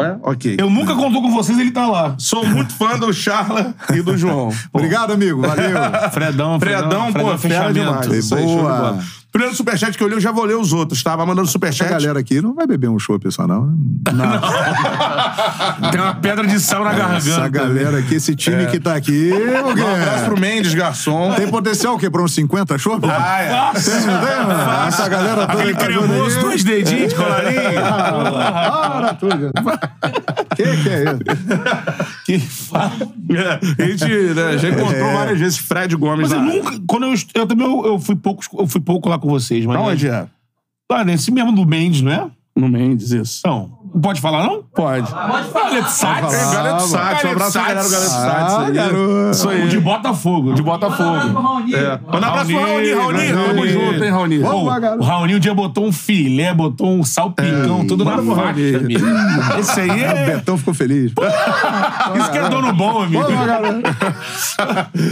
É? 0.00 0.16
Ok. 0.22 0.56
Eu 0.58 0.70
nunca 0.70 0.94
contou 0.94 1.20
com 1.20 1.30
vocês, 1.32 1.58
ele 1.58 1.72
tá 1.72 1.86
lá. 1.88 2.14
Sou 2.18 2.46
muito 2.46 2.72
fã 2.74 2.96
do 2.96 3.12
Charla 3.12 3.74
e 3.92 4.00
do 4.00 4.16
João. 4.16 4.50
Obrigado, 4.72 5.12
amigo. 5.12 5.42
Valeu. 5.42 5.76
Fredão, 6.12 6.60
Fredão, 6.60 7.12
pô, 7.12 7.36
fera 7.36 7.38
fechamento. 7.38 7.72
demais. 7.74 8.06
Isso 8.12 8.34
aí, 8.36 8.44
show 8.44 8.56
de 8.56 8.62
Boa. 8.62 8.98
Primeiro 9.30 9.54
superchat 9.54 9.96
que 9.96 10.02
eu 10.02 10.08
li, 10.08 10.14
eu 10.14 10.20
já 10.20 10.32
vou 10.32 10.44
ler 10.44 10.56
os 10.56 10.72
outros, 10.72 11.02
tá? 11.02 11.14
Vai 11.14 11.26
mandando 11.26 11.42
Essa 11.44 11.52
superchat. 11.52 11.90
galera 11.90 12.18
aqui 12.18 12.40
não 12.40 12.54
vai 12.54 12.66
beber 12.66 12.88
um 12.88 12.98
chopp 12.98 13.30
só, 13.30 13.46
não. 13.46 13.66
né? 13.66 13.74
Tem 15.92 16.00
uma 16.00 16.14
pedra 16.14 16.46
de 16.46 16.58
sal 16.58 16.82
na 16.82 16.92
garganta. 16.94 17.18
Essa 17.18 17.48
galera 17.48 17.98
aqui, 17.98 18.14
esse 18.14 18.34
time 18.34 18.66
que 18.66 18.80
tá 18.80 18.94
aqui? 18.94 19.30
Um 19.32 19.86
abraço 19.92 20.24
pro 20.24 20.40
Mendes, 20.40 20.72
garçom. 20.74 21.34
Tem 21.34 21.46
potencial 21.48 21.94
o 21.94 21.98
quê? 21.98 22.08
Pra 22.10 22.22
uns 22.22 22.32
50 22.34 22.78
chopp? 22.78 23.06
Ah, 23.08 23.40
é. 23.42 23.50
Nossa, 23.50 23.90
Tem, 23.90 24.00
não 24.06 24.18
tem? 24.20 24.86
Essa 24.88 25.08
galera 25.08 25.46
toda 25.46 25.52
Aquele 25.52 25.74
que 25.74 25.78
tá 25.80 25.86
cremoso, 25.86 26.40
dois 26.40 26.64
dedinhos 26.64 27.10
de 27.10 27.14
colarinho. 27.14 27.80
Para 27.82 29.14
tudo. 29.14 29.50
Que 30.58 30.82
que 30.82 30.88
é 30.88 31.02
isso? 31.04 31.18
que 32.26 32.38
fa... 32.40 32.90
É, 33.30 33.82
a 33.84 33.86
gente 33.86 34.34
né, 34.34 34.58
já 34.58 34.68
encontrou 34.70 35.08
É. 35.08 35.14
várias 35.14 35.38
vezes 35.38 35.58
Fred 35.58 35.94
Gomes 35.94 36.28
Mas 36.28 36.32
eu 36.32 36.38
lá. 36.38 36.44
nunca. 36.44 36.82
Quando 36.86 37.06
eu, 37.06 37.14
eu 37.34 37.46
também 37.46 37.64
eu, 37.66 37.86
eu 37.86 37.98
fui 38.00 38.16
pouco, 38.16 38.42
eu 38.58 38.66
fui 38.66 38.80
pouco 38.80 39.08
lá 39.08 39.18
com 39.18 39.28
vocês, 39.28 39.64
mas. 39.64 39.76
Aonde 39.76 40.08
é? 40.08 40.26
Lá, 40.90 41.04
nesse 41.04 41.30
mesmo 41.30 41.52
do 41.52 41.64
Mendes, 41.64 42.02
não 42.02 42.10
é? 42.10 42.28
No 42.56 42.68
Mendes, 42.68 43.12
isso. 43.12 43.42
Não. 43.46 43.77
Pode 44.02 44.20
falar, 44.20 44.44
não? 44.44 44.62
Pode. 44.74 45.10
Galera 45.10 45.82
de 45.82 45.90
Sax. 45.90 46.34
É, 46.34 46.54
galera 46.54 46.76
do 46.76 46.82
Sats. 46.82 47.24
Um 47.24 47.30
abraço 47.30 47.52
pra 47.52 47.62
galera 47.62 47.82
do 47.82 47.88
Sats. 47.88 48.14
Ah, 48.14 48.64
aí. 48.66 48.72
garoto. 48.72 49.30
Isso 49.30 49.48
aí. 49.48 49.64
O 49.64 49.68
de 49.68 49.80
Botafogo. 49.80 50.54
De 50.54 50.62
Botafogo. 50.62 51.16
É. 51.72 51.98
Manda 52.12 52.26
um 52.26 52.30
abraço 52.30 52.50
pro 52.50 52.60
Raoni, 52.60 52.92
Raoni. 52.92 53.32
Tamo 53.32 53.68
junto, 53.68 54.04
hein, 54.04 54.10
Raoni. 54.10 54.38
Vamos 54.38 54.66
lá, 54.66 54.78
garoto. 54.78 55.02
o 55.02 55.06
Raoni 55.06 55.34
um 55.34 55.38
dia 55.38 55.54
botou 55.54 55.86
um 55.86 55.92
filé, 55.92 56.52
botou 56.54 56.90
um 56.90 57.04
salpicão, 57.04 57.86
tudo 57.86 58.04
na 58.04 58.16
faixa, 58.16 58.78
amigo. 58.78 59.06
Esse 59.58 59.80
aí 59.80 59.90
O 59.90 59.92
é... 59.92 60.26
Betão 60.26 60.58
ficou 60.58 60.74
feliz. 60.74 61.12
Isso 62.18 62.30
que 62.32 62.38
é 62.38 62.48
dono 62.48 62.72
bom, 62.72 63.02
amigo. 63.02 63.22
Vamos 63.22 63.38
lá, 63.38 63.46
garoto. 63.46 63.80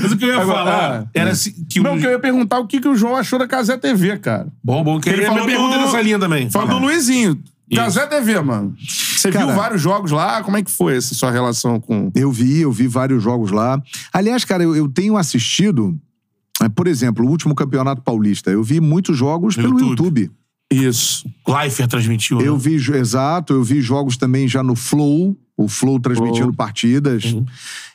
Mas 0.02 0.12
o 0.12 0.16
que 0.16 0.24
eu 0.24 0.28
ia 0.28 0.40
Agora, 0.40 0.58
falar 0.58 1.06
era 1.14 1.30
assim, 1.30 1.52
que 1.68 1.80
Não, 1.80 1.94
o... 1.94 1.98
que 1.98 2.06
eu 2.06 2.10
ia 2.10 2.18
perguntar 2.18 2.58
o 2.58 2.66
que, 2.66 2.80
que 2.80 2.88
o 2.88 2.96
João 2.96 3.16
achou 3.16 3.38
da 3.38 3.46
Casé 3.46 3.76
TV, 3.76 4.18
cara. 4.18 4.46
Bom, 4.62 4.82
bom, 4.82 5.00
que 5.00 5.08
Ele 5.08 5.18
ele 5.18 5.26
falou 5.26 5.42
falou 5.42 5.54
pergunta 5.54 5.78
nessa 5.78 6.02
linha 6.02 6.18
também. 6.18 6.50
Fala 6.50 6.66
do 6.66 6.78
Luizinho. 6.78 7.38
Isso. 7.68 7.80
Casé 7.80 8.06
TV, 8.06 8.40
mano. 8.40 8.76
Você 8.78 9.30
Cara- 9.30 9.46
viu 9.46 9.54
vários 9.54 9.82
jogos 9.82 10.10
lá? 10.12 10.42
Como 10.42 10.56
é 10.56 10.62
que 10.62 10.70
foi 10.70 10.96
essa 10.96 11.14
sua 11.14 11.30
relação 11.30 11.80
com... 11.80 12.10
Eu 12.14 12.30
vi, 12.30 12.60
eu 12.60 12.70
vi 12.70 12.86
vários 12.86 13.22
jogos 13.22 13.50
lá. 13.50 13.82
Aliás, 14.12 14.44
cara, 14.44 14.62
eu, 14.62 14.76
eu 14.76 14.88
tenho 14.88 15.16
assistido, 15.16 15.98
eh, 16.62 16.68
por 16.68 16.86
exemplo, 16.86 17.26
o 17.26 17.28
último 17.28 17.54
Campeonato 17.54 18.02
Paulista. 18.02 18.50
Eu 18.50 18.62
vi 18.62 18.80
muitos 18.80 19.16
jogos 19.16 19.56
No 19.56 19.64
pelo 19.64 19.80
YouTube. 19.80 20.20
YouTube. 20.22 20.30
Isso. 20.70 21.28
Leifert 21.46 21.88
transmitiu. 21.88 22.40
Eu 22.40 22.54
né? 22.54 22.60
vi, 22.60 22.74
exato, 22.96 23.52
eu 23.52 23.62
vi 23.62 23.80
jogos 23.80 24.16
também 24.16 24.48
já 24.48 24.62
no 24.62 24.74
Flow, 24.74 25.36
o 25.56 25.68
Flow 25.68 25.98
transmitindo 26.00 26.52
partidas. 26.52 27.36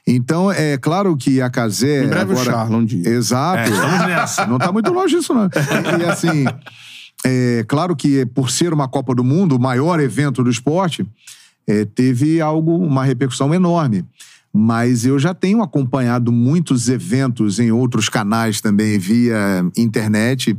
Então, 0.07 0.51
é 0.51 0.77
claro 0.77 1.15
que 1.15 1.41
a 1.41 1.49
Casé. 1.49 2.05
Em 2.05 2.07
breve 2.07 2.31
o 2.33 2.39
agora... 2.39 2.51
Charla, 2.51 2.77
um 2.77 2.85
dia. 2.85 3.07
Exato. 3.07 3.59
É, 3.59 3.69
estamos 3.69 3.99
nessa. 4.07 4.47
Não 4.47 4.57
tá 4.57 4.71
muito 4.71 4.91
longe 4.91 5.15
disso, 5.17 5.33
não. 5.33 5.45
E, 5.45 6.01
e, 6.01 6.05
assim, 6.05 6.45
é 7.25 7.63
claro 7.67 7.95
que 7.95 8.25
por 8.25 8.49
ser 8.49 8.73
uma 8.73 8.87
Copa 8.87 9.13
do 9.13 9.23
Mundo, 9.23 9.55
o 9.55 9.59
maior 9.59 9.99
evento 9.99 10.43
do 10.43 10.49
esporte, 10.49 11.05
é, 11.67 11.85
teve 11.85 12.41
algo, 12.41 12.77
uma 12.77 13.03
repercussão 13.03 13.53
enorme. 13.53 14.05
Mas 14.53 15.05
eu 15.05 15.17
já 15.17 15.33
tenho 15.33 15.61
acompanhado 15.61 16.31
muitos 16.31 16.89
eventos 16.89 17.59
em 17.59 17.71
outros 17.71 18.09
canais 18.09 18.59
também, 18.59 18.99
via 18.99 19.65
internet, 19.77 20.57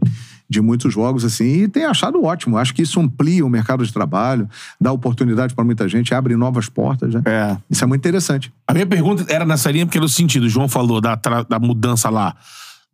de 0.49 0.61
muitos 0.61 0.93
jogos, 0.93 1.25
assim, 1.25 1.65
e 1.65 1.69
tenho 1.69 1.91
achado 1.91 2.23
ótimo. 2.23 2.57
Acho 2.57 2.75
que 2.75 2.83
isso 2.83 3.01
amplia 3.01 3.45
o 3.45 3.51
mercado 3.51 3.85
de 3.85 3.93
trabalho, 3.93 4.49
dá 4.81 4.93
oportunidade 4.93 5.55
para 5.55 5.65
muita 5.65 5.89
gente, 5.89 6.15
abre 6.15 6.37
novas 6.37 6.69
portas, 6.69 7.13
né? 7.15 7.23
É. 7.25 7.57
Isso 7.71 7.85
é 7.85 7.87
muito 7.87 8.01
interessante. 8.01 8.53
A 8.67 8.73
minha 8.73 8.87
pergunta 8.87 9.25
era 9.29 9.45
nessa 9.45 9.71
linha, 9.71 9.85
porque 9.85 9.99
era 9.99 10.05
o 10.05 10.09
sentido. 10.09 10.45
O 10.45 10.49
João 10.49 10.69
falou 10.69 11.01
da, 11.01 11.15
da 11.17 11.59
mudança 11.59 12.09
lá 12.09 12.35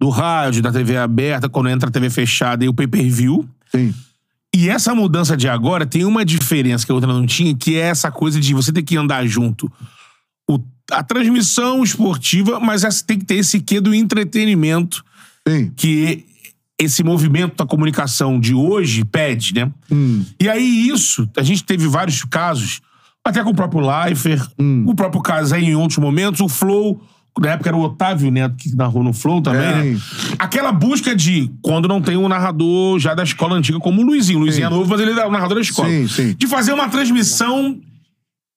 do 0.01 0.09
rádio, 0.09 0.63
da 0.63 0.73
TV 0.73 0.97
aberta, 0.97 1.49
quando 1.49 1.69
entra 1.69 1.89
a 1.89 1.93
TV 1.93 2.09
fechada 2.09 2.65
e 2.65 2.69
o 2.69 2.75
pay-per-view. 2.75 3.49
Sim. 3.71 3.95
E 4.55 4.69
essa 4.69 4.95
mudança 4.95 5.37
de 5.37 5.49
agora 5.49 5.87
tem 5.87 6.05
uma 6.05 6.25
diferença 6.25 6.85
que 6.85 6.91
a 6.91 6.95
outra 6.95 7.13
não 7.13 7.27
tinha, 7.27 7.55
que 7.55 7.77
é 7.77 7.89
essa 7.89 8.11
coisa 8.11 8.41
de 8.41 8.55
você 8.55 8.73
ter 8.73 8.83
que 8.83 8.97
andar 8.97 9.27
junto. 9.27 9.71
O- 10.51 10.59
a 10.91 11.03
transmissão 11.03 11.83
esportiva, 11.85 12.59
mas 12.59 12.83
essa 12.83 13.05
tem 13.05 13.19
que 13.19 13.27
ter 13.27 13.37
esse 13.37 13.61
quê 13.61 13.79
do 13.81 13.95
entretenimento 13.95 15.05
Sim. 15.47 15.71
que 15.77 16.25
esse 16.81 17.03
movimento 17.05 17.57
da 17.57 17.67
comunicação 17.67 18.41
de 18.41 18.55
hoje 18.55 19.05
pede, 19.05 19.53
né? 19.55 19.71
Hum. 19.91 20.25
E 20.41 20.49
aí 20.49 20.89
isso, 20.89 21.29
a 21.37 21.43
gente 21.43 21.63
teve 21.65 21.87
vários 21.89 22.25
casos, 22.25 22.81
até 23.25 23.43
com 23.45 23.51
o 23.51 23.55
próprio 23.55 23.81
Leifert, 23.81 24.49
Hum. 24.59 24.85
o 24.87 24.95
próprio 24.95 25.21
Casé 25.21 25.61
em 25.61 25.75
outros 25.75 25.99
momentos, 25.99 26.41
o 26.41 26.49
Flow, 26.49 27.03
na 27.41 27.51
época 27.51 27.71
era 27.71 27.77
o 27.77 27.81
Otávio 27.83 28.31
Neto 28.31 28.57
que 28.57 28.75
narrou 28.75 29.03
no 29.03 29.13
Flow 29.13 29.41
também, 29.41 29.61
É. 29.61 29.83
né? 29.95 30.01
Aquela 30.39 30.73
busca 30.73 31.15
de, 31.15 31.51
quando 31.63 31.87
não 31.89 32.01
tem 32.01 32.17
um 32.17 32.29
narrador 32.29 32.99
já 32.99 33.15
da 33.15 33.23
escola 33.23 33.55
antiga 33.57 33.79
como 33.79 34.03
o 34.03 34.05
Luizinho, 34.05 34.39
o 34.39 34.43
Luizinho 34.43 34.67
é 34.67 34.71
novo, 34.71 34.89
mas 34.91 35.01
ele 35.01 35.13
é 35.19 35.27
o 35.27 35.31
narrador 35.31 35.57
da 35.57 35.61
escola. 35.63 35.89
Sim, 35.89 36.09
sim. 36.09 36.35
De 36.39 36.47
fazer 36.47 36.73
uma 36.73 36.89
transmissão 36.89 37.79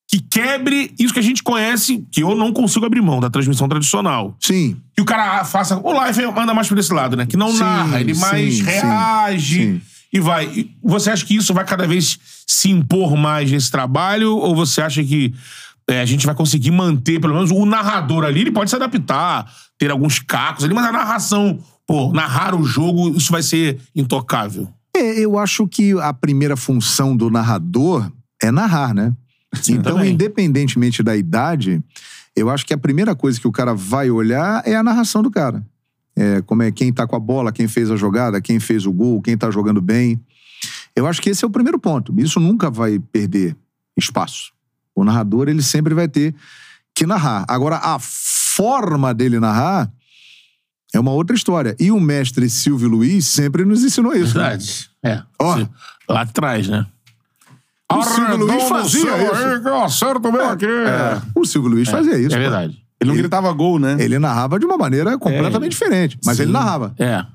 que 0.10 0.20
quebre 0.20 0.94
isso 1.00 1.14
que 1.14 1.20
a 1.20 1.24
gente 1.24 1.42
conhece, 1.42 2.06
que 2.12 2.22
eu 2.22 2.36
não 2.36 2.52
consigo 2.52 2.86
abrir 2.86 3.02
mão 3.02 3.22
da 3.22 3.30
transmissão 3.30 3.70
tradicional 3.70 4.36
Sim. 4.42 4.76
que 4.94 5.02
o 5.02 5.06
cara 5.06 5.46
faça. 5.46 5.78
O 5.78 5.94
live 5.94 6.26
manda 6.36 6.54
mais 6.54 6.68
por 6.68 6.78
esse 6.78 6.94
lado, 6.94 7.16
né? 7.16 7.26
Que 7.26 7.38
não 7.38 7.52
Sim, 7.54 7.60
narra, 7.60 8.02
ele 8.02 8.14
sim, 8.14 8.20
mais 8.20 8.58
sim, 8.58 8.64
reage 8.64 9.56
sim. 9.64 9.82
e 10.12 10.20
vai. 10.20 10.48
E 10.48 10.70
Você 10.84 11.10
acha 11.12 11.26
que 11.26 11.34
isso 11.34 11.54
vai 11.54 11.64
cada 11.64 11.88
vez 11.88 12.20
se 12.46 12.70
impor 12.70 13.16
mais 13.16 13.50
nesse 13.50 13.72
trabalho? 13.72 14.36
Ou 14.36 14.54
você 14.54 14.82
acha 14.82 15.02
que 15.02 15.34
é, 15.92 16.02
a 16.02 16.06
gente 16.06 16.26
vai 16.26 16.36
conseguir 16.36 16.72
manter, 16.72 17.20
pelo 17.20 17.34
menos, 17.34 17.52
o 17.52 17.66
narrador 17.66 18.24
ali? 18.24 18.42
Ele 18.42 18.52
pode 18.52 18.70
se 18.70 18.76
adaptar, 18.76 19.52
ter 19.78 19.92
alguns 19.92 20.20
cacos 20.20 20.64
ali, 20.64 20.74
mas 20.74 20.86
a 20.86 20.92
narração, 20.92 21.60
pô, 21.86 22.12
narrar 22.12 22.56
o 22.56 22.64
jogo, 22.64 23.16
isso 23.16 23.32
vai 23.32 23.44
ser 23.44 23.80
intocável. 23.96 24.70
É, 24.96 25.20
eu 25.20 25.38
acho 25.38 25.68
que 25.68 25.94
a 26.00 26.14
primeira 26.14 26.56
função 26.56 27.16
do 27.16 27.30
narrador 27.30 28.12
é 28.42 28.52
narrar, 28.52 28.94
né? 28.94 29.14
então, 29.68 29.96
também. 29.96 30.14
independentemente 30.14 31.04
da 31.04 31.16
idade, 31.16 31.82
eu 32.36 32.50
acho 32.50 32.66
que 32.66 32.74
a 32.74 32.78
primeira 32.78 33.16
coisa 33.16 33.40
que 33.40 33.48
o 33.48 33.52
cara 33.52 33.74
vai 33.74 34.10
olhar 34.10 34.62
é 34.66 34.76
a 34.76 34.84
narração 34.84 35.22
do 35.22 35.30
cara. 35.30 35.66
É, 36.16 36.42
como 36.42 36.64
é 36.64 36.72
quem 36.72 36.92
tá 36.92 37.08
com 37.08 37.16
a 37.16 37.20
bola, 37.20 37.52
quem 37.52 37.68
fez 37.68 37.90
a 37.90 37.96
jogada, 37.96 38.42
quem 38.42 38.60
fez 38.60 38.86
o 38.86 38.92
gol, 38.92 39.22
quem 39.22 39.38
tá 39.38 39.50
jogando 39.50 39.82
bem. 39.82 40.20
Eu 40.96 41.08
acho 41.08 41.22
que 41.22 41.30
esse 41.30 41.44
é 41.44 41.48
o 41.48 41.52
primeiro 41.52 41.80
ponto. 41.80 42.14
Isso 42.20 42.40
nunca 42.40 42.70
vai 42.70 43.00
perder 43.00 43.56
espaço. 43.98 44.52
O 45.02 45.06
narrador, 45.06 45.48
ele 45.50 45.62
sempre 45.62 45.94
vai 45.94 46.08
ter 46.08 46.34
que 46.96 47.06
narrar. 47.06 47.46
Agora, 47.48 47.78
a 47.78 47.98
forma 48.00 49.14
dele 49.14 49.40
narrar 49.40 49.92
é 50.94 51.00
uma 51.00 51.12
outra 51.12 51.36
história. 51.36 51.76
E 51.80 51.92
o 51.92 52.00
mestre 52.00 52.50
Silvio 52.50 52.90
Luiz 52.90 53.28
sempre 53.28 53.64
nos 53.66 53.84
ensinou 53.84 54.14
isso. 54.14 54.38
né? 54.38 54.50
Verdade. 54.50 54.90
É. 55.04 55.22
Ó. 55.40 55.58
Sim. 55.58 55.70
Lá 56.10 56.22
atrás, 56.22 56.68
né? 56.68 56.86
O 57.92 58.04
Silvio 58.04 58.38
Luiz 58.38 58.64
fazia 58.70 59.24
isso. 59.24 59.62
que 59.62 59.68
eu 59.68 59.84
acerto 59.84 60.32
bem 60.32 60.42
aqui. 60.42 60.66
É, 60.66 61.22
O 61.36 61.46
Silvio 61.46 61.70
Luiz 61.72 61.90
fazia 61.90 62.18
isso. 62.18 62.36
é 62.36 62.40
verdade. 62.40 62.82
Ele 63.00 63.08
não 63.08 63.14
Ele- 63.16 63.22
gritava 63.24 63.52
gol, 63.52 63.80
né? 63.80 63.98
Ele 64.00 64.20
narrava 64.20 64.60
de 64.60 64.66
uma 64.66 64.78
maneira 64.78 65.18
completamente 65.18 65.66
É. 65.66 65.70
diferente. 65.70 66.20
Mas 66.24 66.38
Sim. 66.38 66.44
ele 66.44 66.52
narrava. 66.52 66.94
É. 67.00 67.26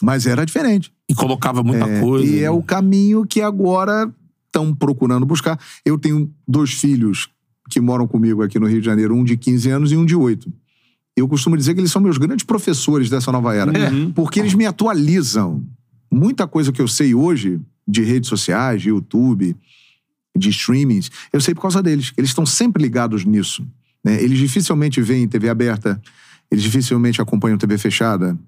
Mas 0.00 0.26
era 0.26 0.44
diferente. 0.44 0.92
E 1.08 1.14
colocava 1.14 1.62
muita 1.62 1.86
coisa. 2.00 2.24
E 2.26 2.42
é 2.42 2.50
o 2.50 2.62
caminho 2.62 3.24
que 3.26 3.40
agora 3.42 4.10
estão 4.52 4.74
procurando 4.74 5.24
buscar. 5.24 5.58
Eu 5.84 5.98
tenho 5.98 6.30
dois 6.46 6.72
filhos 6.74 7.30
que 7.70 7.80
moram 7.80 8.06
comigo 8.06 8.42
aqui 8.42 8.58
no 8.58 8.66
Rio 8.66 8.80
de 8.80 8.86
Janeiro, 8.86 9.14
um 9.16 9.24
de 9.24 9.36
15 9.36 9.70
anos 9.70 9.92
e 9.92 9.96
um 9.96 10.04
de 10.04 10.14
8. 10.14 10.52
Eu 11.16 11.26
costumo 11.26 11.56
dizer 11.56 11.74
que 11.74 11.80
eles 11.80 11.90
são 11.90 12.02
meus 12.02 12.18
grandes 12.18 12.44
professores 12.44 13.08
dessa 13.08 13.32
nova 13.32 13.54
era. 13.54 13.72
Porque 14.14 14.40
eles 14.40 14.54
me 14.54 14.66
atualizam. 14.66 15.64
Muita 16.10 16.46
coisa 16.46 16.70
que 16.70 16.80
eu 16.82 16.88
sei 16.88 17.14
hoje, 17.14 17.60
de 17.88 18.02
redes 18.02 18.28
sociais, 18.28 18.82
de 18.82 18.90
YouTube, 18.90 19.56
de 20.36 20.48
streamings, 20.50 21.10
eu 21.32 21.40
sei 21.40 21.54
por 21.54 21.62
causa 21.62 21.82
deles. 21.82 22.12
Eles 22.16 22.30
estão 22.30 22.44
sempre 22.44 22.82
ligados 22.82 23.24
nisso. 23.24 23.66
né? 24.04 24.22
Eles 24.22 24.38
dificilmente 24.38 25.00
veem 25.00 25.28
TV 25.28 25.48
aberta, 25.48 26.00
eles 26.50 26.62
dificilmente 26.62 27.20
acompanham 27.22 27.56
TV 27.56 27.78
fechada. 27.78 28.38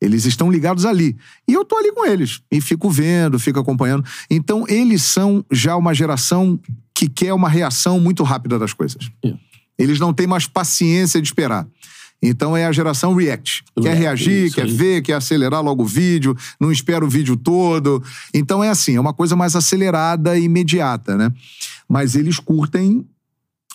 Eles 0.00 0.24
estão 0.24 0.50
ligados 0.50 0.84
ali. 0.84 1.16
E 1.46 1.52
eu 1.52 1.64
tô 1.64 1.76
ali 1.76 1.92
com 1.92 2.06
eles. 2.06 2.40
E 2.50 2.60
fico 2.60 2.88
vendo, 2.90 3.38
fico 3.38 3.58
acompanhando. 3.58 4.04
Então, 4.30 4.64
eles 4.68 5.02
são 5.02 5.44
já 5.50 5.76
uma 5.76 5.92
geração 5.92 6.58
que 6.94 7.08
quer 7.08 7.32
uma 7.32 7.48
reação 7.48 7.98
muito 7.98 8.22
rápida 8.22 8.58
das 8.58 8.72
coisas. 8.72 9.10
É. 9.24 9.34
Eles 9.78 10.00
não 10.00 10.12
têm 10.12 10.26
mais 10.26 10.46
paciência 10.46 11.20
de 11.20 11.28
esperar. 11.28 11.66
Então 12.20 12.56
é 12.56 12.66
a 12.66 12.72
geração 12.72 13.14
react. 13.14 13.62
Quer 13.80 13.94
reagir, 13.96 14.52
quer 14.52 14.66
ver, 14.66 15.02
quer 15.02 15.12
acelerar 15.14 15.62
logo 15.62 15.84
o 15.84 15.86
vídeo, 15.86 16.36
não 16.58 16.72
espera 16.72 17.04
o 17.04 17.08
vídeo 17.08 17.36
todo. 17.36 18.02
Então 18.34 18.62
é 18.62 18.68
assim, 18.68 18.96
é 18.96 19.00
uma 19.00 19.12
coisa 19.14 19.36
mais 19.36 19.54
acelerada 19.54 20.36
e 20.36 20.42
imediata, 20.44 21.16
né? 21.16 21.32
Mas 21.88 22.16
eles 22.16 22.40
curtem 22.40 23.06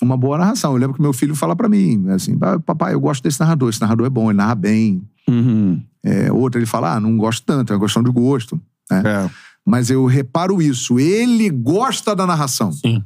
uma 0.01 0.17
boa 0.17 0.38
narração. 0.38 0.74
Eu 0.74 0.78
lembro 0.78 0.95
que 0.95 1.01
meu 1.01 1.13
filho 1.13 1.36
fala 1.36 1.55
pra 1.55 1.69
mim, 1.69 2.09
assim, 2.09 2.38
"Ah, 2.41 2.59
papai, 2.59 2.93
eu 2.93 2.99
gosto 2.99 3.24
desse 3.24 3.39
narrador, 3.39 3.69
esse 3.69 3.80
narrador 3.80 4.05
é 4.05 4.09
bom, 4.09 4.30
ele 4.30 4.38
narra 4.38 4.55
bem. 4.55 5.01
Uhum. 5.28 5.82
É, 6.03 6.32
outro 6.32 6.59
ele 6.59 6.65
fala, 6.65 6.95
ah, 6.95 6.99
não 6.99 7.15
gosto 7.17 7.43
tanto, 7.45 7.71
é 7.71 7.76
uma 7.76 7.82
questão 7.86 8.03
de 8.03 8.11
gosto. 8.11 8.59
né? 8.91 9.01
É. 9.05 9.30
Mas 9.65 9.89
eu 9.89 10.05
reparo 10.05 10.61
isso, 10.61 10.99
ele 10.99 11.49
gosta 11.49 12.13
da 12.15 12.26
narração. 12.28 12.71
Sim. 12.71 13.01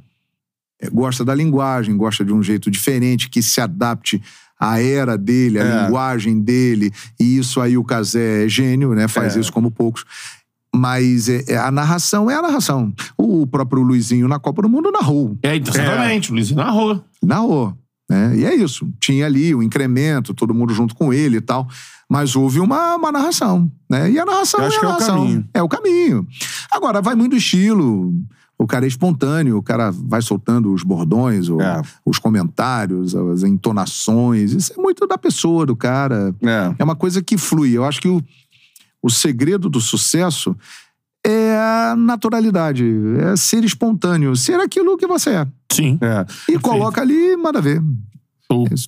É, 0.82 0.90
gosta 0.90 1.24
da 1.24 1.34
linguagem, 1.36 1.96
gosta 1.96 2.26
de 2.26 2.34
um 2.34 2.42
jeito 2.42 2.70
diferente 2.72 3.30
que 3.30 3.42
se 3.44 3.62
adapte 3.62 4.22
à 4.60 4.82
era 4.82 5.16
dele, 5.18 5.60
à 5.60 5.64
É. 5.64 5.84
linguagem 5.86 6.40
dele. 6.42 6.92
E 7.20 7.38
isso 7.38 7.62
aí 7.62 7.78
o 7.78 7.84
Casé 7.84 8.46
é 8.46 8.50
gênio, 8.50 8.94
né? 8.96 9.08
Faz 9.08 9.36
É. 9.38 9.40
isso 9.40 9.54
como 9.54 9.70
poucos. 9.70 10.04
Mas 10.76 11.30
é- 11.30 11.44
é- 11.48 11.58
a 11.58 11.72
narração 11.72 12.30
é 12.30 12.36
a 12.36 12.42
narração. 12.42 12.94
O 13.18 13.48
próprio 13.48 13.82
Luizinho 13.82 14.28
na 14.28 14.40
Copa 14.40 14.62
do 14.64 14.70
Mundo 14.70 14.92
narrou. 14.92 15.38
É, 15.44 15.56
então, 15.56 15.74
exatamente. 15.74 16.32
O 16.32 16.34
Luizinho 16.36 16.58
narrou. 16.58 17.04
Narrou. 17.24 17.76
Né? 18.10 18.38
E 18.38 18.46
é 18.46 18.54
isso. 18.56 18.88
Tinha 19.00 19.26
ali 19.26 19.54
o 19.56 19.62
incremento, 19.64 20.34
todo 20.34 20.54
mundo 20.54 20.74
junto 20.74 20.96
com 20.96 21.14
ele 21.14 21.38
e 21.38 21.42
tal. 21.42 21.68
Mas 22.10 22.36
houve 22.36 22.60
uma, 22.60 22.96
uma 22.96 23.12
narração. 23.12 23.70
Né? 23.90 24.12
E 24.12 24.20
a 24.20 24.26
narração 24.26 24.62
é 24.62 24.68
a 24.68 24.70
que 24.70 24.76
é 24.76 24.80
o 24.80 24.84
narração. 24.84 25.16
caminho. 25.18 25.50
É 25.54 25.62
o 25.64 25.68
caminho. 25.70 26.28
Agora, 26.72 27.02
vai 27.02 27.16
muito 27.16 27.32
do 27.32 27.38
estilo. 27.38 28.14
O 28.60 28.66
cara 28.66 28.86
é 28.86 28.88
espontâneo, 28.88 29.58
o 29.58 29.62
cara 29.62 29.92
vai 29.92 30.22
soltando 30.22 30.74
os 30.74 30.82
bordões, 30.84 31.48
o- 31.50 31.62
É. 31.62 31.82
os 32.06 32.18
comentários, 32.18 33.14
as 33.14 33.44
entonações. 33.44 34.52
Isso 34.54 34.74
é 34.76 34.82
muito 34.82 35.06
da 35.06 35.18
pessoa, 35.18 35.66
do 35.66 35.76
cara. 35.76 36.34
É. 36.42 36.76
É 36.80 36.84
uma 36.84 36.96
coisa 36.96 37.22
que 37.22 37.38
flui. 37.38 37.72
Eu 37.78 37.84
acho 37.86 38.02
que 38.02 38.08
o, 38.08 38.24
o 39.04 39.10
segredo 39.12 39.70
do 39.70 39.80
sucesso 39.80 40.56
é 41.26 41.56
a 41.58 41.94
naturalidade, 41.98 42.86
é 43.20 43.36
ser 43.36 43.64
espontâneo, 43.66 44.36
ser 44.36 44.60
aquilo 44.62 44.98
que 44.98 45.06
você 45.06 45.32
é. 45.32 45.48
Sim. 45.72 46.00
É. 46.02 46.26
E 46.52 46.58
coloca 46.58 47.02
ali, 47.02 47.36
manda 47.36 47.60
ver. 47.62 47.82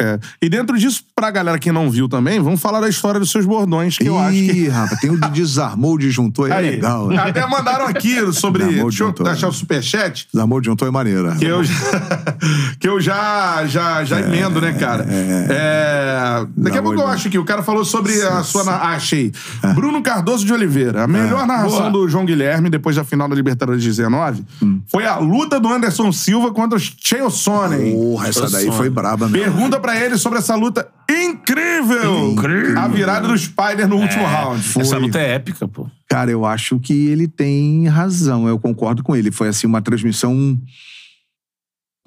É. 0.01 0.19
E 0.41 0.47
dentro 0.47 0.77
disso, 0.77 1.03
pra 1.13 1.29
galera 1.29 1.59
que 1.59 1.69
não 1.69 1.89
viu 1.91 2.07
também, 2.07 2.39
vamos 2.39 2.61
falar 2.61 2.79
da 2.79 2.87
história 2.87 3.19
dos 3.19 3.29
seus 3.29 3.45
bordões, 3.45 3.97
que 3.97 4.05
eu 4.07 4.17
acho 4.17 4.31
que. 4.31 4.51
Ih, 4.51 4.67
rapaz, 4.69 4.99
tem 5.01 5.09
o 5.09 5.19
de 5.19 5.29
desarmou 5.31 5.95
o 5.95 5.97
disjuntor, 5.97 6.49
é 6.49 6.53
Aí, 6.55 6.69
legal. 6.71 7.07
Né? 7.09 7.17
Até 7.17 7.45
mandaram 7.45 7.85
aqui 7.85 8.15
sobre. 8.31 8.63
Desarmou 8.63 8.89
Deixa 8.89 9.03
eu 9.03 9.27
achar 9.27 9.47
é. 9.47 9.49
o 9.49 9.53
superchat. 9.53 10.27
Desarmou 10.33 10.57
o 10.59 10.61
disjuntor 10.61 10.87
é 10.87 10.91
maneira. 10.91 11.35
Que 11.35 11.45
eu, 11.45 11.61
já- 11.63 11.73
que 12.79 12.87
eu 12.87 13.01
já, 13.01 13.65
já, 13.65 14.03
já 14.05 14.21
emendo, 14.21 14.61
né, 14.61 14.71
cara? 14.73 15.05
É, 15.09 16.45
Daqui 16.55 16.77
a 16.77 16.81
pouco 16.81 16.99
eu 16.99 17.07
acho 17.07 17.29
que 17.29 17.37
o 17.37 17.43
cara 17.43 17.61
falou 17.61 17.83
sobre 17.83 18.21
a 18.21 18.41
sua. 18.43 18.63
na- 18.63 18.75
Ah, 18.79 18.89
achei. 18.95 19.31
Bruno 19.75 20.01
Cardoso 20.01 20.45
de 20.45 20.53
Oliveira. 20.53 21.03
A 21.03 21.07
melhor 21.07 21.45
narração 21.45 21.91
Boa. 21.91 21.91
do 21.91 22.07
João 22.07 22.23
Guilherme, 22.25 22.69
depois 22.69 22.95
da 22.95 23.03
final 23.03 23.27
da 23.27 23.35
Libertadores 23.35 23.81
de 23.83 23.89
19, 23.89 24.43
foi 24.87 25.05
a 25.05 25.17
luta 25.17 25.59
do 25.59 25.67
Anderson 25.67 26.11
Silva 26.13 26.51
contra 26.51 26.77
o 26.77 26.81
Cheo 26.81 27.29
Sonnen. 27.29 27.91
Porra, 27.93 28.29
essa 28.29 28.49
daí 28.49 28.71
foi 28.71 28.89
braba 28.89 29.27
mesmo. 29.27 29.48
Pergunta 29.49 29.79
pra 29.79 29.99
ele 29.99 30.17
sobre 30.17 30.37
essa 30.37 30.55
luta 30.55 30.87
incrível! 31.09 32.31
Incrível. 32.31 32.79
A 32.79 32.87
virada 32.87 33.27
do 33.27 33.37
Spider 33.37 33.87
no 33.87 33.97
último 33.97 34.23
round. 34.25 34.63
Essa 34.79 34.97
luta 34.97 35.19
é 35.19 35.31
épica, 35.33 35.67
pô. 35.67 35.89
Cara, 36.07 36.29
eu 36.29 36.45
acho 36.45 36.79
que 36.79 37.07
ele 37.07 37.27
tem 37.27 37.87
razão. 37.87 38.47
Eu 38.47 38.59
concordo 38.59 39.01
com 39.01 39.15
ele. 39.15 39.31
Foi 39.31 39.47
assim 39.47 39.65
uma 39.65 39.81
transmissão 39.81 40.55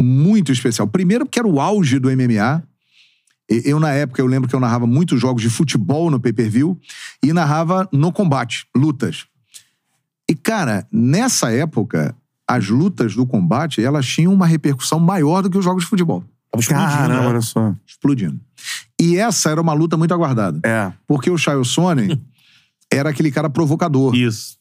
muito 0.01 0.53
especial. 0.53 0.87
Primeiro 0.87 1.27
porque 1.27 1.41
era 1.41 1.49
o 1.49 1.61
auge 1.61 1.99
do 1.99 2.09
MMA. 2.09 2.63
Eu, 3.49 3.81
na 3.81 3.91
época, 3.91 4.23
eu 4.23 4.27
lembro 4.27 4.49
que 4.49 4.55
eu 4.55 4.61
narrava 4.61 4.87
muitos 4.87 5.21
jogos 5.21 5.43
de 5.43 5.51
futebol 5.51 6.11
no 6.11 6.21
pay-per-view 6.21 6.79
e 7.23 7.33
narrava 7.33 7.89
no 7.93 8.13
combate, 8.13 8.67
lutas. 8.75 9.27
E, 10.31 10.35
cara, 10.35 10.87
nessa 10.91 11.53
época, 11.53 12.17
as 12.49 12.69
lutas 12.69 13.15
do 13.15 13.27
combate, 13.27 13.83
elas 13.83 14.07
tinham 14.07 14.33
uma 14.33 14.47
repercussão 14.47 14.99
maior 14.99 15.43
do 15.43 15.51
que 15.51 15.59
os 15.59 15.65
jogos 15.65 15.83
de 15.83 15.91
futebol. 15.91 16.25
Tava 16.53 16.61
explodindo, 16.61 16.91
Caramba, 16.93 17.21
né? 17.23 17.27
olha 17.29 17.41
só. 17.41 17.75
Explodindo. 17.87 18.39
E 19.01 19.17
essa 19.17 19.51
era 19.51 19.61
uma 19.61 19.73
luta 19.73 19.97
muito 19.97 20.13
aguardada. 20.13 20.61
É. 20.63 20.93
Porque 21.07 21.31
o 21.31 21.39
Chael 21.39 21.65
Sonnen 21.65 22.21
era 22.93 23.09
aquele 23.11 23.31
cara 23.33 23.49
provocador. 23.49 24.15
Isso. 24.15 24.57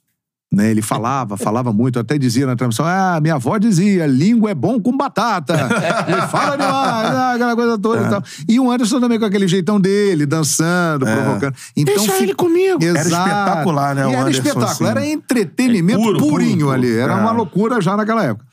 né? 0.52 0.72
Ele 0.72 0.82
falava, 0.82 1.36
falava 1.38 1.72
muito, 1.74 2.00
até 2.00 2.18
dizia 2.18 2.46
na 2.48 2.56
transmissão: 2.56 2.86
ah, 2.88 3.20
minha 3.22 3.36
avó 3.36 3.58
dizia, 3.58 4.08
língua 4.08 4.50
é 4.52 4.56
bom 4.56 4.80
com 4.82 4.96
batata. 4.96 5.54
Ele 6.08 6.22
fala 6.28 6.56
demais, 6.56 7.14
ah, 7.16 7.34
aquela 7.36 7.56
coisa 7.56 7.78
toda 7.78 8.08
e 8.08 8.10
tal. 8.10 8.24
E 8.50 8.60
o 8.60 8.72
Anderson 8.72 9.00
também 9.02 9.20
com 9.20 9.26
aquele 9.26 9.48
jeitão 9.48 9.80
dele, 9.80 10.26
dançando, 10.26 11.06
provocando. 11.06 11.54
Então, 11.76 11.96
Deixa 11.96 12.24
ele 12.24 12.34
comigo. 12.34 12.82
Exato. 12.84 13.28
espetacular, 13.30 13.96
né, 13.96 14.02
era 14.10 14.22
Anderson, 14.22 14.30
espetáculo, 14.30 14.66
assim. 14.66 14.86
era 14.86 15.06
entretenimento 15.06 16.00
É 16.02 16.04
puro, 16.06 16.20
purinho 16.20 16.60
puro, 16.68 16.72
ali. 16.72 16.88
puro. 16.88 17.00
Era 17.00 17.14
É. 17.14 17.16
uma 17.18 17.32
loucura 17.32 17.82
já 17.82 17.96
naquela 17.98 18.24
época. 18.24 18.46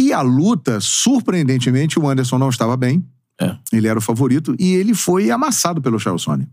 E 0.00 0.14
a 0.14 0.22
luta, 0.22 0.80
surpreendentemente, 0.80 1.98
o 1.98 2.08
Anderson 2.08 2.38
não 2.38 2.48
estava 2.48 2.74
bem. 2.74 3.06
É. 3.38 3.54
Ele 3.70 3.86
era 3.86 3.98
o 3.98 4.02
favorito 4.02 4.56
e 4.58 4.72
ele 4.72 4.94
foi 4.94 5.30
amassado 5.30 5.82
pelo 5.82 6.00
Charlesone 6.00 6.48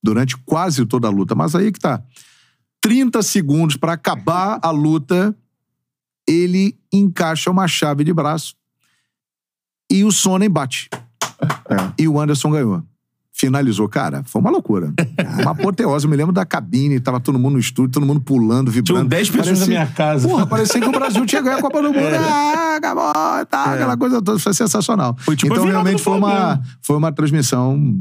durante 0.00 0.36
quase 0.36 0.86
toda 0.86 1.08
a 1.08 1.10
luta. 1.10 1.34
Mas 1.34 1.56
aí 1.56 1.72
que 1.72 1.80
tá. 1.80 2.00
30 2.80 3.22
segundos 3.22 3.76
pra 3.76 3.94
acabar 3.94 4.60
a 4.62 4.70
luta, 4.70 5.36
ele 6.28 6.78
encaixa 6.92 7.50
uma 7.50 7.66
chave 7.66 8.04
de 8.04 8.12
braço 8.12 8.54
e 9.90 10.04
o 10.04 10.12
Sonnen 10.12 10.48
bate. 10.48 10.88
E 11.98 12.06
o 12.06 12.20
Anderson 12.20 12.52
ganhou. 12.52 12.84
Finalizou. 13.40 13.88
Cara, 13.88 14.22
foi 14.24 14.40
uma 14.40 14.50
loucura. 14.50 14.92
Uma 15.40 15.52
apoteose. 15.52 16.04
Eu 16.04 16.10
me 16.10 16.16
lembro 16.16 16.32
da 16.32 16.44
cabine, 16.44 17.00
tava 17.00 17.18
todo 17.18 17.38
mundo 17.38 17.54
no 17.54 17.58
estúdio, 17.58 17.90
todo 17.92 18.04
mundo 18.04 18.20
pulando, 18.20 18.70
vibrando. 18.70 18.98
Tinham 18.98 19.06
10 19.06 19.30
pessoas 19.30 19.46
Parecia- 19.46 19.66
na 19.66 19.84
minha 19.84 19.86
casa. 19.86 20.28
Porra, 20.28 20.46
parecia 20.46 20.80
que 20.80 20.86
o 20.86 20.92
Brasil 20.92 21.24
tinha 21.24 21.40
ganho 21.40 21.58
a 21.58 21.60
Copa 21.60 21.80
do 21.80 21.88
Mundo. 21.88 21.98
Ah, 21.98 22.76
acabou, 22.76 23.46
tá, 23.46 23.74
aquela 23.74 23.96
coisa 23.96 24.20
toda. 24.20 24.38
Foi 24.38 24.52
sensacional. 24.52 25.16
Foi 25.18 25.34
tipo 25.36 25.52
então, 25.54 25.64
realmente, 25.64 26.02
foi 26.02 26.18
uma, 26.18 26.60
foi 26.82 26.96
uma 26.96 27.12
transmissão 27.12 27.98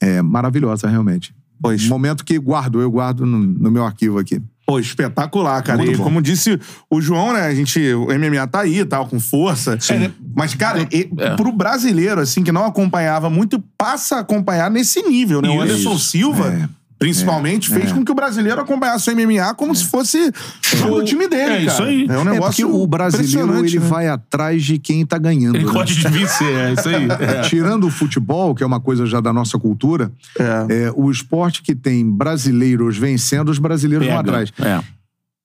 é, 0.00 0.20
maravilhosa, 0.20 0.88
realmente. 0.88 1.34
Pois. 1.60 1.86
Um 1.86 1.88
momento 1.88 2.24
que 2.24 2.38
guardo, 2.38 2.80
eu 2.80 2.90
guardo 2.90 3.24
no, 3.24 3.38
no 3.38 3.70
meu 3.70 3.84
arquivo 3.84 4.18
aqui. 4.18 4.40
Pô, 4.68 4.78
espetacular, 4.78 5.62
cara. 5.62 5.78
Muito 5.78 5.92
e 5.92 5.96
bom. 5.96 6.04
como 6.04 6.20
disse 6.20 6.60
o 6.90 7.00
João, 7.00 7.32
né? 7.32 7.40
A 7.40 7.54
gente, 7.54 7.80
o 7.94 8.08
MMA 8.08 8.46
tá 8.46 8.60
aí, 8.60 8.84
tal, 8.84 9.06
com 9.06 9.18
força. 9.18 9.80
Sim. 9.80 10.12
Mas, 10.36 10.54
cara, 10.54 10.86
e, 10.92 11.08
É. 11.16 11.36
pro 11.36 11.50
brasileiro, 11.50 12.20
assim, 12.20 12.44
que 12.44 12.52
não 12.52 12.66
acompanhava 12.66 13.30
muito, 13.30 13.64
passa 13.78 14.16
a 14.16 14.20
acompanhar 14.20 14.70
nesse 14.70 15.00
nível, 15.08 15.40
né? 15.40 15.48
O 15.48 15.52
Isso. 15.54 15.62
Anderson 15.62 15.98
Silva, 15.98 16.48
É. 16.52 16.68
Principalmente 16.98 17.68
fez 17.70 17.92
com 17.92 18.04
que 18.04 18.10
o 18.10 18.14
brasileiro 18.14 18.60
acompanhasse 18.60 19.08
o 19.10 19.14
MMA 19.16 19.54
como 19.54 19.74
se 19.74 19.84
fosse 19.86 20.32
jogo 20.76 20.96
do 21.00 21.04
time 21.04 21.28
dele, 21.28 21.42
É 21.42 21.48
cara. 21.48 21.62
isso 21.64 21.82
aí. 21.84 22.06
É 22.08 22.18
um 22.18 22.22
É 22.22 22.24
negócio 22.32 22.66
porque 22.66 22.82
o 22.82 22.86
brasileiro 22.86 23.30
impressionante, 23.38 23.76
ele 23.76 23.84
né? 23.84 23.88
vai 23.88 24.08
atrás 24.08 24.64
de 24.64 24.78
quem 24.78 25.06
tá 25.06 25.16
ganhando. 25.16 25.56
Ele 25.56 25.64
né? 25.64 25.72
gosta 25.72 25.94
de 25.94 26.08
vencer, 26.08 26.52
é 26.56 26.72
isso 26.72 26.88
aí. 26.88 27.06
É. 27.08 27.40
Tirando 27.42 27.86
o 27.86 27.90
futebol, 27.90 28.54
que 28.54 28.62
é 28.64 28.66
uma 28.66 28.80
coisa 28.80 29.06
já 29.06 29.20
da 29.20 29.32
nossa 29.32 29.56
cultura, 29.58 30.10
É. 30.38 30.86
é, 30.86 30.92
o 30.96 31.08
esporte 31.10 31.62
que 31.62 31.74
tem 31.74 32.04
brasileiros 32.10 32.96
vencendo, 32.98 33.48
os 33.50 33.58
brasileiros 33.60 34.06
vão 34.06 34.16
Pega. 34.16 34.28
atrás. 34.30 34.52
É. 34.60 34.80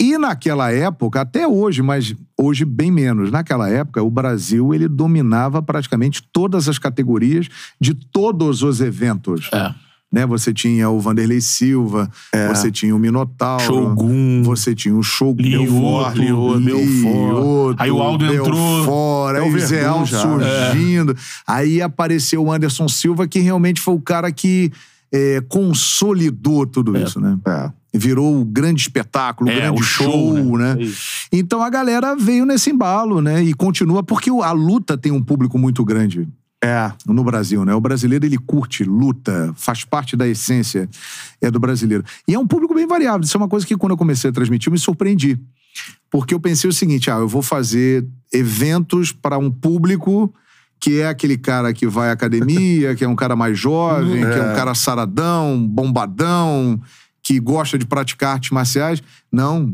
E 0.02 0.18
naquela 0.18 0.72
época, 0.72 1.22
até 1.22 1.48
hoje, 1.48 1.82
mas 1.82 2.14
hoje 2.38 2.66
bem 2.66 2.92
menos, 2.92 3.32
naquela 3.32 3.70
época, 3.70 4.02
o 4.04 4.10
Brasil 4.10 4.74
ele 4.74 4.88
dominava 4.88 5.62
praticamente 5.62 6.22
todas 6.34 6.68
as 6.68 6.78
categorias 6.80 7.48
de 7.80 7.94
todos 7.94 8.64
os 8.64 8.82
eventos. 8.82 9.50
É. 9.54 9.72
Né? 10.14 10.28
Você 10.28 10.54
tinha 10.54 10.88
o 10.92 11.00
Vanderlei 11.00 11.42
Silva, 11.42 12.08
você 12.54 12.70
tinha 12.72 12.96
o 12.96 13.00
Minotauro, 13.00 13.64
Shogun. 13.64 14.44
você 14.44 14.76
tinha 14.76 14.96
o 14.96 15.02
Shogun, 15.02 15.42
Lioto, 15.42 16.20
Lioto, 16.20 16.60
Belfort. 16.60 17.76
Aí 17.80 17.90
o 17.90 18.00
Aldo 18.00 18.26
entrou. 18.32 18.52
Belfort, 18.54 19.36
É 19.36 19.42
o 19.42 19.44
aí 19.46 19.56
o 19.56 19.60
Zé 19.60 19.82
já. 20.06 20.22
surgindo. 20.22 21.18
Aí 21.48 21.82
apareceu 21.82 22.44
o 22.46 22.52
Anderson 22.52 22.88
Silva, 22.88 23.28
que 23.28 23.40
realmente 23.40 23.82
foi 23.82 23.96
o 23.96 24.00
cara 24.00 24.32
que 24.32 24.72
é, 25.12 25.42
consolidou 25.50 26.68
tudo 26.68 26.96
isso, 26.96 27.20
né? 27.20 27.36
É. 27.48 27.72
Virou 27.96 28.40
o 28.40 28.46
grande 28.46 28.82
espetáculo, 28.82 29.50
o 29.50 29.54
É, 29.54 29.56
grande 29.62 29.82
o 29.82 29.84
show, 29.84 30.36
show, 30.38 30.58
né? 30.60 30.76
né? 30.76 30.88
Então 31.32 31.62
a 31.62 31.70
galera 31.72 32.16
veio 32.16 32.46
nesse 32.46 32.70
embalo, 32.70 33.20
né? 33.20 33.42
E 33.44 33.54
continua, 33.54 34.04
porque 34.04 34.30
a 34.30 34.52
luta 34.52 34.96
tem 34.96 35.12
um 35.12 35.22
público 35.24 35.58
muito 35.58 35.84
grande 35.84 36.28
É. 36.64 36.94
no 37.06 37.24
Brasil, 37.24 37.66
né? 37.66 37.76
O 37.76 37.82
brasileiro, 37.82 38.26
ele 38.26 38.38
curte, 38.38 38.84
luta, 38.84 39.54
faz 39.56 39.84
parte 39.84 40.16
da 40.16 40.28
essência 40.28 40.90
é 41.42 41.52
do 41.52 41.60
brasileiro. 41.60 42.04
E 42.28 42.34
é 42.34 42.40
um 42.40 42.48
público 42.48 42.74
bem 42.74 42.88
variável. 42.88 43.22
Isso 43.22 43.36
é 43.36 43.40
uma 43.40 43.50
coisa 43.50 43.66
que 43.66 43.76
quando 43.76 43.92
eu 43.92 43.98
comecei 43.98 44.30
a 44.30 44.34
transmitir, 44.34 44.70
eu 44.70 44.74
me 44.74 44.80
surpreendi. 44.80 45.38
Porque 46.10 46.34
eu 46.34 46.40
pensei 46.40 46.70
o 46.70 46.74
seguinte, 46.74 47.12
ah, 47.12 47.18
eu 47.18 47.28
vou 47.28 47.42
fazer 47.42 48.08
eventos 48.32 49.12
para 49.12 49.38
um 49.38 49.52
público 49.52 50.34
que 50.80 51.00
é 51.00 51.08
aquele 51.08 51.38
cara 51.38 51.74
que 51.74 51.88
vai 51.88 52.10
à 52.10 52.12
academia, 52.12 52.94
que 52.94 53.06
é 53.06 53.08
um 53.08 53.16
cara 53.16 53.38
mais 53.38 53.58
jovem, 53.58 54.20
que 54.20 54.38
é 54.38 54.52
um 54.52 54.54
cara 54.54 54.76
saradão, 54.76 55.66
bombadão, 55.66 56.78
que 57.24 57.40
gosta 57.40 57.78
de 57.78 57.86
praticar 57.86 58.34
artes 58.34 58.52
marciais. 58.52 59.02
Não. 59.32 59.74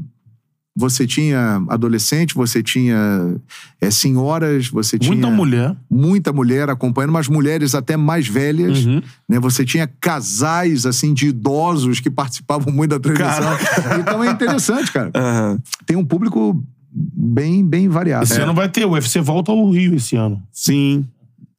Você 0.79 1.05
tinha 1.05 1.61
adolescente, 1.67 2.33
você 2.33 2.63
tinha 2.63 3.35
é, 3.81 3.91
senhoras, 3.91 4.69
você 4.69 4.97
tinha 4.97 5.11
Muita 5.13 5.29
mulher. 5.29 5.75
muita 5.89 6.31
mulher 6.31 6.69
acompanhando, 6.69 7.11
mas 7.11 7.27
mulheres 7.27 7.75
até 7.75 7.97
mais 7.97 8.27
velhas. 8.29 8.85
Uhum. 8.85 9.01
Né? 9.27 9.39
Você 9.41 9.65
tinha 9.65 9.87
casais 9.99 10.85
assim 10.85 11.13
de 11.13 11.27
idosos 11.27 11.99
que 11.99 12.09
participavam 12.09 12.73
muito 12.73 12.91
da 12.91 12.99
transmissão. 12.99 13.57
Então 13.99 14.23
é 14.23 14.31
interessante, 14.31 14.91
cara. 14.91 15.11
Aham. 15.13 15.59
Tem 15.85 15.97
um 15.97 16.05
público 16.05 16.63
bem, 16.91 17.65
bem 17.65 17.89
variado. 17.89 18.23
Esse 18.23 18.39
É. 18.39 18.43
ano 18.43 18.53
vai 18.53 18.69
ter. 18.69 18.85
O 18.85 18.91
UFC 18.91 19.19
volta 19.19 19.51
ao 19.51 19.69
Rio 19.69 19.95
esse 19.95 20.15
ano. 20.15 20.41
Sim. 20.51 21.05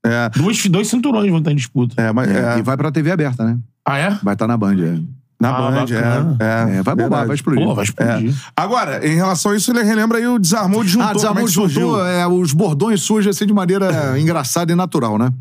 É. 0.05 0.31
Dois, 0.31 0.65
dois 0.67 0.89
cinturões 0.89 1.29
vão 1.29 1.41
estar 1.41 1.53
em 1.53 1.57
disputa. 1.57 2.01
É, 2.01 2.11
mas. 2.13 2.31
É, 2.31 2.55
É. 2.55 2.59
E 2.59 2.63
vai 2.63 2.75
pra 2.77 2.91
TV 2.91 3.11
aberta, 3.11 3.45
né? 3.45 3.59
Ah, 3.85 3.99
é? 3.99 4.19
Vai 4.23 4.35
estar 4.35 4.47
na 4.47 4.57
Band. 4.57 4.77
É. 4.83 4.99
Na 5.41 5.57
Ah, 5.57 5.71
Band, 5.71 5.87
é. 5.89 6.75
É, 6.75 6.77
É, 6.77 6.83
vai 6.83 6.95
bombar, 6.95 7.27
vai 7.27 7.35
explodir. 7.35 7.65
Pô, 7.65 7.75
vai 7.75 7.85
explodir. 7.85 8.35
Agora, 8.55 9.07
em 9.07 9.15
relação 9.15 9.53
a 9.53 9.57
isso, 9.57 9.73
ele 9.73 9.83
relembra 9.83 10.19
aí 10.19 10.27
o 10.27 10.39
desarmou 10.39 10.85
de 10.85 10.91
juntou. 10.91 11.09
Ah, 11.09 11.13
desarmou, 11.15 11.45
é 11.45 11.49
juntou, 11.49 12.07
é, 12.07 12.27
os 12.27 12.53
bordões 12.53 13.01
surgem 13.01 13.31
assim 13.31 13.47
de 13.47 13.53
maneira 13.55 14.19
engraçada 14.21 14.71
e 14.71 14.75
natural, 14.75 15.17
né? 15.17 15.33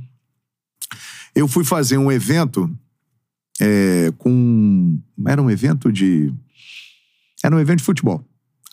Eu 1.35 1.47
fui 1.49 1.65
fazer 1.65 1.97
um 1.97 2.09
evento 2.09 2.69
é, 3.59 4.11
com. 4.17 4.97
Era 5.27 5.41
um 5.41 5.51
evento 5.51 5.91
de. 5.91 6.33
Era 7.43 7.55
um 7.55 7.59
evento 7.59 7.79
de 7.79 7.83
futebol. 7.85 8.23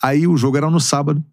Aí 0.01 0.25
o 0.27 0.37
jogo 0.37 0.55
era 0.57 0.69
no 0.69 0.79
sábado. 0.79 1.23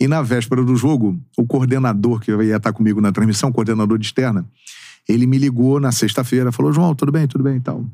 E 0.00 0.08
na 0.08 0.22
véspera 0.22 0.64
do 0.64 0.74
jogo, 0.76 1.20
o 1.36 1.44
coordenador 1.44 2.20
que 2.20 2.30
ia 2.30 2.56
estar 2.56 2.72
comigo 2.72 3.02
na 3.02 3.12
transmissão, 3.12 3.50
o 3.50 3.52
coordenador 3.52 3.98
de 3.98 4.06
externa, 4.06 4.46
ele 5.06 5.26
me 5.26 5.36
ligou 5.36 5.78
na 5.78 5.92
sexta-feira, 5.92 6.50
falou: 6.50 6.72
João, 6.72 6.94
tudo 6.94 7.12
bem, 7.12 7.26
tudo 7.26 7.44
bem 7.44 7.56
e 7.56 7.60
tal. 7.60 7.84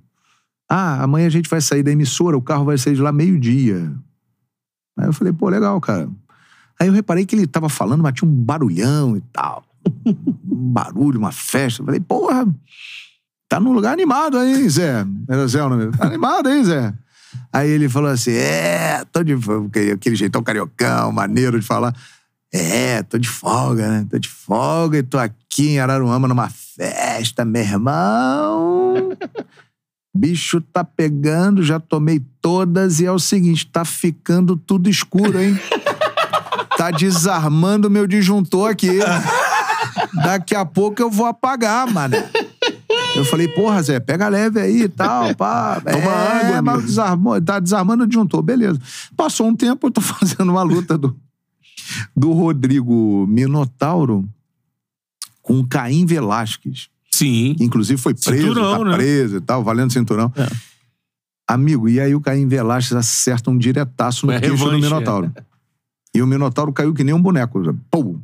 Ah, 0.69 1.03
amanhã 1.03 1.27
a 1.27 1.31
gente 1.31 1.49
vai 1.49 1.61
sair 1.61 1.83
da 1.83 1.93
emissora, 1.93 2.37
o 2.37 2.43
carro 2.43 2.65
vai 2.65 2.77
sair 2.77 2.95
de 2.95 3.03
lá 3.03 3.13
meio-dia. 3.13 3.93
Aí 4.99 5.07
eu 5.07 5.13
falei, 5.13 5.33
pô, 5.33 5.49
legal, 5.49 5.81
cara. 5.81 6.09
Aí 6.81 6.89
eu 6.89 6.93
reparei 6.93 7.25
que 7.25 7.37
ele 7.37 7.47
tava 7.47 7.69
falando, 7.69 8.03
mas 8.03 8.15
tinha 8.15 8.29
um 8.29 8.35
barulhão 8.35 9.17
e 9.17 9.21
tal. 9.33 9.65
Um 10.05 10.73
barulho, 10.73 11.19
uma 11.19 11.33
festa. 11.33 11.83
Eu 11.83 11.87
falei, 11.87 12.01
porra, 12.01 12.47
tá 13.49 13.61
num 13.61 13.73
lugar 13.73 13.93
animado 13.93 14.39
aí, 14.39 14.69
Zé. 14.69 15.07
Era 15.29 15.47
Zé 15.47 15.63
o 15.63 15.69
nome. 15.69 15.91
Tá 15.93 16.07
animado 16.07 16.49
aí, 16.49 16.65
Zé. 16.65 16.93
Aí 17.53 17.71
ele 17.71 17.89
falou 17.89 18.11
assim: 18.11 18.33
é, 18.33 19.05
tô 19.13 19.23
de. 19.23 19.35
Aquele 19.93 20.17
jeitão 20.17 20.43
cariocão, 20.43 21.13
maneiro 21.13 21.59
de 21.59 21.67
falar. 21.67 21.95
É, 22.53 23.03
tô 23.03 23.19
de 23.19 23.29
folga, 23.29 23.89
né? 23.89 24.07
Tô 24.09 24.19
de 24.19 24.29
folga 24.29 24.99
e 24.99 25.03
tô 25.03 25.19
aqui 25.19 25.71
em 25.71 25.79
Araruama 25.79 26.29
numa 26.29 26.49
festa, 26.49 27.45
meu 27.45 27.63
irmão. 27.63 29.11
Bicho 30.17 30.61
tá 30.61 30.83
pegando, 30.83 31.63
já 31.63 31.79
tomei 31.79 32.23
todas 32.41 33.01
e 33.01 33.05
é 33.05 33.13
o 33.13 33.19
seguinte, 33.19 33.67
tá 33.67 33.85
ficando 33.85 34.57
tudo 34.57 34.89
escuro, 34.89 35.39
hein? 35.39 35.59
Tá 36.79 36.91
desarmando 36.91 37.91
meu 37.91 38.07
disjuntor 38.07 38.71
aqui. 38.71 38.99
Daqui 40.15 40.55
a 40.55 40.65
pouco 40.65 41.03
eu 41.03 41.11
vou 41.11 41.27
apagar, 41.27 41.87
mano. 41.93 42.17
Eu 43.15 43.25
falei, 43.27 43.47
porra, 43.49 43.83
Zé, 43.83 44.01
pega 44.01 44.29
leve 44.29 44.59
aí 44.59 44.83
e 44.83 44.89
tal, 44.89 45.35
pá. 45.35 45.81
Toma 45.85 45.97
é, 45.97 46.47
água, 46.47 46.63
mas 46.63 46.85
desarmou, 46.85 47.41
tá 47.41 47.61
desarmando 47.61 48.05
o 48.05 48.07
disjuntor, 48.07 48.43
beleza. 48.43 48.81
Passou 49.15 49.47
um 49.47 49.55
tempo, 49.55 49.87
eu 49.87 49.91
tô 49.91 50.01
fazendo 50.03 50.51
uma 50.51 50.63
luta 50.63 50.97
do, 50.97 51.15
do 52.17 52.33
Rodrigo 52.33 53.27
Minotauro 53.29 54.27
com 55.43 55.61
o 55.61 55.67
Caim 55.67 56.07
Velasquez 56.07 56.89
Sim. 57.19 57.57
inclusive 57.61 58.01
foi 58.01 58.15
preso, 58.15 58.49
Cinturão, 58.49 58.79
tá 58.79 58.85
né? 58.85 58.97
preso 58.97 59.37
e 59.37 59.41
tal, 59.41 59.65
valendo 59.65 59.93
cinturão. 59.93 60.33
É. 60.37 60.47
Amigo, 61.49 61.89
e 61.89 62.01
aí 62.01 62.15
o 62.15 62.21
Caim 62.21 62.49
Velasquez 62.49 62.93
acerta 62.93 63.51
um 63.51 63.57
diretaço 63.57 64.27
no 64.27 64.33
É 64.33 64.41
queixo 64.41 64.65
do 64.65 64.73
Minotauro. 64.73 65.33
E 66.13 66.21
o 66.21 66.27
Minotauro 66.27 66.73
caiu 66.73 66.93
que 66.93 67.05
nem 67.05 67.15
um 67.15 67.23
boneco. 67.23 67.63
Pô, 67.91 68.19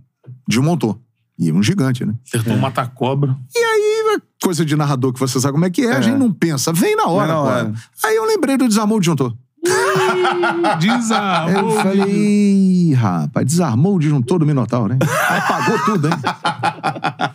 desmontou. 0.48 1.00
E 1.38 1.52
um 1.52 1.62
gigante, 1.62 2.04
né? 2.04 2.14
Acertou 2.26 2.54
um 2.54 2.58
mata-cobra. 2.58 3.36
E 3.54 3.58
aí, 3.58 4.20
coisa 4.42 4.64
de 4.64 4.76
narrador 4.76 5.12
que 5.12 5.20
você 5.20 5.40
sabe 5.40 5.52
como 5.52 5.64
é 5.64 5.70
que 5.70 5.82
é, 5.82 5.92
a 5.92 6.00
gente 6.00 6.18
não 6.18 6.32
pensa, 6.32 6.72
vem 6.72 6.96
na 6.96 7.06
hora, 7.06 7.28
na 7.28 7.40
hora. 7.40 7.72
Aí 8.04 8.16
eu 8.16 8.24
lembrei 8.24 8.56
do 8.56 8.68
desarmou 8.68 8.98
o 8.98 9.00
disjuntor. 9.00 9.34
Desarmou. 10.80 11.70
eu 11.70 11.80
falei, 11.80 12.02
"Ih, 12.10 12.94
rapaz, 12.94 13.46
desarmou 13.46 13.94
o 13.96 13.98
disjuntor 13.98 14.38
do 14.40 14.46
Minotauro, 14.46 14.92
hein? 14.92 14.98
Apagou 15.28 15.78
tudo, 15.84 16.08
hein? 16.08 16.14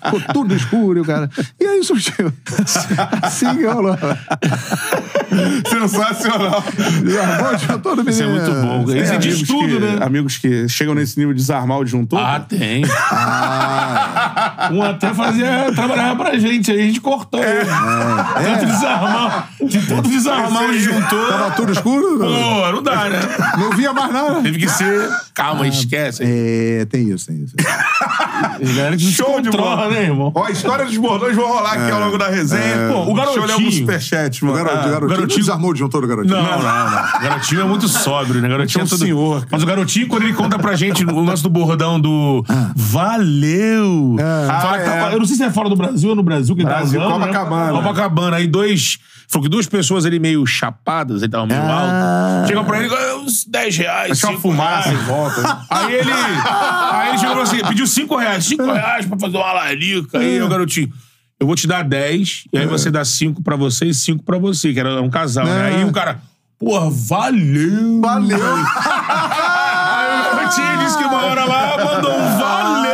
Ficou 0.04 0.22
tudo 0.34 0.56
escuro, 0.56 1.04
cara. 1.06 1.30
E 1.60 1.66
aí 1.66 1.84
surgiu. 1.84 2.32
Assim 3.22 3.56
que 3.56 3.66
rolou. 3.66 3.98
Sensacional. 5.70 6.64
Desarmou 7.04 7.52
o 7.52 7.56
disjuntor 7.56 7.96
do 7.96 8.10
Isso 8.10 8.24
é 8.24 8.28
muito 8.28 8.52
bom. 8.52 8.84
Isso 8.94 9.14
é 9.14 9.18
diz 9.18 9.34
amigos 9.36 9.48
tudo, 9.48 9.68
que, 9.68 9.80
né? 9.80 9.98
Amigos 10.02 10.38
que 10.38 10.68
chegam 10.70 10.94
nesse 10.96 11.18
nível 11.18 11.34
de 11.34 11.40
desarmar 11.40 11.78
o 11.80 11.84
disjuntor. 11.84 12.20
Ah, 12.20 12.40
tem. 12.40 12.84
Ah, 13.12 14.70
Um 14.72 14.84
até 14.84 15.14
fazia, 15.14 15.72
trabalhava 15.74 16.16
pra 16.24 16.38
gente, 16.38 16.72
aí 16.72 16.80
a 16.82 16.84
gente 16.84 17.00
cortou 17.02 17.42
ele. 17.44 17.66
Tanto 17.66 18.66
desarmar. 18.66 19.50
De 19.64 19.80
tanto 19.88 20.10
desarmar 20.10 20.64
o 20.66 20.72
disjuntor. 20.72 21.28
tava 21.30 21.52
tudo 21.52 21.72
escuro? 21.72 22.17
Pô, 22.26 22.72
não 22.72 22.84
dá, 22.84 23.10
né? 23.10 23.20
Não 23.58 23.72
via 23.72 23.92
mais 23.94 24.12
nada. 24.14 24.42
Teve 24.42 24.60
que 24.60 24.68
ser. 24.70 25.10
Calma, 25.34 25.68
esquece. 25.68 26.24
É, 26.24 26.86
tem 26.86 27.10
isso, 27.10 27.28
tem 27.28 27.44
isso. 27.44 27.56
Não 28.60 29.00
Show 29.00 29.42
de 29.42 29.50
bola. 29.50 29.90
né, 29.90 30.04
irmão? 30.04 30.32
Ó, 30.36 30.44
a 30.46 30.52
história 30.52 30.86
dos 30.86 30.96
bordões 30.98 31.36
vão 31.36 31.48
rolar 31.48 31.74
aqui 31.74 31.92
ao 31.92 32.00
longo 32.00 32.18
da 32.18 32.28
resenha. 32.30 32.90
Pô, 32.92 33.02
o 33.02 33.06
Deixa 33.06 33.10
eu 33.10 33.16
ler 33.16 33.16
garotinho- 33.16 33.54
alguns 33.54 33.76
superchats, 33.76 34.42
O 34.42 34.46
mano. 34.46 34.58
garoto, 34.58 34.76
Ah, 34.76 34.80
o 34.80 34.84
garotinho, 34.84 35.10
garotinho- 35.10 35.30
não 35.30 35.46
desarmou 35.46 35.70
o 35.70 35.74
disjuntor 35.74 36.02
do 36.02 36.08
garotinho. 36.08 36.36
Não, 36.36 36.44
não, 36.44 36.60
não. 36.92 37.18
O 37.18 37.22
garotinho 37.22 37.62
é 37.62 37.64
muito 37.64 37.88
sóbrio, 37.88 38.42
né? 38.42 38.48
O 38.48 38.52
garotinho 38.52 38.82
É 38.82 38.84
um 38.84 38.86
é 38.86 38.90
todo... 38.90 39.00
senhor, 39.00 39.36
cara. 39.42 39.48
Mas 39.52 39.64
o 39.64 39.66
garotinho, 39.66 40.08
quando 40.08 40.24
ele 40.24 40.34
conta 40.34 40.60
pra 40.60 40.76
gente 40.76 41.04
o 41.06 41.20
lance 41.24 41.44
do 41.44 41.50
bordão 41.50 42.00
do 42.00 42.44
Valeu! 42.76 44.16
Ah, 44.20 44.78
que 44.78 44.84
tá- 44.86 45.10
é. 45.12 45.14
Eu 45.14 45.20
não 45.20 45.26
sei 45.26 45.36
se 45.36 45.44
é 45.44 45.52
fora 45.52 45.70
do 45.70 45.76
Brasil 45.76 46.10
ou 46.10 46.16
no 46.16 46.24
Brasil 46.24 46.56
que 46.56 46.64
Brasil, 46.64 47.00
tá 47.00 47.08
usando, 47.08 47.20
né? 47.20 47.28
Copacabana. 47.28 47.72
Copacabana. 47.74 48.38
Aí 48.38 48.48
dois... 48.48 49.00
Falou 49.30 49.44
que 49.44 49.50
duas 49.50 49.68
pessoas 49.68 50.06
ali 50.06 50.20
meio 50.20 50.46
chapadas, 50.46 51.22
ele 51.22 51.30
tava 51.30 51.46
meio 51.46 51.60
Ah. 52.08 52.46
Chegam 52.48 52.64
pra 52.66 52.80
ele, 52.84 52.94
"Ah, 52.96 53.16
uns 53.18 53.46
10 53.46 53.78
reais, 53.78 54.08
Deixa 54.08 54.28
uma 54.28 54.34
5 54.38 54.42
fumaça 54.42 54.90
reais. 54.90 55.02
em 55.04 55.06
volta. 55.06 55.66
Aí 55.70 55.94
ele, 55.94 56.12
aí 56.92 57.10
ele 57.10 57.18
chegou 57.18 57.42
assim: 57.42 57.58
pediu 57.68 57.86
5 57.88 58.16
reais, 58.16 58.46
5 58.46 58.64
reais 58.64 59.06
pra 59.06 59.20
fazer 59.20 59.38
uma 59.38 59.54
larica. 59.54 60.18
Aí 60.20 60.42
o 60.42 60.48
garotinho, 60.48 60.92
eu 61.40 61.46
vou 61.48 61.56
te 61.56 61.68
dar 61.68 61.84
10, 61.84 62.46
e 62.54 62.58
aí 62.58 62.66
você 62.66 62.90
dá 62.90 63.04
5 63.04 63.44
pra 63.44 63.56
você 63.56 63.86
e 63.86 63.94
5 63.94 64.24
pra 64.24 64.38
você, 64.38 64.74
que 64.74 64.80
era 64.80 65.02
um 65.02 65.10
casal, 65.10 65.46
né? 65.46 65.72
É. 65.72 65.76
Aí 65.78 65.84
o 65.84 65.92
cara, 65.92 66.20
porra, 66.58 66.90
valeu! 66.90 68.02
Valeu! 68.02 68.38
Aí 69.90 70.32
o 70.32 70.36
garotinho 70.36 70.78
disse 70.86 70.98
que 70.98 71.04
uma 71.04 71.26
hora 71.26 71.46
lá 71.46 71.78
mandou 71.84 72.12
um 72.12 72.38
valeu! 72.38 72.88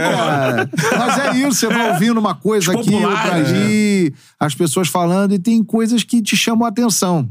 É, 0.00 0.66
mas 0.98 1.18
é 1.18 1.36
isso, 1.36 1.52
você 1.60 1.68
vai 1.68 1.90
ouvindo 1.90 2.18
uma 2.18 2.34
coisa 2.34 2.72
aqui, 2.72 2.92
outra 2.94 3.34
ali, 3.36 4.14
as 4.38 4.54
pessoas 4.54 4.88
falando, 4.88 5.32
e 5.34 5.38
tem 5.38 5.62
coisas 5.62 6.02
que 6.02 6.20
te 6.22 6.36
chamam 6.36 6.66
a 6.66 6.68
atenção. 6.70 7.28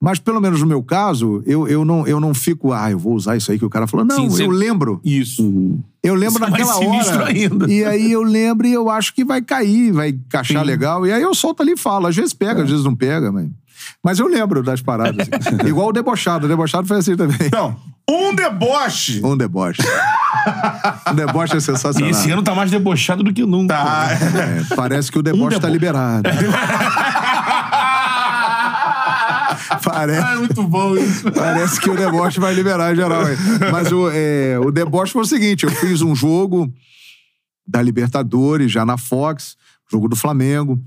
Mas, 0.00 0.18
pelo 0.18 0.40
menos 0.40 0.60
no 0.60 0.66
meu 0.66 0.82
caso, 0.82 1.42
eu, 1.46 1.66
eu, 1.66 1.84
não, 1.84 2.06
eu 2.06 2.20
não 2.20 2.34
fico, 2.34 2.70
ah, 2.72 2.90
eu 2.90 2.98
vou 2.98 3.14
usar 3.14 3.34
isso 3.36 3.50
aí 3.50 3.58
que 3.58 3.64
o 3.64 3.70
cara 3.70 3.86
falou. 3.86 4.04
Não, 4.04 4.16
Sim, 4.16 4.28
você- 4.28 4.42
eu 4.44 4.50
lembro. 4.50 5.00
Isso. 5.02 5.42
Eu 6.02 6.14
lembro 6.14 6.34
Isso 6.36 6.44
é 6.44 6.50
mais 6.50 6.52
naquela 6.52 6.74
sinistro 6.74 7.16
hora. 7.22 7.28
ainda. 7.30 7.72
E 7.72 7.82
aí 7.84 8.12
eu 8.12 8.22
lembro 8.22 8.66
e 8.66 8.72
eu 8.72 8.90
acho 8.90 9.14
que 9.14 9.24
vai 9.24 9.40
cair, 9.40 9.92
vai 9.92 10.10
encaixar 10.10 10.60
Sim. 10.62 10.66
legal. 10.66 11.06
E 11.06 11.12
aí 11.12 11.22
eu 11.22 11.34
solto 11.34 11.62
ali 11.62 11.72
e 11.72 11.76
falo. 11.76 12.06
Às 12.06 12.14
vezes 12.14 12.32
pega, 12.34 12.62
às 12.62 12.68
vezes 12.70 12.84
não 12.84 12.94
pega, 12.94 13.32
mas. 13.32 13.48
Mas 14.02 14.18
eu 14.18 14.26
lembro 14.26 14.62
das 14.62 14.80
paradas. 14.82 15.26
assim. 15.32 15.56
Igual 15.68 15.88
o 15.88 15.92
debochado. 15.92 16.44
O 16.46 16.48
debochado 16.48 16.86
foi 16.86 16.98
assim 16.98 17.16
também. 17.16 17.36
Então, 17.40 17.76
um 18.08 18.34
deboche. 18.34 19.20
Um 19.24 19.36
deboche. 19.36 19.82
um 21.10 21.14
deboche 21.14 21.54
é 21.54 21.56
E 21.56 21.60
sensacional. 21.60 22.10
esse 22.10 22.30
ano 22.30 22.42
tá 22.42 22.54
mais 22.54 22.70
debochado 22.70 23.22
do 23.22 23.32
que 23.32 23.44
nunca. 23.44 23.74
Tá. 23.76 24.08
É, 24.12 24.74
parece 24.76 25.10
que 25.10 25.18
o 25.18 25.22
deboche 25.22 25.56
Um 25.56 25.60
tá 25.60 25.68
deboche. 25.68 25.72
liberado. 25.72 26.28
Parece. 29.82 30.32
É 30.32 30.36
muito 30.36 30.62
bom 30.62 30.96
isso. 30.96 31.30
Parece 31.32 31.80
que 31.80 31.90
o 31.90 31.96
deboche 31.96 32.40
vai 32.40 32.54
liberar 32.54 32.92
em 32.92 32.96
geral. 32.96 33.24
aí. 33.24 33.36
Mas 33.72 33.92
o, 33.92 34.08
é, 34.10 34.58
o 34.58 34.70
deboche 34.70 35.12
foi 35.12 35.22
o 35.22 35.26
seguinte: 35.26 35.64
eu 35.64 35.70
fiz 35.70 36.02
um 36.02 36.14
jogo 36.14 36.72
da 37.66 37.82
Libertadores, 37.82 38.70
já 38.70 38.84
na 38.84 38.96
Fox, 38.96 39.56
jogo 39.90 40.08
do 40.08 40.16
Flamengo. 40.16 40.78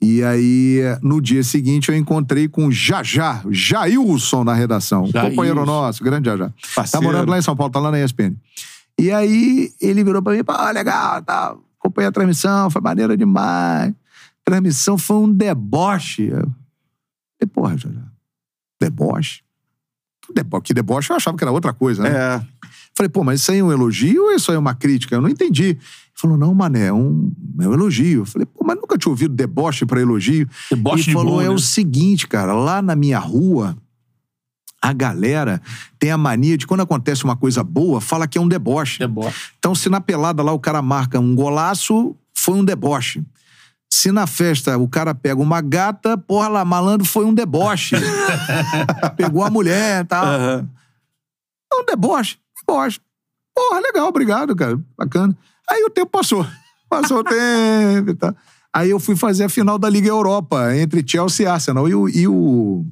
E 0.00 0.22
aí, 0.22 0.80
no 1.02 1.22
dia 1.22 1.42
seguinte, 1.42 1.88
eu 1.88 1.96
encontrei 1.96 2.48
com 2.48 2.66
o 2.66 2.72
Jajá, 2.72 3.42
Jailson 3.50 4.44
na 4.44 4.52
redação. 4.52 5.06
Jailson. 5.06 5.30
Companheiro 5.30 5.64
nosso, 5.64 6.04
grande 6.04 6.28
Jajá. 6.28 6.52
Tá 6.90 7.00
morando 7.00 7.30
lá 7.30 7.38
em 7.38 7.42
São 7.42 7.56
Paulo, 7.56 7.72
tá 7.72 7.80
lá 7.80 7.90
na 7.90 8.02
ESPN. 8.04 8.36
E 8.98 9.10
aí, 9.10 9.70
ele 9.80 10.04
virou 10.04 10.22
pra 10.22 10.34
mim, 10.34 10.44
pô, 10.44 10.52
legal, 10.72 11.22
tá. 11.22 11.56
Acompanhei 11.78 12.08
a 12.08 12.12
transmissão, 12.12 12.70
foi 12.70 12.82
maneira 12.82 13.16
demais. 13.16 13.94
Transmissão 14.44 14.98
foi 14.98 15.16
um 15.16 15.32
deboche. 15.32 16.28
Eu 16.28 16.42
falei, 17.38 17.52
porra, 17.52 17.78
Jajá, 17.78 18.02
deboche? 18.90 19.42
Que 20.26 20.32
debo- 20.32 20.60
Que 20.60 20.74
deboche 20.74 21.10
eu 21.10 21.16
achava 21.16 21.36
que 21.36 21.44
era 21.44 21.52
outra 21.52 21.72
coisa, 21.72 22.02
né? 22.02 22.10
É. 22.10 22.42
Falei, 22.94 23.08
pô, 23.10 23.22
mas 23.22 23.40
isso 23.40 23.52
aí 23.52 23.58
é 23.58 23.62
um 23.64 23.70
elogio 23.72 24.24
ou 24.24 24.32
isso 24.32 24.50
aí 24.50 24.56
é 24.56 24.58
uma 24.58 24.74
crítica? 24.74 25.14
Eu 25.14 25.20
não 25.20 25.28
entendi. 25.28 25.64
Ele 25.64 25.78
falou, 26.14 26.36
não, 26.38 26.54
mané, 26.54 26.86
é 26.86 26.92
um, 26.92 27.30
é 27.60 27.68
um 27.68 27.72
elogio. 27.74 28.22
Eu 28.22 28.26
falei, 28.26 28.46
pô, 28.46 28.64
mas 28.64 28.76
nunca 28.76 28.96
tinha 28.96 29.10
ouvido 29.10 29.34
deboche 29.34 29.84
pra 29.84 30.00
elogio. 30.00 30.48
Deboche 30.70 30.96
Ele 30.96 31.04
de 31.04 31.12
falou, 31.12 31.34
bom, 31.34 31.40
é 31.42 31.48
né? 31.48 31.50
o 31.50 31.58
seguinte, 31.58 32.26
cara, 32.26 32.54
lá 32.54 32.80
na 32.80 32.96
minha 32.96 33.18
rua, 33.18 33.76
a 34.80 34.92
galera 34.92 35.60
tem 35.98 36.10
a 36.10 36.16
mania 36.18 36.56
de 36.56 36.66
quando 36.66 36.80
acontece 36.80 37.24
uma 37.24 37.36
coisa 37.36 37.62
boa, 37.62 38.00
fala 38.00 38.26
que 38.26 38.38
é 38.38 38.40
um 38.40 38.48
deboche. 38.48 38.98
Deboche. 38.98 39.36
Então, 39.58 39.74
se 39.74 39.88
na 39.90 40.00
pelada 40.00 40.42
lá 40.42 40.52
o 40.52 40.58
cara 40.58 40.80
marca 40.80 41.20
um 41.20 41.34
golaço, 41.34 42.16
foi 42.34 42.54
um 42.56 42.64
deboche. 42.64 43.22
Se 43.92 44.12
na 44.12 44.26
festa 44.26 44.76
o 44.76 44.88
cara 44.88 45.14
pega 45.14 45.40
uma 45.40 45.60
gata, 45.60 46.18
porra 46.18 46.48
lá, 46.48 46.64
malandro, 46.64 47.06
foi 47.06 47.24
um 47.24 47.34
deboche. 47.34 47.96
Pegou 49.16 49.44
a 49.44 49.50
mulher 49.50 50.04
e 50.04 50.04
tal. 50.06 50.24
Aham. 50.24 50.68
É 51.72 51.76
um 51.76 51.84
deboche, 51.84 52.38
deboche. 52.60 53.00
Porra, 53.54 53.80
legal, 53.80 54.08
obrigado, 54.08 54.54
cara. 54.54 54.78
Bacana. 54.96 55.36
Aí 55.68 55.82
o 55.84 55.90
tempo 55.90 56.10
passou. 56.10 56.46
Passou 56.88 57.18
o 57.18 57.24
tempo 57.24 58.10
e 58.10 58.14
tal. 58.14 58.34
Aí 58.72 58.90
eu 58.90 59.00
fui 59.00 59.16
fazer 59.16 59.44
a 59.44 59.48
final 59.48 59.78
da 59.78 59.88
Liga 59.88 60.08
Europa 60.08 60.76
entre 60.76 61.02
Chelsea 61.04 61.46
e 61.46 61.48
Arsenal. 61.48 61.88
E 61.88 61.94
o, 61.94 62.08
e 62.08 62.28
o 62.28 62.84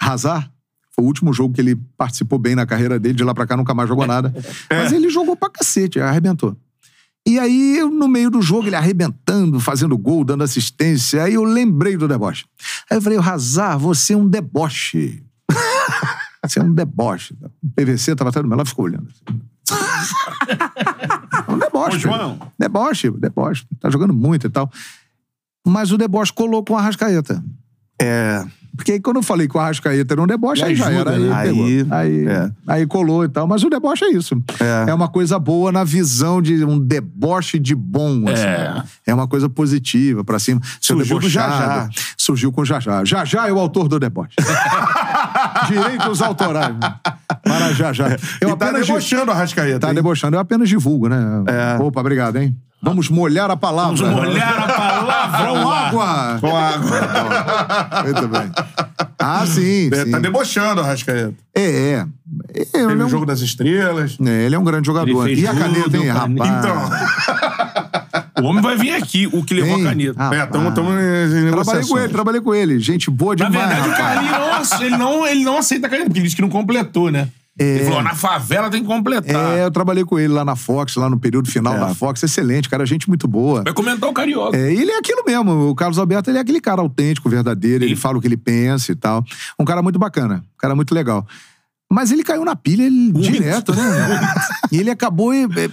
Hazard, 0.00 0.50
foi 0.94 1.04
o 1.04 1.06
último 1.06 1.32
jogo 1.32 1.54
que 1.54 1.60
ele 1.60 1.76
participou 1.96 2.38
bem 2.38 2.56
na 2.56 2.66
carreira 2.66 2.98
dele. 2.98 3.14
De 3.14 3.22
lá 3.22 3.34
pra 3.34 3.46
cá 3.46 3.56
nunca 3.56 3.74
mais 3.74 3.88
jogou 3.88 4.06
nada. 4.06 4.34
Mas 4.70 4.90
ele 4.90 5.10
jogou 5.10 5.36
pra 5.36 5.50
cacete, 5.50 6.00
arrebentou. 6.00 6.56
E 7.28 7.38
aí, 7.38 7.76
eu, 7.76 7.90
no 7.90 8.08
meio 8.08 8.30
do 8.30 8.40
jogo, 8.40 8.68
ele 8.68 8.74
arrebentando, 8.74 9.60
fazendo 9.60 9.98
gol, 9.98 10.24
dando 10.24 10.42
assistência. 10.42 11.24
Aí 11.24 11.34
eu 11.34 11.44
lembrei 11.44 11.94
do 11.94 12.08
deboche. 12.08 12.46
Aí 12.90 12.96
eu 12.96 13.02
falei, 13.02 13.18
Hazard, 13.18 13.82
você 13.82 14.14
é 14.14 14.16
um 14.16 14.26
deboche. 14.26 15.22
Você 16.40 16.60
é 16.60 16.62
um 16.62 16.72
deboche. 16.72 17.36
O 17.62 17.68
PVC 17.74 18.14
tava 18.14 18.30
até 18.30 18.40
do 18.40 18.48
meu 18.48 18.56
lado, 18.56 18.68
ficou 18.68 18.86
olhando. 18.86 19.08
É 21.46 21.52
um 21.52 21.58
deboche. 21.58 21.96
Ô, 21.96 21.98
João. 21.98 22.38
Deboche, 22.58 23.10
deboche. 23.10 23.66
Tá 23.78 23.90
jogando 23.90 24.14
muito 24.14 24.46
e 24.46 24.50
tal. 24.50 24.70
Mas 25.66 25.92
o 25.92 25.98
deboche 25.98 26.32
colou 26.32 26.64
com 26.64 26.76
a 26.76 26.80
Arrascaeta. 26.80 27.44
É. 28.00 28.46
Porque 28.78 28.92
aí 28.92 29.00
quando 29.00 29.16
eu 29.16 29.24
falei 29.24 29.48
que 29.48 29.56
o 29.56 29.60
Arrascaeta 29.60 30.14
era 30.14 30.22
um 30.22 30.26
deboche, 30.26 30.62
E 30.62 30.66
aí 30.66 30.74
já 30.76 30.88
era. 30.88 31.10
Aí, 31.10 31.18
né? 31.20 31.42
pegou. 31.42 31.64
Aí- 31.64 31.86
aí, 31.90 32.26
é. 32.28 32.50
aí 32.64 32.86
colou 32.86 33.24
e 33.24 33.28
tal. 33.28 33.44
Mas 33.44 33.64
o 33.64 33.68
deboche 33.68 34.04
é 34.04 34.12
isso. 34.12 34.40
É. 34.60 34.90
É 34.90 34.94
uma 34.94 35.08
coisa 35.08 35.36
boa 35.36 35.72
na 35.72 35.82
visão 35.82 36.40
de 36.40 36.64
um 36.64 36.78
deboche 36.78 37.58
de 37.58 37.74
bom. 37.74 38.22
Assim. 38.28 38.44
É. 38.44 38.82
É 39.08 39.14
uma 39.14 39.26
coisa 39.26 39.48
positiva 39.48 40.22
pra 40.22 40.38
cima. 40.38 40.60
Seu 40.80 40.96
Surgiu 40.96 41.18
debochado. 41.18 41.50
Jajá. 41.50 41.88
Surgiu 42.16 42.52
com 42.52 42.60
o 42.60 42.64
Jajá. 42.64 43.04
Jajá 43.04 43.48
é 43.48 43.52
o 43.52 43.58
autor 43.58 43.88
do 43.88 43.98
deboche. 43.98 44.36
Direitos 45.66 46.22
autorais. 46.22 46.76
Para 47.42 47.72
Jajá. 47.72 48.16
Eu 48.40 48.50
e 48.50 48.56
tá 48.56 48.66
apenas 48.68 48.86
debochando 48.86 49.32
a 49.32 49.34
Rascaeta. 49.34 49.80
Tá 49.80 49.88
hein? 49.88 49.94
debochando. 49.94 50.36
Eu 50.36 50.40
apenas 50.40 50.68
divulgo, 50.68 51.08
né? 51.08 51.18
É. 51.48 51.82
Opa, 51.82 52.00
obrigado, 52.00 52.36
hein? 52.36 52.56
Vamos 52.80 53.08
molhar 53.08 53.50
a 53.50 53.56
palavra. 53.56 53.96
Vamos 53.96 54.24
molhar 54.28 54.58
a 54.58 54.72
palavra. 54.72 55.48
Com 55.48 55.68
água. 55.70 56.38
Com 56.40 56.56
água. 56.56 58.02
Muito 58.04 58.28
bem. 58.28 58.50
Ah, 59.18 59.44
sim, 59.46 59.90
É, 59.92 60.04
sim. 60.04 60.10
tá 60.12 60.18
debochando 60.20 60.80
a 60.80 60.84
Rascaeta. 60.86 61.34
É, 61.54 61.62
é. 61.62 62.06
É, 62.54 62.64
Teve 62.64 62.92
ele, 62.92 63.00
é 63.00 63.04
o 63.04 63.06
um, 63.06 63.10
jogo 63.10 63.26
das 63.26 63.40
estrelas. 63.40 64.16
é, 64.24 64.44
ele 64.46 64.54
é 64.54 64.58
um 64.58 64.64
grande 64.64 64.86
jogador. 64.86 65.28
Ele 65.28 65.40
E 65.40 65.46
a 65.46 65.54
caneta, 65.54 65.96
hein, 65.96 66.08
rapaz? 66.08 66.30
Então. 66.34 66.90
O 68.40 68.44
homem 68.46 68.62
vai 68.62 68.76
vir 68.76 68.94
aqui, 68.94 69.28
o 69.32 69.42
que 69.44 69.54
levou 69.54 69.76
Hein? 69.78 69.86
a 69.86 69.88
caneta. 69.88 70.14
Ah, 70.16 70.34
é, 70.36 70.44
estamos 70.44 70.68
em 70.68 70.72
Trabalhei 70.72 71.42
negociações. 71.44 71.88
com 71.88 71.98
ele, 71.98 72.08
trabalhei 72.12 72.40
com 72.40 72.54
ele. 72.54 72.78
Gente 72.78 73.10
boa 73.10 73.34
Na 73.36 73.48
demais, 73.48 73.68
verdade, 73.68 73.88
o 73.88 73.92
rapaz. 73.92 74.14
Carlinhos 74.14 74.38
não, 74.38 74.60
ace- 74.60 74.84
ele 74.84 74.96
não, 74.96 75.26
ele 75.26 75.44
não 75.44 75.58
aceita 75.58 75.86
a 75.88 75.90
caneta, 75.90 76.06
porque 76.08 76.20
ele 76.20 76.24
disse 76.24 76.36
que 76.36 76.42
não 76.42 76.48
completou, 76.48 77.10
né? 77.10 77.28
Ele 77.58 77.84
falou, 77.84 78.02
na 78.02 78.14
favela 78.14 78.70
tem 78.70 78.80
que 78.82 78.86
completar. 78.86 79.58
É, 79.58 79.64
eu 79.64 79.70
trabalhei 79.70 80.04
com 80.04 80.18
ele 80.18 80.32
lá 80.32 80.44
na 80.44 80.54
Fox, 80.54 80.94
lá 80.96 81.10
no 81.10 81.18
período 81.18 81.50
final 81.50 81.74
É. 81.74 81.80
da 81.80 81.94
Fox. 81.94 82.22
Excelente, 82.22 82.68
cara, 82.68 82.86
gente 82.86 83.08
muito 83.08 83.26
boa. 83.26 83.62
Vai 83.64 83.72
comentar 83.72 84.08
o 84.08 84.12
Carioca. 84.12 84.56
É, 84.56 84.72
ele 84.72 84.90
é 84.90 84.98
aquilo 84.98 85.24
mesmo. 85.26 85.68
O 85.68 85.74
Carlos 85.74 85.98
Alberto 85.98 86.30
ele 86.30 86.38
é 86.38 86.40
aquele 86.40 86.60
cara 86.60 86.80
autêntico, 86.80 87.28
verdadeiro. 87.28 87.84
Ele 87.84 87.96
Sim. 87.96 88.00
fala 88.00 88.18
o 88.18 88.20
que 88.20 88.28
ele 88.28 88.36
pensa 88.36 88.92
e 88.92 88.94
tal. 88.94 89.24
Um 89.58 89.64
cara 89.64 89.82
muito 89.82 89.98
bacana. 89.98 90.36
Um 90.36 90.58
cara 90.58 90.74
muito 90.76 90.94
legal. 90.94 91.26
Mas 91.90 92.12
ele 92.12 92.22
caiu 92.22 92.44
na 92.44 92.54
pilha 92.54 92.84
ele, 92.84 93.12
direto, 93.12 93.74
né? 93.74 93.82
e 94.70 94.78
ele 94.78 94.90
acabou 94.90 95.32
é, 95.32 95.44
é, 95.44 95.70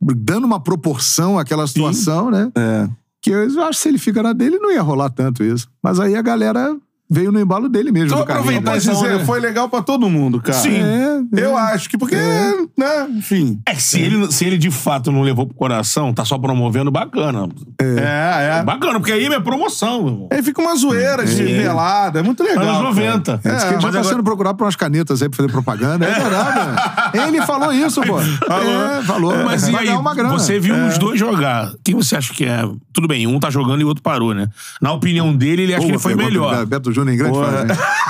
dando 0.00 0.44
uma 0.44 0.60
proporção 0.60 1.38
àquela 1.38 1.66
situação, 1.66 2.30
né? 2.30 2.50
É. 2.56 2.88
Que 3.20 3.30
eu 3.30 3.62
acho 3.64 3.78
que 3.78 3.82
se 3.82 3.88
ele 3.88 3.98
fica 3.98 4.22
na 4.22 4.32
dele, 4.32 4.58
não 4.58 4.70
ia 4.70 4.80
rolar 4.80 5.10
tanto 5.10 5.42
isso. 5.42 5.68
Mas 5.82 5.98
aí 5.98 6.14
a 6.14 6.22
galera 6.22 6.76
veio 7.08 7.30
no 7.32 7.40
embalo 7.40 7.68
dele 7.68 7.90
mesmo. 7.92 8.08
Então 8.08 8.18
do 8.20 8.24
Carlinhos. 8.24 8.48
aproveitar 8.58 8.76
essa 8.76 8.92
dizer, 8.92 9.14
onda. 9.16 9.24
foi 9.24 9.40
legal 9.40 9.68
pra 9.68 9.82
todo 9.82 10.08
mundo, 10.08 10.40
cara. 10.40 10.58
Sim. 10.58 10.76
É, 10.76 11.40
é. 11.40 11.44
Eu 11.44 11.56
acho 11.56 11.88
que 11.88 11.96
porque, 11.98 12.16
né, 12.16 13.06
enfim. 13.10 13.60
É 13.66 13.74
que 13.74 13.82
se 13.82 14.00
ele, 14.00 14.30
se 14.32 14.44
ele 14.44 14.58
de 14.58 14.70
fato 14.70 15.10
não 15.12 15.22
levou 15.22 15.46
pro 15.46 15.54
coração, 15.56 16.12
tá 16.12 16.24
só 16.24 16.38
promovendo, 16.38 16.90
bacana. 16.90 17.48
É, 17.80 18.58
é. 18.58 18.62
Bacana, 18.64 18.98
porque 18.98 19.12
aí 19.12 19.24
é 19.24 19.28
minha 19.28 19.40
promoção, 19.40 20.02
meu 20.02 20.12
irmão. 20.12 20.28
Aí 20.32 20.42
fica 20.42 20.60
uma 20.60 20.74
zoeira 20.76 21.24
de 21.24 21.42
É. 21.54 21.62
pelada, 21.62 22.20
é 22.20 22.22
muito 22.22 22.42
legal. 22.42 22.62
Anos 22.64 22.76
cara. 22.76 22.88
90. 22.88 23.40
É, 23.44 23.48
É, 23.48 23.50
já 23.58 23.70
mas 23.72 23.82
tá 23.82 23.88
agora- 23.88 24.04
sendo 24.04 24.22
procurado 24.24 24.56
por 24.58 24.64
umas 24.64 24.76
canetas 24.76 25.22
aí 25.22 25.28
pra 25.28 25.36
fazer 25.36 25.50
propaganda. 25.52 26.06
É 26.06 26.12
verdade. 26.20 27.16
né? 27.16 27.28
Ele 27.28 27.42
falou 27.42 27.72
isso, 27.72 28.00
pô. 28.02 28.18
É, 28.20 29.02
falou. 29.04 29.32
Mas 29.44 29.68
e 29.68 29.76
aí, 29.76 29.88
uma 29.90 30.14
grana. 30.14 30.30
você 30.30 30.58
viu 30.58 30.74
os 30.86 30.98
dois 30.98 31.18
jogar. 31.18 31.70
Quem 31.84 31.94
você 31.94 32.16
acha 32.16 32.32
que 32.34 32.44
é? 32.44 32.62
Tudo 32.92 33.06
bem, 33.08 33.26
um 33.26 33.38
tá 33.38 33.50
jogando 33.50 33.80
e 33.80 33.84
o 33.84 33.88
outro 33.88 34.02
parou, 34.02 34.34
né? 34.34 34.48
Na 34.80 34.92
opinião 34.92 35.34
dele, 35.34 35.62
ele 35.62 35.74
acha 35.74 35.84
que 35.84 35.92
ele 35.92 35.98
foi 35.98 36.14
melhor. 36.14 36.64
Beto 36.66 36.92
Júnior 36.96 37.14
em 37.14 37.18
grande 37.18 37.38
fase. 37.38 37.56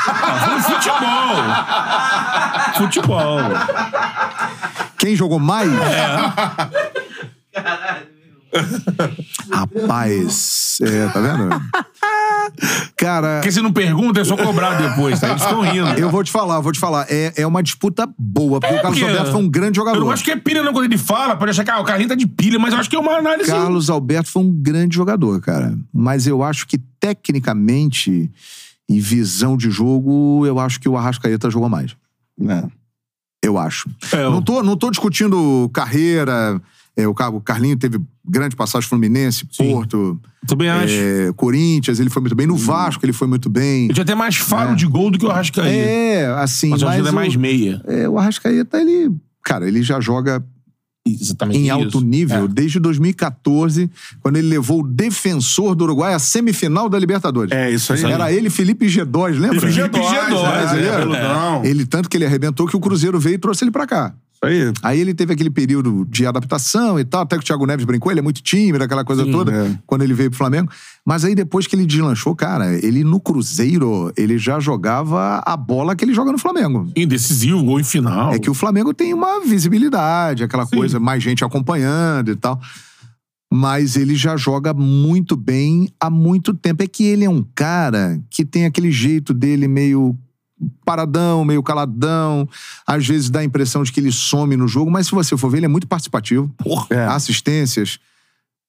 Ah, 0.08 0.40
foi 0.46 0.60
futebol. 2.72 3.38
futebol. 3.38 3.38
Quem 4.98 5.14
jogou 5.14 5.38
mais? 5.38 5.70
Rapaz, 9.52 10.78
é, 10.80 11.08
tá 11.08 11.20
vendo? 11.20 11.50
Cara, 12.96 13.36
Porque 13.36 13.52
se 13.52 13.60
não 13.60 13.72
pergunta, 13.72 14.20
é 14.20 14.24
só 14.24 14.36
cobrar 14.36 14.74
depois, 14.74 15.20
tá? 15.20 15.30
Eles 15.30 15.42
estão 15.42 15.60
rindo. 15.60 15.88
eu 15.98 16.08
vou 16.10 16.24
te 16.24 16.30
falar, 16.30 16.60
vou 16.60 16.72
te 16.72 16.78
falar. 16.78 17.06
É, 17.10 17.32
é 17.36 17.46
uma 17.46 17.62
disputa 17.62 18.08
boa, 18.18 18.60
porque 18.60 18.74
o 18.74 18.82
Carlos 18.82 18.98
porque 18.98 19.10
Alberto 19.10 19.32
foi 19.32 19.40
um 19.42 19.48
grande 19.48 19.76
jogador. 19.76 19.98
Eu 19.98 20.04
não 20.04 20.10
acho 20.10 20.24
que 20.24 20.30
é 20.30 20.36
pilha, 20.36 20.62
não, 20.62 20.72
quando 20.72 20.86
ele 20.86 20.96
fala. 20.98 21.36
Pode 21.36 21.50
achar 21.50 21.64
que 21.64 21.70
ah, 21.70 21.80
o 21.80 21.84
Carlinhos 21.84 22.08
tá 22.08 22.14
de 22.14 22.26
pilha, 22.26 22.58
mas 22.58 22.72
eu 22.72 22.78
acho 22.78 22.88
que 22.88 22.96
é 22.96 22.98
uma 22.98 23.18
análise. 23.18 23.50
Carlos 23.50 23.90
Alberto 23.90 24.30
foi 24.30 24.42
um 24.42 24.50
grande 24.50 24.96
jogador, 24.96 25.40
cara. 25.40 25.74
Mas 25.92 26.26
eu 26.26 26.42
acho 26.42 26.66
que 26.66 26.78
tecnicamente 27.00 28.30
e 28.88 29.00
visão 29.00 29.56
de 29.56 29.70
jogo, 29.70 30.44
eu 30.46 30.58
acho 30.58 30.78
que 30.80 30.88
o 30.88 30.96
Arrascaeta 30.96 31.50
jogou 31.50 31.68
mais. 31.68 31.96
É. 32.48 32.64
Eu 33.42 33.58
acho. 33.58 33.88
É, 34.12 34.22
eu- 34.24 34.30
Não, 34.30 34.42
tô, 34.42 34.62
não 34.62 34.76
tô 34.76 34.90
discutindo 34.90 35.68
carreira. 35.72 36.60
É, 36.96 37.06
o 37.06 37.12
Car- 37.14 37.34
o 37.34 37.40
Carlinho 37.40 37.76
teve 37.76 38.00
grande 38.26 38.56
passagem 38.56 38.88
Fluminense, 38.88 39.46
Sim. 39.52 39.70
Porto, 39.70 40.18
Também 40.46 40.68
acho. 40.70 40.94
é, 40.94 41.32
Corinthians, 41.36 42.00
ele 42.00 42.08
foi 42.08 42.20
muito 42.22 42.34
bem. 42.34 42.46
No 42.46 42.56
Vasco, 42.56 43.04
ele 43.04 43.12
foi 43.12 43.28
muito 43.28 43.50
bem. 43.50 43.84
Ele 43.84 43.92
tinha 43.94 44.02
até 44.02 44.14
mais 44.14 44.36
faro 44.36 44.74
de 44.74 44.86
gol 44.86 45.10
do 45.10 45.18
que 45.18 45.26
o 45.26 45.30
Arrascaeta. 45.30 45.68
É, 45.68 46.26
assim. 46.40 46.70
mas 46.70 46.82
acho 46.82 46.92
que 46.94 46.98
ele 47.00 47.08
é 47.08 47.10
o- 47.10 47.14
mais 47.14 47.36
meia. 47.36 47.82
É, 47.86 48.08
o 48.08 48.18
Arrascaeta, 48.18 48.80
ele. 48.80 49.14
Cara, 49.44 49.68
ele 49.68 49.82
já 49.82 50.00
joga 50.00 50.42
Exatamente 51.06 51.58
em 51.58 51.64
isso. 51.64 51.72
alto 51.72 52.00
nível 52.00 52.48
desde 52.48 52.78
2014, 52.80 53.90
quando 54.20 54.36
ele 54.36 54.48
levou 54.48 54.80
o 54.80 54.86
defensor 54.86 55.74
do 55.74 55.84
Uruguai 55.84 56.14
à 56.14 56.18
semifinal 56.18 56.88
da 56.88 56.98
Libertadores. 56.98 57.52
É, 57.52 57.70
isso 57.70 57.92
aí. 57.92 58.04
Era 58.04 58.32
ele, 58.32 58.50
Felipe 58.50 58.86
G2, 58.86 59.38
lembra? 59.38 59.60
Felipe 59.60 59.98
G2, 59.98 60.12
é, 60.12 60.28
brasileiro. 60.28 60.92
é, 60.92 60.98
peludão. 60.98 61.64
Ele 61.64 61.86
tanto 61.86 62.08
que 62.08 62.16
ele 62.16 62.26
arrebentou 62.26 62.66
que 62.66 62.76
o 62.76 62.80
Cruzeiro 62.80 63.18
veio 63.18 63.34
e 63.34 63.38
trouxe 63.38 63.64
ele 63.64 63.70
pra 63.70 63.86
cá. 63.86 64.14
Aí. 64.42 64.72
Aí 64.82 65.00
ele 65.00 65.14
teve 65.14 65.32
aquele 65.32 65.50
período 65.50 66.06
de 66.08 66.26
adaptação 66.26 66.98
e 66.98 67.04
tal, 67.04 67.22
até 67.22 67.36
que 67.36 67.42
o 67.42 67.46
Thiago 67.46 67.66
Neves 67.66 67.84
brincou, 67.84 68.10
ele 68.10 68.20
é 68.20 68.22
muito 68.22 68.42
tímido, 68.42 68.82
aquela 68.82 69.04
coisa 69.04 69.24
toda, 69.26 69.52
é. 69.52 69.78
quando 69.86 70.02
ele 70.02 70.14
veio 70.14 70.30
pro 70.30 70.38
Flamengo. 70.38 70.70
Mas 71.04 71.24
aí 71.24 71.34
depois 71.34 71.66
que 71.66 71.74
ele 71.74 71.86
deslanchou, 71.86 72.34
cara, 72.34 72.74
ele 72.84 73.04
no 73.04 73.20
Cruzeiro, 73.20 74.12
ele 74.16 74.38
já 74.38 74.58
jogava 74.60 75.42
a 75.44 75.56
bola 75.56 75.94
que 75.94 76.04
ele 76.04 76.14
joga 76.14 76.32
no 76.32 76.38
Flamengo. 76.38 76.90
Indecisivo, 76.96 77.62
gol 77.62 77.80
em 77.80 77.84
final. 77.84 78.32
É 78.32 78.38
que 78.38 78.50
o 78.50 78.54
Flamengo 78.54 78.92
tem 78.92 79.14
uma 79.14 79.40
visibilidade, 79.40 80.44
aquela 80.44 80.66
coisa, 80.66 81.00
mais 81.00 81.22
gente 81.22 81.44
acompanhando 81.44 82.30
e 82.30 82.36
tal. 82.36 82.60
Mas 83.52 83.96
ele 83.96 84.16
já 84.16 84.36
joga 84.36 84.74
muito 84.74 85.36
bem 85.36 85.88
há 86.00 86.10
muito 86.10 86.52
tempo. 86.52 86.82
É 86.82 86.86
que 86.86 87.04
ele 87.04 87.24
é 87.24 87.30
um 87.30 87.44
cara 87.54 88.20
que 88.28 88.44
tem 88.44 88.66
aquele 88.66 88.90
jeito 88.90 89.32
dele 89.32 89.68
meio 89.68 90.18
paradão, 90.84 91.44
meio 91.44 91.62
caladão. 91.62 92.48
Às 92.86 93.06
vezes 93.06 93.30
dá 93.30 93.40
a 93.40 93.44
impressão 93.44 93.82
de 93.82 93.92
que 93.92 94.00
ele 94.00 94.12
some 94.12 94.56
no 94.56 94.68
jogo, 94.68 94.90
mas 94.90 95.06
se 95.06 95.12
você 95.12 95.36
for 95.36 95.50
ver, 95.50 95.58
ele 95.58 95.66
é 95.66 95.68
muito 95.68 95.86
participativo. 95.86 96.52
É. 96.90 97.04
Assistências, 97.06 97.98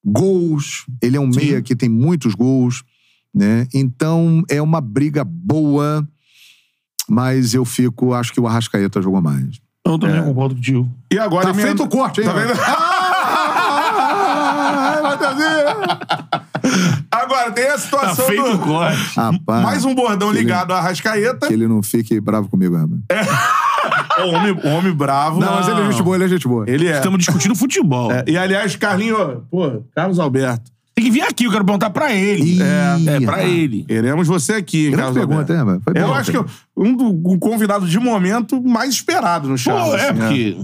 gols. 0.05 0.85
Ele 1.01 1.17
é 1.17 1.19
um 1.19 1.27
meia 1.27 1.61
que 1.61 1.75
tem 1.75 1.89
muitos 1.89 2.35
gols, 2.35 2.83
né? 3.33 3.67
Então 3.73 4.43
é 4.49 4.61
uma 4.61 4.81
briga 4.81 5.23
boa, 5.23 6.07
mas 7.09 7.53
eu 7.53 7.63
fico, 7.65 8.13
acho 8.13 8.33
que 8.33 8.39
o 8.39 8.47
Arrascaeta 8.47 9.01
jogou 9.01 9.21
mais. 9.21 9.59
Eu 9.85 9.97
também 9.97 10.21
concordo 10.21 10.55
contigo. 10.55 10.89
E 11.11 11.17
agora 11.17 11.45
Tá 11.45 11.51
emenda- 11.51 11.67
feito 11.67 11.83
o 11.83 11.87
corte, 11.87 12.19
hein? 12.19 12.27
Tá 12.27 12.33
vendo? 12.33 12.53
Agora, 17.11 17.51
tem 17.51 17.65
a 17.67 17.71
Tá 17.71 17.77
situação 17.77 18.25
feito 18.25 18.43
o 18.43 18.57
do... 18.57 18.59
corte. 18.59 19.15
Rapaz, 19.15 19.63
Mais 19.63 19.85
um 19.85 19.93
bordão 19.95 20.31
ligado 20.31 20.71
a 20.73 20.77
Arrascaeta. 20.77 21.47
que 21.47 21.53
ele 21.53 21.67
não 21.67 21.81
fique 21.83 22.19
bravo 22.19 22.47
comigo, 22.49 22.75
rapaz. 22.75 23.27
O 24.19 24.29
homem, 24.29 24.51
o 24.51 24.67
homem 24.69 24.91
bravo. 24.91 25.39
Não, 25.39 25.53
mas 25.53 25.67
ele 25.67 25.79
é 25.79 25.91
gente 25.91 26.01
boa, 26.01 26.15
ele 26.15 26.25
é 26.25 26.27
gente 26.27 26.47
boa. 26.47 26.65
Ele 26.67 26.87
é. 26.87 26.97
Estamos 26.97 27.19
discutindo 27.19 27.55
futebol. 27.55 28.11
É, 28.11 28.23
E, 28.27 28.35
aliás, 28.35 28.75
Carlinho, 28.75 29.45
pô, 29.51 29.83
Carlos 29.95 30.17
Alberto, 30.19 30.71
Tem 30.97 31.05
que 31.05 31.11
vir 31.11 31.21
aqui, 31.21 31.43
eu 31.43 31.51
quero 31.51 31.63
perguntar 31.63 31.91
pra 31.91 32.11
ele. 32.11 32.55
Ih, 32.57 32.59
É, 32.59 33.19
pra 33.23 33.43
ele. 33.43 33.85
queremos 33.87 34.27
você 34.27 34.53
aqui, 34.53 34.89
Grande 34.89 34.97
Carlos 34.97 35.17
pergunta, 35.19 35.41
Alberto. 35.53 35.65
mano? 35.67 35.81
Foi 35.83 35.93
Eu 35.95 36.07
bom, 36.07 36.13
acho 36.15 36.31
que 36.31 36.37
é 36.37 36.43
um 36.75 36.95
do 36.95 37.33
um 37.33 37.37
convidado 37.37 37.87
de 37.87 37.99
momento 37.99 38.59
mais 38.63 38.89
esperado 38.95 39.47
no 39.47 39.53
Pô, 39.53 39.57
Charles. 39.59 39.93
é, 39.93 40.09
assim, 40.09 40.13
porque 40.19 40.57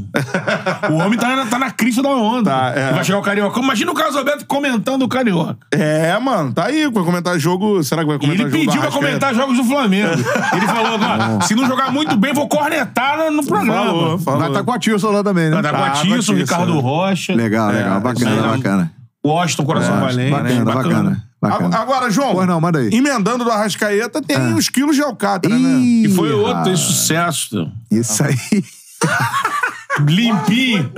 o 0.92 0.96
homem 0.98 1.20
tá 1.20 1.36
na, 1.36 1.46
tá 1.46 1.60
na 1.60 1.70
crista 1.70 2.02
da 2.02 2.10
onda. 2.10 2.50
Tá, 2.50 2.74
é. 2.76 2.92
Vai 2.94 3.04
chegar 3.04 3.20
o 3.20 3.22
Carioca. 3.22 3.60
Imagina 3.60 3.92
o 3.92 3.94
Carlos 3.94 4.16
Alberto 4.16 4.46
comentando 4.48 5.04
o 5.04 5.08
Carioca. 5.08 5.56
É, 5.72 6.18
mano, 6.18 6.52
tá 6.52 6.66
aí. 6.66 6.90
Vai 6.92 7.04
comentar 7.04 7.38
jogo. 7.38 7.84
Será 7.84 8.02
que 8.02 8.08
vai 8.08 8.16
E 8.18 8.20
comentar 8.20 8.48
ele 8.48 8.50
jogo? 8.52 8.64
do 8.64 8.66
pediu 8.66 8.82
pra 8.82 8.90
Arrascaeta? 8.90 9.06
comentar 9.08 9.36
jogos 9.36 9.58
do 9.58 9.64
Flamengo. 9.64 10.14
ele 10.58 10.66
falou 10.68 10.96
agora, 10.96 11.42
se 11.44 11.54
não 11.54 11.68
jogar 11.68 11.92
muito 11.92 12.16
bem, 12.18 12.34
vou 12.34 12.48
cornetar 12.48 13.20
no, 13.20 13.30
no 13.38 13.46
programa. 13.46 13.84
Falou, 13.86 14.18
falou. 14.18 14.40
Vai 14.40 14.50
estar 14.50 14.64
com 14.64 14.72
a 14.72 14.80
Tilson 14.80 15.12
lá 15.12 15.24
também, 15.24 15.52
né? 15.52 15.62
Tá, 15.62 15.70
a 15.70 15.74
com 15.74 15.84
a 15.84 15.90
Tisson, 15.92 16.34
Ricardo 16.34 16.74
é. 16.76 16.82
Rocha. 16.82 17.36
Legal, 17.36 17.72
legal. 17.72 17.98
É, 17.98 18.00
bacana, 18.00 18.32
isso 18.36 18.44
aí. 18.46 18.58
bacana. 18.58 18.92
Washington, 19.26 19.66
Coração 19.66 20.00
Valente. 20.00 20.32
Bacana, 20.32 20.66
bacana. 20.66 21.30
bacana. 21.42 21.78
Agora, 21.78 22.10
João. 22.12 22.34
Pois 22.34 22.48
não, 22.48 22.60
manda 22.60 22.80
aí. 22.80 22.90
Emendando 22.92 23.44
do 23.46 23.52
Arrascaeta, 23.52 24.22
tem 24.22 24.36
Ah. 24.36 24.56
os 24.56 24.68
quilos 24.70 24.96
de 24.96 25.02
alcatra, 25.02 25.58
né? 25.58 25.80
E 25.80 26.10
foi 26.14 26.32
outro, 26.34 26.64
tem 26.64 26.76
sucesso. 26.76 27.72
Isso 27.90 28.24
aí. 28.24 28.36
Limpinho. 30.06 30.92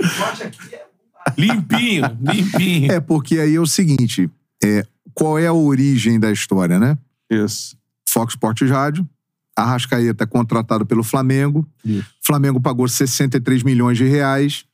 limpinho, 1.36 2.18
limpinho. 2.20 2.92
É 2.92 3.00
porque 3.00 3.38
aí 3.38 3.54
é 3.54 3.60
o 3.60 3.66
seguinte: 3.66 4.30
é, 4.64 4.84
qual 5.14 5.38
é 5.38 5.46
a 5.46 5.52
origem 5.52 6.18
da 6.18 6.30
história, 6.32 6.78
né? 6.78 6.96
Isso. 7.30 7.76
Fox 8.08 8.32
Sports 8.32 8.70
Rádio, 8.70 9.06
Arrascaeta 9.56 10.24
é 10.24 10.26
contratado 10.26 10.86
pelo 10.86 11.02
Flamengo. 11.02 11.66
Flamengo 12.24 12.60
pagou 12.60 12.88
63 12.88 13.62
milhões 13.62 13.98
de 13.98 14.04
reais. 14.04 14.64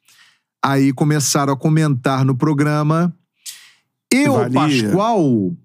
Aí 0.64 0.92
começaram 0.92 1.52
a 1.52 1.56
comentar 1.56 2.24
no 2.24 2.36
programa. 2.36 3.12
Eu, 4.12 4.50
valia. 4.50 4.84
Pascoal, 4.84 5.56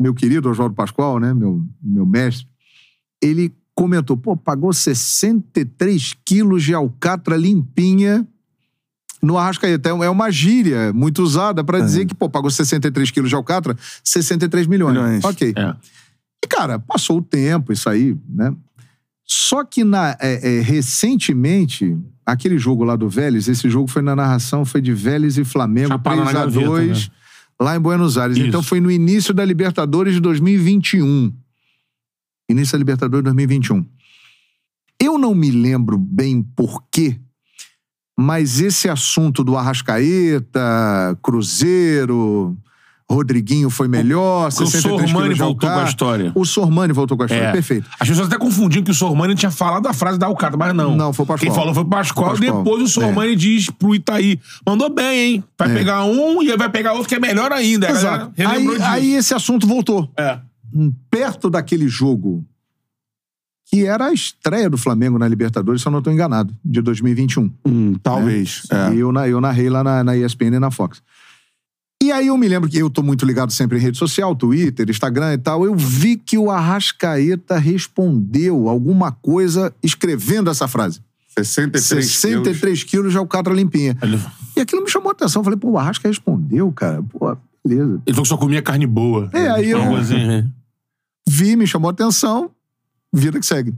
meu 0.00 0.14
querido 0.14 0.48
Oswaldo 0.50 0.74
Pascoal, 0.74 1.20
né? 1.20 1.34
Meu, 1.34 1.62
meu 1.82 2.06
mestre, 2.06 2.46
ele 3.22 3.54
comentou: 3.74 4.16
pô, 4.16 4.36
pagou 4.36 4.72
63 4.72 6.14
quilos 6.24 6.62
de 6.62 6.74
alcatra 6.74 7.36
limpinha 7.36 8.26
no 9.22 9.36
Arrascaeta. 9.36 9.88
É 9.90 10.10
uma 10.10 10.30
gíria 10.30 10.92
muito 10.92 11.22
usada 11.22 11.62
para 11.62 11.80
dizer 11.80 12.06
que, 12.06 12.14
pô, 12.14 12.28
pagou 12.28 12.50
63 12.50 13.10
quilos 13.10 13.28
de 13.28 13.36
alcatra, 13.36 13.76
63 14.02 14.66
milhões. 14.66 14.94
Milhões. 14.94 15.24
Ok. 15.24 15.52
É. 15.56 15.76
E, 16.44 16.46
cara, 16.48 16.78
passou 16.78 17.18
o 17.18 17.22
tempo, 17.22 17.72
isso 17.72 17.88
aí, 17.88 18.16
né? 18.28 18.54
Só 19.24 19.62
que 19.62 19.84
na, 19.84 20.16
é, 20.20 20.56
é, 20.56 20.60
recentemente, 20.60 21.98
aquele 22.24 22.58
jogo 22.58 22.82
lá 22.82 22.96
do 22.96 23.08
Vélez, 23.08 23.46
esse 23.46 23.68
jogo 23.68 23.86
foi 23.86 24.00
na 24.00 24.16
narração, 24.16 24.64
foi 24.64 24.80
de 24.80 24.94
Vélez 24.94 25.36
e 25.36 25.44
Flamengo, 25.44 25.88
Chapada 25.88 26.24
na 26.24 26.32
3x2, 26.32 26.50
gaveta, 26.54 26.86
né? 26.86 26.94
Lá 27.60 27.76
em 27.76 27.80
Buenos 27.80 28.16
Aires. 28.16 28.36
Isso. 28.36 28.46
Então 28.46 28.62
foi 28.62 28.80
no 28.80 28.90
início 28.90 29.34
da 29.34 29.44
Libertadores 29.44 30.14
de 30.14 30.20
2021. 30.20 31.32
Início 32.50 32.72
da 32.72 32.78
Libertadores 32.78 33.22
de 33.22 33.24
2021. 33.24 33.84
Eu 35.00 35.18
não 35.18 35.34
me 35.34 35.50
lembro 35.50 35.96
bem 35.96 36.42
por 36.42 36.84
quê, 36.90 37.20
mas 38.18 38.60
esse 38.60 38.88
assunto 38.88 39.44
do 39.44 39.56
Arrascaeta, 39.56 41.16
Cruzeiro, 41.22 42.56
Rodriguinho 43.10 43.70
foi 43.70 43.88
melhor, 43.88 44.48
O 44.48 44.50
63 44.50 44.82
Sormani 44.82 45.12
quilos 45.12 45.34
de 45.36 45.42
voltou 45.42 45.70
com 45.70 45.78
a 45.78 45.84
história. 45.84 46.32
O 46.34 46.44
Sormani 46.44 46.92
voltou 46.92 47.16
com 47.16 47.22
a 47.22 47.26
história, 47.26 47.46
É. 47.46 47.52
perfeito. 47.52 47.88
As 47.98 48.06
pessoas 48.06 48.26
até 48.26 48.36
confundiam 48.36 48.84
que 48.84 48.90
o 48.90 48.94
Sormani 48.94 49.34
tinha 49.34 49.50
falado 49.50 49.86
a 49.86 49.94
frase 49.94 50.18
da 50.18 50.26
Alcata, 50.26 50.56
mas 50.58 50.74
não. 50.74 50.94
Não, 50.94 51.12
foi 51.12 51.24
o 51.24 51.26
Pascoal. 51.26 51.38
Quem 51.50 51.54
falou 51.58 51.72
foi 51.72 51.82
o 51.84 51.86
Pascoal. 51.86 52.36
Foi 52.36 52.36
o 52.36 52.40
Pascoal. 52.52 52.64
Depois 52.64 52.82
o 52.82 52.88
Sormani 52.88 53.34
diz 53.34 53.70
pro 53.70 53.94
Itaí: 53.94 54.38
mandou 54.66 54.92
bem, 54.92 55.34
hein? 55.36 55.44
Vai 55.58 55.70
É. 55.70 55.74
pegar 55.74 56.04
um 56.04 56.42
e 56.42 56.54
vai 56.56 56.68
pegar 56.68 56.92
outro 56.92 57.08
que 57.08 57.14
é 57.14 57.18
melhor 57.20 57.50
ainda. 57.50 57.88
Exato. 57.90 58.30
Aí, 58.46 58.66
aí 58.82 59.14
esse 59.14 59.32
assunto 59.32 59.66
voltou. 59.66 60.10
É. 60.16 60.38
Perto 61.10 61.48
daquele 61.48 61.88
jogo 61.88 62.44
que 63.70 63.84
era 63.86 64.06
a 64.06 64.12
estreia 64.12 64.68
do 64.70 64.78
Flamengo 64.78 65.18
na 65.18 65.28
Libertadores, 65.28 65.82
se 65.82 65.88
eu 65.88 65.92
não 65.92 65.98
estou 65.98 66.10
enganado, 66.12 66.54
de 66.64 66.80
2021. 66.80 67.50
Hum, 67.66 67.94
talvez. 68.02 68.62
É. 68.70 68.94
E 68.94 68.98
eu, 69.00 69.12
eu 69.26 69.40
narrei 69.42 69.68
lá 69.68 69.84
na, 69.84 70.02
na 70.02 70.16
ESPN 70.16 70.56
e 70.56 70.58
na 70.58 70.70
Fox. 70.70 71.02
E 72.08 72.12
aí 72.12 72.28
eu 72.28 72.38
me 72.38 72.48
lembro 72.48 72.70
que 72.70 72.78
eu 72.78 72.88
tô 72.88 73.02
muito 73.02 73.26
ligado 73.26 73.52
sempre 73.52 73.76
em 73.76 73.80
rede 73.82 73.98
social, 73.98 74.34
Twitter, 74.34 74.88
Instagram 74.88 75.34
e 75.34 75.38
tal. 75.38 75.62
Eu 75.66 75.74
vi 75.74 76.16
que 76.16 76.38
o 76.38 76.50
Arrascaeta 76.50 77.58
respondeu 77.58 78.66
alguma 78.66 79.12
coisa 79.12 79.74
escrevendo 79.82 80.48
essa 80.48 80.66
frase. 80.66 81.02
63 81.36 82.06
63 82.06 82.82
quilos 82.84 83.12
de 83.12 83.18
alcatra 83.18 83.52
limpinha. 83.52 83.94
Ele, 84.00 84.18
E 84.56 84.60
aquilo 84.62 84.82
me 84.82 84.88
chamou 84.90 85.10
a 85.10 85.12
atenção. 85.12 85.40
Eu 85.40 85.44
falei, 85.44 85.58
pô, 85.58 85.72
o 85.72 85.78
Arrasca 85.78 86.08
respondeu, 86.08 86.72
cara. 86.72 87.02
Pô, 87.02 87.36
beleza. 87.62 88.00
ele 88.06 88.14
falou 88.14 88.22
que 88.22 88.28
só 88.28 88.36
comia 88.38 88.62
carne 88.62 88.86
boa. 88.86 89.28
É, 89.34 89.50
aí 89.50 89.68
eu- 89.70 89.84
coisinha, 89.86 90.26
né? 90.26 90.48
Vi, 91.28 91.56
me 91.56 91.66
chamou 91.66 91.88
a 91.90 91.92
atenção. 91.92 92.50
Vida 93.12 93.38
que 93.38 93.44
segue. 93.44 93.74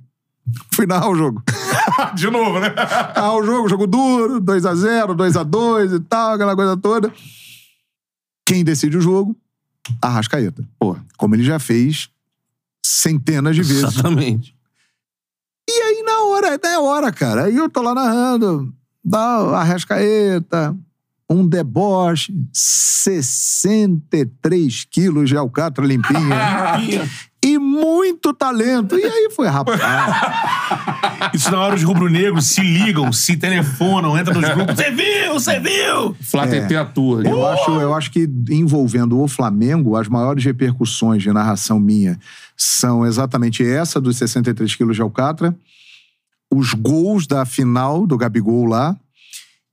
Fui 0.72 0.86
narrar 0.86 1.10
o 1.10 1.16
jogo. 1.16 1.42
De 2.14 2.30
novo, 2.30 2.60
né? 2.60 2.70
Narrar 2.70 3.34
o 3.34 3.42
jogo, 3.42 3.68
jogo 3.68 3.88
duro, 3.88 4.40
2x0, 4.40 5.16
2x2 5.16 5.96
e 5.96 6.00
tal, 6.00 6.34
aquela 6.34 6.54
coisa 6.54 6.76
toda. 6.76 7.12
Quem 8.50 8.64
decide 8.64 8.98
o 8.98 9.00
jogo? 9.00 9.36
Arrascaeta. 10.02 10.68
Pô, 10.76 10.96
como 11.16 11.36
ele 11.36 11.44
já 11.44 11.60
fez 11.60 12.10
centenas 12.84 13.54
de 13.54 13.62
vezes. 13.62 13.84
Exatamente. 13.84 14.56
E 15.68 15.72
aí, 15.72 16.02
na 16.02 16.24
hora, 16.24 16.58
na 16.60 16.80
hora, 16.80 17.12
cara, 17.12 17.44
aí 17.44 17.54
eu 17.54 17.70
tô 17.70 17.80
lá 17.80 17.94
narrando, 17.94 18.74
dá 19.04 19.56
Arrascaeta, 19.56 20.76
um 21.28 21.46
deboche, 21.46 22.34
63 22.52 24.84
quilos 24.90 25.28
de 25.28 25.36
alcatra 25.36 25.86
limpinha 25.86 26.18
e 27.42 27.58
muito 27.58 28.34
talento. 28.34 28.98
E 28.98 29.04
aí 29.04 29.30
foi, 29.34 29.48
rapaz. 29.48 29.80
Isso 31.32 31.50
na 31.50 31.60
hora 31.60 31.74
os 31.74 31.82
rubro-negros 31.82 32.46
se 32.46 32.60
ligam, 32.60 33.12
se 33.12 33.36
telefonam, 33.36 34.18
entram 34.18 34.40
nos 34.40 34.50
grupos. 34.50 34.76
Você 34.76 34.90
viu? 34.90 35.32
Você 35.34 35.58
viu? 35.58 36.14
Flá 36.20 36.46
TT 36.46 36.76
atua. 36.76 37.22
Eu 37.22 37.46
acho, 37.46 37.70
eu 37.72 37.94
acho 37.94 38.10
que 38.10 38.28
envolvendo 38.50 39.20
o 39.20 39.28
Flamengo, 39.28 39.96
as 39.96 40.08
maiores 40.08 40.44
repercussões 40.44 41.22
de 41.22 41.32
narração 41.32 41.80
minha 41.80 42.18
são 42.56 43.06
exatamente 43.06 43.64
essa 43.66 44.00
dos 44.00 44.18
63 44.18 44.74
quilos 44.74 44.96
de 44.96 45.02
alcatra, 45.02 45.54
os 46.52 46.74
gols 46.74 47.26
da 47.26 47.46
final 47.46 48.06
do 48.06 48.18
Gabigol 48.18 48.66
lá 48.66 48.94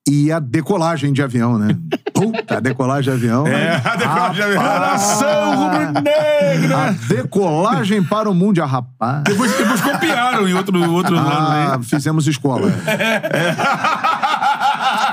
e 0.08 0.32
a 0.32 0.40
decolagem 0.40 1.12
de 1.12 1.22
avião, 1.22 1.58
né? 1.58 1.78
Puta, 2.22 2.58
a 2.58 2.60
decolagem 2.60 3.04
de 3.04 3.10
avião. 3.26 3.48
É, 3.48 3.76
a 3.84 3.96
decolagem 3.96 4.34
de 4.36 4.42
avião. 4.42 4.64
Nação 4.64 5.56
rubro-negra! 5.56 6.78
A 6.88 6.92
decolagem 7.14 8.04
para 8.04 8.30
o 8.30 8.34
mundo, 8.34 8.62
rapaz. 8.64 9.24
Depois, 9.24 9.56
depois 9.58 9.82
copiaram 9.82 10.48
em 10.48 10.54
outro, 10.54 10.92
outro 10.92 11.18
Ah, 11.18 11.78
né? 11.78 11.84
fizemos 11.84 12.28
escola. 12.28 12.72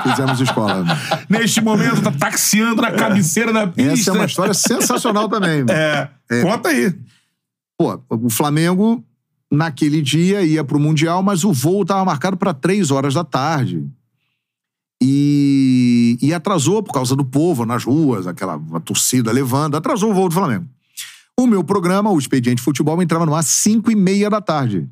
Fizemos 0.03 0.39
escola. 0.39 0.85
Neste 1.29 1.61
momento, 1.61 2.01
tá 2.01 2.11
taxiando 2.11 2.81
na 2.81 2.91
cabeceira 2.91 3.51
da 3.51 3.67
pista. 3.67 3.93
Essa 3.93 4.09
é 4.11 4.13
uma 4.13 4.25
história 4.25 4.53
sensacional 4.53 5.27
também. 5.29 5.65
É. 5.69 6.07
Conta 6.41 6.69
aí. 6.69 6.93
Pô, 7.77 7.99
o 8.09 8.29
Flamengo, 8.29 9.03
naquele 9.51 10.01
dia, 10.01 10.41
ia 10.43 10.63
pro 10.63 10.79
Mundial, 10.79 11.21
mas 11.23 11.43
o 11.43 11.51
voo 11.51 11.81
estava 11.81 12.05
marcado 12.05 12.37
para 12.37 12.53
três 12.53 12.91
horas 12.91 13.13
da 13.13 13.23
tarde. 13.23 13.85
E, 15.01 16.17
e 16.21 16.33
atrasou 16.33 16.81
por 16.81 16.93
causa 16.93 17.15
do 17.15 17.25
povo 17.25 17.65
nas 17.65 17.83
ruas, 17.83 18.27
aquela 18.27 18.59
torcida 18.83 19.31
levando, 19.31 19.75
atrasou 19.75 20.11
o 20.11 20.13
voo 20.13 20.29
do 20.29 20.35
Flamengo. 20.35 20.67
O 21.37 21.45
meu 21.45 21.63
programa, 21.63 22.09
o 22.09 22.17
Expediente 22.17 22.61
Futebol, 22.61 23.01
entrava 23.01 23.25
no 23.25 23.35
ar 23.35 23.39
às 23.39 23.47
5 23.47 23.91
e 23.91 23.95
meia 23.95 24.29
da 24.29 24.39
tarde. 24.39 24.89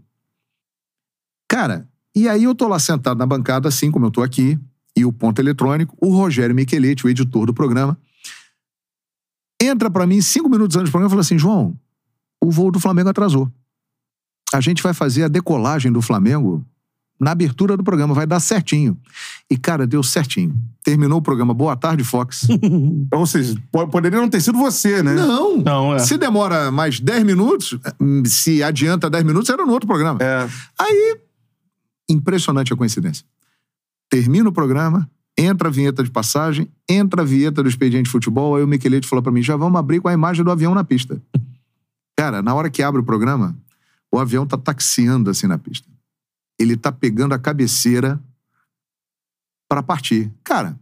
Cara, 1.48 1.88
e 2.16 2.28
aí 2.28 2.44
eu 2.44 2.54
tô 2.54 2.68
lá 2.68 2.80
sentado 2.80 3.18
na 3.18 3.26
bancada, 3.26 3.70
assim 3.70 3.90
como 3.90 4.06
eu 4.06 4.12
tô 4.12 4.22
aqui, 4.22 4.60
e 4.96 5.06
o 5.06 5.14
ponto 5.14 5.40
eletrônico, 5.40 5.96
o 6.00 6.10
Rogério 6.16 6.54
Micheletti, 6.54 7.06
o 7.06 7.10
editor 7.10 7.46
do 7.46 7.54
programa, 7.54 7.98
entra 9.62 9.90
pra 9.90 10.06
mim 10.06 10.22
cinco 10.22 10.50
minutos 10.50 10.76
antes 10.76 10.90
do 10.90 10.92
programa 10.92 11.10
e 11.10 11.12
fala 11.12 11.22
assim: 11.22 11.38
João, 11.38 11.78
o 12.42 12.52
voo 12.52 12.72
do 12.72 12.80
Flamengo 12.80 13.10
atrasou. 13.10 13.52
A 14.54 14.62
gente 14.62 14.84
vai 14.84 14.94
fazer 14.94 15.24
a 15.24 15.28
decolagem 15.28 15.92
do 15.92 16.02
Flamengo 16.02 16.64
na 17.20 17.32
abertura 17.32 17.78
do 17.78 17.84
programa, 17.84 18.14
vai 18.14 18.26
dar 18.28 18.40
certinho. 18.40 18.98
E, 19.50 19.58
cara, 19.58 19.88
deu 19.88 20.04
certinho. 20.04 20.56
Terminou 20.84 21.20
o 21.20 21.22
programa. 21.22 21.54
Boa 21.54 21.76
tarde, 21.76 22.04
Fox. 22.04 22.48
Ou 23.14 23.26
seja, 23.26 23.56
po- 23.72 23.88
poderia 23.88 24.20
não 24.20 24.30
ter 24.30 24.42
sido 24.42 24.58
você, 24.58 25.02
né? 25.02 25.14
Não! 25.14 25.58
Não, 25.58 25.96
é. 25.96 26.00
Se 26.00 26.18
demora 26.18 26.70
mais 26.72 27.00
10 27.00 27.24
minutos, 27.24 27.78
se 28.26 28.62
adianta 28.62 29.10
10 29.10 29.24
minutos, 29.24 29.50
era 29.50 29.66
no 29.66 29.72
outro 29.72 29.88
programa. 29.88 30.20
É. 30.22 30.48
Aí, 30.78 31.18
impressionante 32.10 32.74
a 32.74 32.76
coincidência. 32.76 33.26
Termina 34.10 34.50
o 34.50 34.52
programa, 34.54 35.10
entra 35.38 35.70
a 35.70 35.72
vinheta 35.72 36.04
de 36.04 36.12
passagem, 36.12 36.68
entra 36.90 37.22
a 37.22 37.26
vinheta 37.26 37.64
do 37.64 37.70
expediente 37.70 38.06
de 38.06 38.12
futebol, 38.12 38.56
aí 38.56 38.64
o 38.64 38.68
Miquelete 38.68 39.08
falou 39.08 39.24
pra 39.24 39.32
mim, 39.32 39.42
já 39.42 39.56
vamos 39.56 39.80
abrir 39.80 40.00
com 40.02 40.08
a 40.08 40.14
imagem 40.14 40.44
do 40.44 40.52
avião 40.52 40.76
na 40.76 40.84
pista. 40.84 41.22
Cara, 42.18 42.42
na 42.42 42.54
hora 42.54 42.70
que 42.70 42.84
abre 42.84 43.02
o 43.02 43.04
programa, 43.04 43.58
o 44.12 44.20
avião 44.20 44.46
tá 44.46 44.58
taxiando 44.58 45.30
assim 45.30 45.48
na 45.48 45.58
pista. 45.58 45.88
Ele 46.60 46.78
tá 46.78 46.92
pegando 46.92 47.34
a 47.34 47.40
cabeceira 47.40 48.22
pra 49.70 49.82
partir. 49.82 50.32
Cara, 50.44 50.80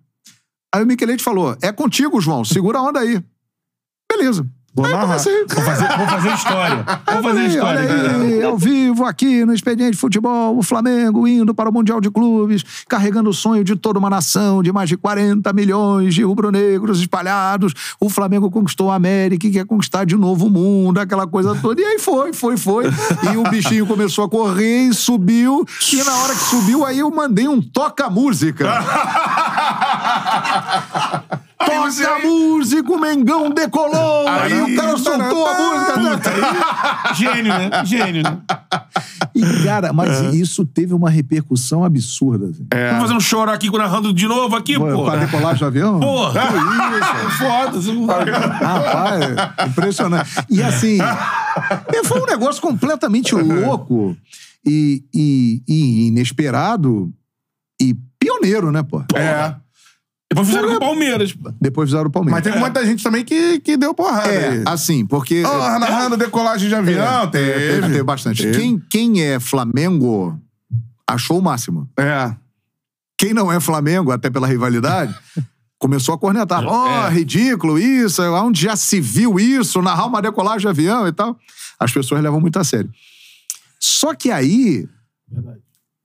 aí 0.74 0.84
o 0.84 0.86
Miquelete 0.86 1.24
falou, 1.24 1.57
é 1.61 1.72
contigo, 1.72 2.19
João, 2.19 2.43
segura 2.43 2.80
a 2.80 2.82
onda 2.82 2.99
aí. 2.99 3.24
Beleza. 4.11 4.45
Vou 4.74 4.86
aí 4.86 4.91
narrar. 4.91 5.07
comecei. 5.07 5.45
Vou 5.45 5.63
fazer, 5.63 5.97
vou 5.97 6.07
fazer 6.07 6.34
história. 6.34 6.86
Vou 7.11 7.24
fazer 7.24 7.45
história. 7.47 7.82
olha 7.82 8.15
aí, 8.24 8.43
ao 8.43 8.57
vivo 8.57 9.03
aqui 9.03 9.43
no 9.43 9.53
Expediente 9.53 9.97
Futebol, 9.97 10.57
o 10.57 10.63
Flamengo 10.63 11.28
indo 11.28 11.53
para 11.53 11.69
o 11.69 11.74
Mundial 11.74 11.99
de 11.99 12.09
Clubes, 12.09 12.63
carregando 12.88 13.30
o 13.30 13.34
sonho 13.34 13.63
de 13.65 13.76
toda 13.76 13.99
uma 13.99 14.09
nação, 14.09 14.63
de 14.63 14.72
mais 14.72 14.88
de 14.88 14.95
40 14.95 15.51
milhões 15.51 16.15
de 16.15 16.24
rubro-negros 16.24 17.01
espalhados. 17.01 17.74
O 17.99 18.09
Flamengo 18.09 18.49
conquistou 18.49 18.89
a 18.89 18.95
América 18.95 19.45
e 19.45 19.51
quer 19.51 19.65
conquistar 19.65 20.05
de 20.05 20.15
novo 20.15 20.47
o 20.47 20.49
mundo, 20.49 20.99
aquela 20.99 21.28
coisa 21.28 21.53
toda. 21.55 21.82
E 21.82 21.84
aí 21.84 21.99
foi, 21.99 22.32
foi, 22.32 22.55
foi. 22.55 22.86
E 23.34 23.38
o 23.38 23.43
bichinho 23.43 23.86
começou 23.86 24.24
a 24.24 24.30
correr 24.30 24.88
e 24.88 24.93
subiu. 24.93 25.65
E 25.91 26.03
na 26.03 26.15
hora 26.17 26.34
que 26.34 26.43
subiu, 26.43 26.86
aí 26.86 26.99
eu 26.99 27.11
mandei 27.11 27.47
um 27.47 27.61
toca-música. 27.61 28.69
Toca 31.66 32.20
música, 32.28 32.91
o 32.91 32.99
Mengão 32.99 33.49
decolou. 33.49 34.28
Aí, 34.28 34.53
Aí, 34.53 34.62
o 34.62 34.76
cara 34.76 34.97
soltou 34.97 35.47
a 35.47 35.97
música. 35.97 36.32
Gênio, 37.16 37.53
né? 37.53 37.70
Gênio, 37.86 38.24
né? 38.24 38.38
E, 39.34 39.64
cara, 39.64 39.93
mas 39.93 40.34
isso 40.34 40.66
teve 40.66 40.93
uma 40.93 41.09
repercussão 41.09 41.84
absurda. 41.84 42.47
Assim. 42.47 42.68
Vamos 42.89 43.01
fazer 43.03 43.14
um 43.14 43.20
choro 43.20 43.51
aqui 43.51 43.70
narrando 43.72 44.14
de 44.14 44.28
novo 44.28 44.55
aqui, 44.55 44.78
Pô, 44.78 44.86
pô. 44.86 45.03
Com 45.05 45.09
a 45.09 45.16
decolagem 45.18 45.59
do 45.59 45.66
avião? 45.66 45.99
Porra! 45.99 46.41
Que 46.41 46.57
isso? 46.97 47.32
Foda, 47.38 47.72
você 47.82 47.91
não 47.93 48.05
vai. 48.07 48.30
Rapaz, 48.30 49.68
impressionante. 49.70 50.30
E 50.49 50.62
assim, 50.62 50.97
foi 52.05 52.22
um 52.22 52.26
negócio 52.26 52.62
completamente 52.62 53.34
louco 53.36 54.16
e, 54.66 55.03
e- 55.14 55.62
e 55.68 56.07
inesperado 56.07 57.12
e 57.82 57.95
pioneiro, 58.20 58.72
né, 58.72 58.84
pô? 58.84 59.01
É. 59.16 59.55
Depois 60.32 60.47
fizeram 60.47 60.69
com 60.69 60.75
o 60.75 60.79
Palmeiras. 60.79 61.36
Depois 61.59 61.89
fizeram 61.89 62.03
o 62.03 62.05
Mas 62.07 62.13
Palmeiras. 62.13 62.43
teve 62.43 62.57
muita 62.59 62.86
gente 62.86 63.03
também 63.03 63.25
que, 63.25 63.59
que 63.59 63.75
deu 63.75 63.93
porrada. 63.93 64.29
É, 64.29 64.49
aí. 64.49 64.63
assim, 64.65 65.05
porque... 65.05 65.43
Oh, 65.45 65.79
narrando 65.79 66.15
decolagem 66.15 66.69
de 66.69 66.73
avião, 66.75 67.23
É, 67.23 67.27
teve. 67.27 67.53
teve, 67.59 67.82
teve 67.88 68.03
bastante. 68.03 68.43
Teve. 68.43 68.57
Quem, 68.57 68.79
quem 68.89 69.21
é 69.23 69.39
Flamengo 69.41 70.39
achou 71.05 71.38
o 71.39 71.41
máximo. 71.41 71.89
É. 71.99 72.34
Quem 73.17 73.34
não 73.34 73.51
é 73.51 73.59
Flamengo, 73.59 74.11
até 74.11 74.29
pela 74.29 74.47
rivalidade, 74.47 75.13
começou 75.77 76.15
a 76.15 76.17
cornetar. 76.17 76.63
Oh, 76.65 76.88
É. 76.88 77.09
ridículo 77.09 77.77
isso, 77.77 78.21
onde 78.23 78.61
já 78.61 78.75
se 78.77 79.01
viu 79.01 79.38
isso, 79.38 79.82
narrar 79.82 80.05
uma 80.05 80.21
decolagem 80.21 80.61
de 80.61 80.67
avião 80.69 81.05
e 81.07 81.11
tal. 81.11 81.38
As 81.77 81.91
pessoas 81.91 82.21
levam 82.23 82.39
muito 82.39 82.57
a 82.57 82.63
sério. 82.63 82.89
Só 83.79 84.13
que 84.15 84.32
aí, 84.32 84.88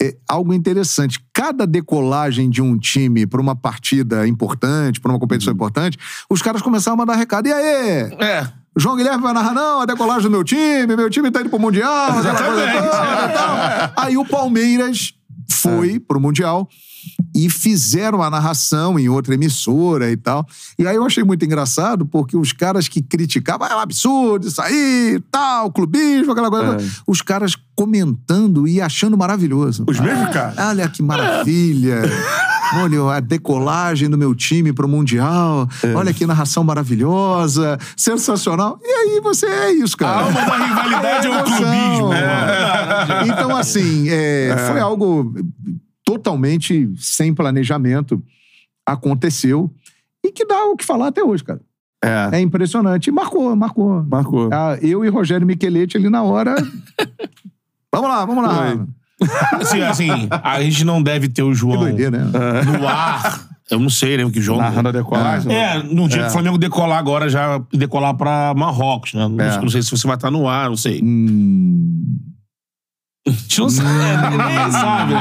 é 0.03 0.17
algo 0.29 0.53
interessante. 0.53 1.21
Cada 1.33 1.67
decolagem 1.67 2.51
de 2.51 2.61
um 2.61 2.79
time 2.79 3.27
para 3.27 3.41
uma 3.41 3.57
partida 3.57 4.27
importante, 4.27 5.01
para 5.01 5.11
uma 5.11 5.19
competição 5.19 5.53
importante, 5.53 5.99
os 6.29 6.43
caras 6.43 6.63
começaram 6.63 6.95
a 6.95 6.99
mandar 6.99 7.17
recado. 7.17 7.47
E 7.47 7.53
aí? 7.53 8.13
É. 8.21 8.49
João 8.77 8.97
Guilherme 8.97 9.23
vai 9.23 9.33
narrar, 9.33 9.55
não, 9.55 9.81
a 9.81 9.87
decolagem 9.87 10.25
do 10.25 10.31
meu 10.31 10.45
time, 10.45 10.95
meu 10.95 11.09
time 11.09 11.31
tá 11.31 11.41
indo 11.41 11.49
pro 11.49 11.59
Mundial, 11.59 12.13
coisa 12.13 12.29
Exatamente. 12.29 13.33
tal. 13.33 13.93
Aí 14.05 14.19
o 14.19 14.25
Palmeiras 14.25 15.15
foi 15.51 15.99
pro 15.99 16.21
Mundial 16.21 16.69
e 17.35 17.51
fizeram 17.51 18.23
a 18.23 18.31
narração 18.31 18.99
em 18.99 19.09
outra 19.09 19.35
emissora 19.35 20.11
e 20.11 20.17
tal. 20.17 20.47
E 20.79 20.87
aí 20.87 20.97
eu 20.97 21.05
achei 21.05 21.23
muito 21.23 21.45
engraçado, 21.45 22.07
porque 22.07 22.37
os 22.37 22.53
caras 22.53 22.89
que 22.89 23.03
criticavam, 23.03 23.67
ah, 23.67 23.73
é 23.73 23.77
um 23.77 23.81
absurdo 23.81 24.47
isso 24.49 24.61
aí, 24.63 25.21
tal, 25.31 25.71
clubismo, 25.71 26.33
aquela 26.33 26.51
coisa. 26.51 26.79
Os 27.07 27.21
caras 27.23 27.57
comentando 27.75 28.67
e 28.67 28.81
achando 28.81 29.19
maravilhoso. 29.19 29.85
Os 29.87 30.01
mesmos, 30.01 30.33
cara? 30.33 30.55
Olha 30.69 30.89
que 30.89 31.03
maravilha. 31.03 32.03
Olha 32.75 33.17
a 33.17 33.21
decolagem 33.21 34.11
do 34.11 34.19
meu 34.19 34.35
time 34.35 34.73
pro 34.73 34.89
Mundial. 34.89 35.69
Olha 35.95 36.13
que 36.13 36.27
narração 36.27 36.65
maravilhosa. 36.65 37.79
Sensacional. 37.97 38.79
E 38.83 38.89
aí 38.91 39.21
você 39.21 39.47
é 39.47 39.73
isso, 39.73 39.95
A 39.97 39.99
cara. 39.99 40.21
alma 40.23 40.41
da 40.41 40.57
rivalidade 40.57 41.27
é 41.27 41.31
o 41.31 41.35
emoção. 41.35 41.57
clubismo. 41.57 42.13
É. 42.13 43.29
Então, 43.29 43.57
assim, 43.57 44.09
é, 44.09 44.57
foi 44.69 44.81
algo 44.81 45.33
totalmente 46.07 46.89
sem 46.97 47.35
planejamento. 47.35 48.23
Aconteceu. 48.87 49.71
E 50.25 50.31
que 50.33 50.47
dá 50.47 50.65
o 50.67 50.77
que 50.77 50.85
falar 50.85 51.09
até 51.09 51.23
hoje, 51.23 51.43
cara. 51.45 51.61
É. 52.03 52.37
É 52.37 52.41
impressionante. 52.41 53.09
E 53.09 53.13
marcou, 53.13 53.55
marcou. 53.57 54.05
Marcou. 54.05 54.49
Ah, 54.53 54.79
eu 54.81 55.05
e 55.05 55.09
Rogério 55.09 55.47
Micheletti 55.47 55.97
ali 55.97 56.09
na 56.09 56.23
hora. 56.23 56.55
vamos 57.93 58.09
lá, 58.09 58.25
vamos 58.25 58.45
lá. 58.45 58.55
Foi. 58.77 58.87
Assim, 59.61 59.81
assim, 59.83 60.09
a 60.31 60.63
gente 60.63 60.85
não 60.85 61.03
deve 61.03 61.29
ter 61.29 61.43
o 61.43 61.49
Que 61.49 61.55
João 61.55 61.79
doideira, 61.79 62.19
né? 62.19 62.31
no 62.79 62.87
ar. 62.87 63.47
Eu 63.69 63.81
não 63.81 63.91
sei, 63.91 64.17
né? 64.17 64.25
O 64.25 64.31
que 64.31 64.39
o 64.39 64.43
João. 64.43 64.59
Narrando 64.59 64.91
a 64.91 64.93
decolagem. 64.93 65.53
É, 65.53 65.83
no 65.83 66.07
dia 66.09 66.21
É. 66.21 66.23
que 66.25 66.29
o 66.29 66.33
Flamengo 66.33 66.57
decolar 66.59 66.99
agora, 66.99 67.29
já 67.29 67.59
decolar 67.73 68.15
pra 68.15 68.55
Marrocos, 68.57 69.13
né? 69.15 69.27
Não, 69.27 69.41
É. 69.45 69.61
não 69.61 69.69
sei 69.69 69.83
se 69.83 69.91
você 69.91 70.07
vai 70.07 70.15
estar 70.17 70.31
no 70.31 70.47
ar, 70.47 70.69
não 70.69 70.77
sei. 70.77 71.01
Hum. 71.03 72.17
A 73.27 73.31
gente 73.33 73.59
não 73.61 73.69
sabe, 73.69 73.89
é, 73.91 74.71
sabe. 74.71 75.13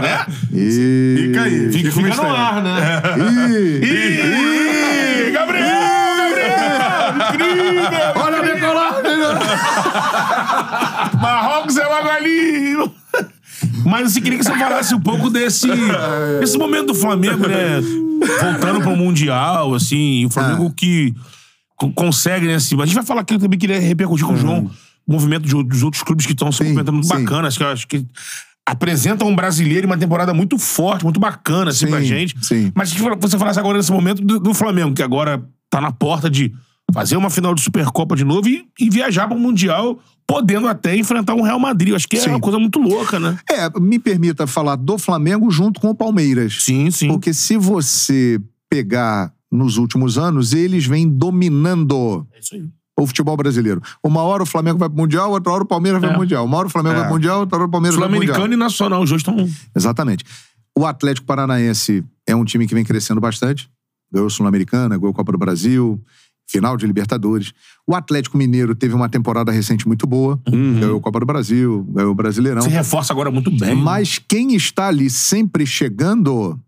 né? 0.00 0.26
E... 0.52 1.14
Fica 1.18 1.42
aí. 1.42 1.72
Fica, 1.72 1.90
Fica 1.92 2.10
fica 2.12 2.22
no 2.22 2.34
ar, 2.34 2.62
né? 2.62 3.02
Ih! 3.82 5.28
Ih, 5.28 5.30
Gabriel! 5.30 5.66
Gabriel! 6.16 7.14
Incrível! 7.28 8.22
Olha 8.22 8.38
a 8.38 8.42
decolagem! 8.42 9.02
Marrocos 11.20 11.76
é 11.76 11.84
logo 11.86 12.08
ali! 12.08 12.72
Mas 13.84 14.16
eu 14.16 14.22
queria 14.22 14.38
que 14.38 14.44
você 14.44 14.56
falasse 14.58 14.94
um 14.94 15.00
pouco 15.00 15.28
desse, 15.30 15.68
desse 16.40 16.56
momento 16.58 16.86
do 16.88 16.94
Flamengo, 16.94 17.46
né? 17.48 17.80
Voltando 18.40 18.80
pro 18.80 18.96
Mundial, 18.96 19.74
assim, 19.74 20.24
o 20.26 20.30
Flamengo 20.30 20.68
Ah. 20.70 20.74
que 20.76 21.14
co- 21.76 21.92
consegue, 21.92 22.46
né? 22.46 22.54
Assim, 22.54 22.80
a 22.80 22.84
gente 22.86 22.94
vai 22.94 23.04
falar 23.04 23.20
aqui 23.22 23.34
eu 23.34 23.38
também 23.38 23.58
queria 23.58 23.80
repercutir 23.80 24.24
com 24.26 24.34
o 24.34 24.36
João 24.36 24.66
o 24.66 24.70
movimento 25.06 25.46
de, 25.46 25.62
dos 25.64 25.82
outros 25.82 26.02
clubes 26.02 26.26
que 26.26 26.32
estão 26.32 26.50
se 26.52 26.62
movimentando 26.62 26.92
muito 26.92 27.08
sim. 27.08 27.24
bacanas, 27.24 27.56
que 27.56 27.62
eu 27.62 27.68
acho 27.68 27.86
que 27.86 28.06
apresentam 28.66 29.28
um 29.28 29.34
brasileiro 29.34 29.86
uma 29.86 29.98
temporada 29.98 30.32
muito 30.32 30.58
forte, 30.58 31.04
muito 31.04 31.18
bacana, 31.18 31.70
assim, 31.70 31.86
Sim, 31.86 31.90
pra 31.90 32.00
gente. 32.02 32.36
sim. 32.44 32.72
Mas 32.74 32.92
que 32.92 33.00
você 33.20 33.38
falasse 33.38 33.58
agora 33.58 33.78
nesse 33.78 33.90
momento 33.90 34.22
do, 34.22 34.38
do 34.38 34.54
Flamengo, 34.54 34.94
que 34.94 35.02
agora 35.02 35.44
tá 35.68 35.80
na 35.80 35.90
porta 35.90 36.30
de 36.30 36.52
fazer 36.92 37.16
uma 37.16 37.30
final 37.30 37.54
de 37.54 37.62
Supercopa 37.62 38.14
de 38.14 38.24
novo 38.24 38.48
e, 38.48 38.64
e 38.78 38.90
viajar 38.90 39.26
para 39.26 39.36
o 39.36 39.40
Mundial, 39.40 39.98
podendo 40.26 40.68
até 40.68 40.96
enfrentar 40.96 41.34
um 41.34 41.42
Real 41.42 41.58
Madrid. 41.58 41.90
Eu 41.90 41.96
acho 41.96 42.06
que 42.06 42.16
é 42.16 42.20
Sim. 42.20 42.30
uma 42.30 42.40
coisa 42.40 42.58
muito 42.58 42.78
louca, 42.78 43.18
né? 43.18 43.36
É, 43.50 43.68
me 43.80 43.98
permita 43.98 44.46
falar 44.46 44.76
do 44.76 44.98
Flamengo 44.98 45.50
junto 45.50 45.80
com 45.80 45.88
o 45.88 45.94
Palmeiras. 45.94 46.62
Sim, 46.62 46.90
sim. 46.90 47.08
Porque 47.08 47.34
se 47.34 47.56
você 47.56 48.40
pegar 48.70 49.32
nos 49.50 49.76
últimos 49.76 50.16
anos, 50.16 50.52
eles 50.52 50.86
vêm 50.86 51.08
dominando. 51.08 52.26
É 52.32 52.38
isso 52.38 52.54
aí. 52.54 52.68
O 52.98 53.06
futebol 53.06 53.36
brasileiro. 53.36 53.80
Uma 54.04 54.22
hora 54.22 54.42
o 54.42 54.46
Flamengo 54.46 54.78
vai 54.78 54.88
pro 54.88 54.98
Mundial, 54.98 55.30
outra 55.30 55.52
hora 55.52 55.62
o 55.64 55.66
Palmeiras 55.66 56.00
vai 56.00 56.10
É. 56.10 56.12
pro 56.12 56.20
Mundial. 56.22 56.44
Uma 56.44 56.58
hora 56.58 56.66
o 56.66 56.70
Flamengo 56.70 56.94
É. 56.94 56.98
vai 56.98 57.04
pro 57.06 57.14
Mundial, 57.14 57.40
outra 57.40 57.58
hora 57.58 57.66
o 57.66 57.70
Palmeiras 57.70 57.98
vai 57.98 58.08
pro 58.08 58.16
Mundial. 58.16 58.34
Sul-Americano 58.34 58.62
e 58.62 58.64
Nacional, 58.64 59.02
os 59.02 59.10
dois 59.10 59.20
estão. 59.20 59.48
Exatamente. 59.74 60.24
O 60.76 60.86
Atlético 60.86 61.26
Paranaense 61.26 62.04
é 62.26 62.34
um 62.36 62.44
time 62.44 62.66
que 62.66 62.74
vem 62.74 62.84
crescendo 62.84 63.20
bastante. 63.20 63.68
Ganhou 64.12 64.28
Sul-Americana, 64.30 64.96
ganhou 64.98 65.12
Copa 65.12 65.32
do 65.32 65.38
Brasil, 65.38 66.00
final 66.46 66.76
de 66.76 66.86
Libertadores. 66.86 67.52
O 67.86 67.94
Atlético 67.94 68.36
Mineiro 68.36 68.74
teve 68.74 68.94
uma 68.94 69.08
temporada 69.08 69.50
recente 69.50 69.86
muito 69.88 70.06
boa. 70.06 70.38
Ganhou 70.46 71.00
Copa 71.00 71.18
do 71.20 71.26
Brasil, 71.26 71.82
ganhou 71.90 72.12
o 72.12 72.14
Brasileirão. 72.14 72.60
Se 72.62 72.68
reforça 72.68 73.12
agora 73.12 73.30
muito 73.30 73.50
bem. 73.50 73.74
Mas 73.74 74.18
quem 74.18 74.54
está 74.54 74.88
ali 74.88 75.08
sempre 75.08 75.66
chegando 75.66 76.58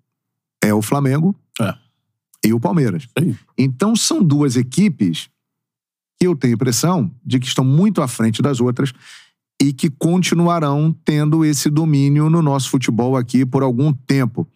é 0.62 0.72
o 0.72 0.80
Flamengo 0.80 1.34
É. 1.60 1.74
e 2.46 2.52
o 2.54 2.58
Palmeiras. 2.60 3.06
Aí. 3.18 3.36
Então 3.58 3.94
são 3.94 4.22
duas 4.22 4.56
equipes 4.56 5.28
eu 6.24 6.36
tenho 6.36 6.54
a 6.54 6.56
impressão 6.56 7.10
de 7.24 7.38
que 7.38 7.46
estão 7.46 7.64
muito 7.64 8.02
à 8.02 8.08
frente 8.08 8.42
das 8.42 8.60
outras 8.60 8.92
e 9.60 9.72
que 9.72 9.88
continuarão 9.88 10.94
tendo 11.04 11.44
esse 11.44 11.70
domínio 11.70 12.28
no 12.28 12.42
nosso 12.42 12.70
futebol 12.70 13.16
aqui 13.16 13.46
por 13.46 13.62
algum 13.62 13.92
tempo. 13.92 14.46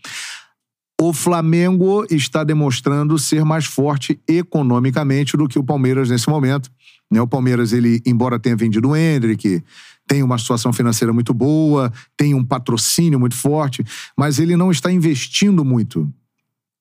O 1.00 1.12
Flamengo 1.12 2.04
está 2.10 2.42
demonstrando 2.42 3.16
ser 3.18 3.44
mais 3.44 3.64
forte 3.64 4.20
economicamente 4.26 5.36
do 5.36 5.46
que 5.46 5.58
o 5.58 5.62
Palmeiras 5.62 6.10
nesse 6.10 6.28
momento. 6.28 6.70
Né, 7.10 7.20
O 7.20 7.26
Palmeiras, 7.26 7.72
ele, 7.72 8.02
embora 8.04 8.38
tenha 8.38 8.56
vendido 8.56 8.88
o 8.88 8.96
Hendrick, 8.96 9.62
tem 10.08 10.22
uma 10.22 10.38
situação 10.38 10.72
financeira 10.72 11.12
muito 11.12 11.32
boa, 11.32 11.92
tem 12.16 12.34
um 12.34 12.44
patrocínio 12.44 13.20
muito 13.20 13.36
forte, 13.36 13.84
mas 14.16 14.38
ele 14.40 14.56
não 14.56 14.70
está 14.70 14.90
investindo 14.90 15.64
muito. 15.64 16.12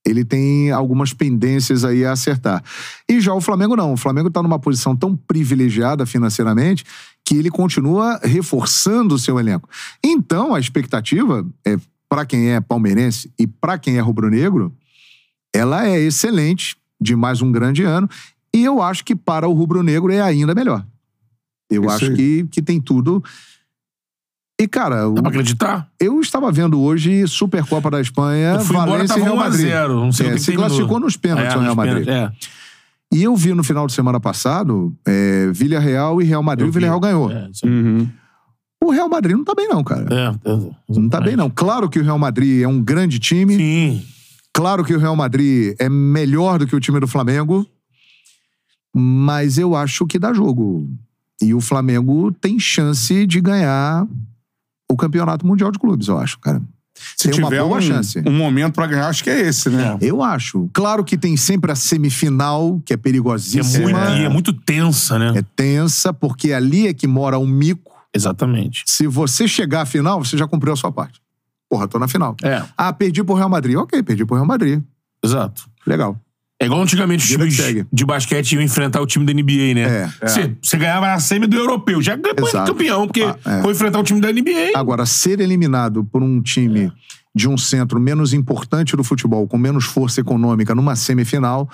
Ele 0.08 0.24
tem 0.24 0.72
algumas 0.72 1.14
pendências 1.14 1.84
aí 1.84 2.06
a 2.06 2.14
acertar. 2.14 2.64
E 3.10 3.20
já 3.20 3.34
o 3.34 3.42
Flamengo 3.42 3.76
não. 3.76 3.94
O 3.94 3.98
Flamengo 3.98 4.30
está 4.30 4.42
numa 4.42 4.58
posição 4.58 4.96
tão 4.96 5.16
privilegiada 5.16 6.06
financeiramente 6.06 6.86
que 7.26 7.36
ele 7.36 7.50
continua 7.50 8.20
reforçando 8.24 9.16
o 9.16 9.20
seu 9.20 9.38
elenco. 9.38 9.68
Então, 10.04 10.56
a 10.56 10.60
expectativa 10.60 11.46
é 11.66 11.78
para 12.10 12.26
quem 12.26 12.52
é 12.52 12.62
palmeirense 12.62 13.30
e 13.38 13.46
para 13.46 13.78
quem 13.78 13.98
é 13.98 14.00
rubro-negro, 14.00 14.74
ela 15.54 15.86
é 15.86 16.00
excelente 16.00 16.78
de 17.00 17.16
mais 17.16 17.42
um 17.42 17.52
grande 17.52 17.84
ano. 17.84 18.10
E 18.54 18.64
eu 18.64 18.82
acho 18.82 19.04
que 19.04 19.16
para 19.16 19.48
o 19.48 19.54
rubro-negro 19.54 20.12
é 20.12 20.22
ainda 20.22 20.56
melhor. 20.56 20.86
Eu 21.70 21.84
Isso 21.84 21.92
acho 21.92 22.06
aí. 22.06 22.16
que, 22.16 22.48
que 22.50 22.62
tem 22.62 22.80
tudo. 22.80 23.22
E, 24.60 24.68
cara, 24.68 25.08
o- 25.08 25.14
Dá 25.14 25.22
pra 25.22 25.30
acreditar? 25.30 25.88
eu 26.00 26.20
estava 26.20 26.52
vendo 26.52 26.82
hoje 26.82 27.28
Supercopa 27.28 27.92
da 27.92 28.02
Espanha, 28.02 28.54
Eu 28.54 28.60
fui 28.62 28.76
embora, 28.76 28.92
Valência 28.92 29.20
e 29.20 29.22
Real 29.22 29.36
Madrid. 29.36 29.66
1x0. 29.68 29.88
Não 30.06 30.12
sei 30.12 30.26
É, 30.28 30.30
o 30.30 30.34
que 30.34 30.40
se 30.40 30.46
terminou. 30.48 30.68
classificou 30.70 31.00
nos 31.00 31.16
pênaltis 31.18 31.54
o 31.54 31.58
nos 31.58 31.64
Real 31.66 31.76
Madrid. 31.76 32.06
pênaltis, 32.06 32.48
É. 32.48 32.58
E 33.16 33.24
eu 33.24 33.36
vi 33.36 33.54
no 33.54 33.64
final 33.64 33.86
de 33.88 33.94
semana 33.94 34.20
passado, 34.20 34.94
é, 35.06 35.50
Villarreal 35.54 36.22
e 36.22 36.26
Real 36.26 36.42
Madrid, 36.44 36.66
Eu 36.66 36.70
o 36.70 36.74
Villarreal 36.74 37.00
vi. 37.00 37.06
ganhou. 37.08 37.32
É. 37.32 37.50
Uhum. 37.66 38.10
O 38.84 38.92
Real 38.92 39.08
Madrid 39.10 39.36
não 39.38 39.44
tá 39.46 39.54
bem 39.56 39.68
não, 39.70 39.84
cara. 39.84 40.08
É, 40.12 40.50
é, 40.52 40.70
Não 40.90 41.08
tá 41.10 41.22
bem 41.22 41.36
não. 41.36 41.50
Claro 41.50 41.88
que 41.90 42.00
o 42.00 42.04
Real 42.04 42.18
Madrid 42.20 42.62
é 42.64 42.68
um 42.68 42.82
grande 42.82 43.18
time, 43.20 43.56
Sim. 43.56 44.04
claro 44.54 44.84
que 44.84 44.94
o 44.94 45.00
Real 45.00 45.16
Madrid 45.16 45.76
é 45.80 45.88
melhor 45.88 46.60
do 46.60 46.68
que 46.68 46.76
o 46.76 46.80
time 46.80 47.00
do 47.00 47.08
Flamengo, 47.08 47.66
mas 48.96 49.58
eu 49.58 49.76
acho 49.76 50.06
que 50.08 50.18
dá 50.20 50.34
jogo. 50.34 50.90
E 51.42 51.54
o 51.54 51.62
Flamengo 51.62 52.32
tem 52.32 52.60
chance 52.60 53.26
de 53.28 53.40
ganhar 53.40 54.08
o 54.92 54.96
Campeonato 54.96 55.46
Mundial 55.46 55.72
de 55.72 55.80
Clubes, 55.80 56.08
eu 56.08 56.18
acho, 56.18 56.40
cara. 56.40 56.62
Se 57.16 57.30
tem 57.30 57.40
uma 57.40 57.50
tiver 57.50 57.62
boa 57.62 57.78
um, 57.78 57.82
chance. 57.82 58.20
um 58.26 58.32
momento 58.32 58.74
pra 58.74 58.88
ganhar, 58.88 59.08
acho 59.08 59.24
que 59.24 59.30
é 59.30 59.40
esse, 59.42 59.70
né? 59.70 59.98
Eu 60.02 60.24
acho. 60.24 60.68
Claro 60.74 61.04
que 61.04 61.16
tem 61.18 61.38
sempre 61.38 61.72
a 61.72 61.76
semifinal, 61.76 62.82
que 62.84 62.92
é 62.92 62.96
é, 62.96 62.98
perigosíssima. 62.98 63.84
muito, 63.90 64.00
e 64.20 64.24
é 64.24 64.30
muito 64.30 64.52
tensa, 64.52 65.20
né? 65.20 65.34
É 65.38 65.44
tensa, 65.56 66.12
porque 66.12 66.54
ali 66.54 66.88
é 66.88 66.94
que 66.94 67.06
mora 67.06 67.38
um 67.38 67.46
mico. 67.46 67.92
Exatamente. 68.14 68.84
Se 68.88 69.06
você 69.06 69.48
chegar 69.48 69.82
à 69.82 69.86
final, 69.86 70.24
você 70.24 70.36
já 70.38 70.48
cumpriu 70.48 70.74
a 70.74 70.76
sua 70.76 70.92
parte. 70.92 71.22
Porra, 71.70 71.88
tô 71.88 72.00
na 72.00 72.08
final. 72.08 72.36
É, 72.42 72.64
Ah, 72.76 72.92
perdi 72.92 73.24
pro 73.24 73.36
Real 73.36 73.50
Madrid. 73.50 73.76
Ok, 73.76 74.02
perdi 74.02 74.26
pro 74.26 74.36
Real 74.36 74.48
Madrid. 74.48 74.82
exato. 75.24 75.70
Legal. 75.86 76.20
É 76.60 76.66
igual 76.66 76.82
antigamente 76.82 77.24
os 77.24 77.30
Vida 77.30 77.46
que 77.46 77.52
times 77.52 77.66
segue. 77.66 77.86
de 77.94 78.06
basquete 78.06 78.54
iam 78.54 78.64
enfrentar 78.64 79.00
o 79.00 79.06
time 79.06 79.24
da 79.26 79.32
NBA, 79.34 79.76
né? 79.76 79.82
É, 79.82 80.10
é. 80.22 80.28
Você, 80.28 80.56
você 80.62 80.78
ganhava 80.78 81.06
na 81.08 81.20
semi 81.20 81.46
do 81.46 81.56
europeu. 81.56 82.02
Já 82.02 82.16
ganhou 82.16 82.48
Exato. 82.48 82.72
campeão, 82.72 83.06
porque 83.06 83.22
Ah, 83.22 83.38
é. 83.60 83.62
foi 83.62 83.74
enfrentar 83.74 84.00
o 84.00 84.04
time 84.04 84.20
da 84.20 84.32
NBA. 84.32 84.72
Agora, 84.76 85.06
ser 85.06 85.40
eliminado 85.40 86.04
por 86.04 86.24
um 86.24 86.42
time 86.42 86.92
de 87.36 87.48
um 87.48 87.56
centro 87.58 88.00
menos 88.00 88.34
importante 88.34 88.96
do 88.98 89.04
futebol, 89.04 89.48
com 89.48 89.58
menos 89.58 89.86
força 89.86 90.20
econômica, 90.20 90.74
numa 90.74 90.96
semifinal, 90.96 91.70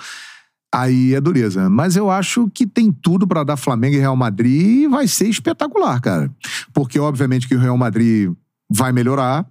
aí 0.74 1.14
é 1.14 1.20
dureza. 1.20 1.70
Mas 1.70 1.96
eu 1.96 2.10
acho 2.10 2.50
que 2.52 2.66
tem 2.66 2.92
tudo 2.92 3.26
pra 3.26 3.42
dar 3.42 3.56
Flamengo 3.56 3.96
e 3.96 4.00
Real 4.00 4.14
Madrid 4.16 4.82
e 4.82 4.86
vai 4.86 5.08
ser 5.08 5.28
espetacular, 5.28 5.98
cara. 6.02 6.30
Porque, 6.74 6.98
obviamente, 6.98 7.48
que 7.48 7.54
o 7.54 7.58
Real 7.58 7.78
Madrid 7.78 8.30
vai 8.68 8.92
melhorar. 8.92 9.46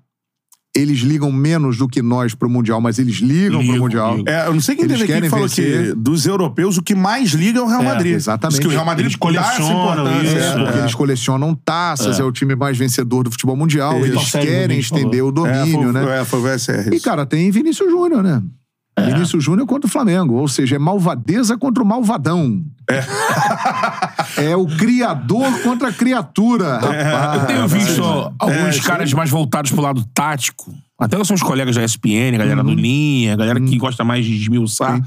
Eles 0.75 1.01
ligam 1.01 1.31
menos 1.31 1.77
do 1.77 1.87
que 1.87 2.01
nós 2.01 2.33
pro 2.33 2.49
Mundial, 2.49 2.81
mas 2.81 2.97
eles 2.97 3.17
ligam, 3.17 3.59
pro 3.59 3.61
Ligam, 3.61 3.77
Mundial. 3.79 4.17
ligam. 4.17 4.33
É, 4.33 4.47
eu 4.47 4.53
não 4.55 4.59
sei 4.59 4.75
quem 4.75 4.85
Eles 4.85 4.97
teve 4.99 5.13
aqui 5.13 5.21
que 5.21 5.29
falou 5.29 5.47
vencer. 5.47 5.89
que 5.89 5.93
dos 5.95 6.25
europeus 6.25 6.79
o 6.79 6.81
que 6.81 6.95
mais 6.95 7.29
liga 7.31 7.59
é 7.59 7.61
o 7.61 7.67
Real 7.67 7.81
É, 7.83 7.85
Madrid. 7.85 8.13
exatamente. 8.15 8.53
Diz 8.55 8.59
que 8.59 8.67
o 8.67 8.71
Real 8.71 8.83
Madrid 8.83 9.05
Eles 9.05 9.15
colecionam 9.15 9.83
importância. 9.93 10.23
isso. 10.23 10.37
É, 10.57 10.63
porque 10.63 10.77
eles 10.79 10.95
colecionam 10.95 11.55
taças, 11.63 12.19
é. 12.19 12.23
o 12.23 12.31
time 12.31 12.55
mais 12.55 12.75
vencedor 12.75 13.23
do 13.23 13.29
futebol 13.29 13.55
mundial. 13.55 13.97
Isso. 13.99 14.05
Eles 14.07 14.15
Consegue, 14.15 14.47
querem 14.47 14.77
né? 14.77 14.81
estender 14.81 15.23
o 15.23 15.29
É, 15.29 15.31
domínio, 15.31 15.83
foi, 15.83 15.91
né? 15.91 16.19
É, 16.21 16.25
foi 16.25 16.39
o 16.39 16.41
VSR. 16.41 16.89
E, 16.91 16.99
cara, 16.99 17.23
tem 17.27 17.51
Vinícius 17.51 17.91
Júnior, 17.91 18.23
né? 18.23 18.41
Vinícius 18.99 19.43
Júnior 19.43 19.67
contra 19.67 19.87
o 19.87 19.91
Flamengo. 19.91 20.35
Ou 20.35 20.47
seja, 20.47 20.75
é 20.75 20.79
malvadeza 20.79 21.55
contra 21.57 21.83
o 21.83 21.85
malvadão. 21.85 22.63
É, 22.89 22.99
o 24.55 24.65
criador 24.67 25.61
contra 25.61 25.89
a 25.89 25.93
criatura. 25.93 26.77
Rapaz, 26.81 27.41
Eu 27.41 27.47
tenho 27.47 27.67
visto 27.67 28.01
vai. 28.01 28.31
alguns 28.39 28.77
É, 28.77 28.81
caras 28.81 29.13
mais 29.13 29.29
voltados 29.29 29.71
pro 29.71 29.81
lado 29.81 30.03
tático. 30.13 30.73
Até 30.99 31.21
são 31.23 31.35
os 31.35 31.43
colegas 31.43 31.75
da 31.75 31.83
ESPN, 31.83 32.37
galera 32.37 32.61
Uhum. 32.63 32.73
do 32.75 32.79
Linha, 32.81 33.35
galera 33.35 33.59
que 33.59 33.77
gosta 33.77 34.03
mais 34.03 34.25
de 34.25 34.35
esmiuçar. 34.35 35.01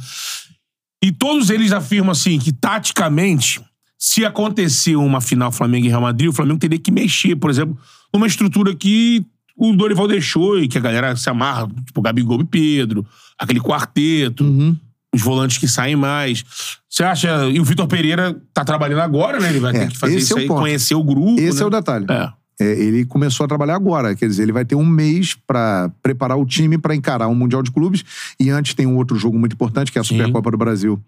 E 1.03 1.13
todos 1.13 1.51
eles 1.51 1.73
afirmam 1.73 2.11
assim 2.13 2.39
que, 2.39 2.53
taticamente, 2.53 3.61
se 3.99 4.25
acontecer 4.25 4.97
uma 4.97 5.21
final 5.21 5.53
Flamengo 5.53 5.87
e 5.87 5.89
Real 5.89 6.01
Madrid, 6.01 6.29
o 6.29 6.33
Flamengo 6.33 6.59
teria 6.59 6.79
que 6.79 6.91
mexer, 6.91 7.37
por 7.37 7.51
exemplo, 7.51 7.79
numa 8.13 8.27
estrutura 8.27 8.75
que 8.75 9.25
o 9.57 9.73
Dorival 9.73 10.07
deixou 10.09 10.59
e 10.59 10.69
que 10.69 10.77
a 10.77 10.81
galera 10.81 11.17
se 11.17 11.29
amarra, 11.31 11.67
tipo 11.87 12.03
Gabigol 12.03 12.41
e 12.41 12.45
Pedro, 12.45 13.07
aquele 13.39 13.61
quarteto, 13.61 14.45
Uhum. 14.45 14.77
Os 15.17 15.23
volantes 15.23 15.59
que 15.59 15.67
saem 15.67 15.97
mais. 15.97 16.45
Você 16.89 17.03
acha. 17.03 17.47
E 17.49 17.59
o 17.59 17.65
Vitor 17.65 17.87
Pereira 17.89 18.41
tá 18.55 18.65
trabalhando 18.65 19.01
agora, 19.01 19.41
né? 19.41 19.49
Ele 19.49 19.61
vai 19.61 19.75
É, 19.75 19.81
ter 19.81 19.89
que 19.89 19.99
fazer 19.99 20.15
esse 20.17 20.25
isso 20.27 20.39
é 20.39 20.43
aí, 20.43 20.47
ponto. 20.47 20.61
conhecer 20.61 20.95
o 20.95 21.03
grupo. 21.03 21.41
Esse 21.41 21.59
né? 21.59 21.65
é 21.65 21.67
o 21.67 21.71
detalhe. 21.71 22.07
É. 22.09 22.33
É, 22.59 22.65
ele 22.65 23.05
começou 23.05 23.45
a 23.45 23.47
trabalhar 23.47 23.75
agora, 23.75 24.17
quer 24.17 24.27
dizer, 24.27 24.45
ele 24.45 24.53
vai 24.53 24.65
ter 24.65 24.75
um 24.75 24.85
mês 24.87 25.35
pra 25.47 25.91
preparar 26.03 26.39
o 26.39 26.47
time 26.47 26.79
pra 26.79 26.95
encarar 26.95 27.29
um 27.29 27.35
Mundial 27.35 27.63
de 27.63 27.71
Clubes 27.71 28.03
e 28.41 28.49
antes 28.49 28.73
tem 28.73 28.87
um 28.87 28.97
outro 28.97 29.15
jogo 29.19 29.39
muito 29.39 29.53
importante, 29.53 29.93
que 29.93 29.99
é 29.99 30.01
a. 30.01 30.05
Supercopa 30.05 30.51
do 30.51 30.57
Brasil 30.57 30.99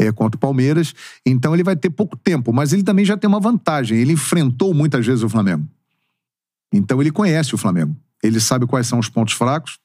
é, 0.00 0.10
contra 0.10 0.36
o 0.36 0.40
Palmeiras. 0.40 0.92
Então 1.24 1.54
ele 1.54 1.62
vai 1.62 1.76
ter 1.76 1.90
pouco 1.90 2.16
tempo, 2.16 2.52
mas 2.52 2.72
ele 2.72 2.82
também 2.82 3.04
já 3.04 3.16
tem 3.16 3.28
uma 3.28 3.38
vantagem. 3.38 3.96
Ele 3.98 4.14
enfrentou 4.14 4.74
muitas 4.74 5.06
vezes 5.06 5.22
o 5.22 5.28
Flamengo. 5.28 5.64
Então 6.72 7.00
ele 7.00 7.12
conhece 7.12 7.54
o 7.54 7.58
Flamengo. 7.58 7.94
Ele 8.20 8.40
sabe 8.40 8.66
quais 8.66 8.88
são 8.88 8.98
os 8.98 9.08
pontos 9.08 9.34
fracos 9.34 9.78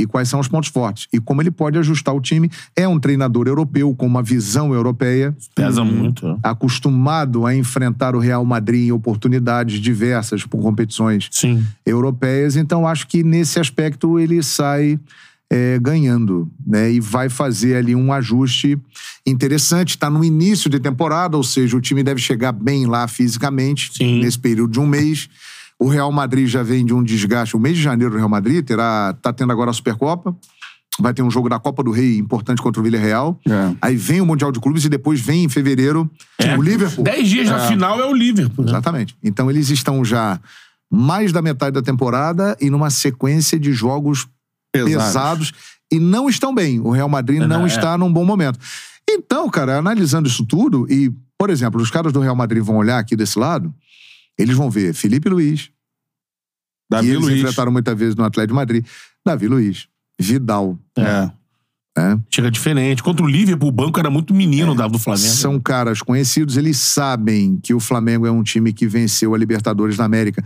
e 0.00 0.06
quais 0.06 0.28
são 0.28 0.40
os 0.40 0.48
pontos 0.48 0.70
fortes. 0.70 1.06
E 1.12 1.20
como 1.20 1.42
ele 1.42 1.50
pode 1.50 1.78
ajustar 1.78 2.14
o 2.14 2.20
time. 2.20 2.50
É 2.74 2.88
um 2.88 2.98
treinador 2.98 3.46
europeu 3.46 3.94
com 3.94 4.06
uma 4.06 4.22
visão 4.22 4.72
europeia 4.72 5.36
Pesa 5.54 5.84
muito. 5.84 6.26
é. 6.26 6.36
acostumado 6.42 7.44
a 7.44 7.54
enfrentar 7.54 8.14
o 8.14 8.18
Real 8.18 8.44
Madrid 8.44 8.88
em 8.88 8.92
oportunidades 8.92 9.78
diversas 9.80 10.44
por 10.44 10.60
competições 10.60 11.28
Sim. 11.30 11.64
europeias, 11.84 12.56
então 12.56 12.86
acho 12.86 13.06
que 13.06 13.22
nesse 13.22 13.58
aspecto 13.60 14.18
ele 14.18 14.42
sai 14.42 14.98
é, 15.52 15.78
ganhando, 15.80 16.48
né? 16.64 16.92
E 16.92 17.00
vai 17.00 17.28
fazer 17.28 17.74
ali 17.74 17.94
um 17.94 18.12
ajuste 18.12 18.78
interessante. 19.26 19.90
Está 19.90 20.08
no 20.08 20.24
início 20.24 20.70
de 20.70 20.78
temporada, 20.78 21.36
ou 21.36 21.42
seja, 21.42 21.76
o 21.76 21.80
time 21.80 22.04
deve 22.04 22.20
chegar 22.20 22.52
bem 22.52 22.86
lá 22.86 23.08
fisicamente 23.08 23.90
Sim. 23.92 24.20
nesse 24.20 24.38
período 24.38 24.72
de 24.72 24.80
um 24.80 24.86
mês. 24.86 25.28
O 25.80 25.88
Real 25.88 26.12
Madrid 26.12 26.46
já 26.46 26.62
vem 26.62 26.84
de 26.84 26.92
um 26.92 27.02
desgaste. 27.02 27.56
O 27.56 27.60
mês 27.60 27.76
de 27.76 27.82
janeiro 27.82 28.12
do 28.12 28.18
Real 28.18 28.28
Madrid 28.28 28.64
terá, 28.64 29.14
tá 29.22 29.32
tendo 29.32 29.50
agora 29.50 29.70
a 29.70 29.72
Supercopa. 29.72 30.36
Vai 31.00 31.14
ter 31.14 31.22
um 31.22 31.30
jogo 31.30 31.48
da 31.48 31.58
Copa 31.58 31.82
do 31.82 31.90
Rei 31.90 32.18
importante 32.18 32.60
contra 32.60 32.80
o 32.80 32.84
Villarreal. 32.84 33.40
É. 33.48 33.74
Aí 33.80 33.96
vem 33.96 34.20
o 34.20 34.26
Mundial 34.26 34.52
de 34.52 34.60
Clubes 34.60 34.84
e 34.84 34.88
depois 34.90 35.20
vem 35.20 35.44
em 35.44 35.48
fevereiro 35.48 36.10
É. 36.38 36.56
o 36.58 36.60
Liverpool. 36.60 37.02
Dez 37.02 37.26
dias 37.28 37.48
na 37.48 37.60
final 37.60 37.98
é 37.98 38.04
o 38.04 38.12
Liverpool. 38.12 38.64
Né? 38.64 38.70
Exatamente. 38.72 39.16
Então 39.22 39.50
eles 39.50 39.70
estão 39.70 40.04
já 40.04 40.38
mais 40.92 41.32
da 41.32 41.40
metade 41.40 41.72
da 41.72 41.80
temporada 41.82 42.54
e 42.60 42.68
numa 42.68 42.90
sequência 42.90 43.58
de 43.58 43.72
jogos 43.72 44.28
Pesados. 44.72 45.04
pesados, 45.04 45.52
e 45.90 45.98
não 45.98 46.28
estão 46.28 46.54
bem. 46.54 46.78
O 46.80 46.90
Real 46.90 47.08
Madrid 47.08 47.40
não 47.40 47.64
é. 47.64 47.66
está 47.66 47.96
num 47.96 48.12
bom 48.12 48.24
momento. 48.24 48.58
Então, 49.08 49.48
cara, 49.48 49.78
analisando 49.78 50.28
isso 50.28 50.44
tudo, 50.44 50.86
e, 50.88 51.10
por 51.38 51.50
exemplo, 51.50 51.80
os 51.80 51.90
caras 51.90 52.12
do 52.12 52.20
Real 52.20 52.36
Madrid 52.36 52.62
vão 52.62 52.76
olhar 52.76 52.98
aqui 52.98 53.16
desse 53.16 53.38
lado, 53.38 53.72
eles 54.42 54.56
vão 54.56 54.70
ver 54.70 54.92
Felipe 54.94 55.28
Luiz, 55.28 55.70
Davi 56.90 57.06
que 57.08 57.12
eles 57.14 57.24
Luiz. 57.24 57.38
enfrentaram 57.40 57.70
muitas 57.72 57.98
vezes 57.98 58.14
no 58.16 58.24
Atlético 58.24 58.52
de 58.52 58.56
Madrid, 58.56 58.86
Davi 59.24 59.46
Luiz, 59.48 59.88
Vidal, 60.20 60.78
É. 60.96 61.30
Chega 62.30 62.50
diferente. 62.50 63.02
Contra 63.02 63.24
o 63.24 63.28
Liverpool, 63.28 63.68
o 63.68 63.72
banco 63.72 63.98
era 64.00 64.08
muito 64.08 64.32
menino 64.32 64.74
da- 64.74 64.86
do 64.88 64.98
Flamengo. 64.98 65.26
São 65.28 65.60
caras 65.60 66.00
conhecidos, 66.00 66.56
eles 66.56 66.78
sabem 66.78 67.58
que 67.62 67.74
o 67.74 67.80
Flamengo 67.80 68.26
é 68.26 68.30
um 68.30 68.42
time 68.42 68.72
que 68.72 68.86
venceu 68.86 69.34
a 69.34 69.38
Libertadores 69.38 69.96
da 69.98 70.04
América 70.04 70.42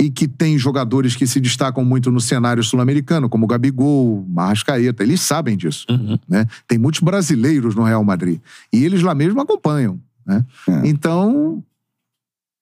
e 0.00 0.10
que 0.10 0.28
tem 0.28 0.56
jogadores 0.58 1.16
que 1.16 1.26
se 1.26 1.40
destacam 1.40 1.84
muito 1.84 2.08
no 2.10 2.20
cenário 2.20 2.62
sul-americano, 2.62 3.28
como 3.28 3.46
o 3.46 3.48
Gabigol, 3.48 4.24
Marrascaeta. 4.28 5.02
Eles 5.02 5.20
sabem 5.22 5.56
disso. 5.56 5.86
Né? 6.28 6.46
Tem 6.68 6.78
muitos 6.78 7.00
brasileiros 7.00 7.74
no 7.74 7.82
Real 7.82 8.04
Madrid. 8.04 8.38
E 8.72 8.84
eles 8.84 9.02
lá 9.02 9.14
mesmo 9.14 9.40
acompanham. 9.40 9.98
Né? 10.24 10.44
Então. 10.84 11.64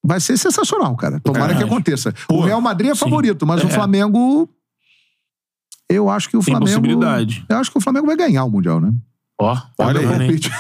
Vai 0.03 0.21
ser 0.21 0.37
sensacional, 0.39 0.97
cara. 0.97 1.21
Tomara 1.21 1.53
É. 1.53 1.57
que 1.57 1.63
aconteça. 1.65 2.11
o 2.29 2.35
Pô, 2.35 2.41
Real 2.41 2.61
Madrid 2.61 2.91
é 2.91 2.95
sim. 2.95 3.01
favorito, 3.01 3.47
mas 3.47 3.63
o 3.63 3.67
É. 3.67 3.71
Flamengo. 3.71 4.49
Eu 5.89 6.09
acho 6.09 6.29
que 6.31 6.37
o 6.37 6.41
Tem 6.41 6.53
Flamengo. 6.55 6.67
possibilidade. 6.81 7.45
Eu 7.49 7.59
acho 7.59 7.71
que 7.71 7.77
o 7.79 7.81
Flamengo 7.81 8.07
vai 8.07 8.17
ganhar 8.17 8.45
o 8.45 8.51
Mundial, 8.51 8.81
né? 8.81 8.93
Ó, 9.41 9.51
Olha 9.79 9.99
olha 9.99 10.01
o 10.09 10.13
aí. 10.13 10.19
palpite. 10.19 10.51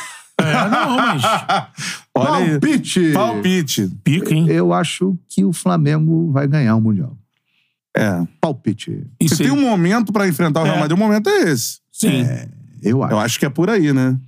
É, 0.40 0.68
não, 0.68 0.96
mas. 0.96 1.22
Olha. 2.16 2.50
Palpite! 2.60 3.12
Palpite. 3.12 3.88
Pica, 4.02 4.34
hein? 4.34 4.46
Eu 4.48 4.72
acho 4.72 5.16
que 5.28 5.44
o 5.44 5.52
Flamengo 5.52 6.32
vai 6.32 6.48
ganhar 6.48 6.74
o 6.76 6.80
Mundial. 6.80 7.16
É. 7.96 8.26
Palpite. 8.40 9.06
Isso 9.20 9.36
Se 9.36 9.42
tem 9.44 9.52
um 9.52 9.60
momento 9.60 10.12
pra 10.12 10.26
enfrentar 10.26 10.60
o 10.60 10.64
Real 10.64 10.76
É. 10.76 10.80
Madrid, 10.80 10.96
o 10.96 11.00
momento 11.00 11.28
é 11.28 11.50
esse. 11.50 11.78
Sim. 11.92 12.26
Eu 12.82 13.02
acho. 13.02 13.12
Eu 13.14 13.18
acho 13.18 13.38
que 13.38 13.46
é 13.46 13.50
por 13.50 13.68
aí, 13.70 13.92
né? 13.92 14.18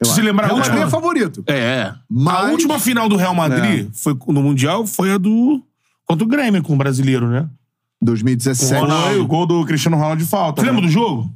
Eu 0.00 0.06
Se 0.06 0.12
acho. 0.12 0.22
lembrar 0.22 0.44
a 0.44 0.46
Real 0.48 0.58
Madrid 0.58 0.74
última- 0.74 0.86
é 0.88 0.90
favorito. 0.90 1.44
É, 1.46 1.54
é. 1.58 1.94
Mas- 2.08 2.36
A 2.36 2.50
última 2.50 2.78
final 2.78 3.08
do 3.08 3.16
Real 3.16 3.34
Madrid 3.34 3.88
foi, 3.92 4.16
no 4.28 4.42
Mundial 4.42 4.86
foi 4.86 5.12
a 5.12 5.18
do. 5.18 5.60
Contra 6.06 6.24
o 6.24 6.28
Grêmio 6.28 6.62
com 6.62 6.74
o 6.74 6.76
brasileiro, 6.76 7.28
né? 7.28 7.48
2017. 8.00 8.80
Ronaldo. 8.80 9.06
Foi 9.08 9.18
o 9.20 9.26
gol 9.26 9.46
do 9.46 9.64
Cristiano 9.66 9.96
Ronaldo 9.96 10.22
de 10.22 10.28
falta. 10.28 10.60
Você 10.62 10.66
né? 10.66 10.72
lembra 10.72 10.86
do 10.86 10.92
jogo? 10.92 11.30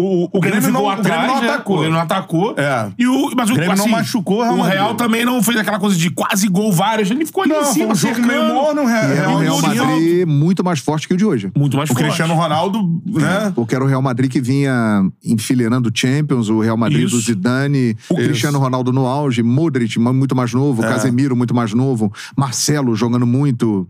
O, 0.00 0.28
o, 0.32 0.40
Grêmio, 0.40 0.60
não, 0.70 0.80
ficou 0.80 0.92
o 0.92 1.02
Grêmio 1.02 1.26
não 1.26 1.40
né? 1.40 1.48
atacou. 1.48 1.76
O 1.76 1.78
Grêmio 1.80 1.94
não 1.96 2.02
atacou. 2.02 2.54
É. 2.56 2.90
E 2.98 3.06
o, 3.06 3.30
mas 3.36 3.50
o, 3.50 3.52
O 3.52 3.56
Grêmio 3.56 3.76
não 3.76 3.84
assim, 3.84 3.92
machucou 3.92 4.42
o 4.42 4.62
Real 4.62 4.92
O 4.92 4.94
também 4.94 5.24
não 5.24 5.42
fez 5.42 5.58
aquela 5.58 5.78
coisa 5.78 5.96
de 5.96 6.10
quase 6.10 6.48
gol 6.48 6.72
vários. 6.72 7.10
Ele 7.10 7.26
ficou 7.26 7.42
ali 7.44 7.52
Não, 7.52 7.60
em 7.60 7.64
foi 7.64 7.72
cima, 7.74 7.92
um 7.92 7.94
jogo 7.94 8.20
meio 8.20 8.44
morno, 8.44 8.82
o 8.82 8.86
Real, 8.86 9.02
E 9.04 9.12
era 9.12 9.14
Real 9.14 9.34
um 9.34 9.38
Real 9.38 9.60
Madrid. 9.60 10.26
Muito 10.26 10.64
mais 10.64 10.80
forte 10.80 11.06
que 11.08 11.14
o 11.14 11.16
de 11.16 11.24
hoje. 11.24 11.50
Muito 11.56 11.76
mais 11.76 11.90
O 11.90 11.92
forte. 11.92 12.04
Cristiano 12.04 12.34
Ronaldo, 12.34 13.02
né? 13.06 13.52
Porque 13.54 13.74
era 13.74 13.84
o 13.84 13.86
Real 13.86 14.02
Madrid 14.02 14.30
que 14.30 14.40
vinha 14.40 15.02
enfileirando 15.24 15.90
Champions, 15.94 16.48
o 16.48 16.60
Real 16.60 16.76
Madrid 16.76 17.04
Isso. 17.04 17.16
do 17.16 17.20
Zidane, 17.22 17.96
o 18.08 18.14
Cristiano 18.14 18.58
Ronaldo 18.58 18.92
no 18.92 19.06
auge, 19.06 19.42
Modric 19.42 19.98
muito 19.98 20.34
mais 20.34 20.52
novo, 20.52 20.84
É. 20.84 20.88
Casemiro 20.88 21.36
muito 21.36 21.54
mais 21.54 21.72
novo, 21.74 22.12
Marcelo 22.36 22.94
jogando 22.94 23.26
muito, 23.26 23.86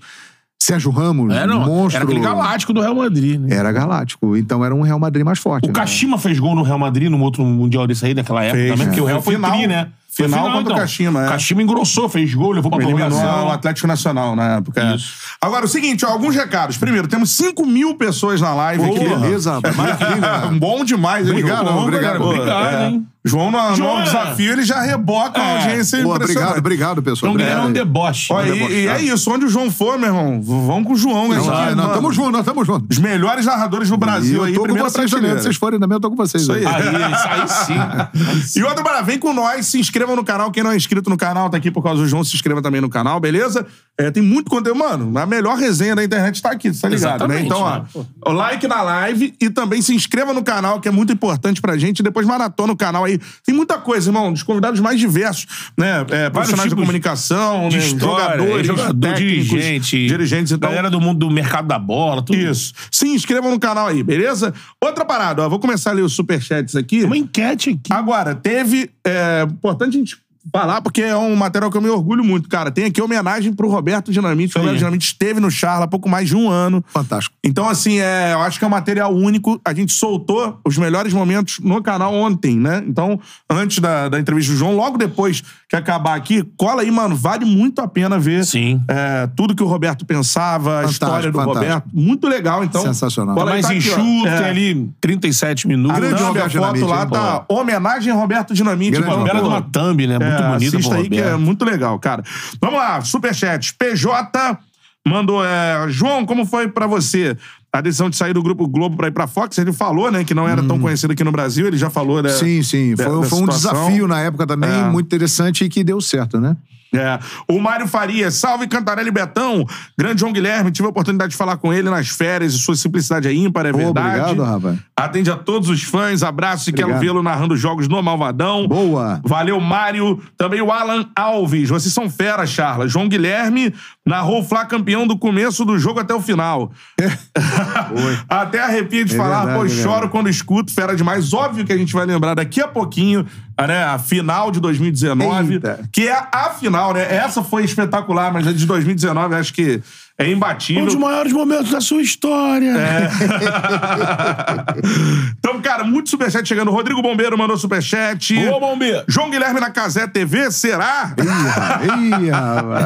Sérgio 0.63 0.91
Ramos, 0.91 1.35
É, 1.35 1.47
não. 1.47 1.61
monstro. 1.61 1.97
Era 1.97 2.05
aquele 2.05 2.21
galáctico 2.21 2.73
do 2.73 2.81
Real 2.81 2.95
Madrid, 2.95 3.41
né? 3.41 3.57
Era 3.57 3.73
galáctico. 3.73 4.37
Então 4.37 4.65
era 4.65 4.75
um 4.75 4.83
Real 4.83 4.99
Madrid 4.99 5.25
mais 5.25 5.39
forte. 5.39 5.65
O 5.65 5.69
né? 5.69 5.73
Kashima 5.73 6.19
fez 6.19 6.39
gol 6.39 6.55
no 6.55 6.63
Real 6.63 6.79
Madrid 6.79 7.11
num 7.11 7.21
outro 7.23 7.43
Mundial 7.45 7.87
desse 7.87 8.05
aí, 8.05 8.13
daquela 8.15 8.43
época 8.45 8.59
Fez, 8.59 8.71
também, 8.73 8.87
porque 8.89 9.01
é. 9.01 9.03
o 9.03 9.07
Real 9.07 9.23
foi 9.23 9.35
Final- 9.35 9.51
tri, 9.53 9.67
né? 9.67 9.89
Foi 10.13 10.27
final 10.29 10.51
contra 10.53 10.75
o 10.75 10.77
Kashima, 10.77 11.23
é. 11.23 11.27
O 11.27 11.29
Kashima 11.31 11.63
engrossou, 11.63 12.09
fez 12.09 12.35
gol, 12.35 12.51
levou 12.51 12.69
pra 12.69 12.81
prorrogação. 12.81 13.47
o 13.47 13.53
Atlético 13.53 13.87
Nacional 13.87 14.35
na 14.35 14.57
época. 14.57 14.81
é. 14.83 14.97
Isso. 14.97 15.15
Agora, 15.41 15.65
o 15.65 15.69
seguinte, 15.69 16.05
ó, 16.05 16.09
alguns 16.11 16.35
recados. 16.35 16.77
Primeiro, 16.77 17.07
temos 17.07 17.31
5 17.31 17.65
mil 17.65 17.95
pessoas 17.95 18.41
na 18.41 18.53
live 18.53 18.85
Pô, 18.87 18.97
aqui. 18.97 19.09
beleza, 19.09 19.53
rapaz. 19.55 19.75
Maravilha. 19.77 20.59
Bom 20.59 20.85
demais, 20.85 21.27
hein, 21.29 21.33
Obrigado, 21.35 21.69
obrigado. 21.71 22.19
Pô, 22.19 22.25
Obrigado, 22.31 22.75
é. 22.75 22.89
hein? 22.89 23.07
João, 23.23 23.51
no, 23.51 23.75
João, 23.77 23.97
no 23.97 24.01
é. 24.01 24.05
desafio, 24.05 24.53
ele 24.53 24.65
já 24.65 24.81
reboca 24.81 25.41
a 25.41 25.45
É. 25.45 25.57
audiência 25.63 26.03
Pô, 26.03 26.15
obrigado, 26.15 26.59
obrigado, 26.59 27.03
pessoal. 27.03 27.33
Então, 27.33 27.45
Guilherme 27.45 27.67
é 27.67 27.69
um 27.69 27.73
deboche. 27.73 28.33
Ó, 28.33 28.43
e, 28.43 28.51
deboche, 28.53 28.73
e 28.75 28.87
é 28.89 29.03
isso, 29.03 29.31
onde 29.31 29.45
o 29.45 29.49
João 29.49 29.71
for, 29.71 29.99
meu 29.99 30.09
irmão, 30.09 30.41
vamos 30.43 30.87
com 30.87 30.95
o 30.95 30.97
João. 30.97 31.29
né? 31.29 31.37
Não, 31.37 31.45
Gente, 31.45 31.53
vai, 31.53 31.75
não, 31.75 31.83
mano, 31.85 31.95
tamo 31.95 32.13
junto, 32.13 32.31
nós 32.31 32.45
tamo 32.47 32.65
junto. 32.65 32.87
Os 32.91 32.99
melhores 32.99 33.45
narradores 33.45 33.91
do 33.91 33.97
Brasil 33.99 34.39
eu 34.39 34.45
aí, 34.45 34.55
tô 34.55 34.67
com 34.67 34.75
vocês 34.75 35.11
também. 35.11 35.31
Se 35.37 35.43
vocês 35.43 35.57
forem 35.57 35.79
também, 35.79 35.97
eu 35.97 36.01
tô 36.01 36.09
com 36.09 36.17
vocês. 36.17 36.43
Isso 36.43 36.53
aí. 36.53 36.65
aí. 36.65 36.75
Aí, 36.75 37.13
isso 37.13 37.29
aí 37.73 38.53
sim. 38.53 38.59
E 38.59 38.63
outra 38.65 39.03
vem 39.03 39.19
com 39.19 39.33
nós, 39.33 39.67
se 39.67 39.79
inscreva 39.79 40.15
no 40.17 40.25
canal. 40.25 40.51
Quem 40.51 40.63
não 40.63 40.71
é 40.71 40.77
inscrito 40.77 41.09
no 41.11 41.17
canal, 41.17 41.49
tá 41.51 41.57
aqui 41.57 41.71
por 41.71 41.83
causa 41.83 42.03
do 42.03 42.09
João, 42.09 42.25
se 42.25 42.35
inscreva 42.35 42.63
também 42.63 42.81
no 42.81 42.89
canal, 42.89 43.21
beleza? 43.21 43.67
É, 44.01 44.11
tem 44.11 44.23
muito 44.23 44.51
conteúdo. 44.51 44.79
Mano, 44.79 45.19
a 45.19 45.27
melhor 45.27 45.59
resenha 45.59 45.95
da 45.95 46.03
internet 46.03 46.41
tá 46.41 46.51
aqui, 46.51 46.71
tá 46.73 46.89
ligado, 46.89 47.29
né? 47.29 47.43
Então, 47.43 47.61
ó, 47.61 47.81
né, 47.81 47.85
like 48.33 48.67
na 48.67 48.81
live 48.81 49.35
e 49.39 49.51
também 49.51 49.83
se 49.83 49.95
inscreva 49.95 50.33
no 50.33 50.43
canal, 50.43 50.81
que 50.81 50.89
é 50.89 50.91
muito 50.91 51.13
importante 51.13 51.61
pra 51.61 51.77
gente. 51.77 52.01
E 52.01 52.03
depois 52.03 52.27
maratona 52.27 52.73
o 52.73 52.77
canal 52.77 53.05
aí. 53.05 53.21
Tem 53.45 53.55
muita 53.55 53.77
coisa, 53.77 54.09
irmão. 54.09 54.33
Dos 54.33 54.43
convidados 54.43 54.81
mais 54.81 54.99
diversos, 54.99 55.47
né? 55.77 56.07
É, 56.09 56.31
profissionais 56.31 56.71
de 56.71 56.77
comunicação, 56.77 57.69
De 57.69 57.77
né? 57.77 57.85
história, 57.85 58.39
jogadores, 58.39 58.67
jogador, 58.67 59.15
dirigente, 59.15 60.07
dirigentes. 60.07 60.53
Então, 60.53 60.71
galera 60.71 60.89
do 60.89 60.99
mundo 60.99 61.19
do 61.19 61.31
mercado 61.31 61.69
da 61.69 61.79
bola, 61.79 62.23
tudo. 62.23 62.39
isso. 62.39 62.73
Se 62.91 63.07
inscrevam 63.07 63.51
no 63.51 63.61
canal 63.61 63.89
aí, 63.89 64.03
beleza? 64.03 64.55
Outra 64.83 65.05
parada, 65.05 65.43
ó. 65.43 65.49
Vou 65.49 65.59
começar 65.59 65.91
a 65.91 65.93
ler 65.93 66.03
os 66.03 66.15
superchats 66.15 66.75
aqui. 66.75 67.05
Uma 67.05 67.19
enquete 67.19 67.71
aqui. 67.71 67.93
Agora, 67.93 68.35
teve. 68.35 68.91
É 69.05 69.43
importante 69.43 69.97
a 69.97 70.01
gente 70.01 70.30
falar, 70.53 70.81
porque 70.81 71.03
é 71.03 71.17
um 71.17 71.37
material 71.37 71.71
que 71.71 71.77
eu 71.77 71.83
me 71.83 71.89
orgulho 71.89 72.25
muito, 72.25 72.49
cara. 72.49 72.71
Tem 72.71 72.87
aqui 72.87 73.03
homenagem 73.03 73.53
pro 73.53 73.69
Roberto 73.69 74.11
Dinamite. 74.11 74.57
O. 74.57 74.61
Roberto 74.61 74.79
Dinamite 74.79 75.07
esteve 75.07 75.41
no 75.41 75.51
Charla 75.51 75.85
há 75.85 75.89
pouco 75.89 76.09
mais 76.09 76.29
de 76.29 76.37
um 76.37 76.49
ano. 76.49 76.85
Fantástico. 76.89 77.35
Então, 77.45 77.69
assim, 77.69 77.99
é, 77.99 78.33
eu 78.33 78.41
acho 78.41 78.59
que 78.59 78.65
é 78.65 78.69
um 78.69 78.71
material 78.71 79.15
único. 79.15 79.61
A 79.65 79.75
gente 79.75 79.93
soltou 79.93 80.59
os 80.65 80.79
melhores 80.79 81.13
momentos 81.13 81.59
no 81.61 81.83
canal 81.83 82.15
ontem, 82.15 82.59
né? 82.59 82.83
Então, 82.87 83.21
antes 83.49 83.79
da, 83.79 84.09
da 84.09 84.19
entrevista 84.19 84.53
do 84.53 84.59
João, 84.59 84.75
logo 84.75 84.97
depois 84.97 85.43
que 85.71 85.77
acabar 85.77 86.17
aqui, 86.17 86.43
cola 86.57 86.83
aí, 86.83 86.91
mano. 86.91 87.15
Vale 87.15 87.45
muito 87.45 87.81
a 87.81 87.87
pena 87.87 88.19
ver 88.19 88.45
Sim. 88.45 88.83
é, 88.89 89.29
tudo 89.37 89.55
que 89.55 89.63
o 89.63 89.67
Roberto 89.67 90.05
pensava, 90.05 90.71
a 90.71 90.75
Fantástico, 90.83 90.91
história 90.91 91.31
do 91.31 91.39
fantástico. 91.39 91.65
Roberto. 91.65 91.89
Muito 91.93 92.27
legal, 92.27 92.65
então. 92.65 92.83
Sensacional. 92.83 93.37
cola 93.37 93.53
mais 93.53 93.67
tá 93.67 93.73
enxuto, 93.73 94.27
É. 94.27 94.37
tem 94.39 94.47
ali 94.47 94.91
37 95.01 95.69
minutos. 95.69 95.97
A 95.97 96.01
Grande 96.01 96.21
a 96.21 96.27
Roberto 96.27 96.51
foto 96.51 96.75
Dinamite, 96.75 96.85
lá 96.85 97.07
tá 97.07 97.45
homenagem 97.49 98.13
a 98.13 98.17
Roberto 98.17 98.53
Dinamite. 98.53 98.91
Grande 98.91 99.07
mano. 99.07 99.19
Uma 99.21 99.27
bela 99.29 99.41
de 99.41 99.49
uma 99.49 99.63
thumb, 99.63 100.07
né? 100.09 100.19
Muito 100.19 100.43
é, 100.43 100.49
bonita 100.49 100.77
assista 100.77 100.95
aí 100.97 101.09
que 101.09 101.21
é 101.21 101.37
muito 101.37 101.65
legal, 101.65 101.97
cara. 102.01 102.25
Vamos 102.61 102.77
lá, 102.77 103.01
superchat. 103.03 103.73
PJ 103.75 104.59
mandou, 105.07 105.45
é, 105.45 105.87
João, 105.89 106.27
como 106.27 106.45
foi 106.45 106.67
pra 106.67 106.89
você 106.89 107.37
a 107.73 107.81
decisão 107.81 108.11
de 108.11 108.17
sair 108.17 108.33
do 108.33 108.43
Grupo 108.43 108.67
Globo 108.67 108.97
pra 108.97 109.09
ir 109.09 109.13
pra 109.13 109.27
Fox? 109.27 109.57
Ele 109.59 109.73
falou, 109.73 110.11
né, 110.11 110.25
que 110.25 110.35
não 110.35 110.49
era 110.49 110.63
tão 110.63 110.79
conhecido 110.81 111.13
aqui 111.13 111.23
no 111.23 111.31
Brasil, 111.33 111.67
ele 111.67 111.77
já 111.79 111.89
falou, 111.91 112.23
né? 112.23 112.31
Hum. 112.31 112.39
Sim, 112.39 112.63
sim. 112.63 112.95
da- 112.95 113.05
Foi, 113.05 113.21
da 113.21 113.27
foi 113.29 113.39
um 113.43 113.47
desafio 113.47 114.09
na 114.09 114.21
época 114.21 114.47
também, 114.47 114.71
É. 114.71 114.83
muito 114.91 115.07
interessante 115.07 115.65
e 115.65 115.69
que 115.69 115.85
deu 115.85 116.01
certo, 116.01 116.41
né? 116.41 116.57
É. 116.93 117.19
O 117.49 117.61
Mário 117.61 117.87
Faria, 117.87 118.31
salve 118.31 118.67
Cantarelli 118.67 119.11
Betão. 119.11 119.65
Grande 119.99 120.21
João 120.21 120.33
Guilherme, 120.33 120.71
tive 120.73 120.87
a 120.87 120.91
oportunidade 120.91 121.31
de 121.31 121.37
falar 121.37 121.57
com 121.57 121.73
ele 121.73 121.89
nas 121.89 122.09
férias 122.09 122.53
e 122.53 122.59
sua 122.59 122.75
simplicidade 122.75 123.29
é 123.29 123.33
ímpar, 123.33 123.67
é 123.67 123.73
Pô, 123.73 123.79
verdade. 123.79 124.21
obrigado, 124.21 124.43
rapaz. 124.45 124.79
Atende 124.97 125.31
a 125.31 125.37
todos 125.37 125.69
os 125.69 125.83
fãs, 125.83 126.23
abraço 126.23 126.69
e 126.69 126.73
quero 126.73 126.89
Obrigado. 126.89 127.03
vê-lo 127.03 127.23
narrando 127.23 127.57
jogos 127.57 127.89
no 127.89 128.03
Malvadão. 128.03 128.67
Boa. 128.67 129.21
Valeu, 129.25 129.61
Mário. 129.61 130.21
Também 130.37 130.61
o 130.61 130.71
Alan 130.71 131.07
Alves. 131.17 131.69
Vocês 131.69 131.95
são 131.95 132.11
fera, 132.11 132.47
Charla. 132.47 132.89
João 132.89 133.09
Guilherme 133.09 133.73
narrou 134.05 134.41
o 134.41 134.45
Flá 134.45 134.65
campeão 134.65 135.07
do 135.07 135.17
começo 135.17 135.65
do 135.65 135.79
jogo 135.79 136.01
até 136.01 136.13
o 136.15 136.21
final. 136.21 136.73
até 138.29 138.61
arrepia 138.61 139.05
de 139.05 139.15
É 139.15 139.17
falar, 139.17 139.45
verdade, 139.47 139.59
pô, 139.59 139.65
é 139.65 139.69
choro 139.69 140.09
quando 140.09 140.29
escuto, 140.29 140.73
fera 140.73 140.95
demais. 140.95 141.33
Óbvio 141.33 141.65
que 141.65 141.73
a 141.73 141.77
gente 141.77 141.93
vai 141.93 142.05
lembrar 142.07 142.35
daqui 142.35 142.61
a 142.61 142.69
pouquinho, 142.69 143.27
né, 143.67 143.85
a 143.85 143.99
final 143.99 144.51
de 144.51 144.61
2019, 144.61 145.55
Eita. 145.55 145.81
que 145.93 146.09
é 146.09 146.23
a 146.33 146.51
final, 146.51 146.95
né? 146.95 147.03
Essa 147.15 147.43
foi 147.43 147.65
espetacular, 147.65 148.33
mas 148.33 148.47
a 148.47 148.53
de 148.53 148.65
2019 148.67 149.35
acho 149.35 149.53
que 149.53 149.83
é 150.19 150.25
Um 150.25 150.33
imbatível. 150.33 150.85
dos 150.85 150.95
maiores 150.97 151.33
momentos 151.33 151.71
da 151.71 151.81
sua 151.81 152.03
história. 152.03 152.73
É. 152.77 153.09
então, 155.39 155.61
cara, 155.63 155.83
muito 155.85 156.11
superchat 156.11 156.47
chegando. 156.47 156.71
Rodrigo 156.71 157.01
Bombeiro 157.01 157.39
mandou 157.39 157.57
superchat. 157.57 158.35
Boa, 158.47 158.61
Bombeiro. 158.61 159.03
João 159.09 159.31
Guilherme 159.31 159.61
na 159.61 159.71
Casé 159.71 160.07
TV, 160.07 160.51
será? 160.51 161.15
Ih, 161.19 162.29
rapaz. 162.31 162.85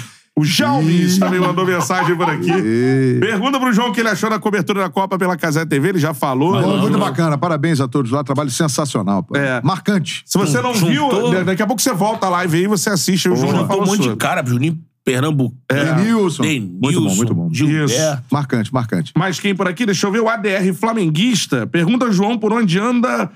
O 0.40 0.44
Jalmes 0.44 1.18
também 1.18 1.38
mandou 1.38 1.66
mensagem 1.66 2.16
por 2.16 2.26
aqui. 2.28 2.50
Pergunta 3.20 3.60
pro 3.60 3.70
João 3.74 3.90
o 3.90 3.92
que 3.92 4.00
ele 4.00 4.08
achou 4.08 4.30
da 4.30 4.38
cobertura 4.38 4.80
da 4.80 4.88
Copa 4.88 5.18
pela 5.18 5.36
Casé 5.36 5.66
TV, 5.66 5.90
ele 5.90 5.98
já 5.98 6.14
falou. 6.14 6.58
Muito 6.78 6.98
bacana. 6.98 7.36
Parabéns 7.36 7.78
a 7.78 7.86
todos 7.86 8.10
lá. 8.10 8.24
Trabalho 8.24 8.48
sensacional. 8.50 9.22
Pô. 9.22 9.36
É. 9.36 9.60
Marcante. 9.62 10.22
Se 10.24 10.38
você 10.38 10.62
não 10.62 10.72
Juntou. 10.74 11.30
viu, 11.30 11.44
daqui 11.44 11.62
a 11.62 11.66
pouco 11.66 11.82
você 11.82 11.92
volta 11.92 12.26
a 12.26 12.30
live 12.30 12.56
aí, 12.56 12.66
você 12.66 12.88
assiste. 12.88 13.28
O 13.28 13.36
João 13.36 13.48
já 13.50 13.58
Juntou 13.58 13.66
falou 13.68 13.82
um 13.82 13.86
monte 13.86 13.98
de 13.98 14.04
sobre. 14.04 14.18
cara, 14.18 14.42
Juninho 14.46 14.78
Pernambuco. 15.04 15.54
Denilson. 15.70 16.42
Denilson. 16.42 16.78
Muito 16.80 17.00
bom, 17.02 17.14
muito 17.14 17.34
bom. 17.34 17.48
Gilberto. 17.52 18.22
Marcante, 18.30 18.72
marcante. 18.72 19.12
Mas 19.14 19.38
quem 19.38 19.54
por 19.54 19.68
aqui? 19.68 19.84
Deixa 19.84 20.06
eu 20.06 20.10
ver. 20.12 20.20
O 20.20 20.28
ADR 20.28 20.72
Flamenguista. 20.74 21.66
Pergunta 21.66 22.10
João 22.10 22.38
por 22.38 22.50
onde 22.52 22.78
anda 22.78 23.30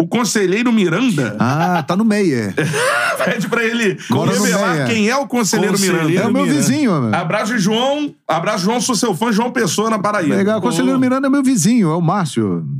o 0.00 0.06
conselheiro 0.06 0.72
Miranda. 0.72 1.36
Ah, 1.40 1.82
tá 1.82 1.96
no 1.96 2.04
Meyer. 2.04 2.54
Pede 3.24 3.48
pra 3.48 3.64
ele 3.64 3.98
Mora 4.08 4.32
no 4.36 4.42
revelar 4.44 4.74
Meia. 4.74 4.86
quem 4.86 5.08
é 5.08 5.16
o 5.16 5.26
conselheiro, 5.26 5.72
Conselheiro 5.72 6.04
Miranda. 6.06 6.22
É 6.22 6.28
o 6.28 6.32
meu 6.32 6.46
vizinho, 6.46 7.00
meu. 7.00 7.14
Abraço, 7.14 7.58
João. 7.58 8.14
Abraço, 8.28 8.64
João. 8.64 8.80
Sou 8.80 8.94
seu 8.94 9.12
fã, 9.12 9.32
João 9.32 9.50
Pessoa, 9.50 9.90
na 9.90 9.98
Paraíba. 9.98 10.36
Legal. 10.36 10.60
O 10.60 10.62
conselheiro 10.62 11.00
Miranda 11.00 11.26
é 11.26 11.30
meu 11.30 11.42
vizinho, 11.42 11.90
é 11.90 11.96
o 11.96 12.00
Márcio. 12.00 12.64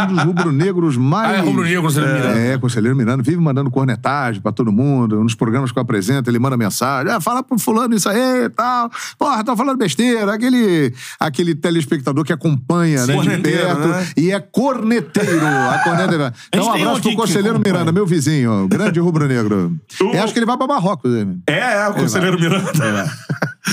um 0.00 0.06
dos 0.14 0.24
rubro-negros 0.24 0.96
mais. 0.96 1.30
Ah, 1.30 1.36
é 1.36 1.40
rubro-negro, 1.40 1.82
Conselheiro 1.82 2.14
Miranda. 2.18 2.38
É, 2.40 2.58
Conselheiro 2.58 2.96
Miranda. 2.96 3.22
Vive 3.22 3.36
mandando 3.40 3.70
cornetagem 3.70 4.42
pra 4.42 4.50
todo 4.50 4.72
mundo. 4.72 5.22
Nos 5.22 5.36
programas 5.36 5.70
que 5.70 5.78
eu 5.78 5.82
apresento, 5.82 6.28
ele 6.28 6.40
manda 6.40 6.56
mensagem. 6.56 7.12
Ah, 7.12 7.20
fala 7.20 7.44
pro 7.44 7.56
fulano 7.60 7.94
isso 7.94 8.08
aí 8.08 8.46
e 8.46 8.48
tal. 8.48 8.90
Porra, 9.16 9.44
tá 9.44 9.56
falando 9.56 9.78
besteira. 9.78 10.34
Aquele, 10.34 10.92
aquele 11.20 11.54
telespectador 11.54 12.24
que 12.24 12.32
acompanha, 12.32 13.06
né, 13.06 13.16
de 13.16 13.38
perto. 13.38 13.86
né? 13.88 14.08
E 14.16 14.32
é 14.32 14.40
corneteiro. 14.40 15.46
A 15.46 15.78
corneteira. 15.84 16.34
Então, 16.48 16.66
um 16.66 16.72
abraço 16.72 17.00
pro 17.02 17.10
que 17.10 17.16
Conselheiro 17.16 17.50
acompanha. 17.56 17.72
Miranda, 17.74 17.92
meu 17.92 18.06
vizinho, 18.06 18.66
grande 18.68 18.98
rubro-negro. 19.00 19.76
O- 20.00 20.04
Eu 20.14 20.24
acho 20.24 20.32
que 20.32 20.38
ele 20.38 20.46
vai 20.46 20.56
pra 20.56 20.66
Marrocos, 20.66 21.10
né? 21.12 21.26
É, 21.46 21.58
é, 21.82 21.88
o 21.88 21.94
conselheiro 21.94 22.38
Miranda. 22.40 23.12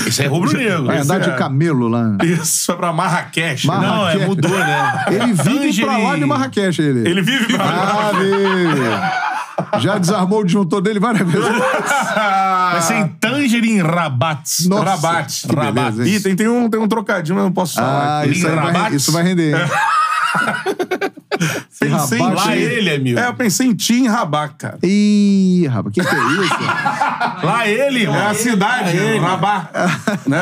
Esse 0.06 0.22
é 0.22 0.26
rubro-negro. 0.26 0.84
Vai 0.86 0.98
andar 0.98 1.16
é. 1.16 1.30
de 1.30 1.36
camelo 1.36 1.88
lá. 1.88 2.16
Isso, 2.22 2.66
foi 2.66 2.76
pra 2.76 2.92
Marrakech. 2.92 3.66
né? 3.66 3.74
Marra- 3.74 3.86
Não, 3.96 4.08
é, 4.08 4.26
mudou, 4.26 4.50
né? 4.50 5.04
Ele 5.08 5.32
vive 5.32 5.82
pra 5.82 5.92
lá 5.92 5.98
de 5.98 6.02
Tangerine. 6.04 6.26
Marrakech, 6.26 6.82
ele. 6.82 7.08
Ele 7.08 7.22
vive 7.22 7.52
pra 7.54 7.64
Ah, 7.64 8.12
vive. 8.12 9.80
Já 9.80 9.98
desarmou 9.98 10.40
o 10.40 10.44
disjuntor 10.44 10.80
dele 10.80 11.00
várias 11.00 11.26
vezes. 11.28 11.48
Vai 11.48 12.80
ser 12.82 12.94
em 12.94 13.08
Tangerine 13.08 13.80
Rabat. 13.82 14.68
Nossa, 14.68 14.84
Rabat. 14.84 15.46
que 15.48 15.54
Rabat. 15.54 15.72
beleza? 15.96 16.08
Ih, 16.08 16.20
tem, 16.20 16.36
tem, 16.36 16.48
um, 16.48 16.70
tem 16.70 16.80
um 16.80 16.86
trocadinho, 16.86 17.34
mas 17.34 17.42
eu 17.42 17.46
não 17.48 17.52
posso 17.52 17.74
falar. 17.74 18.20
Ah, 18.20 18.26
isso, 18.26 18.46
aí 18.46 18.54
vai, 18.54 18.64
Rabat? 18.66 18.94
isso 18.96 19.10
vai 19.12 19.22
render. 19.24 19.56
pensei 21.78 22.18
em. 22.18 22.34
Lá 22.34 22.42
ti. 22.42 22.58
ele, 22.58 22.90
amigo. 22.90 23.18
É, 23.18 23.28
eu 23.28 23.34
pensei 23.34 23.66
em 23.66 23.74
ti 23.74 23.94
em 23.94 24.08
Rabat, 24.08 24.54
cara. 24.56 24.78
Ih, 24.82 25.66
rapaz, 25.66 25.94
que 25.94 26.00
que 26.00 26.14
é 26.14 26.18
isso? 26.18 26.58
Lá 27.44 27.68
ele, 27.68 28.04
É 28.04 28.26
a 28.26 28.34
cidade, 28.34 28.96
Rabat. 29.18 29.68
né? 30.26 30.40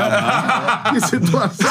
que 0.90 1.00
situação. 1.06 1.70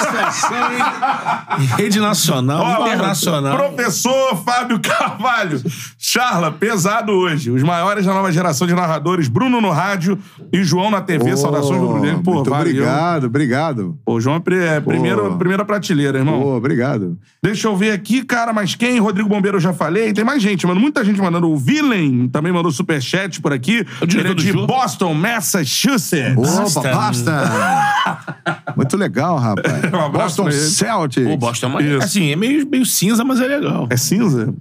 Rede 1.77 1.99
nacional, 1.99 2.81
Ó, 2.81 2.87
internacional. 2.87 3.57
Professor 3.57 4.35
Fábio 4.43 4.79
Carvalho. 4.79 5.61
Charla, 5.97 6.51
pesado 6.51 7.11
hoje. 7.11 7.49
Os 7.51 7.63
maiores 7.63 8.05
da 8.05 8.13
nova 8.13 8.31
geração 8.31 8.67
de 8.67 8.73
narradores, 8.73 9.27
Bruno 9.27 9.59
no 9.61 9.71
rádio 9.71 10.17
e 10.51 10.63
João 10.63 10.91
na 10.91 11.01
TV. 11.01 11.35
Saudações 11.37 11.79
do 11.79 11.87
Bruno. 11.87 12.23
Pô, 12.23 12.35
Muito 12.35 12.49
valeu. 12.49 12.71
obrigado, 12.71 13.25
obrigado. 13.25 13.99
Pô, 14.05 14.19
João 14.19 14.35
é, 14.35 14.77
é 14.77 14.79
primeiro, 14.79 15.35
primeira 15.37 15.65
prateleira, 15.65 16.19
irmão. 16.19 16.41
Pô, 16.41 16.55
obrigado. 16.55 17.17
Deixa 17.41 17.67
eu 17.67 17.75
ver 17.75 17.91
aqui, 17.91 18.23
cara, 18.23 18.53
mas 18.53 18.75
quem? 18.75 18.99
Rodrigo 19.05 19.29
Bombeiro 19.29 19.57
eu 19.57 19.61
já 19.61 19.73
falei. 19.73 20.11
Tem 20.13 20.23
mais 20.23 20.41
gente, 20.41 20.65
mano. 20.65 20.79
Muita 20.79 21.03
gente 21.03 21.21
mandando. 21.21 21.49
O 21.49 21.57
Villain 21.57 22.27
também 22.27 22.51
mandou 22.51 22.71
superchat 22.71 23.41
por 23.41 23.53
aqui. 23.53 23.85
O 24.01 24.05
diretor 24.05 24.31
Ele 24.31 24.39
é 24.39 24.43
de 24.43 24.51
jogo. 24.51 24.67
Boston, 24.67 25.13
Massachusetts. 25.13 26.75
Opa, 26.77 26.81
basta. 26.89 28.35
Muito 28.75 28.97
legal, 28.97 29.37
rapaz. 29.37 29.65
Um 29.95 30.09
Boston. 30.11 30.51
Celtics. 30.51 31.27
Pô, 31.27 31.37
Boston 31.37 31.65
é 31.65 31.69
uma... 31.69 31.81
Isso. 31.81 32.03
Assim, 32.03 32.31
é 32.31 32.35
meio, 32.35 32.67
meio 32.67 32.85
cinza, 32.85 33.23
mas 33.23 33.39
é 33.39 33.47
legal. 33.47 33.87
É 33.89 33.97
cinza? 33.97 34.53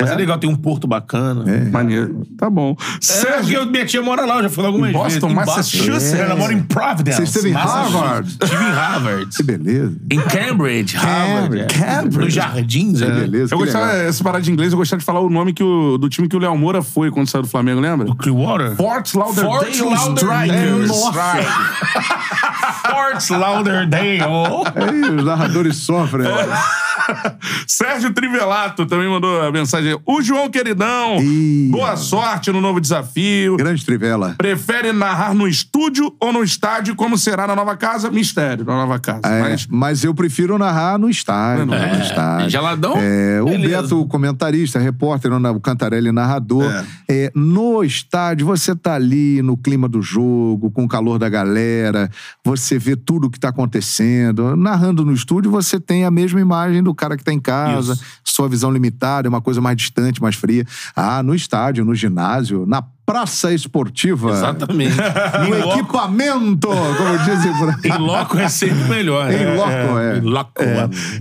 Mas 0.00 0.10
é 0.10 0.14
legal, 0.14 0.38
tem 0.38 0.48
um 0.50 0.56
porto 0.56 0.86
bacana. 0.86 1.44
É. 1.50 1.64
Maneiro. 1.70 2.26
Tá 2.38 2.48
bom. 2.50 2.76
Sérgio. 3.00 3.58
eu- 3.60 3.66
minha 3.66 3.84
tia 3.86 4.02
mora 4.02 4.24
lá, 4.24 4.36
eu 4.36 4.42
já 4.44 4.50
fui 4.50 4.62
lá 4.62 4.68
algumas 4.68 4.92
Boston, 4.92 5.28
vezes. 5.28 5.34
Massachusetts? 5.46 6.14
Ela 6.14 6.36
mora 6.36 6.52
em 6.52 6.62
Providence. 6.62 7.16
Você 7.18 7.22
esteve 7.24 7.50
em. 7.50 7.52
Harvard? 7.52 8.28
Estive 8.42 8.64
em 8.64 8.70
Harvard. 8.70 9.26
Que 9.36 9.42
beleza. 9.42 9.96
Em 10.10 10.20
Cambridge, 10.20 10.96
Harvard. 10.96 11.60
é. 11.60 11.64
Cambridge. 11.66 12.18
Nos 12.24 12.34
jardins, 12.34 12.98
Que 12.98 13.04
é. 13.04 13.10
beleza. 13.10 13.54
Eu 13.54 13.58
que 13.58 13.64
gostava, 13.64 13.86
legal. 13.92 14.00
essa 14.08 14.24
parada 14.24 14.42
de 14.42 14.50
inglês, 14.52 14.72
eu 14.72 14.78
gostava 14.78 14.98
de 15.00 15.04
falar 15.06 15.20
o 15.20 15.28
nome 15.30 15.52
que 15.52 15.62
o- 15.62 15.98
do 15.98 16.08
time 16.08 16.28
que 16.28 16.36
o 16.36 16.38
Léo 16.38 16.56
Moura 16.56 16.82
foi 16.82 17.10
quando 17.10 17.28
saiu 17.28 17.42
do 17.42 17.48
Flamengo, 17.48 17.80
lembra? 17.80 18.06
Do 18.06 18.14
Clearwater? 18.14 18.76
Fort 18.76 19.14
Lauderdale 19.14 19.74
Fort 19.74 19.80
Lauderdale. 19.80 20.88
Fort 22.90 23.30
Lauderdale. 23.30 24.20
Aí, 24.20 25.16
os 25.16 25.24
narradores 25.24 25.76
sofrem. 25.76 26.26
Sérgio 27.66 28.12
Trivelato 28.12 28.86
também 28.86 29.08
mandou 29.08 29.42
a 29.42 29.50
mensagem. 29.50 29.98
O 30.06 30.22
João 30.22 30.50
Queridão, 30.50 31.18
Ih. 31.20 31.68
boa 31.70 31.96
sorte 31.96 32.52
no 32.52 32.60
novo 32.60 32.80
desafio. 32.80 33.56
Grande 33.56 33.84
Trivela. 33.84 34.34
Prefere 34.36 34.92
narrar 34.92 35.34
no 35.34 35.48
estúdio 35.48 36.14
ou 36.20 36.32
no 36.32 36.42
estádio? 36.42 36.94
Como 36.94 37.16
será 37.16 37.46
na 37.46 37.56
nova 37.56 37.76
casa? 37.76 38.10
Mistério, 38.10 38.64
na 38.64 38.74
nova 38.74 38.98
casa. 38.98 39.20
É, 39.24 39.40
Mas 39.40 39.66
mas 39.70 40.04
eu 40.04 40.14
prefiro 40.14 40.56
narrar 40.58 40.98
no 40.98 41.08
estádio. 41.10 41.62
É, 41.74 41.96
no 41.96 42.02
estádio. 42.02 42.50
geladão? 42.50 42.94
É, 42.96 43.40
o. 43.42 43.46
Beto, 43.60 44.06
comentarista, 44.06 44.78
repórter, 44.78 45.32
o 45.32 45.60
Cantarelli, 45.60 46.12
narrador. 46.12 46.84
É, 47.08 47.30
no 47.34 47.82
estádio, 47.82 48.46
você 48.46 48.74
tá 48.74 48.94
ali 48.94 49.42
no 49.42 49.56
clima 49.56 49.88
do 49.88 50.00
jogo, 50.00 50.70
com 50.70 50.84
o 50.84 50.88
calor 50.88 51.18
da 51.18 51.28
galera, 51.28 52.10
você 52.44 52.78
vê 52.78 52.94
tudo 52.96 53.26
o 53.26 53.30
que 53.30 53.38
tá 53.38 53.48
acontecendo. 53.48 54.56
Narrando 54.56 55.04
no 55.04 55.12
estúdio, 55.12 55.50
você 55.50 55.80
tem 55.80 56.04
a 56.04 56.10
mesma 56.10 56.40
imagem 56.40 56.82
do 56.82 56.89
cara 56.94 57.16
que 57.16 57.24
tá 57.24 57.32
em 57.32 57.40
casa, 57.40 57.92
Isso. 57.94 58.04
sua 58.24 58.48
visão 58.48 58.70
limitada, 58.70 59.26
é 59.26 59.30
uma 59.30 59.40
coisa 59.40 59.60
mais 59.60 59.76
distante, 59.76 60.20
mais 60.22 60.34
fria. 60.36 60.64
Ah, 60.94 61.22
no 61.22 61.34
estádio, 61.34 61.84
no 61.84 61.94
ginásio, 61.94 62.64
na 62.66 62.82
praça 63.06 63.52
esportiva. 63.52 64.30
Exatamente. 64.30 64.94
No 65.48 65.56
Em 65.56 65.62
loco- 65.62 65.78
equipamento, 65.80 66.68
como 66.68 67.18
dizem 67.24 67.52
por 67.58 67.68
aí. 67.70 67.90
Em 67.90 67.98
loco 67.98 68.38
é 68.38 68.48
sempre 68.48 68.84
melhor. 68.84 69.26
né? 69.26 69.42
Em 69.42 69.56
loco, 69.56 69.98
é. 69.98 70.18
Em 70.18 70.20
loco. 70.20 70.52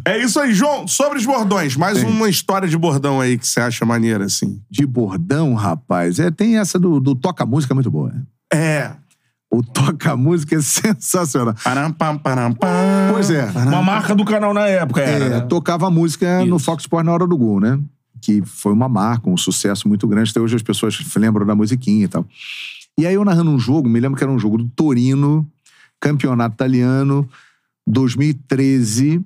é 0.06 0.18
isso 0.24 0.40
aí, 0.40 0.54
João. 0.54 0.88
Sobre 0.88 1.18
os 1.18 1.26
bordões, 1.26 1.76
mais 1.76 2.04
uma 2.04 2.30
história 2.30 2.68
de 2.68 2.78
bordão 2.78 3.20
aí 3.22 3.38
que 3.38 3.48
você 3.48 3.60
acha 3.60 3.86
maneira, 3.86 4.26
assim. 4.26 4.60
De 4.70 4.86
bordão, 4.86 5.54
rapaz. 5.56 6.20
É, 6.20 6.30
tem 6.30 6.58
essa 6.58 6.78
do, 6.78 7.00
do 7.00 7.16
toca-música 7.16 7.74
muito 7.74 7.90
boa. 7.90 8.14
É. 8.54 8.92
O 9.52 9.64
toca-música 9.64 10.56
é 10.56 10.62
sensacional. 10.62 11.56
Param, 11.64 11.92
pam, 11.92 12.18
param, 12.18 12.54
pam. 12.54 12.68
Pois 13.12 13.30
é. 13.32 13.46
Uma 13.46 13.82
marca 13.82 14.14
do 14.14 14.24
canal 14.24 14.54
na 14.54 14.68
época 14.68 15.02
era, 15.02 15.26
É, 15.26 15.30
né? 15.30 15.40
tocava 15.42 15.90
música 15.90 16.46
no 16.46 16.58
Isso. 16.58 16.66
Fox 16.66 16.84
Sports 16.84 17.06
na 17.06 17.12
hora 17.14 17.26
do 17.28 17.36
gol, 17.38 17.60
né? 17.60 17.80
Que 18.22 18.44
foi 18.46 18.72
uma 18.74 18.88
marca, 18.88 19.30
um 19.30 19.38
sucesso 19.38 19.88
muito 19.88 20.08
grande. 20.08 20.30
Até 20.30 20.40
hoje 20.40 20.56
as 20.56 20.62
pessoas 20.62 21.00
lembram 21.16 21.46
da 21.46 21.56
musiquinha 21.56 22.06
e 22.06 22.08
tal. 22.08 22.26
E 22.98 23.08
aí 23.08 23.14
eu 23.16 23.26
narrando 23.26 23.50
um 23.50 23.58
jogo, 23.58 23.90
me 23.90 24.00
lembro 24.00 24.18
que 24.18 24.24
era 24.24 24.32
um 24.32 24.38
jogo 24.38 24.58
do 24.58 24.68
Torino, 24.76 25.50
campeonato 26.00 26.54
italiano, 26.56 27.28
2013. 27.88 29.22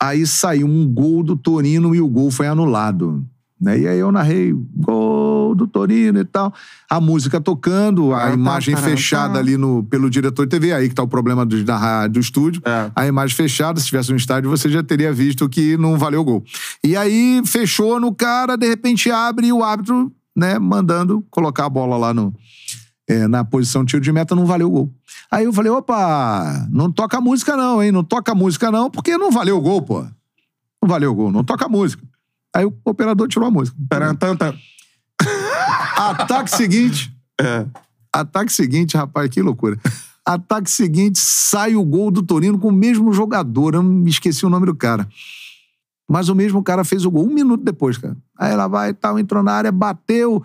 Aí 0.00 0.26
saiu 0.26 0.66
um 0.66 0.86
gol 0.86 1.22
do 1.24 1.34
Torino 1.36 1.94
e 1.94 2.00
o 2.00 2.08
gol 2.08 2.30
foi 2.30 2.46
anulado. 2.46 3.24
Né? 3.60 3.80
E 3.80 3.88
aí 3.88 3.98
eu 3.98 4.12
narrei 4.12 4.54
gol 4.76 5.54
do 5.54 5.66
Torino 5.66 6.20
e 6.20 6.24
tal. 6.24 6.52
A 6.88 7.00
música 7.00 7.40
tocando, 7.40 8.14
a 8.14 8.26
Ah, 8.26 8.32
imagem 8.32 8.74
tá, 8.74 8.82
fechada 8.82 9.34
tá. 9.34 9.38
ali 9.40 9.56
no, 9.56 9.82
pelo 9.84 10.08
diretor 10.08 10.46
de 10.46 10.50
TV. 10.50 10.72
Aí 10.72 10.88
que 10.88 10.94
tá 10.94 11.02
o 11.02 11.08
problema 11.08 11.44
do, 11.44 11.64
da, 11.64 12.06
do 12.06 12.20
estúdio. 12.20 12.62
É. 12.64 12.90
A 12.94 13.06
imagem 13.06 13.34
fechada, 13.36 13.80
se 13.80 13.86
tivesse 13.86 14.10
no 14.10 14.16
estádio, 14.16 14.48
você 14.48 14.68
já 14.68 14.82
teria 14.82 15.12
visto 15.12 15.48
que 15.48 15.76
não 15.76 15.98
valeu 15.98 16.20
o 16.20 16.24
gol. 16.24 16.44
E 16.84 16.96
aí 16.96 17.42
fechou 17.44 17.98
no 17.98 18.14
cara, 18.14 18.56
de 18.56 18.68
repente 18.68 19.10
abre 19.10 19.48
e 19.48 19.52
o 19.52 19.64
árbitro, 19.64 20.12
né, 20.36 20.58
mandando 20.58 21.24
colocar 21.30 21.66
a 21.66 21.68
bola 21.70 21.96
lá 21.96 22.14
no, 22.14 22.32
é, 23.08 23.26
na 23.26 23.44
posição 23.44 23.84
tiro 23.84 24.00
de 24.00 24.12
meta, 24.12 24.36
não 24.36 24.46
valeu 24.46 24.68
o 24.68 24.70
gol. 24.70 24.94
Aí 25.30 25.44
eu 25.46 25.52
falei, 25.52 25.70
opa, 25.72 26.66
não 26.70 26.92
toca 26.92 27.20
música 27.20 27.56
não, 27.56 27.82
hein? 27.82 27.90
Não 27.90 28.04
toca 28.04 28.34
música 28.34 28.70
não, 28.70 28.88
porque 28.88 29.18
não 29.18 29.32
valeu 29.32 29.58
o 29.58 29.60
gol, 29.60 29.82
pô. 29.82 30.02
Não 30.80 30.88
valeu 30.88 31.10
o 31.10 31.14
gol, 31.14 31.32
não 31.32 31.42
toca 31.42 31.68
música. 31.68 32.02
Aí 32.58 32.64
o 32.64 32.74
operador 32.84 33.28
tirou 33.28 33.46
a 33.46 33.50
música. 33.52 33.76
Param, 33.88 34.16
tam, 34.16 34.36
tam. 34.36 34.52
Ataque 35.96 36.50
seguinte. 36.50 37.16
É. 37.40 37.64
Ataque 38.12 38.52
seguinte, 38.52 38.96
rapaz, 38.96 39.30
que 39.30 39.40
loucura. 39.40 39.78
Ataque 40.26 40.68
seguinte, 40.68 41.20
sai 41.20 41.76
o 41.76 41.84
gol 41.84 42.10
do 42.10 42.20
Torino 42.20 42.58
com 42.58 42.70
o 42.70 42.72
mesmo 42.72 43.12
jogador. 43.12 43.76
Eu 43.76 43.82
me 43.84 44.10
esqueci 44.10 44.44
o 44.44 44.50
nome 44.50 44.66
do 44.66 44.74
cara. 44.74 45.06
Mas 46.10 46.28
o 46.28 46.34
mesmo 46.34 46.60
cara 46.60 46.82
fez 46.82 47.04
o 47.04 47.12
gol 47.12 47.26
um 47.26 47.32
minuto 47.32 47.62
depois, 47.62 47.96
cara. 47.96 48.16
Aí 48.36 48.50
ela 48.50 48.66
vai 48.66 48.90
e 48.90 48.94
tal, 48.94 49.20
entrou 49.20 49.40
na 49.40 49.52
área, 49.52 49.70
bateu. 49.70 50.42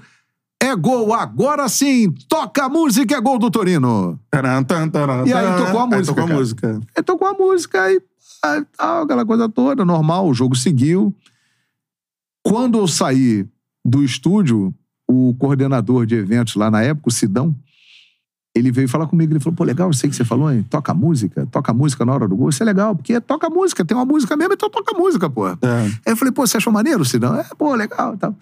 É 0.61 0.75
gol, 0.75 1.15
agora 1.15 1.67
sim! 1.67 2.13
Toca 2.29 2.65
a 2.65 2.69
música, 2.69 3.15
é 3.15 3.19
gol 3.19 3.39
do 3.39 3.49
Torino! 3.49 4.19
Taran, 4.29 4.61
tan, 4.61 4.87
taran, 4.87 5.25
E 5.25 5.33
aí 5.33 5.45
taran. 5.45 5.65
tocou 5.65 5.79
a 5.79 5.87
música, 5.87 6.05
tocou 6.05 6.23
a 6.23 6.37
música. 6.37 6.81
Aí 6.95 7.03
tocou 7.03 7.27
a 7.27 7.33
música 7.33 7.91
e 7.91 8.01
aí, 8.43 8.63
tal, 8.77 9.03
aquela 9.03 9.25
coisa 9.25 9.49
toda, 9.49 9.83
normal, 9.83 10.27
o 10.27 10.33
jogo 10.33 10.55
seguiu. 10.55 11.11
Quando 12.43 12.77
eu 12.77 12.87
saí 12.87 13.47
do 13.83 14.03
estúdio, 14.03 14.73
o 15.07 15.33
coordenador 15.35 16.05
de 16.05 16.15
eventos 16.15 16.55
lá 16.55 16.69
na 16.69 16.81
época, 16.81 17.09
o 17.09 17.11
Sidão, 17.11 17.55
ele 18.55 18.71
veio 18.71 18.87
falar 18.87 19.07
comigo, 19.07 19.33
ele 19.33 19.39
falou, 19.39 19.55
pô, 19.55 19.63
legal, 19.63 19.89
eu 19.89 19.93
sei 19.93 20.09
que 20.09 20.15
você 20.15 20.23
falou, 20.23 20.51
hein? 20.51 20.63
Toca 20.69 20.93
música, 20.93 21.47
toca 21.47 21.73
música 21.73 22.05
na 22.05 22.13
hora 22.13 22.27
do 22.27 22.35
gol, 22.35 22.49
isso 22.49 22.61
é 22.61 22.65
legal, 22.65 22.95
porque 22.95 23.19
toca 23.19 23.49
música, 23.49 23.83
tem 23.83 23.97
uma 23.97 24.05
música 24.05 24.37
mesmo, 24.37 24.53
então 24.53 24.69
toca 24.69 24.95
música, 24.97 25.29
pô. 25.29 25.47
É. 25.47 25.55
Aí 26.05 26.13
eu 26.13 26.17
falei, 26.17 26.31
pô, 26.31 26.45
você 26.45 26.57
achou 26.57 26.71
maneiro, 26.71 27.03
Sidão? 27.03 27.35
É, 27.35 27.45
pô, 27.57 27.73
legal 27.73 28.13
e 28.13 28.17
tal. 28.17 28.35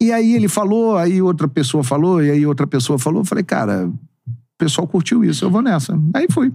E 0.00 0.12
aí 0.12 0.34
ele 0.34 0.48
falou, 0.48 0.96
aí 0.98 1.22
outra 1.22 1.48
pessoa 1.48 1.82
falou, 1.82 2.22
e 2.22 2.30
aí 2.30 2.44
outra 2.44 2.66
pessoa 2.66 2.98
falou. 2.98 3.22
Eu 3.22 3.24
falei, 3.24 3.44
cara, 3.44 3.86
o 3.86 3.94
pessoal 4.58 4.86
curtiu 4.86 5.24
isso, 5.24 5.44
eu 5.44 5.50
vou 5.50 5.62
nessa. 5.62 5.98
Aí 6.12 6.26
fui. 6.30 6.52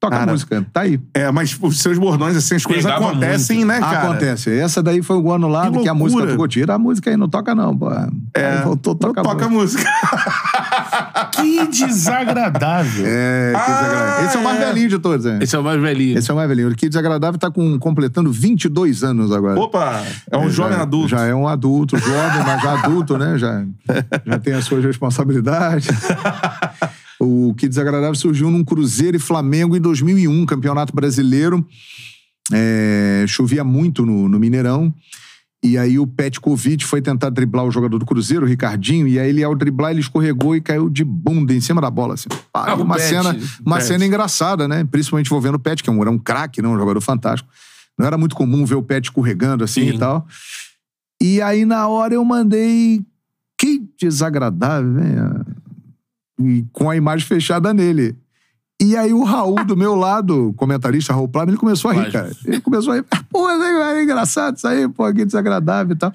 Toca 0.00 0.16
Cara, 0.16 0.30
a 0.30 0.32
música. 0.32 0.66
Tá 0.72 0.80
aí. 0.80 0.98
É, 1.12 1.30
mas 1.30 1.56
os 1.60 1.78
seus 1.80 1.98
bordões, 1.98 2.34
assim, 2.34 2.54
as 2.56 2.64
coisas 2.64 2.84
Pegava 2.84 3.10
acontecem, 3.10 3.58
muito. 3.58 3.68
né, 3.68 3.80
cara? 3.80 4.08
Acontece. 4.08 4.58
Essa 4.58 4.82
daí 4.82 5.02
foi 5.02 5.18
o 5.18 5.30
ano 5.30 5.46
lá 5.46 5.70
Que 5.70 5.80
que, 5.80 5.88
a 5.88 5.94
música 5.94 6.26
tocou. 6.26 6.48
Tira 6.48 6.74
a 6.74 6.78
música 6.78 7.10
aí, 7.10 7.16
não 7.16 7.28
toca 7.28 7.54
não, 7.54 7.76
pô. 7.76 7.90
É, 8.34 8.58
Aí 8.58 8.64
voltou, 8.64 8.94
toca, 8.94 9.22
toca 9.22 9.44
a 9.44 9.48
música. 9.48 9.84
Que 11.32 11.66
desagradável. 11.68 13.04
É, 13.06 13.52
que 13.54 13.70
desagradável. 13.72 14.26
Esse 14.26 14.36
é 14.36 14.40
o 14.40 14.44
mais 14.44 14.60
é. 14.60 14.66
velhinho 14.66 14.88
de 14.88 14.98
todos, 14.98 15.26
é. 15.26 15.38
Esse 15.40 15.56
é 15.56 15.58
o 15.58 15.62
mais 15.62 15.80
velhinho. 15.80 16.18
Esse 16.18 16.30
é 16.30 16.34
o 16.34 16.36
mais 16.36 16.48
velhinho. 16.48 16.68
O 16.70 16.74
Que 16.74 16.88
Desagradável 16.88 17.38
tá 17.38 17.50
com, 17.50 17.78
completando 17.78 18.32
22 18.32 19.04
anos 19.04 19.32
agora. 19.32 19.58
Opa, 19.58 20.02
é 20.30 20.36
um 20.36 20.50
jovem 20.50 20.76
já, 20.76 20.82
adulto. 20.82 21.08
Já 21.08 21.24
é 21.26 21.34
um 21.34 21.46
adulto, 21.46 21.96
jovem, 21.98 22.42
mas 22.44 22.62
já 22.62 22.72
adulto, 22.72 23.18
né? 23.18 23.38
Já, 23.38 23.64
já 24.26 24.38
tem 24.38 24.54
as 24.54 24.64
suas 24.64 24.84
responsabilidades. 24.84 25.88
o 27.20 27.54
Que 27.54 27.68
Desagradável 27.68 28.14
surgiu 28.14 28.50
num 28.50 28.64
Cruzeiro 28.64 29.16
e 29.16 29.20
Flamengo 29.20 29.76
em 29.76 29.80
2001, 29.80 30.46
Campeonato 30.46 30.94
Brasileiro. 30.94 31.64
É, 32.52 33.24
chovia 33.28 33.62
muito 33.62 34.06
no, 34.06 34.28
no 34.28 34.38
Mineirão. 34.38 34.92
E 35.62 35.76
aí 35.76 35.98
o 35.98 36.06
Petkovic 36.06 36.86
foi 36.86 37.02
tentar 37.02 37.28
driblar 37.28 37.66
o 37.66 37.70
jogador 37.70 37.98
do 37.98 38.06
Cruzeiro, 38.06 38.46
o 38.46 38.48
Ricardinho, 38.48 39.06
e 39.06 39.18
aí 39.18 39.28
ele, 39.28 39.44
ao 39.44 39.54
driblar, 39.54 39.90
ele 39.90 40.00
escorregou 40.00 40.56
e 40.56 40.60
caiu 40.60 40.88
de 40.88 41.04
bunda 41.04 41.52
em 41.52 41.60
cima 41.60 41.82
da 41.82 41.90
bola. 41.90 42.14
Assim. 42.14 42.30
Ah, 42.54 42.74
uma 42.76 42.96
Pet, 42.96 43.08
cena, 43.08 43.36
uma 43.64 43.76
Pet. 43.76 43.86
cena 43.86 44.06
engraçada, 44.06 44.66
né? 44.66 44.84
Principalmente 44.90 45.26
envolvendo 45.26 45.56
o 45.56 45.58
Pet, 45.58 45.82
que 45.82 45.90
é 45.90 45.92
um, 45.92 46.00
era 46.00 46.10
um 46.10 46.18
craque, 46.18 46.62
né? 46.62 46.68
um 46.68 46.78
jogador 46.78 47.02
fantástico. 47.02 47.50
Não 47.98 48.06
era 48.06 48.16
muito 48.16 48.34
comum 48.34 48.64
ver 48.64 48.76
o 48.76 48.82
Pet 48.82 49.04
escorregando 49.04 49.62
assim 49.62 49.90
Sim. 49.90 49.96
e 49.96 49.98
tal. 49.98 50.26
E 51.22 51.42
aí, 51.42 51.66
na 51.66 51.86
hora, 51.86 52.14
eu 52.14 52.24
mandei. 52.24 53.02
Que 53.58 53.82
desagradável, 54.00 54.94
velho. 54.94 55.39
Com 56.72 56.90
a 56.90 56.96
imagem 56.96 57.26
fechada 57.26 57.72
nele. 57.74 58.16
E 58.82 58.96
aí, 58.96 59.12
o 59.12 59.24
Raul, 59.24 59.62
do 59.64 59.76
meu 59.76 59.94
lado, 59.94 60.54
comentarista 60.56 61.12
Raul 61.12 61.28
Plano, 61.28 61.50
ele 61.50 61.58
começou 61.58 61.90
a 61.90 61.94
rir, 61.94 62.10
cara. 62.10 62.30
Ele 62.46 62.60
começou 62.62 62.92
a 62.92 62.96
rir. 62.96 63.04
Pô, 63.28 63.48
é 63.50 64.02
engraçado 64.02 64.56
isso 64.56 64.66
aí, 64.66 64.88
pô, 64.88 65.12
que 65.12 65.24
desagradável 65.24 65.94
e 65.94 65.98
tal. 65.98 66.10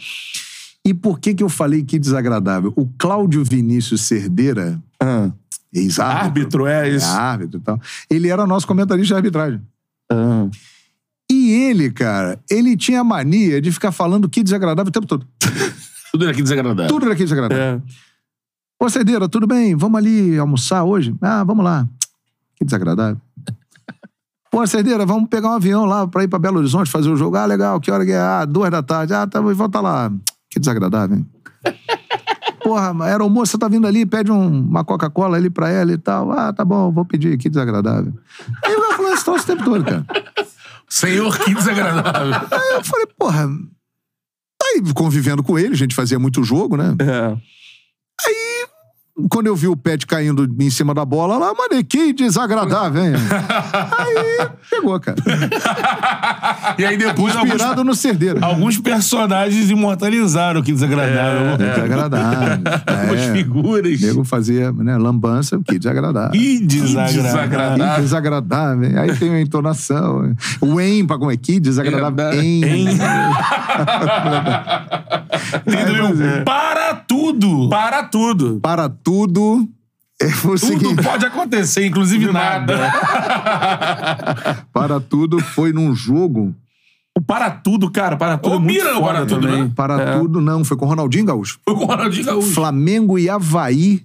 E 0.83 0.93
por 0.93 1.19
que 1.19 1.33
que 1.35 1.43
eu 1.43 1.49
falei 1.49 1.83
que 1.83 1.99
desagradável? 1.99 2.73
O 2.75 2.87
Cláudio 2.97 3.43
Vinícius 3.43 4.01
Cerdeira, 4.01 4.81
Ah, 4.99 5.31
ex-árbitro, 5.71 6.65
árbitro, 6.65 6.67
é 6.67 6.89
é 6.89 6.95
isso. 6.95 7.05
árbitro 7.07 7.59
e 7.59 7.63
tal, 7.63 7.79
ele 8.09 8.29
era 8.29 8.47
nosso 8.47 8.65
comentarista 8.67 9.07
de 9.07 9.13
arbitragem. 9.13 9.61
Ah. 10.11 10.47
E 11.31 11.53
ele, 11.53 11.91
cara, 11.91 12.39
ele 12.49 12.75
tinha 12.77 13.01
a 13.01 13.03
mania 13.03 13.61
de 13.61 13.71
ficar 13.71 13.91
falando 13.91 14.29
que 14.29 14.43
desagradável 14.43 14.89
o 14.89 14.93
tempo 14.93 15.07
todo. 15.07 15.25
Tudo 16.11 16.23
era 16.23 16.31
aqui 16.31 16.41
desagradável. 16.41 16.87
Tudo 16.87 17.05
era 17.05 17.15
que 17.15 17.23
desagradável. 17.23 17.63
É. 17.63 17.81
Ô, 18.79 18.89
Cerdeira, 18.89 19.27
tudo 19.29 19.47
bem? 19.47 19.75
Vamos 19.75 19.97
ali 19.97 20.37
almoçar 20.37 20.83
hoje? 20.83 21.15
Ah, 21.21 21.43
vamos 21.43 21.63
lá. 21.63 21.87
Que 22.55 22.65
desagradável. 22.65 23.19
Pô, 24.51 24.65
Cerdeira, 24.67 25.05
vamos 25.05 25.29
pegar 25.29 25.49
um 25.49 25.53
avião 25.53 25.85
lá 25.85 26.07
pra 26.07 26.23
ir 26.23 26.27
pra 26.27 26.39
Belo 26.39 26.59
Horizonte 26.59 26.89
fazer 26.91 27.09
o 27.09 27.15
jogo. 27.15 27.35
Ah, 27.37 27.45
legal. 27.45 27.79
Que 27.79 27.91
hora 27.91 28.05
que 28.05 28.11
é? 28.11 28.19
Ah, 28.19 28.45
duas 28.45 28.69
da 28.71 28.83
tarde. 28.83 29.13
Ah, 29.13 29.25
tá, 29.27 29.39
volta 29.41 29.79
lá. 29.81 30.11
Que 30.49 30.59
desagradável, 30.59 31.17
hein? 31.17 31.25
Porra, 32.63 32.93
era 33.07 33.21
almoço, 33.23 33.51
você 33.51 33.57
tá 33.59 33.67
vindo 33.67 33.85
ali, 33.85 34.05
pede 34.07 34.31
um- 34.31 34.59
uma 34.67 34.83
Coca-Cola 34.83 35.37
ali 35.37 35.51
pra 35.51 35.69
ela 35.69 35.91
e 35.91 35.97
tal. 35.99 36.31
Ah, 36.31 36.51
tá 36.51 36.65
bom, 36.65 36.91
vou 36.91 37.05
pedir. 37.05 37.37
Que 37.37 37.47
desagradável. 37.47 38.11
Aí 38.63 38.73
eu 38.73 38.79
ia 38.89 38.97
falando 38.97 39.13
esse 39.13 39.23
troço 39.23 39.43
o 39.43 39.47
tempo 39.47 39.63
todo, 39.63 39.83
cara. 39.85 40.05
Senhor, 40.89 41.37
que 41.39 41.53
desagradável. 41.53 42.33
Aí 42.51 42.73
eu 42.75 42.83
falei, 42.83 43.05
porra... 43.17 43.47
Aí, 44.63 44.81
convivendo 44.95 45.43
com 45.43 45.59
ele, 45.59 45.73
a 45.73 45.77
gente 45.77 45.93
fazia 45.93 46.17
muito 46.17 46.43
jogo, 46.43 46.75
né? 46.75 46.95
É. 46.99 47.37
Quando 49.29 49.47
eu 49.47 49.55
vi 49.55 49.67
o 49.69 49.77
Pet 49.77 50.05
caindo 50.05 50.45
em 50.59 50.69
cima 50.69 50.93
da 50.93 51.05
bola 51.05 51.37
lá, 51.37 51.53
mandei, 51.53 51.81
que 51.85 52.11
desagradável, 52.11 53.01
hein? 53.01 53.13
Aí 53.97 54.47
pegou, 54.69 54.99
cara. 54.99 55.15
E 56.77 56.83
aí 56.85 56.97
depois 56.97 57.33
alguns, 57.33 57.53
Inspirado 57.53 57.83
no 57.85 57.95
Cerdeira. 57.95 58.45
alguns 58.45 58.77
personagens 58.77 59.69
imortalizaram 59.69 60.59
o 60.59 60.63
que 60.63 60.73
desagradável. 60.73 61.55
Desagradável. 61.57 62.63
Algumas 62.85 63.19
É. 63.21 63.31
figuras. 63.31 64.01
O 64.01 64.05
nego 64.05 64.23
fazia 64.25 64.71
né, 64.73 64.97
lambança, 64.97 65.59
que 65.65 65.79
desagradável. 65.79 66.31
Que 66.31 66.59
desagradável. 66.59 67.23
desagradável. 67.23 67.95
Que 67.95 68.01
desagradável. 68.01 68.99
Aí 69.01 69.15
tem 69.15 69.33
a 69.33 69.39
entonação. 69.41 70.35
O 70.59 70.81
em, 70.81 71.05
pra 71.05 71.17
como 71.17 71.31
é 71.31 71.37
que 71.37 71.57
desagradável. 71.59 72.41
Em. 72.41 72.65
Em. 72.65 72.87
Entendeu? 75.65 76.43
Para 76.45 76.95
tudo. 76.95 77.69
Para 77.69 78.03
tudo. 78.03 78.59
Para 78.61 78.89
tudo. 78.89 79.04
É 80.21 80.27
o 80.27 80.31
Tudo 80.41 80.57
seguinte, 80.57 81.03
pode 81.03 81.25
acontecer, 81.25 81.85
inclusive 81.85 82.31
nada. 82.31 82.73
para 84.71 84.99
tudo 84.99 85.39
foi 85.39 85.73
num 85.73 85.93
jogo. 85.93 86.55
O 87.17 87.21
para 87.21 87.49
tudo, 87.49 87.89
cara, 87.91 88.15
para 88.17 88.37
tudo. 88.37 88.53
Ô, 88.53 88.55
é 88.55 88.59
muito 88.59 88.73
Mira, 88.73 88.97
o 88.97 89.01
para 89.03 89.25
tudo, 89.25 89.41
também. 89.47 89.63
né? 89.65 89.71
Para 89.75 90.17
tudo, 90.19 90.41
não. 90.41 90.63
Foi 90.65 90.75
com 90.77 90.85
o 90.85 90.89
Ronaldinho 90.89 91.25
Gaúcho. 91.25 91.59
Foi 91.63 91.73
com 91.75 91.83
o 91.83 91.85
Ronaldinho 91.85 92.25
Gaúcho. 92.25 92.51
Flamengo 92.51 93.17
e 93.19 93.29
Havaí, 93.29 94.03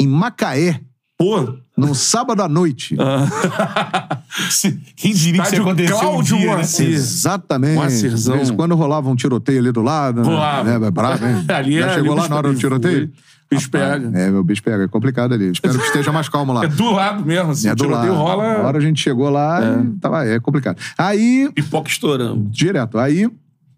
em 0.00 0.06
Macaé, 0.06 0.80
Pô. 1.18 1.54
num 1.76 1.94
sábado 1.94 2.42
à 2.42 2.48
noite. 2.48 2.96
Quem 4.96 5.12
diria 5.12 5.42
que 5.42 5.48
isso 5.48 5.60
acontecer 5.62 5.94
um 5.94 6.22
né? 6.22 6.62
Exatamente. 6.80 7.74
Moacirzão. 7.74 8.32
De 8.34 8.38
vez 8.38 8.50
em 8.50 8.56
quando 8.56 8.74
rolava 8.74 9.08
um 9.08 9.16
tiroteio 9.16 9.58
ali 9.60 9.72
do 9.72 9.82
lado. 9.82 10.20
né? 10.22 10.26
Rolava. 10.26 10.70
É, 10.70 10.90
bravo, 10.90 11.26
hein? 11.26 11.44
Ali 11.48 11.78
Já 11.78 11.86
é- 11.90 11.94
chegou 11.94 12.12
ali 12.12 12.20
lá 12.22 12.28
na 12.28 12.36
hora 12.36 12.52
do 12.52 12.58
tiroteio? 12.58 13.04
O 13.06 13.10
bicho 13.56 13.70
pega. 13.70 14.10
É, 14.18 14.30
meu 14.30 14.42
bicho 14.44 14.62
pega. 14.62 14.84
É 14.84 14.88
complicado 14.88 15.32
ali. 15.34 15.50
Espero 15.50 15.78
que 15.78 15.84
esteja 15.86 16.12
mais 16.12 16.28
calmo 16.28 16.52
lá. 16.52 16.64
É 16.66 16.68
do 16.68 16.90
lado 16.90 17.24
mesmo, 17.24 17.50
assim. 17.52 17.68
É 17.68 17.74
do 17.74 17.88
lado. 17.88 18.12
rola. 18.12 18.42
hora 18.62 18.78
a 18.78 18.80
gente 18.80 19.00
chegou 19.00 19.28
lá 19.30 19.60
e 19.62 19.98
tava, 19.98 20.24
é 20.26 20.38
complicado. 20.40 20.78
Aí, 20.96 21.50
Pipoca 21.54 21.88
estourando. 21.88 22.48
direto. 22.50 22.98
Aí, 22.98 23.28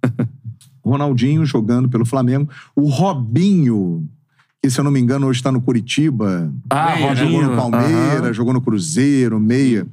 Ronaldinho 0.85 1.45
jogando 1.47 1.89
pelo 1.89 2.05
Flamengo. 2.05 2.49
O 2.77 2.89
Robinho, 2.89 4.07
que 4.63 4.69
se 4.71 4.79
eu 4.79 4.85
não 4.85 4.91
me 4.91 5.01
engano 5.01 5.27
hoje 5.27 5.41
está 5.41 5.51
no 5.51 5.61
Curitiba. 5.61 6.53
Ah, 6.71 6.95
Meia, 6.97 7.15
jogou 7.15 7.33
Robinho. 7.41 7.51
no 7.51 7.57
Palmeiras, 7.57 8.23
Aham. 8.23 8.33
jogou 8.33 8.53
no 8.53 8.61
Cruzeiro, 8.61 9.41
meia. 9.41 9.87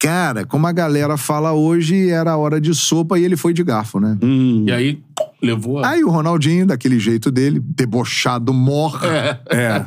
Cara, 0.00 0.44
como 0.44 0.66
a 0.66 0.72
galera 0.72 1.16
fala 1.16 1.52
hoje, 1.52 2.10
era 2.10 2.36
hora 2.36 2.60
de 2.60 2.74
sopa 2.74 3.18
e 3.20 3.24
ele 3.24 3.36
foi 3.36 3.52
de 3.52 3.62
garfo, 3.62 4.00
né? 4.00 4.18
Hum. 4.20 4.64
E 4.66 4.72
aí, 4.72 5.00
levou 5.42 5.78
a... 5.78 5.88
Aí 5.90 6.04
o 6.04 6.10
Ronaldinho, 6.10 6.66
daquele 6.66 6.98
jeito 6.98 7.30
dele, 7.30 7.60
debochado, 7.60 8.52
morre, 8.52 9.06
É. 9.50 9.84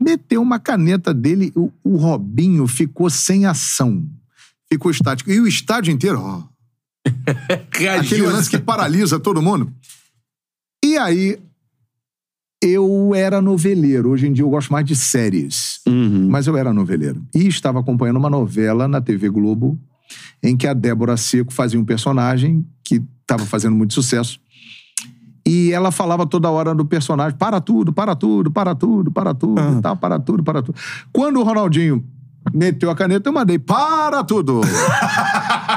meteu 0.00 0.40
uma 0.40 0.58
caneta 0.58 1.12
dele. 1.12 1.52
O, 1.54 1.72
o 1.82 1.96
Robinho 1.96 2.66
ficou 2.66 3.10
sem 3.10 3.46
ação. 3.46 4.06
Ficou 4.72 4.90
estático. 4.90 5.30
E 5.30 5.40
o 5.40 5.46
estádio 5.46 5.92
inteiro, 5.92 6.20
ó. 6.20 6.42
Aquele 7.98 8.22
lance 8.22 8.48
que 8.48 8.58
paralisa 8.58 9.18
todo 9.18 9.42
mundo. 9.42 9.72
E 10.84 10.96
aí, 10.96 11.38
eu 12.62 13.12
era 13.14 13.42
noveleiro. 13.42 14.10
Hoje 14.10 14.28
em 14.28 14.32
dia 14.32 14.44
eu 14.44 14.50
gosto 14.50 14.72
mais 14.72 14.86
de 14.86 14.94
séries. 14.94 15.80
Uhum. 15.86 16.28
Mas 16.30 16.46
eu 16.46 16.56
era 16.56 16.72
noveleiro. 16.72 17.22
E 17.34 17.46
estava 17.48 17.80
acompanhando 17.80 18.18
uma 18.18 18.30
novela 18.30 18.86
na 18.86 19.00
TV 19.00 19.28
Globo 19.28 19.78
em 20.42 20.56
que 20.56 20.66
a 20.66 20.74
Débora 20.74 21.16
Seco 21.16 21.52
fazia 21.52 21.78
um 21.80 21.84
personagem 21.84 22.64
que 22.84 23.02
estava 23.20 23.44
fazendo 23.46 23.74
muito 23.74 23.94
sucesso. 23.94 24.38
E 25.44 25.72
ela 25.72 25.90
falava 25.90 26.24
toda 26.26 26.50
hora 26.50 26.74
do 26.74 26.84
personagem: 26.84 27.36
para 27.36 27.60
tudo, 27.60 27.92
para 27.92 28.14
tudo, 28.14 28.50
para 28.50 28.74
tudo, 28.74 29.10
para 29.10 29.34
tudo, 29.34 29.60
Ah. 29.60 29.80
tal, 29.82 29.96
para 29.96 30.18
tudo, 30.18 30.42
para 30.42 30.62
tudo. 30.62 30.76
Quando 31.12 31.40
o 31.40 31.42
Ronaldinho 31.42 32.04
meteu 32.52 32.90
a 32.90 32.94
caneta, 32.94 33.28
eu 33.28 33.32
mandei: 33.32 33.58
para 33.58 34.22
tudo! 34.24 34.60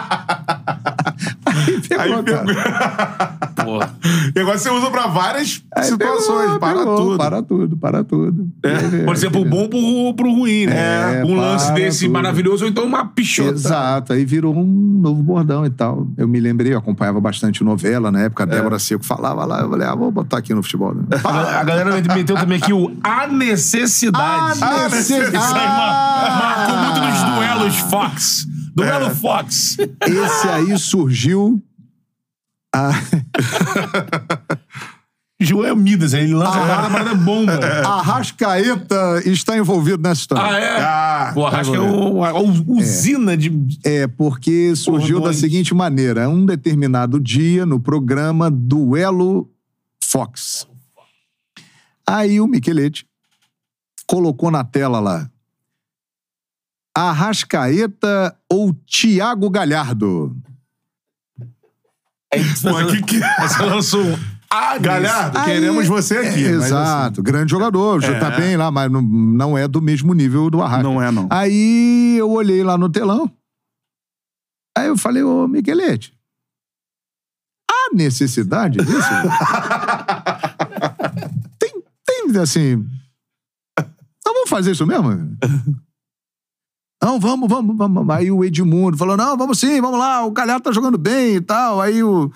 Aí 1.68 1.82
pegou, 1.82 2.18
Aí 2.18 2.24
cara. 2.24 2.46
pegou. 2.46 3.66
Porra. 3.66 3.96
E 4.36 4.40
agora 4.40 4.58
você 4.58 4.70
usa 4.70 4.90
pra 4.92 5.08
várias 5.08 5.64
Aí 5.76 5.84
situações. 5.86 6.44
pegou, 6.46 6.60
para 6.60 6.78
pegou, 6.80 6.96
tudo. 6.98 7.18
Para 7.18 7.42
tudo, 7.42 7.78
para 7.78 8.04
tudo. 8.04 8.48
É, 8.64 9.04
Pode 9.04 9.20
ser 9.20 9.32
pro 9.32 9.44
bom 9.46 9.62
ou 9.64 9.70
pro, 9.70 10.14
pro 10.16 10.34
ruim, 10.34 10.66
né? 10.68 11.22
É, 11.22 11.26
um 11.26 11.36
lance 11.36 11.72
desse 11.74 12.06
tudo. 12.06 12.14
maravilhoso 12.14 12.66
ou 12.66 12.70
então 12.70 12.84
uma 12.84 13.06
pichota. 13.06 13.52
Exato, 13.52 14.14
aí 14.14 14.26
virou 14.26 14.56
um 14.56 14.66
novo 15.02 15.22
bordão 15.24 15.66
e 15.66 15.70
tal. 15.70 16.08
Eu 16.18 16.28
me 16.28 16.40
lembrei, 16.40 16.74
eu 16.74 16.78
acompanhava 16.78 17.20
bastante 17.20 17.64
novela 17.64 18.12
na 18.12 18.22
época, 18.22 18.44
a 18.44 18.46
Débora 18.46 18.78
Seco 18.80 19.06
falava 19.06 19.46
lá, 19.46 19.62
eu 19.62 19.70
falei, 19.70 19.88
ah, 19.88 19.96
vou 19.96 20.12
botar 20.12 20.38
aqui 20.38 20.54
no 20.54 20.62
futebol. 20.62 20.94
né? 20.94 21.04
A, 21.24 21.60
a 21.60 21.64
galera 21.64 21.92
meteu 22.16 22.36
também 22.36 22.58
aqui 22.58 22.74
o 22.74 22.92
A 23.04 23.28
Necessidade. 23.28 24.64
A 24.64 24.90
necessidade. 24.90 25.36
Isso 25.36 25.56
aí 25.56 25.68
ma- 25.68 26.40
marcou 26.42 26.78
muito 26.78 27.00
nos 27.02 27.36
duelos 27.36 27.78
Fox. 27.90 28.48
Duelo 28.76 29.16
Fox. 29.16 29.78
Esse 29.80 30.48
aí 30.50 30.78
surgiu. 30.78 31.64
A, 32.76 32.90
Joel 35.40 35.76
Midas, 35.76 36.14
ele 36.14 36.34
lança 36.34 36.58
a 36.58 36.90
parada 36.90 37.14
bomba. 37.14 37.54
a 37.54 38.02
Rascaeta 38.02 39.22
está 39.26 39.58
envolvido 39.58 40.02
nessa 40.02 40.22
história. 40.22 40.44
Ah, 40.46 40.60
é? 40.60 40.82
Ah, 40.82 41.32
Pô, 41.34 41.46
acho 41.48 41.72
que 41.72 41.78
é 41.78 41.80
o- 41.80 42.24
a, 42.24 42.30
a 42.30 42.40
usina 42.40 43.36
de. 43.36 43.52
É, 43.84 44.08
porque 44.08 44.76
surgiu 44.76 45.18
Cordões. 45.18 45.36
da 45.38 45.42
seguinte 45.42 45.74
maneira: 45.74 46.30
um 46.30 46.46
determinado 46.46 47.20
dia 47.20 47.66
no 47.66 47.80
programa 47.80 48.50
Duelo 48.50 49.50
Fox. 50.04 50.68
Aí 52.08 52.40
o 52.40 52.48
Michelete 52.48 53.06
colocou 54.08 54.50
na 54.52 54.64
tela 54.64 55.00
lá. 55.00 55.30
Arrascaeta 56.96 58.36
ou 58.50 58.74
Thiago 58.74 59.50
Galhardo? 59.50 60.36
Pô, 62.62 62.86
que 62.92 63.02
que... 63.04 63.20
Você 63.42 63.64
lançou 63.64 64.02
um. 64.04 64.18
Ah, 64.50 64.78
Galhardo, 64.78 65.38
Aí- 65.40 65.46
queremos 65.46 65.88
você 65.88 66.18
aqui. 66.18 66.46
É, 66.46 66.52
mas, 66.54 66.62
assim, 66.62 66.66
exato, 66.68 67.24
grande 67.24 67.52
jogador, 67.52 68.02
já 68.02 68.14
É. 68.16 68.20
tá 68.20 68.32
bem 68.32 68.56
lá, 68.56 68.72
mas 68.72 68.90
não, 68.90 69.02
não 69.02 69.58
é 69.58 69.68
do 69.68 69.82
mesmo 69.82 70.14
nível 70.14 70.50
do 70.50 70.62
Arrasca. 70.62 70.84
Não 70.84 71.02
é, 71.02 71.12
não. 71.12 71.28
Aí 71.30 72.16
eu 72.18 72.30
olhei 72.32 72.64
lá 72.64 72.78
no 72.78 72.90
telão. 72.90 73.30
Aí 74.78 74.88
eu 74.88 74.98
falei, 74.98 75.24
ô 75.24 75.46
Miguelete, 75.48 76.14
há 77.70 77.94
necessidade 77.96 78.78
disso? 78.78 79.10
tem, 81.60 81.84
tem, 82.06 82.42
assim. 82.42 82.78
Não 84.26 84.34
vamos 84.34 84.50
fazer 84.50 84.72
isso 84.72 84.86
mesmo? 84.88 85.38
Não, 87.06 87.20
vamos, 87.20 87.48
vamos, 87.48 87.78
vamos. 87.78 88.10
Aí 88.10 88.32
o 88.32 88.44
Edmundo 88.44 88.98
falou: 88.98 89.16
não, 89.16 89.38
vamos 89.38 89.60
sim, 89.60 89.80
vamos 89.80 90.00
lá, 90.00 90.26
o 90.26 90.32
Galhardo 90.32 90.64
tá 90.64 90.72
jogando 90.72 90.98
bem 90.98 91.36
e 91.36 91.42
tal. 91.42 91.80
Aí 91.80 92.02
o. 92.02 92.32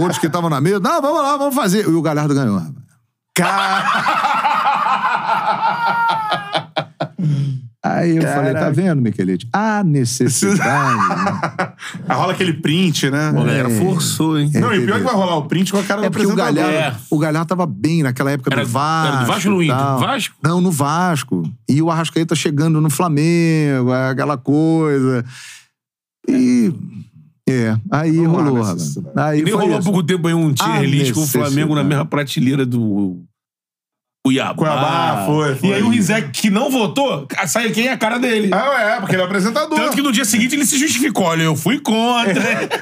Outros 0.00 0.18
que 0.18 0.28
estavam 0.28 0.48
na 0.48 0.60
mesa, 0.60 0.78
não, 0.78 1.02
vamos 1.02 1.20
lá, 1.20 1.36
vamos 1.36 1.56
fazer. 1.56 1.88
E 1.88 1.92
o 1.92 2.00
Galhardo 2.00 2.32
ganhou. 2.32 2.62
Aí 7.84 8.16
eu 8.16 8.22
falei, 8.22 8.52
tá 8.52 8.70
vendo, 8.70 9.02
Miquelete? 9.02 9.48
Há 9.52 9.82
necessidade. 9.82 10.62
Aí 12.08 12.16
rola 12.16 12.32
aquele 12.32 12.52
print, 12.52 13.10
né? 13.10 13.32
Pô, 13.32 13.40
a 13.40 13.44
galera 13.44 13.70
forçou, 13.70 14.38
hein? 14.38 14.50
Não, 14.54 14.72
e 14.72 14.84
pior 14.84 14.98
que 14.98 15.04
vai 15.04 15.14
rolar 15.14 15.36
o 15.38 15.46
print 15.46 15.72
com 15.72 15.78
a 15.78 15.82
cara 15.82 16.02
É 16.06 16.08
do 16.08 16.12
porque 16.12 16.26
o. 16.26 16.36
Galhardo, 16.36 16.60
É. 16.70 16.94
o 17.10 17.18
Galhardo 17.18 17.48
tava 17.48 17.66
bem 17.66 18.04
naquela 18.04 18.30
época 18.30 18.52
Era- 18.54 18.62
do 18.62 18.68
Vasco. 18.70 19.12
era 19.16 19.24
do 19.24 19.26
Vasco 19.26 19.48
ou 19.50 19.54
no 19.56 19.62
Inter? 19.64 19.76
Vasco? 19.98 20.36
Não, 20.40 20.60
no 20.60 20.70
Vasco. 20.70 21.42
E 21.68 21.82
o 21.82 21.90
Arrascaeta 21.90 22.36
chegando 22.36 22.80
no 22.80 22.88
Flamengo, 22.88 23.90
aquela 23.92 24.38
coisa. 24.38 25.24
E. 26.28 26.72
É, 27.48 27.76
aí 27.90 28.12
Não 28.12 28.30
rolou, 28.30 28.62
rapaz. 28.62 28.96
Aí 29.16 29.40
E 29.40 29.42
nem 29.42 29.52
rolou 29.52 29.76
há 29.76 29.82
pouco 29.82 30.04
tempo 30.04 30.28
aí 30.28 30.32
um 30.34 30.52
tier 30.54 30.82
list 30.84 31.12
com 31.12 31.22
o 31.22 31.26
Flamengo 31.26 31.74
na 31.74 31.82
mesma 31.82 32.04
prateleira 32.04 32.64
do 32.64 33.24
Cuiabá. 34.24 34.54
Cuiabá, 34.54 35.24
foi, 35.26 35.56
foi. 35.56 35.68
E 35.70 35.74
aí 35.74 35.82
o 35.82 35.88
Rizek, 35.88 36.30
que 36.30 36.48
não 36.48 36.70
votou, 36.70 37.26
sai 37.48 37.70
quem 37.70 37.88
é 37.88 37.92
a 37.92 37.96
cara 37.96 38.18
dele. 38.20 38.50
Ah, 38.52 38.94
é, 38.96 39.00
porque 39.00 39.16
ele 39.16 39.22
é 39.22 39.24
apresentador. 39.24 39.76
Tanto 39.76 39.96
que 39.96 40.02
no 40.02 40.12
dia 40.12 40.24
seguinte 40.24 40.54
ele 40.54 40.64
se 40.64 40.78
justificou. 40.78 41.24
Olha, 41.24 41.42
eu 41.42 41.56
fui 41.56 41.80
contra. 41.80 42.32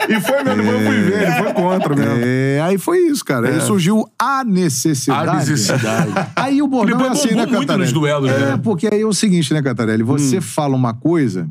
E 0.06 0.20
foi 0.20 0.44
mesmo, 0.44 0.70
eu 0.70 0.80
fui 0.86 0.96
ver, 1.00 1.22
ele 1.22 1.32
foi 1.42 1.52
contra 1.54 1.96
mesmo. 1.96 2.18
É, 2.22 2.60
aí 2.62 2.76
foi 2.76 2.98
isso, 3.06 3.24
cara. 3.24 3.48
Aí 3.48 3.60
surgiu 3.62 4.06
a 4.18 4.44
necessidade. 4.44 5.28
A 5.30 5.34
necessidade. 5.36 6.12
Aí 6.36 6.60
o 6.60 6.66
bordão 6.66 7.06
é 7.06 7.08
assim, 7.08 7.28
né, 7.28 7.46
bombou 7.46 7.56
muito 7.56 7.78
nos 7.78 7.90
duelos, 7.92 8.30
É, 8.30 8.38
né? 8.38 8.60
porque 8.62 8.88
aí 8.92 9.00
é 9.00 9.06
o 9.06 9.12
seguinte, 9.14 9.54
né, 9.54 9.62
Cantarelli? 9.62 10.02
Você 10.02 10.38
Hum. 10.38 10.42
fala 10.42 10.76
uma 10.76 10.92
coisa 10.92 11.48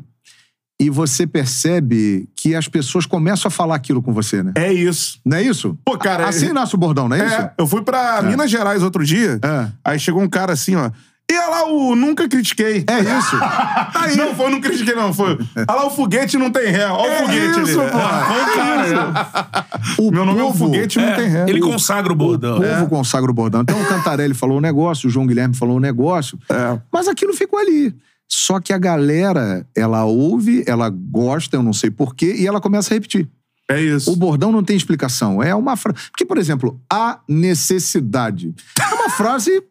e 0.80 0.88
você 0.88 1.26
percebe 1.26 2.26
que 2.34 2.54
as 2.54 2.66
pessoas 2.66 3.04
começam 3.04 3.48
a 3.48 3.50
falar 3.50 3.74
aquilo 3.74 4.02
com 4.02 4.12
você, 4.14 4.42
né? 4.42 4.52
É 4.56 4.72
isso. 4.72 5.20
Não 5.24 5.36
é 5.36 5.42
isso? 5.42 5.78
Pô, 5.84 5.98
cara, 5.98 6.26
Assim 6.26 6.48
é- 6.48 6.52
nasce 6.54 6.74
o 6.74 6.78
bordão, 6.78 7.06
não 7.08 7.16
é, 7.16 7.26
isso? 7.26 7.34
É, 7.34 7.52
eu 7.58 7.66
fui 7.66 7.82
pra 7.82 8.22
Minas 8.22 8.50
Gerais 8.50 8.82
outro 8.82 9.04
dia, 9.04 9.38
É. 9.42 9.66
aí 9.84 9.98
chegou 10.00 10.22
um 10.22 10.28
cara 10.28 10.54
assim, 10.54 10.74
ó. 10.76 10.90
E 11.30 11.32
olha 11.32 11.46
lá 11.48 11.64
o 11.70 11.94
Nunca 11.94 12.28
Critiquei. 12.28 12.84
É 12.88 13.18
isso. 13.18 13.36
Aí. 13.94 14.16
Não, 14.16 14.34
foi 14.34 14.50
Não 14.50 14.60
Critiquei, 14.60 14.96
não. 14.96 15.14
Foi. 15.14 15.34
Olha 15.54 15.64
lá 15.68 15.86
o 15.86 15.90
Foguete 15.90 16.36
Não 16.36 16.50
Tem 16.50 16.72
Ré. 16.72 16.86
Olha 16.88 17.08
É 17.08 17.22
o 17.22 17.26
foguete 17.26 17.60
isso, 17.70 17.80
ali. 17.80 17.90
pô. 17.92 17.98
Foi 18.00 18.42
o 18.42 18.56
cara, 18.56 18.88
né? 18.88 19.84
O 19.98 20.10
Meu 20.10 20.24
nome 20.26 20.40
é 20.40 20.42
o 20.42 20.46
povo- 20.48 20.58
Foguete 20.64 20.98
Não 20.98 21.14
Tem 21.14 21.28
Ré. 21.28 21.44
Ele 21.48 21.60
consagra 21.60 22.12
o 22.12 22.16
bordão. 22.16 22.58
O 22.58 22.62
povo 22.62 22.88
consagra 22.88 23.30
o 23.30 23.34
bordão. 23.34 23.60
Então 23.60 23.80
o 23.80 23.86
Cantarelli 23.86 24.34
falou 24.34 24.58
um 24.58 24.60
negócio, 24.60 25.08
o 25.08 25.10
João 25.12 25.24
Guilherme 25.24 25.54
falou 25.54 25.76
um 25.76 25.80
negócio, 25.80 26.36
É. 26.50 26.76
mas 26.92 27.06
aquilo 27.06 27.32
ficou 27.32 27.60
ali. 27.60 27.94
Só 28.32 28.60
que 28.60 28.72
a 28.72 28.78
galera, 28.78 29.66
ela 29.76 30.04
ouve, 30.04 30.62
ela 30.66 30.88
gosta, 30.88 31.56
eu 31.56 31.62
não 31.62 31.72
sei 31.72 31.90
porquê, 31.90 32.34
e 32.38 32.46
ela 32.46 32.60
começa 32.60 32.92
a 32.92 32.94
repetir. 32.94 33.28
É 33.68 33.80
isso. 33.80 34.10
O 34.10 34.16
bordão 34.16 34.50
não 34.50 34.62
tem 34.64 34.76
explicação. 34.76 35.42
É 35.42 35.54
uma 35.54 35.76
frase. 35.76 35.98
Porque, 36.10 36.24
por 36.24 36.38
exemplo, 36.38 36.80
a 36.92 37.20
necessidade. 37.28 38.54
É 38.80 38.94
uma 38.94 39.10
frase 39.10 39.62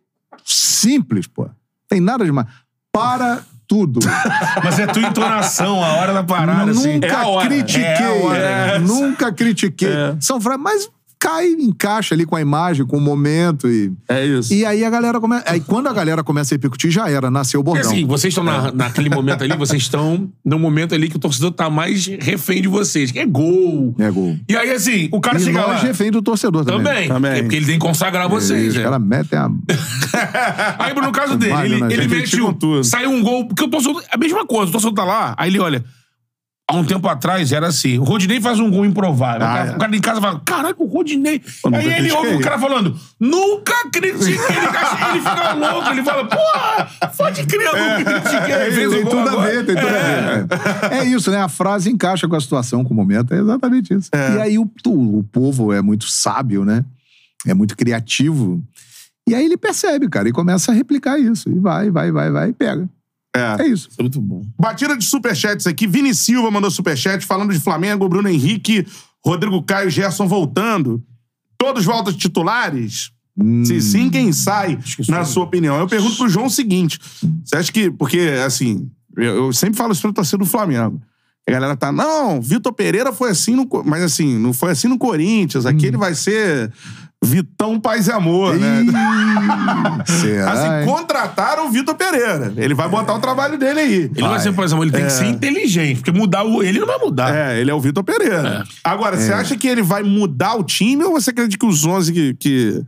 simples, 0.45 1.27
pô. 1.27 1.49
Tem 1.87 1.99
nada 1.99 2.23
demais. 2.23 2.47
Para 2.91 3.41
tudo. 3.67 3.99
Mas 4.63 4.79
é 4.79 4.87
tua 4.87 5.01
entonação, 5.03 5.83
a 5.83 5.93
hora 5.95 6.13
da 6.13 6.23
parada, 6.23 6.71
assim. 6.71 6.93
Nunca 6.93 7.07
É 7.07 7.11
a 7.15 7.27
hora. 7.27 7.47
critiquei. 7.47 7.83
É 7.85 8.23
hora. 8.23 8.37
É. 8.39 8.79
Nunca 8.79 9.31
critiquei. 9.33 9.89
São 10.19 10.39
frases. 10.39 10.61
Mas 10.63 10.89
cai, 11.19 11.47
encaixa 11.49 12.15
ali 12.15 12.25
com 12.25 12.35
a 12.35 12.41
imagem, 12.41 12.85
com 12.85 12.97
o 12.97 13.01
momento. 13.01 13.67
E, 13.67 13.91
É 14.07 14.25
isso. 14.25 14.53
e 14.53 14.65
aí 14.65 14.85
a 14.85 14.89
galera 14.89 15.19
começa. 15.19 15.43
Aí 15.51 15.59
quando 15.59 15.87
a 15.87 15.93
galera 15.93 16.23
começa 16.23 16.53
a 16.53 16.55
repercutir, 16.55 16.89
já 16.89 17.09
era, 17.09 17.29
nasceu 17.29 17.59
o 17.59 17.63
Porque 17.63 17.79
bordão. 17.81 17.91
assim, 17.93 18.05
vocês 18.07 18.31
estão 18.31 18.43
na, 18.43 18.71
naquele 18.71 19.09
momento 19.09 19.43
ali, 19.43 19.55
vocês 19.57 19.81
estão 19.81 20.29
no 20.45 20.57
momento 20.57 20.95
ali 20.95 21.09
que 21.09 21.17
o 21.17 21.19
torcedor 21.19 21.51
tá 21.51 21.69
mais 21.69 22.05
refém 22.07 22.61
de 22.61 22.67
vocês, 22.69 23.11
que 23.11 23.19
é 23.19 23.25
gol. 23.25 23.93
É 23.99 24.09
gol. 24.09 24.37
E 24.47 24.55
aí, 24.55 24.71
assim, 24.71 25.09
o 25.11 25.19
cara 25.19 25.37
E 25.37 25.41
chega 25.43 25.65
lá... 25.65 25.77
refém 25.77 26.09
do 26.09 26.21
torcedor 26.21 26.63
também. 26.63 26.83
Também. 26.83 27.07
Também. 27.09 27.31
É 27.39 27.41
porque 27.41 27.55
ele 27.57 27.65
tem 27.65 27.77
que 27.79 27.85
consagrar 27.85 28.29
vocês, 28.29 28.69
Os 28.69 28.75
né? 28.75 28.83
caras 28.83 29.01
metem 29.01 29.37
a. 29.37 29.49
Aí, 30.79 30.93
no 30.93 31.11
caso 31.11 31.37
dele, 31.37 31.53
ele, 31.83 31.93
ele 31.93 32.07
mete 32.07 32.41
um, 32.41 32.83
saiu 32.83 33.09
um 33.09 33.21
gol, 33.21 33.45
porque 33.47 33.63
o 33.63 33.67
torcedor, 33.67 34.03
a 34.11 34.17
mesma 34.17 34.45
coisa, 34.45 34.69
o 34.69 34.71
torcedor 34.71 34.93
tá 34.95 35.03
lá, 35.03 35.33
aí 35.37 35.49
ele 35.49 35.59
olha, 35.59 35.83
há 36.69 36.75
um 36.75 36.83
tempo 36.85 37.07
atrás 37.07 37.51
era 37.51 37.67
assim, 37.67 37.97
o 37.97 38.03
Rodinei 38.03 38.39
faz 38.39 38.59
um 38.59 38.69
gol 38.69 38.85
improvável, 38.85 39.45
Ah, 39.45 39.49
o, 39.51 39.55
cara, 39.57 39.69
é. 39.71 39.75
o 39.75 39.79
cara 39.79 39.95
em 39.95 40.01
casa 40.01 40.21
fala, 40.21 40.41
caralho, 40.45 40.75
o 40.77 40.85
Rodinei, 40.85 41.41
aí 41.73 41.93
ele 41.93 42.11
ouve 42.11 42.35
o 42.35 42.39
cara 42.41 42.59
falando, 42.59 42.95
nunca 43.19 43.73
critiquei, 43.91 44.33
ele, 44.35 45.09
ele 45.11 45.19
fica 45.21 45.53
louco, 45.53 45.89
ele 45.89 46.03
fala, 46.03 46.25
porra, 46.25 46.87
pode 47.17 47.45
crer, 47.45 47.61
eu 47.65 47.73
não 47.75 48.03
critiquei, 48.21 48.53
É, 48.53 48.71
fez 48.71 48.91
tem 48.91 49.03
tudo 49.05 49.17
a 49.17 49.31
agora. 49.31 49.51
ver, 49.51 49.65
tem 49.65 49.75
tudo 49.75 49.87
a 49.87 49.91
ver. 49.91 50.93
É. 50.93 50.97
É 50.99 51.05
isso, 51.05 51.31
né? 51.31 51.37
A 51.41 51.49
frase 51.49 51.89
encaixa 51.89 52.27
com 52.27 52.35
a 52.35 52.39
situação, 52.41 52.83
com 52.83 52.93
o 52.93 52.95
momento. 52.95 53.33
É 53.33 53.39
exatamente 53.39 53.93
isso. 53.93 54.09
E 54.13 54.41
aí 54.41 54.57
o, 54.59 54.69
o 54.87 55.23
povo 55.31 55.73
é 55.73 55.81
muito 55.81 56.05
sábio, 56.07 56.63
né? 56.65 56.83
É 57.47 57.53
muito 57.53 57.75
criativo. 57.75 58.61
E 59.27 59.33
aí 59.35 59.45
ele 59.45 59.57
percebe, 59.57 60.07
cara, 60.09 60.27
e 60.27 60.31
começa 60.31 60.71
a 60.71 60.75
replicar 60.75 61.17
isso. 61.19 61.49
E 61.49 61.59
vai, 61.59 61.89
vai, 61.89 62.11
vai, 62.11 62.31
vai, 62.31 62.49
e 62.49 62.53
pega. 62.53 62.89
É. 63.35 63.63
É 63.63 63.67
isso. 63.67 63.89
Isso 63.89 63.99
é 63.99 64.03
muito 64.03 64.21
bom. 64.21 64.43
Batida 64.59 64.97
de 64.97 65.05
superchats 65.05 65.67
aqui. 65.67 65.87
Vini 65.87 66.13
Silva 66.13 66.49
mandou 66.49 66.71
superchat 66.71 67.25
falando 67.25 67.53
de 67.53 67.59
Flamengo, 67.59 68.09
Bruno 68.09 68.27
Henrique, 68.27 68.85
Rodrigo 69.23 69.61
Caio, 69.63 69.89
Gerson 69.89 70.27
voltando. 70.27 71.03
Todos 71.57 71.85
voltam 71.85 72.13
titulares? 72.13 73.11
Se 73.63 73.79
sim, 73.81 74.09
quem 74.09 74.33
sai, 74.33 74.75
que 74.75 75.09
na 75.09 75.23
sua 75.23 75.43
opinião? 75.43 75.79
Eu 75.79 75.87
pergunto 75.87 76.17
pro 76.17 76.27
João 76.27 76.47
o 76.47 76.49
seguinte: 76.49 76.99
você 77.43 77.55
acha 77.55 77.71
que. 77.71 77.89
Porque, 77.89 78.19
assim, 78.45 78.89
eu, 79.15 79.45
eu 79.45 79.53
sempre 79.53 79.77
falo 79.77 79.93
isso 79.93 80.01
pra 80.01 80.11
torcida 80.11 80.39
do 80.39 80.45
Flamengo. 80.45 81.01
A 81.47 81.51
galera 81.51 81.75
tá, 81.75 81.91
não, 81.91 82.41
Vitor 82.41 82.73
Pereira 82.73 83.13
foi 83.13 83.31
assim 83.31 83.55
no. 83.55 83.67
Mas 83.85 84.03
assim, 84.03 84.37
não 84.37 84.51
foi 84.51 84.71
assim 84.71 84.87
no 84.87 84.97
Corinthians. 84.97 85.65
Aqui 85.65 85.85
ele 85.85 85.97
vai 85.97 86.13
ser 86.15 86.71
Vitão 87.23 87.79
Paz 87.79 88.07
e 88.07 88.11
Amor, 88.11 88.55
né? 88.57 88.85
Será? 90.07 90.51
Assim, 90.51 90.85
contrataram 90.89 91.67
o 91.67 91.71
Vitor 91.71 91.93
Pereira. 91.95 92.53
Ele 92.55 92.73
vai 92.73 92.87
botar 92.87 93.13
o 93.13 93.19
trabalho 93.19 93.57
dele 93.57 93.79
aí. 93.79 93.93
Ele 94.15 94.21
vai, 94.21 94.39
ser, 94.39 94.53
por 94.53 94.63
exemplo, 94.63 94.83
ele 94.85 94.91
tem 94.91 95.03
que 95.05 95.11
ser 95.11 95.25
inteligente, 95.25 95.97
porque 95.97 96.11
mudar 96.17 96.43
o... 96.43 96.63
Ele 96.63 96.79
não 96.79 96.87
vai 96.87 96.97
mudar. 96.97 97.35
É, 97.35 97.59
ele 97.59 97.69
é 97.69 97.73
o 97.73 97.79
Vitor 97.79 98.03
Pereira. 98.03 98.63
Agora, 98.83 99.17
É. 99.17 99.19
você 99.19 99.33
acha 99.33 99.57
que 99.57 99.67
ele 99.67 99.81
vai 99.81 100.01
mudar 100.01 100.55
o 100.55 100.63
time 100.63 101.03
ou 101.03 101.11
você 101.11 101.31
acredita 101.31 101.57
que 101.59 101.69
os 101.69 101.85
11 101.85 102.13
que, 102.13 102.33
que 102.35 102.83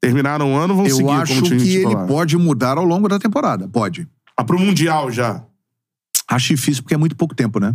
terminaram 0.00 0.52
o 0.52 0.56
ano 0.56 0.74
vão 0.74 0.86
Eu 0.86 0.96
seguir 0.96 1.10
acho 1.10 1.34
como 1.34 1.46
time 1.46 1.62
que 1.62 1.76
ele 1.76 1.96
pode 2.08 2.36
mudar 2.36 2.78
ao 2.78 2.84
longo 2.84 3.08
da 3.08 3.18
temporada. 3.20 3.68
Pode. 3.68 4.08
Ah, 4.36 4.42
pro 4.44 4.58
Mundial 4.58 5.12
já. 5.12 5.42
Acho 6.28 6.48
difícil 6.48 6.82
porque 6.82 6.94
é 6.94 6.98
muito 6.98 7.14
pouco 7.14 7.34
tempo, 7.36 7.60
né? 7.60 7.74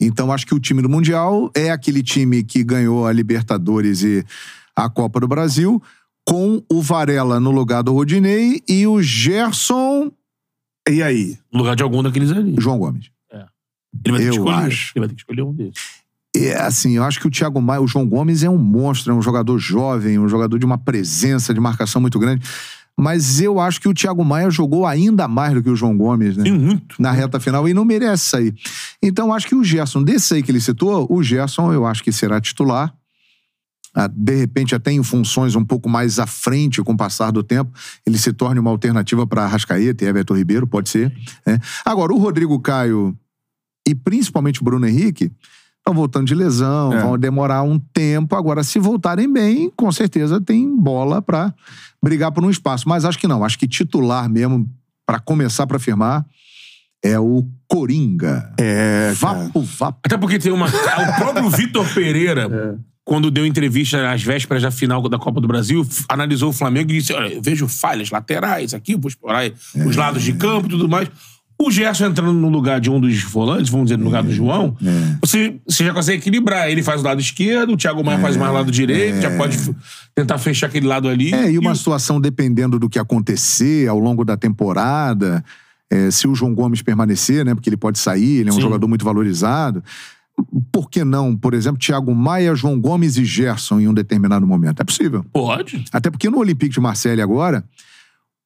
Então 0.00 0.32
acho 0.32 0.46
que 0.46 0.54
o 0.54 0.60
time 0.60 0.82
do 0.82 0.88
Mundial 0.88 1.50
é 1.54 1.70
aquele 1.70 2.02
time 2.02 2.42
que 2.42 2.62
ganhou 2.62 3.06
a 3.06 3.12
Libertadores 3.12 4.02
e 4.02 4.24
a 4.84 4.88
Copa 4.90 5.20
do 5.20 5.28
Brasil, 5.28 5.82
com 6.24 6.62
o 6.70 6.80
Varela 6.82 7.40
no 7.40 7.50
lugar 7.50 7.82
do 7.82 7.92
Rodinei 7.92 8.62
e 8.68 8.86
o 8.86 9.00
Gerson 9.02 10.10
E 10.88 11.02
aí? 11.02 11.38
No 11.52 11.60
lugar 11.60 11.74
de 11.76 11.82
algum 11.82 12.02
daqueles 12.02 12.30
ali. 12.30 12.54
João 12.58 12.78
Gomes. 12.78 13.10
Ele 14.04 14.12
vai 14.12 14.20
ter 14.20 14.26
Eu 14.26 14.32
que 14.32 14.38
escolher. 14.38 14.66
acho. 14.66 14.92
Ele 14.94 15.00
vai 15.00 15.08
ter 15.08 15.14
que 15.14 15.20
escolher 15.22 15.42
um 15.42 15.52
deles. 15.52 15.74
É, 16.36 16.54
assim, 16.60 16.92
eu 16.96 17.02
acho 17.02 17.18
que 17.18 17.26
o 17.26 17.30
Thiago 17.30 17.60
Maia, 17.60 17.80
o 17.80 17.86
João 17.88 18.06
Gomes 18.06 18.42
é 18.42 18.50
um 18.50 18.58
monstro, 18.58 19.12
é 19.12 19.16
um 19.16 19.22
jogador 19.22 19.58
jovem, 19.58 20.18
um 20.18 20.28
jogador 20.28 20.58
de 20.58 20.66
uma 20.66 20.76
presença 20.78 21.52
de 21.54 21.58
marcação 21.58 22.00
muito 22.00 22.18
grande. 22.18 22.46
Mas 22.96 23.40
eu 23.40 23.58
acho 23.58 23.80
que 23.80 23.88
o 23.88 23.94
Thiago 23.94 24.24
Maia 24.24 24.50
jogou 24.50 24.84
ainda 24.86 25.26
mais 25.26 25.54
do 25.54 25.62
que 25.62 25.70
o 25.70 25.76
João 25.76 25.96
Gomes, 25.96 26.36
né? 26.36 26.44
Tem 26.44 26.52
muito. 26.52 27.00
na 27.00 27.10
reta 27.12 27.40
final 27.40 27.66
e 27.68 27.72
não 27.72 27.84
merece 27.84 28.26
sair. 28.26 28.54
Então, 29.02 29.32
acho 29.32 29.46
que 29.46 29.54
o 29.54 29.64
Gerson, 29.64 30.02
desse 30.02 30.34
aí 30.34 30.42
que 30.42 30.50
ele 30.50 30.60
citou, 30.60 31.06
o 31.10 31.22
Gerson 31.22 31.72
eu 31.72 31.86
acho 31.86 32.02
que 32.04 32.12
será 32.12 32.40
titular. 32.40 32.92
Ah, 34.00 34.06
De 34.06 34.34
repente, 34.36 34.74
até 34.74 34.92
em 34.92 35.02
funções 35.02 35.56
um 35.56 35.64
pouco 35.64 35.88
mais 35.88 36.18
à 36.20 36.26
frente 36.26 36.80
com 36.82 36.92
o 36.92 36.96
passar 36.96 37.30
do 37.32 37.42
tempo, 37.42 37.72
ele 38.06 38.16
se 38.16 38.32
torne 38.32 38.60
uma 38.60 38.70
alternativa 38.70 39.26
para 39.26 39.44
Arrascaeta 39.44 40.04
e 40.04 40.06
Everton 40.08 40.36
Ribeiro, 40.36 40.66
pode 40.66 40.88
ser. 40.88 41.12
né? 41.44 41.58
Agora, 41.84 42.12
o 42.12 42.18
Rodrigo 42.18 42.60
Caio 42.60 43.16
e 43.86 43.94
principalmente 43.94 44.60
o 44.60 44.64
Bruno 44.64 44.86
Henrique 44.86 45.32
estão 45.78 45.94
voltando 45.94 46.26
de 46.26 46.34
lesão, 46.34 46.92
É. 46.92 47.00
vão 47.02 47.18
demorar 47.18 47.62
um 47.62 47.78
tempo. 47.78 48.36
Agora, 48.36 48.62
se 48.62 48.78
voltarem 48.78 49.32
bem, 49.32 49.72
com 49.76 49.90
certeza 49.90 50.40
tem 50.40 50.76
bola 50.76 51.20
para 51.22 51.52
brigar 52.02 52.30
por 52.30 52.44
um 52.44 52.50
espaço. 52.50 52.88
Mas 52.88 53.04
acho 53.04 53.18
que 53.18 53.26
não. 53.26 53.42
Acho 53.42 53.58
que 53.58 53.66
titular 53.66 54.28
mesmo, 54.28 54.68
para 55.06 55.18
começar 55.18 55.66
para 55.66 55.78
firmar, 55.78 56.24
é 57.02 57.18
o 57.18 57.44
Coringa. 57.66 58.52
É. 58.58 59.12
Vapo, 59.14 59.62
vapo. 59.62 60.00
Até 60.04 60.16
porque 60.18 60.38
tem 60.38 60.52
uma. 60.52 60.66
O 60.66 61.16
próprio 61.18 61.48
Vitor 61.56 61.86
Pereira, 61.94 62.78
quando 63.08 63.30
deu 63.30 63.46
entrevista 63.46 64.10
às 64.12 64.22
vésperas 64.22 64.62
da 64.62 64.70
final 64.70 65.00
da 65.08 65.18
Copa 65.18 65.40
do 65.40 65.48
Brasil, 65.48 65.82
analisou 66.10 66.50
o 66.50 66.52
Flamengo 66.52 66.92
e 66.92 66.98
disse: 66.98 67.14
Olha, 67.14 67.32
eu 67.32 67.40
vejo 67.40 67.66
falhas 67.66 68.10
laterais 68.10 68.74
aqui, 68.74 68.94
vou 68.96 69.08
explorar 69.08 69.50
os 69.74 69.96
lados 69.96 70.22
de 70.22 70.34
campo 70.34 70.66
e 70.66 70.70
tudo 70.70 70.86
mais. 70.86 71.08
O 71.60 71.70
Gerson 71.70 72.06
entrando 72.06 72.34
no 72.34 72.50
lugar 72.50 72.78
de 72.80 72.90
um 72.90 73.00
dos 73.00 73.22
volantes, 73.22 73.70
vamos 73.70 73.86
dizer, 73.86 73.96
no 73.96 74.04
lugar 74.04 74.22
do 74.22 74.30
João, 74.30 74.76
você, 75.22 75.56
você 75.66 75.86
já 75.86 75.94
consegue 75.94 76.18
equilibrar. 76.18 76.70
Ele 76.70 76.82
faz 76.82 77.00
o 77.00 77.04
lado 77.04 77.18
esquerdo, 77.20 77.72
o 77.72 77.76
Thiago 77.78 78.04
Maia 78.04 78.18
faz 78.18 78.36
mais 78.36 78.50
o 78.50 78.54
lado 78.54 78.70
direito, 78.70 79.22
já 79.22 79.34
pode 79.38 79.58
tentar 80.14 80.36
fechar 80.36 80.66
aquele 80.66 80.86
lado 80.86 81.08
ali. 81.08 81.32
É, 81.34 81.50
e 81.50 81.58
uma 81.58 81.72
o- 81.72 81.74
situação 81.76 82.20
dependendo 82.20 82.78
do 82.78 82.90
que 82.90 82.98
acontecer 82.98 83.88
ao 83.88 83.98
longo 83.98 84.22
da 84.22 84.36
temporada, 84.36 85.42
é, 85.90 86.10
se 86.10 86.28
o 86.28 86.34
João 86.34 86.54
Gomes 86.54 86.82
permanecer, 86.82 87.44
né? 87.44 87.54
Porque 87.54 87.70
ele 87.70 87.76
pode 87.76 87.98
sair, 87.98 88.40
ele 88.40 88.50
é 88.50 88.52
um 88.52 88.56
Sim. 88.56 88.60
jogador 88.60 88.86
muito 88.86 89.04
valorizado. 89.04 89.82
Por 90.72 90.88
que 90.90 91.04
não, 91.04 91.36
por 91.36 91.54
exemplo, 91.54 91.78
Thiago 91.80 92.14
Maia, 92.14 92.54
João 92.54 92.80
Gomes 92.80 93.16
e 93.16 93.24
Gerson 93.24 93.80
em 93.80 93.88
um 93.88 93.94
determinado 93.94 94.46
momento? 94.46 94.80
É 94.80 94.84
possível. 94.84 95.24
Pode. 95.32 95.84
Até 95.92 96.10
porque 96.10 96.30
no 96.30 96.38
Olympique 96.38 96.74
de 96.74 96.80
Marseille 96.80 97.20
agora, 97.20 97.64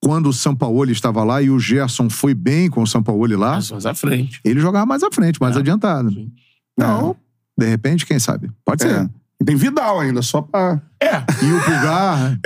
quando 0.01 0.29
o 0.29 0.33
Sampaoli 0.33 0.93
estava 0.93 1.23
lá 1.23 1.43
e 1.43 1.51
o 1.51 1.59
Gerson 1.59 2.09
foi 2.11 2.35
bem 2.35 2.69
com 2.71 2.83
o 2.83 2.87
Sampaoli 2.87 3.37
lá, 3.37 3.57
Mas 3.57 3.71
mais 3.71 3.87
à 3.87 3.95
frente. 3.95 4.41
ele 4.45 4.59
jogava 4.61 4.87
mais 4.87 5.03
à 5.03 5.11
frente, 5.13 5.41
mais 5.41 5.55
É, 5.57 5.59
adiantado. 5.61 6.11
sim. 6.11 6.33
Não, 6.77 7.15
de 7.59 7.67
repente, 7.67 8.07
quem 8.07 8.19
sabe? 8.19 8.51
Pode 8.65 8.85
É. 8.85 8.89
ser. 8.89 9.11
E 9.43 9.45
tem 9.45 9.57
Vidal 9.57 10.01
ainda, 10.01 10.23
só 10.23 10.41
pra. 10.41 10.81
É. 11.01 11.17
E 11.45 11.53
o 11.53 11.61
Pulgar. 11.65 12.39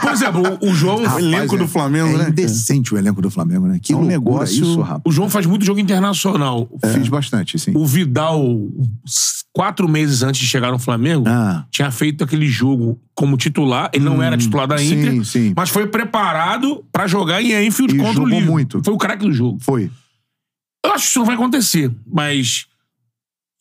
Por 0.00 0.12
exemplo, 0.12 0.42
o, 0.62 0.74
João. 0.74 0.96
O 1.04 1.18
elenco 1.18 1.56
do 1.58 1.68
Flamengo, 1.68 2.14
é 2.14 2.24
né? 2.24 2.28
indecente 2.30 2.94
o 2.94 2.98
elenco 2.98 3.20
do 3.20 3.30
Flamengo, 3.30 3.66
né? 3.66 3.78
Que 3.80 3.92
É 3.92 3.96
um 3.96 4.04
negócio- 4.04 4.62
isso, 4.62 4.80
rapaz. 4.80 5.02
O 5.04 5.12
João 5.12 5.28
faz 5.28 5.44
muito 5.44 5.64
jogo 5.64 5.78
internacional. 5.78 6.68
Fiz 6.94 7.08
bastante, 7.08 7.58
sim. 7.58 7.72
O 7.76 7.84
Vidal, 7.86 8.42
quatro 9.52 9.86
meses 9.88 10.22
antes 10.22 10.40
de 10.40 10.46
chegar 10.46 10.70
no 10.72 10.78
Flamengo, 10.78 11.24
Ah. 11.28 11.66
tinha 11.70 11.90
feito 11.90 12.24
aquele 12.24 12.46
jogo 12.48 12.98
como 13.14 13.36
titular. 13.36 13.90
Ele 13.92 14.04
não 14.04 14.22
era 14.22 14.38
titular 14.38 14.66
da 14.66 14.76
Hum, 14.76 14.78
sim, 14.78 14.94
Inter, 15.00 15.24
sim. 15.26 15.52
mas 15.54 15.68
foi 15.68 15.86
preparado 15.86 16.82
pra 16.90 17.06
jogar 17.06 17.42
em 17.42 17.66
Enfield 17.66 17.94
E 17.94 17.98
contra 17.98 18.22
o 18.22 18.24
Liverpool. 18.26 18.50
muito. 18.52 18.80
Foi 18.82 18.94
o 18.94 18.98
craque 18.98 19.24
do 19.24 19.32
jogo. 19.32 19.58
Foi. 19.60 19.90
Eu 20.84 20.92
acho 20.92 21.04
que 21.04 21.10
isso 21.10 21.18
não 21.18 21.26
vai 21.26 21.34
acontecer, 21.34 21.90
mas 22.10 22.64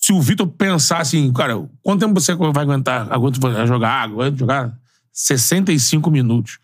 se 0.10 0.14
o 0.14 0.20
Vitor 0.20 0.48
pensar 0.48 1.02
assim, 1.02 1.32
cara, 1.32 1.54
quanto 1.84 2.00
tempo 2.00 2.20
você 2.20 2.34
vai 2.34 2.64
aguentar? 2.64 3.08
Aguento 3.12 3.40
vai 3.40 3.68
jogar? 3.68 4.06
Aguento 4.06 4.40
jogar 4.40 4.74
65 5.14 6.10
minutos. 6.10 6.58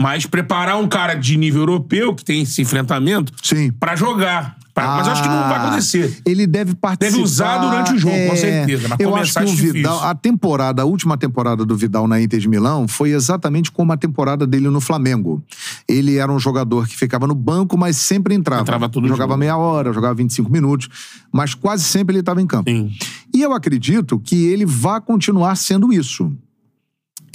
Mas 0.00 0.26
preparar 0.26 0.76
um 0.78 0.86
cara 0.86 1.14
de 1.14 1.36
nível 1.36 1.62
europeu, 1.62 2.14
que 2.14 2.24
tem 2.24 2.42
esse 2.42 2.62
enfrentamento, 2.62 3.32
Sim. 3.42 3.72
pra 3.72 3.96
jogar. 3.96 4.56
Pra- 4.80 4.96
mas 4.96 5.06
eu 5.06 5.12
acho 5.12 5.22
que 5.22 5.28
não 5.28 5.40
vai 5.48 5.52
Ah, 5.58 5.66
acontecer. 5.66 6.20
Ele 6.24 6.46
deve 6.46 6.74
participar. 6.74 7.10
Deve 7.10 7.22
usar 7.22 7.58
durante 7.58 7.92
o 7.94 7.98
jogo, 7.98 8.14
com 8.28 8.36
certeza, 8.36 8.88
mas 8.88 8.98
eu 9.00 9.10
começar 9.10 9.40
acho 9.42 9.54
que 9.56 9.60
o 9.68 9.72
Vidal, 9.72 9.92
difícil. 9.94 10.08
a 10.10 10.14
temporada, 10.14 10.82
a 10.82 10.84
última 10.84 11.16
temporada 11.16 11.64
do 11.64 11.76
Vidal 11.76 12.06
na 12.08 12.20
Inter 12.20 12.38
de 12.40 12.48
Milão 12.48 12.86
foi 12.88 13.10
exatamente 13.10 13.70
como 13.72 13.92
a 13.92 13.96
temporada 13.96 14.46
dele 14.46 14.68
no 14.70 14.80
Flamengo. 14.80 15.42
Ele 15.88 16.16
era 16.16 16.30
um 16.32 16.38
jogador 16.38 16.86
que 16.88 16.96
ficava 16.96 17.26
no 17.26 17.34
banco, 17.34 17.76
mas 17.76 17.96
sempre 17.96 18.34
entrava. 18.34 18.62
Entrava 18.62 18.88
todo 18.88 19.06
jogava 19.08 19.32
jogo. 19.32 19.40
meia 19.40 19.56
hora, 19.56 19.92
jogava 19.92 20.14
25 20.14 20.50
minutos, 20.50 20.88
mas 21.32 21.54
quase 21.54 21.84
sempre 21.84 22.14
ele 22.14 22.20
estava 22.20 22.40
em 22.42 22.46
campo. 22.46 22.70
Sim. 22.70 22.90
E 23.34 23.42
eu 23.42 23.52
acredito 23.52 24.18
que 24.18 24.46
ele 24.46 24.64
vai 24.66 25.00
continuar 25.00 25.54
sendo 25.56 25.92
isso. 25.92 26.32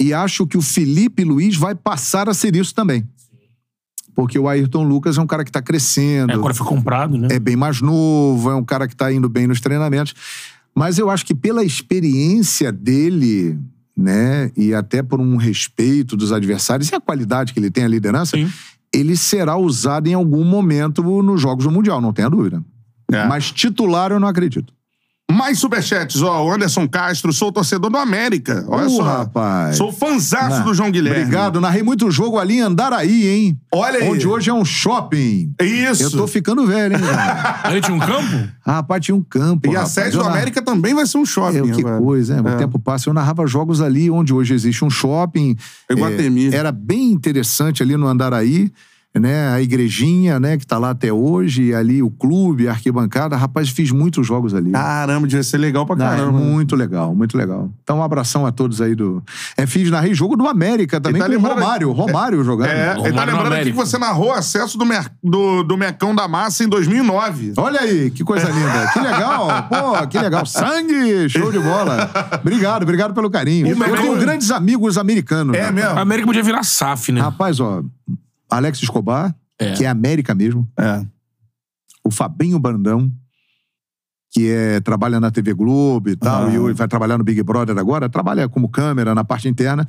E 0.00 0.12
acho 0.12 0.46
que 0.46 0.56
o 0.58 0.62
Felipe 0.62 1.22
Luiz 1.24 1.56
vai 1.56 1.74
passar 1.74 2.28
a 2.28 2.34
ser 2.34 2.56
isso 2.56 2.74
também. 2.74 3.08
Porque 4.14 4.38
o 4.38 4.48
Ayrton 4.48 4.84
Lucas 4.84 5.18
é 5.18 5.20
um 5.20 5.26
cara 5.26 5.42
que 5.44 5.50
está 5.50 5.60
crescendo, 5.60 6.30
É, 6.30 6.34
agora 6.34 6.54
foi 6.54 6.66
comprado, 6.66 7.18
né? 7.18 7.28
é 7.30 7.38
bem 7.38 7.56
mais 7.56 7.80
novo, 7.80 8.50
é 8.50 8.54
um 8.54 8.64
cara 8.64 8.86
que 8.86 8.94
está 8.94 9.12
indo 9.12 9.28
bem 9.28 9.46
nos 9.46 9.60
treinamentos. 9.60 10.14
Mas 10.74 10.98
eu 10.98 11.10
acho 11.10 11.24
que 11.24 11.34
pela 11.34 11.64
experiência 11.64 12.72
dele, 12.72 13.58
né, 13.96 14.50
e 14.56 14.74
até 14.74 15.02
por 15.02 15.20
um 15.20 15.36
respeito 15.36 16.16
dos 16.16 16.32
adversários 16.32 16.88
e 16.90 16.94
a 16.94 17.00
qualidade 17.00 17.52
que 17.52 17.60
ele 17.60 17.70
tem, 17.70 17.84
a 17.84 17.88
liderança, 17.88 18.36
Sim. 18.36 18.50
ele 18.92 19.16
será 19.16 19.56
usado 19.56 20.08
em 20.08 20.14
algum 20.14 20.44
momento 20.44 21.02
nos 21.22 21.40
Jogos 21.40 21.64
do 21.64 21.70
Mundial, 21.70 22.00
não 22.00 22.12
tenha 22.12 22.28
dúvida. 22.28 22.62
É. 23.12 23.26
Mas 23.26 23.50
titular 23.52 24.10
eu 24.10 24.18
não 24.18 24.28
acredito. 24.28 24.72
Mais 25.32 25.58
superchats, 25.58 26.20
ó. 26.22 26.44
O 26.44 26.52
Anderson 26.52 26.86
Castro, 26.86 27.32
sou 27.32 27.50
torcedor 27.50 27.90
do 27.90 27.96
América. 27.96 28.62
Olha 28.68 28.86
Uh, 28.86 28.90
só. 28.90 29.02
rapaz. 29.02 29.76
Sou 29.76 29.90
fanzaço 29.90 30.62
do 30.62 30.74
João 30.74 30.90
Guilherme. 30.90 31.20
Obrigado, 31.22 31.60
narrei 31.62 31.82
muito 31.82 32.10
jogo 32.10 32.38
ali 32.38 32.58
em 32.58 32.60
Andaraí, 32.60 33.26
hein? 33.26 33.58
Olha 33.72 34.00
aí. 34.00 34.08
Onde 34.08 34.28
hoje 34.28 34.50
é 34.50 34.54
um 34.54 34.64
shopping. 34.64 35.52
Isso. 35.60 36.02
Eu 36.04 36.10
tô 36.10 36.26
ficando 36.26 36.66
velho, 36.66 36.94
hein? 36.96 37.02
Aí 37.64 37.80
tinha 37.80 37.96
um 37.96 37.98
campo? 37.98 38.48
ah, 38.64 38.72
rapaz, 38.74 39.02
tinha 39.04 39.14
um 39.14 39.22
campo. 39.22 39.66
E 39.66 39.70
a 39.70 39.80
rapaz. 39.80 39.92
sede 39.92 40.10
do 40.12 40.18
Eu 40.22 40.26
América 40.26 40.60
também 40.62 40.94
vai 40.94 41.06
ser 41.06 41.16
um 41.18 41.24
shopping. 41.26 41.70
É, 41.70 41.74
que 41.74 41.80
agora. 41.80 41.98
coisa, 41.98 42.40
né? 42.42 42.50
É. 42.50 42.54
O 42.54 42.58
tempo 42.58 42.78
passa. 42.78 43.08
Eu 43.08 43.14
narrava 43.14 43.46
jogos 43.46 43.80
ali 43.80 44.10
onde 44.10 44.32
hoje 44.32 44.52
existe 44.54 44.84
um 44.84 44.90
shopping. 44.90 45.56
Iguatemi. 45.90 46.54
É, 46.54 46.56
era 46.58 46.70
bem 46.70 47.10
interessante 47.10 47.82
ali 47.82 47.96
no 47.96 48.06
Andaraí, 48.06 48.70
né? 49.18 49.48
A 49.54 49.60
igrejinha, 49.60 50.40
né? 50.40 50.56
Que 50.56 50.66
tá 50.66 50.76
lá 50.78 50.90
até 50.90 51.12
hoje. 51.12 51.64
E 51.64 51.74
ali 51.74 52.02
o 52.02 52.10
clube, 52.10 52.66
a 52.68 52.72
arquibancada. 52.72 53.36
Rapaz, 53.36 53.68
fiz 53.68 53.90
muitos 53.90 54.26
jogos 54.26 54.54
ali. 54.54 54.72
Caramba, 54.72 55.26
devia 55.26 55.42
ser 55.42 55.58
legal 55.58 55.86
pra 55.86 55.94
Não, 55.96 56.06
é 56.06 56.16
caramba. 56.16 56.38
muito 56.38 56.74
legal, 56.74 57.14
muito 57.14 57.36
legal. 57.38 57.70
Então, 57.82 57.98
um 57.98 58.02
abração 58.02 58.44
a 58.46 58.50
todos 58.52 58.80
aí 58.80 58.94
do. 58.94 59.22
É, 59.56 59.66
fiz 59.66 59.90
narrei 59.90 60.14
jogo 60.14 60.36
do 60.36 60.46
América 60.48 61.00
também 61.00 61.20
tá 61.20 61.26
com 61.26 61.32
o 61.32 61.36
lembrando- 61.36 61.60
Romário. 61.60 61.92
Romário 61.92 62.44
jogando. 62.44 62.68
É, 62.68 62.90
ele 62.92 63.02
tá 63.02 63.08
Romário 63.10 63.32
lembrando 63.34 63.52
aqui 63.54 63.70
que 63.70 63.76
você 63.76 63.98
narrou 63.98 64.32
acesso 64.32 64.76
do, 64.76 64.84
mer- 64.84 65.10
do, 65.22 65.62
do 65.62 65.76
Mecão 65.76 66.14
da 66.14 66.26
Massa 66.26 66.64
em 66.64 66.68
2009. 66.68 67.52
Olha 67.56 67.80
aí, 67.80 68.10
que 68.10 68.24
coisa 68.24 68.48
linda. 68.50 68.90
Que 68.92 68.98
legal. 69.00 69.48
Pô, 69.68 70.06
que 70.08 70.18
legal. 70.18 70.44
Sangue! 70.46 71.28
Show 71.28 71.52
de 71.52 71.58
bola. 71.60 72.10
Obrigado, 72.40 72.82
obrigado 72.82 73.14
pelo 73.14 73.30
carinho. 73.30 73.66
Eu 73.68 73.76
Mecão- 73.76 73.96
tenho 73.96 74.18
grandes 74.18 74.50
amigos 74.50 74.98
americanos. 74.98 75.54
É 75.56 75.60
rapaz. 75.60 75.74
mesmo? 75.74 75.98
A 75.98 76.02
América 76.02 76.26
podia 76.26 76.42
virar 76.42 76.62
SAF, 76.64 77.12
né? 77.12 77.20
Rapaz, 77.20 77.60
ó, 77.60 77.82
Alex 78.56 78.82
Escobar, 78.82 79.34
É. 79.58 79.72
que 79.72 79.84
é 79.84 79.88
América 79.88 80.34
mesmo. 80.34 80.68
É. 80.78 81.04
O 82.04 82.10
Fabinho 82.10 82.58
Brandão, 82.58 83.10
que 84.32 84.48
é, 84.50 84.80
trabalha 84.80 85.20
na 85.20 85.30
TV 85.30 85.54
Globo 85.54 86.08
e 86.10 86.16
tal, 86.16 86.46
Ah. 86.48 86.52
e 86.52 86.72
vai 86.74 86.88
trabalhar 86.88 87.16
no 87.18 87.24
Big 87.24 87.42
Brother 87.42 87.76
agora, 87.78 88.08
trabalha 88.08 88.48
como 88.48 88.68
câmera 88.68 89.14
na 89.14 89.24
parte 89.24 89.48
interna. 89.48 89.86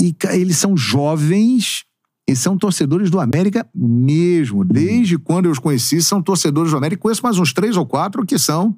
E 0.00 0.14
eles 0.32 0.56
são 0.58 0.76
jovens 0.76 1.84
e 2.28 2.36
são 2.36 2.58
torcedores 2.58 3.10
do 3.10 3.18
América 3.18 3.66
mesmo. 3.74 4.64
Desde 4.64 5.18
quando 5.18 5.46
eu 5.46 5.50
os 5.52 5.58
conheci, 5.58 6.00
são 6.02 6.22
torcedores 6.22 6.70
do 6.70 6.76
América. 6.76 7.00
Conheço 7.02 7.22
mais 7.22 7.38
uns 7.38 7.52
três 7.52 7.76
ou 7.76 7.86
quatro 7.86 8.24
que 8.26 8.38
são. 8.38 8.76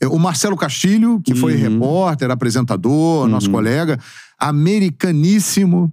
É, 0.00 0.06
O 0.08 0.18
Marcelo 0.18 0.56
Castilho, 0.56 1.20
que 1.24 1.34
foi 1.34 1.54
Uhum. 1.54 1.60
repórter, 1.60 2.30
apresentador, 2.30 3.26
nosso 3.28 3.48
colega, 3.50 3.98
americaníssimo. 4.38 5.92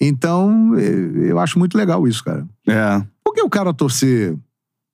Então, 0.00 0.74
eh, 0.78 1.30
eu 1.30 1.38
acho 1.38 1.58
muito 1.58 1.76
legal 1.76 2.06
isso, 2.06 2.22
cara. 2.22 2.46
É. 2.68 3.02
Porque 3.24 3.42
o 3.42 3.48
cara 3.48 3.72
torcer 3.72 4.36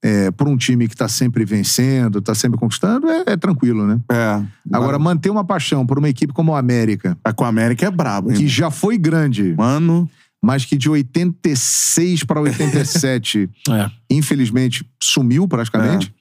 é, 0.04 0.30
por 0.32 0.48
um 0.48 0.56
time 0.56 0.88
que 0.88 0.96
tá 0.96 1.06
sempre 1.06 1.44
vencendo, 1.44 2.20
tá 2.20 2.34
sempre 2.34 2.58
conquistando, 2.58 3.08
é, 3.08 3.22
é 3.28 3.36
tranquilo, 3.36 3.86
né? 3.86 4.00
É. 4.10 4.42
Agora, 4.72 4.98
manter 4.98 5.30
uma 5.30 5.44
paixão 5.44 5.86
por 5.86 5.98
uma 5.98 6.08
equipe 6.08 6.32
como 6.32 6.52
o 6.52 6.56
América, 6.56 7.16
A 7.24 7.32
com 7.32 7.44
a 7.44 7.48
América 7.48 7.86
é 7.86 7.90
brabo, 7.90 8.30
hein? 8.30 8.36
que 8.36 8.48
já 8.48 8.70
foi 8.70 8.98
grande, 8.98 9.54
Mano. 9.56 10.10
mas 10.42 10.64
que 10.64 10.76
de 10.76 10.90
86 10.90 12.24
para 12.24 12.40
87, 12.40 13.48
É. 13.70 13.90
infelizmente, 14.10 14.84
sumiu 15.00 15.46
praticamente, 15.46 16.12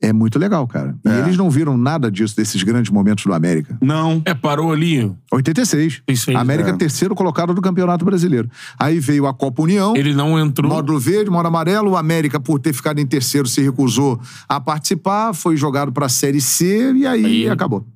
é. 0.00 0.12
muito 0.12 0.38
legal, 0.38 0.66
cara. 0.66 0.96
E 1.04 1.08
É. 1.08 1.18
eles 1.20 1.36
não 1.36 1.50
viram 1.50 1.76
nada 1.76 2.10
disso, 2.10 2.34
desses 2.36 2.62
grandes 2.62 2.90
momentos 2.90 3.24
do 3.24 3.32
América. 3.32 3.76
Não. 3.80 4.22
É, 4.24 4.32
parou 4.34 4.72
ali. 4.72 5.10
86. 5.32 6.02
Isso 6.08 6.30
aí. 6.30 6.36
América 6.36 6.70
é. 6.70 6.72
terceiro 6.76 7.14
colocado 7.14 7.52
do 7.54 7.60
Campeonato 7.60 8.04
Brasileiro. 8.04 8.48
Aí 8.78 8.98
veio 8.98 9.26
a 9.26 9.34
Copa 9.34 9.62
União. 9.62 9.94
Ele 9.96 10.14
não 10.14 10.38
entrou. 10.38 10.70
Módulo 10.70 10.98
verde, 10.98 11.30
módulo 11.30 11.48
amarelo. 11.48 11.90
O 11.92 11.96
América, 11.96 12.40
por 12.40 12.58
ter 12.58 12.72
ficado 12.72 12.98
em 12.98 13.06
terceiro, 13.06 13.46
se 13.46 13.60
recusou 13.62 14.20
a 14.48 14.60
participar. 14.60 15.32
Foi 15.34 15.56
jogado 15.56 15.92
pra 15.92 16.08
Série 16.08 16.40
C 16.40 16.92
e 16.94 17.06
aí, 17.06 17.24
Aí- 17.24 17.48
acabou. 17.48 17.86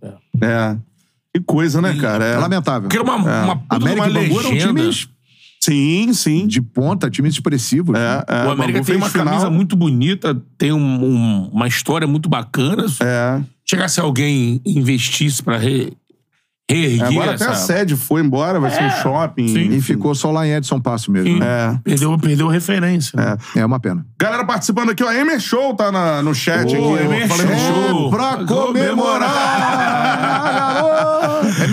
É. 0.41 0.77
Que 1.33 1.41
coisa, 1.41 1.81
né, 1.83 1.97
cara? 2.01 2.25
É 2.25 2.35
É. 2.35 2.39
lamentável. 2.39 2.83
Porque 2.83 2.97
era 2.97 3.03
uma, 3.05 3.17
uma 3.17 3.57
puta 3.57 3.79
de 3.79 3.85
América 3.85 4.07
uma 4.07 4.21
e 4.21 4.29
Bangu 4.29 4.41
eram 4.41 4.51
legenda. 4.51 4.67
times 4.81 5.09
Sim, 5.65 6.13
sim. 6.13 6.47
de 6.47 6.61
ponta, 6.61 7.09
times 7.11 7.35
expressivos. 7.35 7.97
É, 7.99 8.25
é. 8.29 8.47
O 8.47 8.51
América 8.51 8.79
tem 8.79 8.85
fez 8.85 8.97
uma 8.99 9.09
final. 9.09 9.27
camisa 9.27 9.51
muito 9.51 9.75
bonita, 9.77 10.37
tem 10.59 10.73
um- 10.73 10.79
um- 11.05 11.49
uma 11.53 11.67
história 11.69 12.07
muito 12.07 12.29
bacana. 12.29 12.85
É. 13.01 13.41
Chegasse 13.65 13.99
alguém 14.01 14.61
e 14.65 14.79
investisse 14.79 15.43
pra 15.43 15.57
re, 15.57 15.93
reerguer 16.71 17.07
Agora 17.07 17.35
até 17.35 17.45
essa... 17.45 17.51
a 17.53 17.55
sede 17.55 17.95
foi 17.97 18.21
embora, 18.23 18.59
vai 18.61 18.71
ser 18.71 18.83
um 18.85 18.91
shopping. 19.03 19.49
Sim. 19.49 19.71
E 19.75 19.81
ficou 19.83 20.15
só 20.15 20.31
lá 20.31 20.47
em 20.47 20.53
Edson 20.53 20.81
Passo 20.81 21.11
mesmo. 21.11 21.29
Sim. 21.35 21.39
né? 21.39 21.47
É. 21.47 21.79
Perdeu, 21.83 22.19
perdeu 22.19 22.49
a 22.49 22.53
referência. 22.53 23.17
né? 23.19 23.37
É 23.57 23.65
uma 23.65 23.79
pena. 23.81 24.05
Galera 24.19 24.45
participando 24.45 24.91
aqui, 24.91 25.03
ó. 25.05 25.11
Emer 25.13 25.41
Show 25.41 25.75
tá 25.75 25.91
na- 25.93 26.23
no 26.23 26.35
chat 26.35 26.75
Ô, 26.77 26.95
aqui. 26.95 27.05
Emer 27.05 27.29
Show. 27.29 27.89
show. 27.89 28.11
Pra 28.11 28.45
Comemorar. 28.45 30.04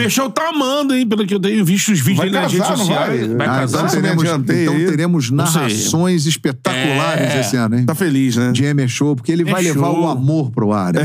Emerson 0.01 0.29
tá 0.29 0.49
amando, 0.49 0.93
hein? 0.95 1.07
Pelo 1.07 1.25
que 1.25 1.33
eu 1.33 1.39
tenho 1.39 1.63
visto 1.63 1.91
os 1.91 1.99
vídeos 1.99 2.17
Vai 2.17 2.29
dele 2.29 2.41
nas 2.41 2.51
redes 2.51 2.67
sociais. 2.67 3.27
vai? 3.27 3.35
Vai 3.37 3.47
Ah, 3.47 3.59
casar. 3.61 3.79
então 3.85 4.01
teremos, 4.01 4.23
então 4.23 4.85
teremos 4.87 5.31
narrações 5.31 6.25
espetaculares 6.25 7.33
É. 7.35 7.39
esse 7.41 7.55
ano, 7.55 7.77
hein? 7.79 7.85
Tá 7.85 7.95
feliz, 7.95 8.35
né? 8.35 8.51
De 8.51 8.63
Emer 8.65 8.87
Show, 8.87 9.15
porque 9.15 9.31
ele 9.31 9.43
vai 9.43 9.61
É 9.61 9.73
levar 9.73 9.87
show. 9.87 10.01
o 10.01 10.07
amor 10.09 10.51
pro 10.51 10.71
ar. 10.73 10.93
né? 10.93 11.01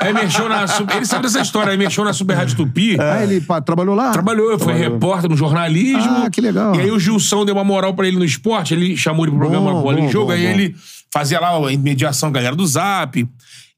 Aí 0.00 0.12
mexeu 0.12 0.48
na. 0.48 0.64
Ele 0.94 1.04
sabe 1.04 1.22
dessa 1.22 1.40
história. 1.40 1.76
Mexeu 1.76 2.04
na 2.04 2.12
Super 2.12 2.34
Rádio 2.34 2.56
Tupi. 2.56 2.96
Ah, 3.00 3.22
ele 3.22 3.40
pá, 3.40 3.60
trabalhou 3.60 3.94
lá? 3.94 4.10
Trabalhou, 4.12 4.58
foi 4.58 4.74
repórter 4.74 5.28
no 5.30 5.36
jornalismo. 5.36 6.24
Ah, 6.24 6.30
que 6.30 6.40
legal. 6.40 6.74
E 6.76 6.80
aí 6.80 6.90
o 6.90 6.98
Gilson 6.98 7.44
deu 7.44 7.54
uma 7.54 7.64
moral 7.64 7.94
pra 7.94 8.06
ele 8.08 8.16
no 8.18 8.24
esporte, 8.24 8.74
ele 8.74 8.96
chamou 8.96 9.24
ele 9.24 9.30
pro 9.32 9.40
programa 9.40 9.72
Bom, 9.72 9.82
Bola 9.82 10.00
em 10.00 10.08
Jogo, 10.10 10.26
bom, 10.26 10.32
aí 10.32 10.42
bom. 10.44 10.50
ele 10.50 10.74
fazia 11.12 11.40
lá 11.40 11.56
a 11.56 11.60
mediação, 11.76 12.30
galera 12.32 12.54
do 12.56 12.66
Zap. 12.66 13.26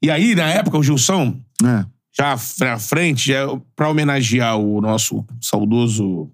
E 0.03 0.11
aí, 0.11 0.35
na 0.35 0.45
época, 0.45 0.79
o 0.79 0.83
Gilson, 0.83 1.37
É. 1.63 1.85
já 2.17 2.37
pra 2.59 2.79
frente, 2.79 3.29
já, 3.29 3.47
pra 3.77 3.89
homenagear 3.89 4.57
o 4.59 4.81
nosso 4.81 5.25
saudoso 5.41 6.31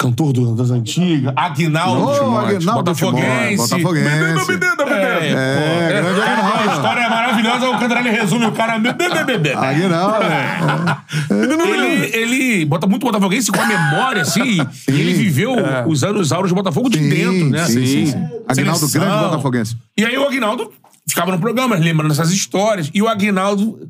cantor 0.00 0.32
do- 0.32 0.56
das 0.56 0.70
antigas, 0.72 1.32
Aguinaldo, 1.36 2.12
Timóteo, 2.18 2.56
Aguinaldo 2.56 2.82
botafoguense. 2.82 3.28
Timóteo, 3.50 3.56
botafoguense. 3.56 4.08
Menino, 4.10 4.46
menino, 4.46 4.76
menino. 4.78 5.38
É, 5.38 5.54
Pô, 5.54 6.02
grande 6.02 6.20
a 6.20 6.32
Aguinaldo. 6.32 6.72
história 6.74 7.00
é 7.02 7.08
maravilhosa, 7.08 7.70
o 7.70 7.78
Cantarelli 7.78 8.10
resume 8.10 8.46
o 8.46 8.52
cara... 8.52 8.74
Aqui 8.74 9.88
não, 9.88 10.16
é. 10.16 10.98
Ele, 11.30 12.16
ele 12.16 12.64
bota 12.64 12.88
muito 12.88 13.02
Botafoguense 13.06 13.52
com 13.52 13.60
a 13.60 13.66
memória, 13.66 14.22
assim. 14.22 14.58
E 14.88 14.92
ele 15.00 15.12
viveu 15.14 15.54
os 15.86 16.02
anos 16.02 16.32
áureos 16.32 16.50
do 16.50 16.56
Botafogo 16.56 16.88
de 16.90 16.98
Sim, 16.98 17.08
dentro, 17.08 17.50
né? 17.50 17.64
sim, 17.66 17.86
sim, 17.86 18.06
sim. 18.06 18.28
Aguinaldo, 18.48 18.88
grande 18.88 19.24
botafoguense. 19.24 19.76
E 19.96 20.04
aí 20.04 20.18
o 20.18 20.26
Aguinaldo 20.26 20.72
ficava 21.08 21.32
no 21.32 21.38
programa, 21.38 21.76
lembrando 21.76 22.12
essas 22.12 22.30
histórias. 22.30 22.90
E 22.94 23.02
o 23.02 23.08
Aguinaldo 23.08 23.88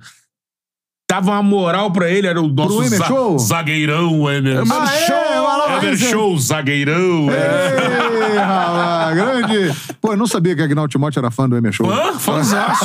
dava 1.11 1.31
uma 1.33 1.43
moral 1.43 1.91
pra 1.93 2.09
ele, 2.11 2.27
era 2.27 2.41
o 2.41 2.49
nosso 2.49 2.83
Emer 2.83 2.99
za- 2.99 3.05
Show? 3.07 3.39
zagueirão. 3.39 4.27
Ah, 4.27 4.33
é? 4.35 4.65
Vai 4.65 4.79
lá, 4.79 5.77
Emer 5.79 5.85
Emer. 5.95 5.99
Show, 6.11 6.39
zagueirão. 6.39 7.27
Ei, 7.31 8.39
rapaz, 8.39 9.15
grande. 9.15 9.77
Pô, 10.01 10.13
eu 10.13 10.17
não 10.17 10.27
sabia 10.27 10.57
que 10.57 10.63
Agnaldo 10.63 10.91
Timóteo 10.91 11.21
era 11.21 11.31
fã 11.31 11.47
do 11.49 11.55
Emer 11.57 11.73
Show. 11.73 11.91
Hã? 11.91 12.19
Fãzaço. 12.19 12.85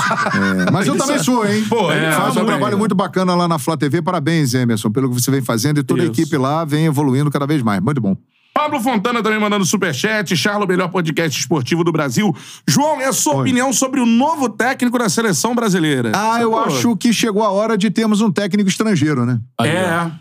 É, 0.67 0.71
mas 0.71 0.87
eu 0.87 0.97
também 0.97 1.19
sou, 1.19 1.47
hein? 1.47 1.63
Pô, 1.69 1.89
é, 1.91 2.11
Faz 2.11 2.35
um 2.35 2.45
trabalho 2.45 2.77
muito 2.77 2.93
bacana 2.93 3.33
lá 3.33 3.47
na 3.47 3.57
Flá 3.57 3.77
TV. 3.77 4.01
Parabéns, 4.01 4.53
Emerson, 4.53 4.91
pelo 4.91 5.09
que 5.09 5.21
você 5.21 5.31
vem 5.31 5.41
fazendo. 5.41 5.79
E 5.79 5.83
toda 5.83 6.03
a 6.03 6.05
equipe 6.05 6.35
lá 6.37 6.65
vem 6.65 6.85
evoluindo 6.85 7.31
cada 7.31 7.47
vez 7.47 7.61
mais. 7.63 7.79
Muito 7.81 8.01
bom. 8.01 8.15
Pablo 8.57 8.81
Fontana 8.81 9.21
também 9.21 9.39
mandando 9.39 9.63
superchat. 9.63 10.35
Charlo, 10.35 10.65
melhor 10.65 10.89
podcast 10.89 11.39
esportivo 11.39 11.83
do 11.83 11.91
Brasil. 11.91 12.35
João, 12.67 12.99
é 12.99 13.05
a 13.05 13.13
sua 13.13 13.41
opinião 13.41 13.71
sobre 13.71 13.99
o 13.99 14.05
novo 14.05 14.49
técnico 14.49 14.97
da 14.97 15.07
seleção 15.07 15.53
brasileira? 15.53 16.11
Ah, 16.15 16.41
eu 16.41 16.49
Pô, 16.49 16.59
acho 16.61 16.97
que 16.97 17.13
chegou 17.13 17.43
a 17.43 17.51
hora 17.51 17.77
de 17.77 17.91
termos 17.91 18.19
um 18.19 18.31
técnico 18.31 18.67
estrangeiro, 18.67 19.27
né? 19.27 19.39
É. 19.61 20.11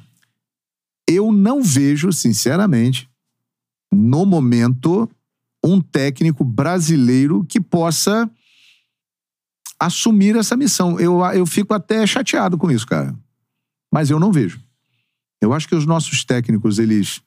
Eu 1.09 1.33
não 1.33 1.63
vejo, 1.63 2.13
sinceramente, 2.13 3.09
no 3.91 4.27
momento, 4.27 5.09
um 5.65 5.81
técnico 5.81 6.45
brasileiro 6.45 7.43
que 7.49 7.59
possa 7.59 8.31
assumir 9.81 10.37
essa 10.37 10.55
missão. 10.59 11.01
Eu, 11.01 11.25
eu 11.33 11.47
fico 11.47 11.73
até 11.73 12.07
chateado 12.07 12.59
com 12.59 12.71
isso, 12.71 12.87
cara. 12.87 13.17
Mas 13.91 14.11
eu 14.11 14.21
não 14.21 14.31
vejo. 14.31 14.61
Eu 15.41 15.55
acho 15.55 15.67
que 15.67 15.75
os 15.75 15.87
nossos 15.87 16.23
técnicos, 16.23 16.79
eles, 16.79 17.23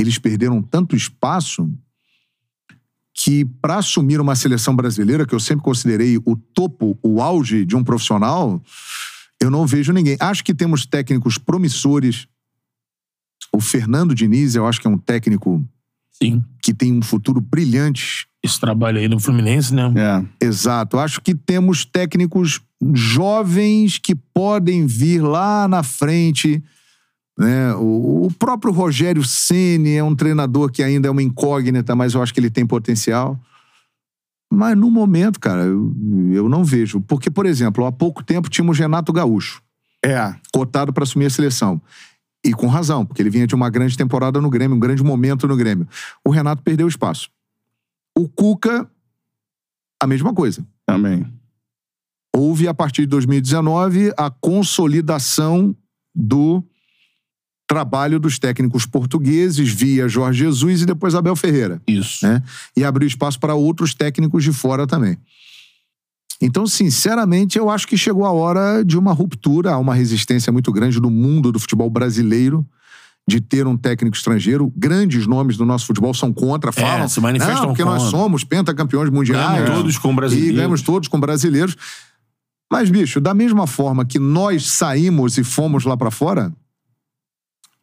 eles 0.00 0.18
perderam 0.18 0.62
tanto 0.62 0.96
espaço 0.96 1.70
que 3.14 3.44
para 3.44 3.76
assumir 3.76 4.20
uma 4.20 4.34
seleção 4.34 4.74
brasileira, 4.74 5.26
que 5.26 5.34
eu 5.34 5.40
sempre 5.40 5.64
considerei 5.64 6.16
o 6.18 6.36
topo, 6.36 6.98
o 7.02 7.20
auge 7.20 7.64
de 7.64 7.76
um 7.76 7.84
profissional, 7.84 8.62
eu 9.40 9.50
não 9.50 9.66
vejo 9.66 9.92
ninguém. 9.92 10.16
Acho 10.18 10.42
que 10.44 10.54
temos 10.54 10.86
técnicos 10.86 11.36
promissores. 11.36 12.26
O 13.52 13.60
Fernando 13.60 14.14
Diniz, 14.14 14.54
eu 14.54 14.66
acho 14.66 14.80
que 14.80 14.86
é 14.86 14.90
um 14.90 14.98
técnico 14.98 15.62
Sim. 16.10 16.42
que 16.62 16.72
tem 16.72 16.92
um 16.92 17.02
futuro 17.02 17.40
brilhante. 17.40 18.26
Esse 18.42 18.58
trabalho 18.58 18.98
aí 18.98 19.08
no 19.08 19.20
Fluminense, 19.20 19.74
né? 19.74 19.92
É. 19.96 20.46
Exato. 20.46 20.98
Acho 20.98 21.20
que 21.20 21.34
temos 21.34 21.84
técnicos 21.84 22.60
jovens 22.94 23.98
que 23.98 24.14
podem 24.14 24.86
vir 24.86 25.20
lá 25.20 25.68
na 25.68 25.82
frente. 25.82 26.62
Né? 27.38 27.74
O, 27.74 28.26
o 28.26 28.32
próprio 28.38 28.72
Rogério 28.72 29.24
Ceni 29.24 29.94
é 29.94 30.04
um 30.04 30.14
treinador 30.14 30.70
que 30.70 30.82
ainda 30.82 31.08
é 31.08 31.10
uma 31.10 31.22
incógnita, 31.22 31.96
mas 31.96 32.14
eu 32.14 32.22
acho 32.22 32.34
que 32.34 32.40
ele 32.40 32.50
tem 32.50 32.66
potencial. 32.66 33.40
Mas 34.52 34.76
no 34.76 34.90
momento, 34.90 35.38
cara, 35.38 35.62
eu, 35.62 35.94
eu 36.32 36.48
não 36.48 36.64
vejo. 36.64 37.00
Porque, 37.00 37.30
por 37.30 37.46
exemplo, 37.46 37.86
há 37.86 37.92
pouco 37.92 38.22
tempo 38.22 38.50
tínhamos 38.50 38.78
Renato 38.78 39.12
Gaúcho, 39.12 39.62
É. 40.04 40.34
cotado 40.52 40.92
para 40.92 41.04
assumir 41.04 41.26
a 41.26 41.30
seleção. 41.30 41.80
E 42.44 42.52
com 42.52 42.66
razão, 42.66 43.04
porque 43.04 43.20
ele 43.22 43.30
vinha 43.30 43.46
de 43.46 43.54
uma 43.54 43.68
grande 43.70 43.96
temporada 43.96 44.40
no 44.40 44.48
Grêmio, 44.50 44.76
um 44.76 44.80
grande 44.80 45.02
momento 45.04 45.46
no 45.46 45.56
Grêmio. 45.56 45.86
O 46.24 46.30
Renato 46.30 46.62
perdeu 46.62 46.88
espaço. 46.88 47.30
O 48.16 48.28
Cuca, 48.28 48.90
a 50.02 50.06
mesma 50.06 50.32
coisa. 50.34 50.66
Também. 50.86 51.26
Houve, 52.34 52.66
a 52.66 52.74
partir 52.74 53.02
de 53.02 53.08
2019, 53.08 54.12
a 54.16 54.30
consolidação 54.30 55.76
do 56.14 56.64
trabalho 57.70 58.18
dos 58.18 58.36
técnicos 58.36 58.84
portugueses 58.84 59.72
via 59.72 60.08
Jorge 60.08 60.40
Jesus 60.40 60.82
e 60.82 60.86
depois 60.86 61.14
Abel 61.14 61.36
Ferreira. 61.36 61.80
Isso. 61.86 62.26
Né? 62.26 62.42
E 62.76 62.82
abriu 62.82 63.06
espaço 63.06 63.38
para 63.38 63.54
outros 63.54 63.94
técnicos 63.94 64.42
de 64.42 64.52
fora 64.52 64.88
também. 64.88 65.16
Então, 66.42 66.66
sinceramente, 66.66 67.56
eu 67.56 67.70
acho 67.70 67.86
que 67.86 67.96
chegou 67.96 68.24
a 68.24 68.32
hora 68.32 68.82
de 68.84 68.98
uma 68.98 69.12
ruptura, 69.12 69.70
há 69.70 69.78
uma 69.78 69.94
resistência 69.94 70.52
muito 70.52 70.72
grande 70.72 71.00
no 71.00 71.10
mundo 71.10 71.52
do 71.52 71.60
futebol 71.60 71.88
brasileiro 71.88 72.66
de 73.28 73.40
ter 73.40 73.68
um 73.68 73.76
técnico 73.76 74.16
estrangeiro. 74.16 74.72
Grandes 74.76 75.28
nomes 75.28 75.56
do 75.56 75.64
nosso 75.64 75.86
futebol 75.86 76.12
são 76.12 76.32
contra, 76.32 76.72
falam. 76.72 77.04
É, 77.04 77.08
se 77.08 77.20
manifestam 77.20 77.56
Não, 77.56 77.66
porque 77.68 77.84
nós 77.84 78.02
contra. 78.02 78.18
somos 78.18 78.42
pentacampeões 78.42 79.10
mundiais. 79.10 79.60
Ganhamos 79.60 79.76
todos 79.76 79.98
com 79.98 80.16
brasileiros. 80.16 80.50
E 80.50 80.56
ganhamos 80.56 80.82
todos 80.82 81.06
com 81.06 81.20
brasileiros. 81.20 81.76
Mas, 82.68 82.90
bicho, 82.90 83.20
da 83.20 83.32
mesma 83.32 83.68
forma 83.68 84.04
que 84.04 84.18
nós 84.18 84.66
saímos 84.66 85.38
e 85.38 85.44
fomos 85.44 85.84
lá 85.84 85.96
pra 85.96 86.10
fora 86.10 86.52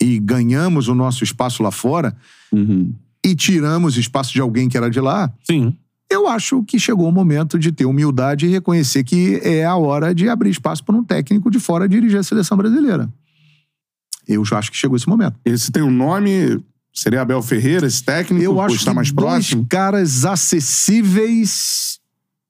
e 0.02 0.20
ganhamos 0.20 0.88
o 0.88 0.96
nosso 0.96 1.24
espaço 1.24 1.62
lá 1.64 1.72
fora 1.72 2.16
Uhum. 2.52 2.94
e 3.26 3.36
tiramos 3.36 3.98
espaço 3.98 4.32
de 4.34 4.40
alguém 4.42 4.70
que 4.70 4.78
era 4.78 4.90
de 4.90 5.00
lá, 5.02 5.32
Sim. 5.44 5.76
eu 6.10 6.28
acho 6.28 6.64
que 6.64 6.80
chegou 6.80 7.10
o 7.10 7.12
momento 7.12 7.58
de 7.60 7.72
ter 7.72 7.86
humildade 7.86 8.46
e 8.46 8.50
reconhecer 8.50 9.04
que 9.04 9.40
é 9.44 9.66
a 9.66 9.76
hora 9.76 10.14
de 10.16 10.30
abrir 10.30 10.50
espaço 10.52 10.84
para 10.84 10.96
um 10.96 11.04
técnico 11.04 11.50
de 11.52 11.60
fora 11.60 11.90
dirigir 11.90 12.20
a 12.20 12.24
seleção 12.24 12.56
brasileira. 12.58 13.10
Eu 14.28 14.44
já 14.46 14.60
acho 14.60 14.72
que 14.72 14.78
chegou 14.78 14.96
esse 14.98 15.08
momento. 15.08 15.36
Esse 15.46 15.72
tem 15.72 15.82
um 15.84 15.92
nome. 15.92 16.60
Seria 16.94 17.22
Abel 17.22 17.42
Ferreira, 17.42 17.86
esse 17.88 18.04
técnico? 18.04 18.44
Eu 18.44 18.60
acho 18.60 18.76
estar 18.76 18.92
que 18.92 18.96
mais 18.96 19.12
próximo. 19.12 19.66
caras 19.70 20.26
acessíveis 20.26 22.00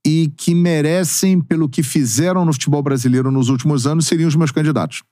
e 0.05 0.31
que 0.37 0.55
merecem, 0.55 1.41
pelo 1.41 1.67
que 1.67 1.83
fizeram 1.83 2.45
no 2.45 2.53
futebol 2.53 2.81
brasileiro 2.81 3.29
nos 3.31 3.49
últimos 3.49 3.85
anos, 3.85 4.07
seriam 4.07 4.27
os 4.27 4.35
meus 4.35 4.51
candidatos. 4.51 5.03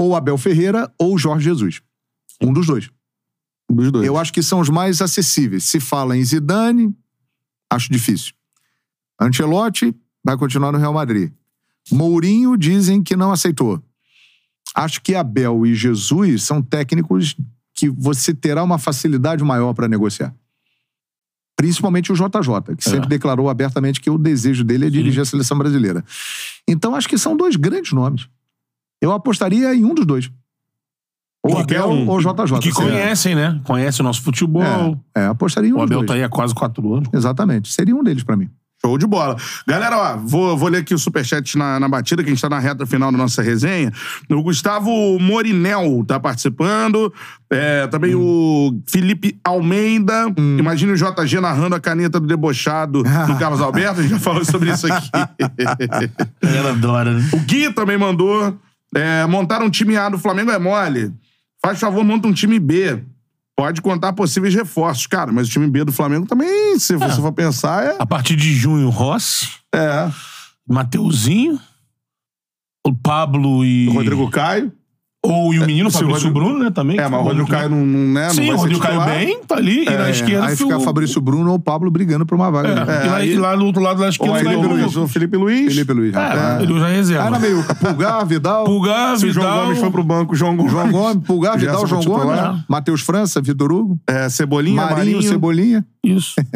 Ou 0.00 0.14
Abel 0.14 0.38
Ferreira 0.38 0.92
ou 0.98 1.18
Jorge 1.18 1.44
Jesus. 1.44 1.80
Um 2.40 2.52
dos 2.52 2.66
dois. 2.66 2.90
Dos 3.70 3.90
dois. 3.90 4.06
Eu 4.06 4.16
acho 4.16 4.32
que 4.32 4.42
são 4.42 4.60
os 4.60 4.68
mais 4.68 5.02
acessíveis. 5.02 5.64
Se 5.64 5.80
fala 5.80 6.16
em 6.16 6.24
Zidane, 6.24 6.94
acho 7.70 7.90
difícil. 7.92 8.32
Ancelotti 9.20 9.94
vai 10.24 10.36
continuar 10.36 10.72
no 10.72 10.78
Real 10.78 10.92
Madrid. 10.92 11.32
Mourinho 11.90 12.56
dizem 12.56 13.02
que 13.02 13.16
não 13.16 13.32
aceitou. 13.32 13.82
Acho 14.74 15.00
que 15.02 15.14
Abel 15.14 15.66
e 15.66 15.74
Jesus 15.74 16.42
são 16.42 16.62
técnicos 16.62 17.36
que 17.74 17.88
você 17.88 18.34
terá 18.34 18.62
uma 18.62 18.78
facilidade 18.78 19.42
maior 19.42 19.72
para 19.72 19.88
negociar. 19.88 20.34
Principalmente 21.56 22.12
o 22.12 22.14
JJ, 22.14 22.76
que 22.76 22.84
sempre 22.84 23.08
declarou 23.08 23.48
abertamente 23.48 24.00
que 24.00 24.10
o 24.10 24.16
desejo 24.16 24.62
dele 24.62 24.86
é 24.86 24.90
dirigir 24.90 25.22
a 25.22 25.24
seleção 25.24 25.58
brasileira. 25.58 26.04
Então 26.68 26.94
acho 26.94 27.08
que 27.08 27.18
são 27.18 27.36
dois 27.36 27.56
grandes 27.56 27.92
nomes. 27.92 28.28
Eu 29.00 29.12
apostaria 29.12 29.74
em 29.74 29.84
um 29.84 29.94
dos 29.94 30.04
dois. 30.06 30.30
Ou 31.42 31.52
Qualquer 31.54 31.78
Abel 31.78 31.90
um. 31.92 32.08
ou 32.08 32.20
JJ. 32.20 32.58
Que 32.60 32.72
conhecem, 32.72 33.34
né? 33.34 33.60
Conhecem 33.64 34.02
o 34.02 34.06
nosso 34.06 34.22
futebol. 34.22 34.98
É, 35.14 35.20
é, 35.22 35.26
apostaria 35.26 35.70
em 35.70 35.72
um 35.72 35.76
O 35.76 35.78
dos 35.80 35.86
Abel 35.86 35.98
dois. 35.98 36.08
tá 36.08 36.14
aí 36.14 36.22
há 36.24 36.28
quase 36.28 36.54
quatro 36.54 36.94
anos. 36.94 37.08
Exatamente. 37.12 37.72
Seria 37.72 37.94
um 37.94 38.02
deles 38.02 38.24
pra 38.24 38.36
mim. 38.36 38.48
Show 38.84 38.96
de 38.96 39.06
bola. 39.08 39.36
Galera, 39.66 39.96
ó, 39.98 40.16
vou, 40.16 40.56
vou 40.56 40.68
ler 40.68 40.78
aqui 40.78 40.94
o 40.94 40.98
superchat 40.98 41.58
na, 41.58 41.80
na 41.80 41.88
batida, 41.88 42.22
que 42.22 42.28
a 42.28 42.32
gente 42.32 42.40
tá 42.40 42.48
na 42.48 42.60
reta 42.60 42.86
final 42.86 43.10
da 43.10 43.18
nossa 43.18 43.42
resenha. 43.42 43.92
O 44.30 44.40
Gustavo 44.40 45.18
Morinel 45.18 46.04
tá 46.06 46.20
participando. 46.20 47.12
É, 47.50 47.88
também 47.88 48.14
o 48.14 48.80
Felipe 48.86 49.36
Almeida. 49.42 50.32
Imagine 50.58 50.92
o 50.92 50.96
JG 50.96 51.40
narrando 51.40 51.74
a 51.74 51.80
caneta 51.80 52.20
do 52.20 52.26
debochado 52.28 53.02
do 53.02 53.34
Carlos 53.38 53.60
Alberto. 53.60 53.98
A 53.98 54.02
gente 54.02 54.12
já 54.12 54.20
falou 54.20 54.44
sobre 54.44 54.70
isso 54.70 54.86
aqui. 54.92 55.10
Ela 56.42 56.70
adora, 56.70 57.14
né? 57.14 57.28
o 57.32 57.38
Gui 57.40 57.72
também 57.72 57.98
mandou. 57.98 58.56
É, 58.94 59.26
montar 59.26 59.62
um 59.62 59.70
time 59.70 59.96
A 59.96 60.08
do 60.08 60.18
Flamengo 60.18 60.50
é 60.50 60.58
mole. 60.58 61.12
Faz 61.62 61.78
favor, 61.78 62.04
monta 62.04 62.28
um 62.28 62.32
time 62.32 62.58
B. 62.58 63.02
Pode 63.56 63.82
contar 63.82 64.12
possíveis 64.12 64.54
reforços. 64.54 65.06
Cara, 65.06 65.32
mas 65.32 65.48
o 65.48 65.50
time 65.50 65.66
B 65.66 65.84
do 65.84 65.92
Flamengo 65.92 66.26
também, 66.26 66.78
se 66.78 66.96
você 66.96 67.20
for 67.20 67.32
pensar, 67.32 67.84
é. 67.84 67.96
A 67.98 68.06
partir 68.06 68.36
de 68.36 68.52
junho, 68.52 68.88
Rossi, 68.88 69.48
é. 69.74 70.10
Mateuzinho, 70.66 71.60
o 72.86 72.94
Pablo 72.94 73.64
e. 73.64 73.88
O 73.88 73.92
Rodrigo 73.92 74.30
Caio. 74.30 74.72
Ou 75.20 75.52
e 75.52 75.58
o 75.58 75.66
menino, 75.66 75.88
o 75.88 75.92
Fabrício 75.92 76.28
Rodrigo- 76.28 76.34
Bruno, 76.46 76.64
né, 76.64 76.70
também. 76.70 76.96
É, 76.96 77.08
mas 77.08 77.20
o 77.20 77.24
Rodrigo 77.24 77.48
Caio 77.48 77.68
não, 77.68 77.84
não, 77.84 78.14
né, 78.14 78.26
não 78.28 78.34
Sim, 78.34 78.46
vai 78.46 78.54
o 78.54 78.56
Rodrigo 78.58 78.80
titular. 78.80 79.08
bem, 79.08 79.40
tá 79.42 79.56
ali, 79.56 79.82
e 79.82 79.90
na 79.90 80.10
esquerda 80.10 80.46
Aí 80.46 80.56
fica 80.56 80.76
o... 80.76 80.80
Fabrício 80.80 81.20
Bruno 81.20 81.50
ou 81.50 81.56
o 81.56 81.58
Pablo 81.58 81.90
brigando 81.90 82.24
por 82.24 82.36
uma 82.36 82.48
vaga. 82.52 82.68
É, 82.68 82.74
né? 82.74 82.82
e, 83.04 83.08
lá, 83.08 83.16
aí- 83.16 83.32
e 83.32 83.36
lá 83.36 83.56
no 83.56 83.64
outro 83.66 83.82
lado 83.82 83.98
da 83.98 84.08
esquerda 84.08 84.34
vai 84.34 84.44
Felipe 84.44 84.64
o... 84.64 84.68
Luiz, 84.68 84.96
o 84.96 85.08
Felipe 85.08 85.36
Luiz. 85.36 85.74
Felipe 85.74 85.92
Luiz. 85.92 86.14
É, 86.14 86.62
ele 86.62 86.72
usa 86.72 86.86
reserva. 86.86 87.24
Aí 87.24 87.30
na 87.30 87.38
meiuca, 87.40 87.74
Pulgar, 87.74 88.24
Vidal. 88.26 88.64
Pulgar, 88.64 89.16
Se 89.18 89.26
o 89.26 89.32
João 89.32 89.46
Vidal... 89.46 89.64
Gomes 89.66 89.78
foi 89.80 89.90
pro 89.90 90.04
banco, 90.04 90.32
o 90.34 90.36
João 90.36 90.56
Gomes. 90.56 90.70
João 90.72 90.90
Gomes, 90.92 91.24
Pulgar, 91.26 91.58
Vidal, 91.58 91.84
João 91.86 92.02
Gomes, 92.04 92.36
né? 92.40 92.64
Matheus 92.68 93.00
França, 93.00 93.40
Vitor 93.42 93.72
Hugo, 93.72 93.98
É, 94.06 94.28
Cebolinha, 94.28 94.76
Marinho, 94.76 94.96
Marinho. 95.16 95.22
Cebolinha. 95.22 95.84
Isso. 96.04 96.34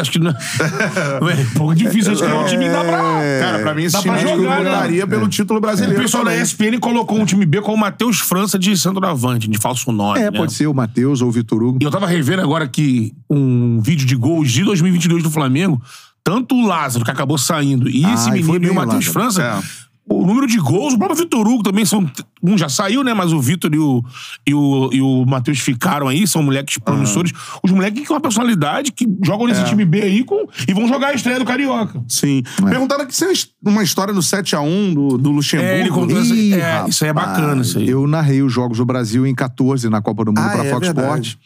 Acho 0.00 0.10
que 0.10 0.18
não... 0.18 0.30
É 0.34 1.40
um 1.42 1.58
pouco 1.58 1.74
difícil. 1.74 2.12
Acho 2.12 2.22
que 2.24 2.30
é 2.30 2.34
um 2.34 2.44
time 2.46 2.64
que 2.64 2.70
dá 2.70 2.84
pra... 2.84 3.00
Cara, 3.40 3.58
pra 3.60 3.74
mim 3.74 3.84
esse 3.84 3.94
Dá 3.96 4.02
time 4.02 4.14
pra 4.18 4.22
que 4.24 4.36
jogar, 4.36 4.60
né? 4.62 4.70
lutaria 4.70 5.06
pelo 5.06 5.28
título 5.28 5.58
O 5.58 5.60
brasileiro. 5.62 6.00
pessoal 6.02 6.24
da 6.24 6.30
também. 6.30 6.42
ESPN 6.44 6.78
colocou 6.80 7.18
um 7.18 7.24
time 7.24 7.44
B 7.46 7.60
com 7.60 7.72
o 7.74 7.78
Matheus 7.78 8.18
França 8.20 8.58
de 8.58 8.76
centroavante, 8.76 9.48
de 9.48 9.58
falso 9.58 9.90
nome. 9.92 10.20
É, 10.20 10.30
né? 10.30 10.38
pode 10.38 10.52
ser 10.52 10.66
o 10.66 10.74
Matheus 10.74 11.20
ou 11.22 11.28
o 11.28 11.32
Vitor 11.32 11.62
Hugo. 11.62 11.78
E 11.80 11.84
eu 11.84 11.90
tava 11.90 12.06
revendo 12.06 12.42
agora 12.42 12.66
que 12.68 13.12
um 13.30 13.80
vídeo 13.80 14.06
de 14.06 14.16
gols 14.16 14.50
de 14.50 14.64
2022 14.64 15.22
do 15.22 15.30
Flamengo, 15.30 15.80
tanto 16.22 16.54
o 16.54 16.66
Lázaro, 16.66 17.04
que 17.04 17.10
acabou 17.10 17.36
saindo, 17.38 17.88
e 17.88 18.04
esse 18.04 18.30
Ah, 18.30 18.36
e 18.36 18.42
foi 18.42 18.58
menino 18.58 18.66
e 18.66 18.70
o 18.70 18.74
bem, 18.74 18.74
Matheus 18.74 19.06
Lázaro. 19.06 19.12
França, 19.12 19.42
É. 19.42 19.84
o 20.06 20.26
número 20.26 20.46
de 20.46 20.58
gols, 20.58 20.92
o 20.94 20.98
próprio 20.98 21.16
Vitor 21.18 21.46
Hugo 21.48 21.62
também 21.62 21.84
são. 21.84 22.08
Um 22.42 22.58
já 22.58 22.68
saiu, 22.68 23.02
né? 23.02 23.14
Mas 23.14 23.32
o 23.32 23.40
Vitor 23.40 23.74
e 23.74 23.78
o, 23.78 24.02
e 24.46 24.52
o, 24.54 24.90
e 24.92 25.00
o 25.00 25.24
Matheus 25.24 25.58
ficaram 25.60 26.08
aí, 26.08 26.26
são 26.26 26.42
moleques 26.42 26.76
promissores. 26.76 27.32
Os 27.62 27.70
moleques 27.70 28.06
com 28.06 28.12
uma 28.14 28.20
personalidade 28.20 28.92
que 28.92 29.06
jogam 29.24 29.46
nesse 29.46 29.64
time 29.64 29.84
B 29.84 30.02
aí 30.02 30.22
com, 30.22 30.46
e 30.68 30.74
vão 30.74 30.86
jogar 30.86 31.08
a 31.08 31.14
estreia 31.14 31.38
do 31.38 31.44
Carioca. 31.46 32.04
Sim. 32.06 32.42
Perguntaram 32.68 33.04
aqui 33.04 33.14
se 33.16 33.24
é 33.24 33.32
uma 33.64 33.82
história 33.82 34.12
do 34.12 34.20
7x1 34.20 34.92
do, 34.94 35.16
do 35.16 35.30
Luxemburgo. 35.30 35.72
É, 35.72 35.80
ele 35.80 35.88
contou 35.90 36.20
essa- 36.20 36.34
Ih, 36.34 36.52
é, 36.54 36.84
isso 36.86 37.02
aí 37.04 37.10
é 37.10 37.12
bacana, 37.14 37.46
rapaz, 37.48 37.66
isso 37.68 37.78
aí. 37.78 37.88
Eu 37.88 38.06
narrei 38.06 38.42
os 38.42 38.52
Jogos 38.52 38.76
do 38.78 38.84
Brasil 38.84 39.26
em 39.26 39.34
14 39.34 39.88
na 39.88 40.02
Copa 40.02 40.24
do 40.26 40.30
Mundo 40.32 40.40
Ah, 40.40 40.50
para 40.50 40.64
é 40.66 40.70
Fox. 40.70 40.86
Sports. 40.88 41.38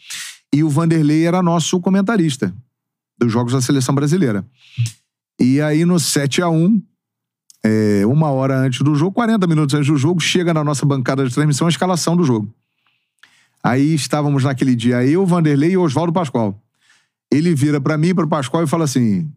E 0.53 0.63
o 0.63 0.69
Vanderlei 0.69 1.25
era 1.25 1.41
nosso 1.41 1.79
comentarista 1.79 2.53
dos 3.17 3.31
Jogos 3.31 3.53
da 3.53 3.61
Seleção 3.61 3.95
Brasileira. 3.95 4.45
E 5.39 5.61
aí 5.61 5.85
no 5.85 5.97
7 5.99 6.41
a 6.41 6.49
1 6.49 6.81
é, 7.63 8.05
uma 8.05 8.29
hora 8.31 8.57
antes 8.57 8.81
do 8.81 8.95
jogo, 8.95 9.11
40 9.13 9.45
minutos 9.47 9.75
antes 9.75 9.87
do 9.87 9.97
jogo, 9.97 10.19
chega 10.19 10.53
na 10.53 10.63
nossa 10.63 10.85
bancada 10.85 11.27
de 11.27 11.33
transmissão 11.33 11.67
a 11.67 11.69
escalação 11.69 12.15
do 12.15 12.23
jogo. 12.23 12.53
Aí 13.61 13.93
estávamos 13.93 14.43
naquele 14.43 14.75
dia 14.75 15.05
eu, 15.05 15.25
Vanderlei 15.25 15.71
e 15.71 15.77
Oswaldo 15.77 16.13
Pascoal. 16.13 16.61
Ele 17.31 17.53
vira 17.53 17.79
para 17.79 17.97
mim 17.97 18.09
e 18.09 18.13
para 18.13 18.25
o 18.25 18.29
Pascoal 18.29 18.63
e 18.63 18.67
fala 18.67 18.85
assim: 18.85 19.31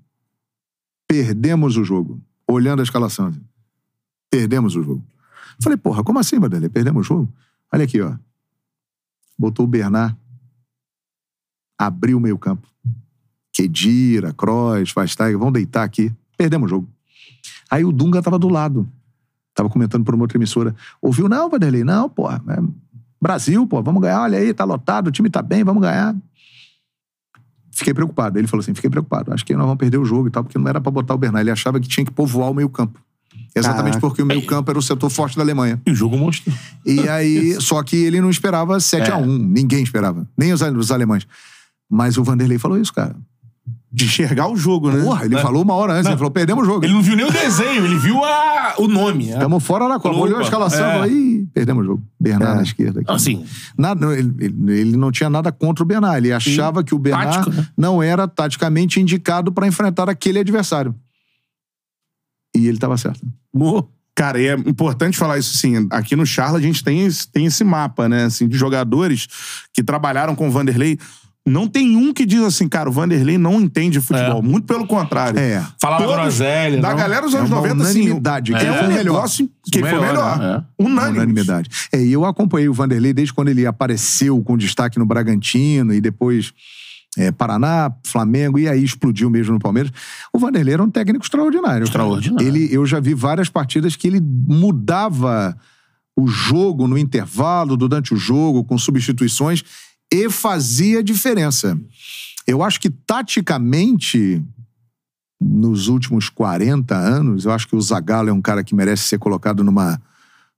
perdemos 1.06 1.76
o 1.76 1.84
jogo. 1.84 2.20
Olhando 2.46 2.80
a 2.80 2.82
escalação. 2.82 3.26
assim, 3.28 3.42
Perdemos 4.30 4.76
o 4.76 4.82
jogo. 4.82 5.04
Falei, 5.60 5.76
porra, 5.76 6.02
como 6.02 6.18
assim, 6.18 6.38
Vanderlei? 6.38 6.68
Perdemos 6.68 7.06
o 7.06 7.08
jogo? 7.08 7.32
Olha 7.72 7.84
aqui, 7.84 8.00
ó. 8.00 8.14
Botou 9.38 9.64
o 9.64 9.68
Bernard. 9.68 10.16
Abriu 11.78 12.18
o 12.18 12.20
meio 12.20 12.38
campo. 12.38 12.66
Kedira, 13.52 14.32
Kroos, 14.32 14.92
Vastag, 14.92 15.36
vão 15.36 15.52
deitar 15.52 15.82
aqui. 15.82 16.12
Perdemos 16.36 16.66
o 16.66 16.74
jogo. 16.76 16.91
Aí 17.72 17.86
o 17.86 17.90
Dunga 17.90 18.20
tava 18.20 18.38
do 18.38 18.50
lado. 18.50 18.86
Tava 19.54 19.70
comentando 19.70 20.04
por 20.04 20.14
uma 20.14 20.24
outra 20.24 20.36
emissora. 20.36 20.74
Ouviu? 21.00 21.26
Não, 21.26 21.48
Vanderlei, 21.48 21.82
não, 21.82 22.06
porra. 22.06 22.42
É 22.50 22.58
Brasil, 23.18 23.66
pô, 23.66 23.82
vamos 23.82 24.02
ganhar. 24.02 24.20
Olha 24.20 24.38
aí, 24.38 24.52
tá 24.52 24.62
lotado, 24.64 25.06
o 25.06 25.10
time 25.10 25.30
tá 25.30 25.40
bem, 25.40 25.64
vamos 25.64 25.80
ganhar. 25.80 26.14
Fiquei 27.70 27.94
preocupado. 27.94 28.38
Ele 28.38 28.46
falou 28.46 28.60
assim: 28.60 28.74
fiquei 28.74 28.90
preocupado. 28.90 29.32
Acho 29.32 29.42
que 29.42 29.54
nós 29.54 29.62
vamos 29.62 29.78
perder 29.78 29.96
o 29.96 30.04
jogo 30.04 30.28
e 30.28 30.30
tal, 30.30 30.44
porque 30.44 30.58
não 30.58 30.68
era 30.68 30.82
pra 30.82 30.90
botar 30.90 31.14
o 31.14 31.18
Bernard. 31.18 31.44
Ele 31.44 31.50
achava 31.50 31.80
que 31.80 31.88
tinha 31.88 32.04
que 32.04 32.10
povoar 32.10 32.50
o 32.50 32.54
meio 32.54 32.68
campo. 32.68 33.00
Exatamente 33.54 33.94
Caraca. 33.94 34.00
porque 34.06 34.20
o 34.22 34.26
meio 34.26 34.44
campo 34.44 34.70
era 34.70 34.78
o 34.78 34.82
setor 34.82 35.08
forte 35.08 35.36
da 35.36 35.42
Alemanha. 35.42 35.80
E 35.86 35.92
o 35.92 35.94
jogo 35.94 36.18
monstro. 36.18 36.52
E 36.84 37.08
aí, 37.08 37.58
só 37.60 37.82
que 37.82 37.96
ele 37.96 38.20
não 38.20 38.28
esperava 38.28 38.78
7 38.78 39.10
É. 39.10 39.14
a 39.14 39.16
1 39.16 39.26
Ninguém 39.38 39.82
esperava. 39.82 40.28
Nem 40.36 40.52
os, 40.52 40.60
os 40.60 40.90
alemães. 40.90 41.26
Mas 41.88 42.18
o 42.18 42.24
Vanderlei 42.24 42.58
falou 42.58 42.78
isso, 42.78 42.92
cara. 42.92 43.16
De 43.94 44.06
enxergar 44.06 44.48
o 44.48 44.56
jogo, 44.56 44.90
né? 44.90 45.02
Porra, 45.05 45.27
ele 45.27 45.36
falou 45.36 45.62
uma 45.62 45.74
hora 45.74 45.93
antes. 45.93 46.06
Ele 46.06 46.16
falou, 46.16 46.31
perdemos 46.31 46.62
o 46.64 46.66
jogo. 46.66 46.82
Ele 46.85 46.94
não 46.94 47.02
viu 47.02 47.14
nem 47.14 47.27
o 47.27 47.31
desenho, 47.31 47.85
ele 47.85 47.98
viu 47.98 48.24
a, 48.24 48.74
o 48.78 48.89
nome. 48.89 49.31
a- 49.31 49.35
Estamos 49.35 49.62
fora 49.62 49.86
da 49.86 49.97
Copa. 49.97 50.16
Opa, 50.16 50.24
Olhou 50.24 50.39
a 50.39 50.43
escalação 50.43 50.86
é. 50.86 50.93
falou, 50.93 51.06
ih, 51.09 51.47
perdemos 51.52 51.82
o 51.85 51.86
jogo. 51.86 52.02
Bernard 52.19 52.52
É. 52.52 52.56
na 52.56 52.62
esquerda. 52.62 53.01
Aqui. 53.01 53.10
Assim, 53.12 53.44
Nada, 53.77 54.19
ele, 54.19 54.32
ele- 54.73 54.97
não 54.97 55.12
tinha 55.12 55.28
nada 55.28 55.52
contra 55.52 55.85
o 55.85 55.86
Bernard. 55.86 56.16
Ele 56.16 56.32
achava 56.32 56.82
que 56.82 56.94
o 56.94 56.98
Bernard 56.98 57.36
Tático, 57.44 57.51
né? 57.55 57.69
não 57.77 58.02
era 58.02 58.27
taticamente 58.27 58.98
indicado 58.98 59.52
para 59.52 59.66
enfrentar 59.66 60.09
aquele 60.09 60.39
adversário. 60.39 60.94
E 62.56 62.66
ele 62.66 62.77
estava 62.77 62.97
certo. 62.97 63.20
morro. 63.55 63.89
Cara, 64.14 64.39
e 64.40 64.47
é 64.47 64.52
importante 64.55 65.16
falar 65.16 65.39
isso 65.39 65.55
assim. 65.56 65.86
Aqui 65.90 66.14
no 66.14 66.27
Charla 66.27 66.59
a 66.59 66.60
gente 66.60 66.85
tem 66.85 67.01
esse, 67.06 67.27
tem 67.27 67.47
esse 67.47 67.64
mapa, 67.64 68.09
né? 68.10 68.24
Assim, 68.24 68.47
de 68.47 68.56
jogadores 68.59 69.27
que 69.73 69.82
trabalharam 69.82 70.35
com 70.35 70.48
o 70.48 70.51
Vanderlei. 70.51 70.98
Não 71.44 71.66
tem 71.66 71.97
um 71.97 72.12
que 72.14 72.24
diz 72.24 72.40
assim, 72.43 72.69
cara, 72.69 72.89
o 72.89 72.93
Vanderlei 72.93 73.36
não 73.36 73.60
entende 73.60 74.01
futebol. 74.01 74.39
É. 74.39 74.43
Muito 74.43 74.64
pelo 74.64 74.86
contrário. 74.86 75.39
É. 75.40 75.64
Falava 75.81 76.06
groselha. 76.06 76.81
Da 76.81 76.90
não? 76.90 76.97
galera 76.97 77.23
dos 77.23 77.35
É 77.35 77.39
anos 77.39 77.51
uma 77.51 77.56
90, 77.60 77.82
assim. 77.82 78.01
unanimidade. 78.02 78.55
É, 78.55 78.59
Quem 78.59 78.69
foi 78.69 78.77
um 78.77 78.85
o 78.85 78.89
melhor? 78.89 79.05
negócio 79.05 79.51
que 79.64 79.81
foi 79.81 79.90
Melhor, 79.93 80.39
né? 80.39 80.64
Unânime. 80.78 81.16
Unanimidade. 81.19 81.69
É, 81.93 82.01
e 82.01 82.12
eu 82.12 82.24
acompanhei 82.24 82.69
o 82.69 82.73
Vanderlei 82.74 83.12
desde 83.12 83.35
quando 83.35 83.48
ele 83.48 83.66
apareceu 83.66 84.40
com 84.43 84.56
destaque 84.56 85.01
no 85.01 85.05
Bragantino 85.06 85.93
e 85.93 86.01
depois 86.01 86.52
é, 87.19 87.32
Paraná, 87.32 87.93
Flamengo, 88.06 88.56
e 88.59 88.69
aí 88.69 88.82
explodiu 88.85 89.28
mesmo 89.28 89.55
no 89.55 89.59
Palmeiras. 89.59 89.93
O 90.32 90.39
Vanderlei 90.39 90.74
era 90.74 90.82
um 90.82 90.90
técnico 90.90 91.24
extraordinário. 91.24 91.82
Extraordinário. 91.85 92.47
Ele, 92.47 92.69
eu 92.73 92.86
já 92.86 93.01
vi 93.01 93.14
várias 93.14 93.48
partidas 93.48 93.97
que 93.97 94.06
ele 94.06 94.20
mudava 94.20 95.56
o 96.16 96.27
jogo 96.28 96.86
no 96.86 96.97
intervalo, 96.97 97.77
durante 97.77 98.14
o 98.14 98.16
jogo, 98.16 98.64
com 98.64 98.78
substituições, 98.78 99.64
e 100.12 100.28
fazia 100.30 101.02
diferença. 101.02 101.78
Eu 102.47 102.62
acho 102.62 102.80
que, 102.80 102.90
taticamente, 102.90 104.43
nos 105.40 105.89
últimos 105.89 106.28
40 106.28 106.94
anos, 106.97 107.44
eu 107.44 107.52
acho 107.52 107.66
que 107.68 107.74
o 107.76 107.80
Zagallo 107.80 108.28
é 108.28 108.32
um 108.32 108.43
cara 108.43 108.62
que 108.62 108.74
merece 108.74 109.05
ser 109.05 109.18
colocado 109.18 109.64
numa 109.64 110.01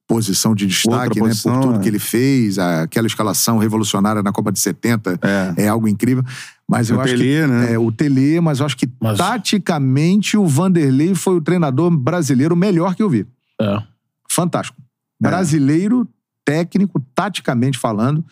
posição 0.06 0.54
de 0.54 0.66
destaque, 0.66 1.18
né? 1.20 1.28
posição, 1.28 1.54
por 1.54 1.62
tudo 1.68 1.78
é. 1.80 1.82
que 1.82 1.88
ele 1.88 1.98
fez, 1.98 2.58
aquela 2.58 3.06
escalação 3.06 3.56
revolucionária 3.56 4.22
na 4.22 4.32
Copa 4.32 4.52
de 4.52 4.58
70 4.58 5.18
É. 5.22 5.62
é 5.64 5.68
algo 5.68 5.88
incrível. 5.88 6.22
Mas 6.68 6.90
eu 6.90 6.96
O 6.96 7.00
acho 7.00 7.14
que 7.16 7.46
né? 7.46 7.72
é, 7.72 7.78
o 7.78 7.90
Tele, 7.90 8.40
mas 8.40 8.60
eu 8.60 8.66
acho 8.66 8.76
que 8.76 8.88
Mas- 9.00 9.16
taticamente 9.18 10.36
o 10.36 10.46
Vanderlei 10.46 11.14
foi 11.14 11.36
o 11.36 11.40
treinador 11.40 11.90
brasileiro 11.90 12.54
melhor 12.56 12.94
que 12.94 13.02
eu 13.02 13.08
vi. 13.08 13.26
É. 13.60 13.82
Fantástico. 14.30 14.76
Brasileiro, 15.20 16.06
técnico, 16.44 17.00
taticamente 17.14 17.78
falando, 17.78 18.22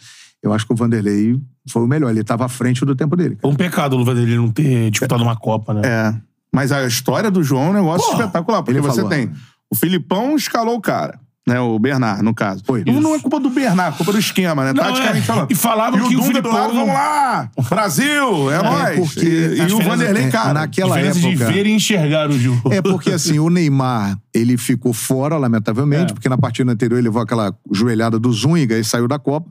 eu 0.42 0.52
acho 0.52 0.66
que 0.66 0.72
o 0.72 0.76
Vanderlei 0.76 1.38
foi 1.70 1.82
o 1.82 1.86
melhor. 1.86 2.10
Ele 2.10 2.20
estava 2.20 2.44
à 2.44 2.48
frente 2.48 2.84
do 2.84 2.94
tempo 2.96 3.16
dele. 3.16 3.38
Foi 3.40 3.50
um 3.50 3.54
pecado 3.56 3.96
o 3.96 4.04
Vanderlei 4.04 4.36
não 4.36 4.50
ter 4.50 4.90
disputado 4.90 5.22
uma 5.22 5.36
Copa, 5.36 5.74
né? 5.74 5.82
É. 5.84 6.14
Mas 6.54 6.70
a 6.72 6.84
história 6.86 7.30
do 7.30 7.42
João 7.42 7.66
é 7.66 7.70
um 7.70 7.72
negócio 7.74 8.06
Porra, 8.10 8.20
espetacular. 8.24 8.62
Porque 8.62 8.72
ele 8.78 8.80
você 8.86 8.96
falou. 8.96 9.10
tem. 9.10 9.30
O 9.70 9.74
Filipão 9.74 10.36
escalou 10.36 10.76
o 10.76 10.80
cara. 10.80 11.18
Né, 11.44 11.58
o 11.58 11.76
Bernard, 11.76 12.22
no 12.22 12.32
caso. 12.32 12.62
Foi. 12.64 12.84
Não, 12.86 13.00
não 13.00 13.16
é 13.16 13.18
culpa 13.18 13.40
do 13.40 13.50
Bernard, 13.50 13.94
é 13.94 13.96
culpa 13.96 14.12
do 14.12 14.18
esquema, 14.20 14.64
né? 14.64 14.72
Não, 14.72 14.84
Taticamente 14.84 15.18
é. 15.18 15.22
falando. 15.22 15.50
E 15.50 15.54
falavam 15.56 15.98
e 15.98 16.02
que 16.02 16.14
o 16.14 16.18
Dunga 16.18 16.26
Filipão- 16.28 16.52
do 16.52 16.56
lado, 16.56 16.72
vamos 16.74 16.94
lá! 16.94 17.50
Brasil, 17.68 18.50
é, 18.52 18.62
nóis! 18.62 18.96
porque 19.00 19.26
e, 19.26 19.58
e 19.68 19.72
o 19.72 19.80
Vanderlei, 19.82 20.24
é, 20.26 20.30
cara. 20.30 20.52
naquela 20.54 20.94
Diferença 20.94 21.18
de 21.18 21.28
época- 21.30 21.46
ver 21.50 21.66
e 21.66 21.72
enxergar 21.72 22.30
o 22.30 22.38
jogo. 22.38 22.72
É 22.72 22.80
porque, 22.80 23.10
assim, 23.10 23.40
o 23.40 23.50
Neymar, 23.50 24.16
ele 24.32 24.56
ficou 24.56 24.92
fora, 24.92 25.36
lamentavelmente, 25.36 26.12
É. 26.12 26.14
porque 26.14 26.28
na 26.28 26.38
partida 26.38 26.70
anterior 26.70 26.98
ele 26.98 27.08
levou 27.08 27.20
aquela 27.20 27.52
joelhada 27.72 28.20
do 28.20 28.28
Zúñiga 28.30 28.78
e 28.78 28.84
saiu 28.84 29.08
da 29.08 29.18
Copa. 29.18 29.50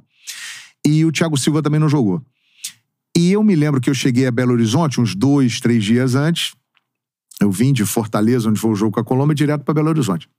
E 0.85 1.05
o 1.05 1.11
Thiago 1.11 1.37
Silva 1.37 1.61
também 1.61 1.79
não 1.79 1.89
jogou. 1.89 2.21
E 3.15 3.31
eu 3.31 3.43
me 3.43 3.55
lembro 3.55 3.81
que 3.81 3.89
eu 3.89 3.93
cheguei 3.93 4.25
a 4.25 4.31
Belo 4.31 4.53
Horizonte 4.53 5.01
uns 5.01 5.13
dois, 5.13 5.59
três 5.59 5.83
dias 5.83 6.15
antes. 6.15 6.53
Eu 7.39 7.51
vim 7.51 7.73
de 7.73 7.85
Fortaleza, 7.85 8.49
onde 8.49 8.59
foi 8.59 8.71
o 8.71 8.75
jogo 8.75 8.93
com 8.93 8.99
a 8.99 9.03
Colômbia, 9.03 9.35
direto 9.35 9.63
para 9.63 9.73
Belo 9.73 9.89
Horizonte. 9.89 10.29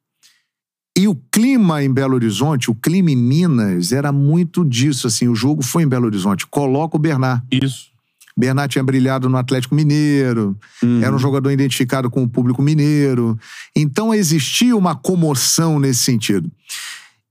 E 0.97 1.09
o 1.09 1.15
clima 1.31 1.83
em 1.83 1.93
Belo 1.93 2.15
Horizonte, 2.15 2.71
o 2.71 2.75
clima 2.75 3.11
em 3.11 3.17
Minas, 3.17 3.93
era 3.93 4.13
muito 4.13 4.65
disso, 4.65 5.07
assim. 5.07 5.29
O 5.29 5.35
jogo 5.35 5.63
foi 5.63 5.83
em 5.83 5.89
Belo 5.89 6.07
Horizonte. 6.07 6.47
Coloca 6.47 6.97
o 6.97 7.01
Bernard. 7.01 7.43
Isso. 7.51 7.93
Bernard 8.37 8.73
tinha 8.73 8.85
brilhado 8.85 9.29
no 9.29 9.37
Atlético 9.37 9.75
Mineiro, 9.75 10.59
era 11.03 11.15
um 11.15 11.19
jogador 11.19 11.51
identificado 11.51 12.11
com 12.11 12.23
o 12.23 12.29
público 12.29 12.63
mineiro. 12.63 13.39
Então 13.77 14.15
existia 14.15 14.75
uma 14.75 14.95
comoção 14.95 15.79
nesse 15.79 16.01
sentido. 16.01 16.51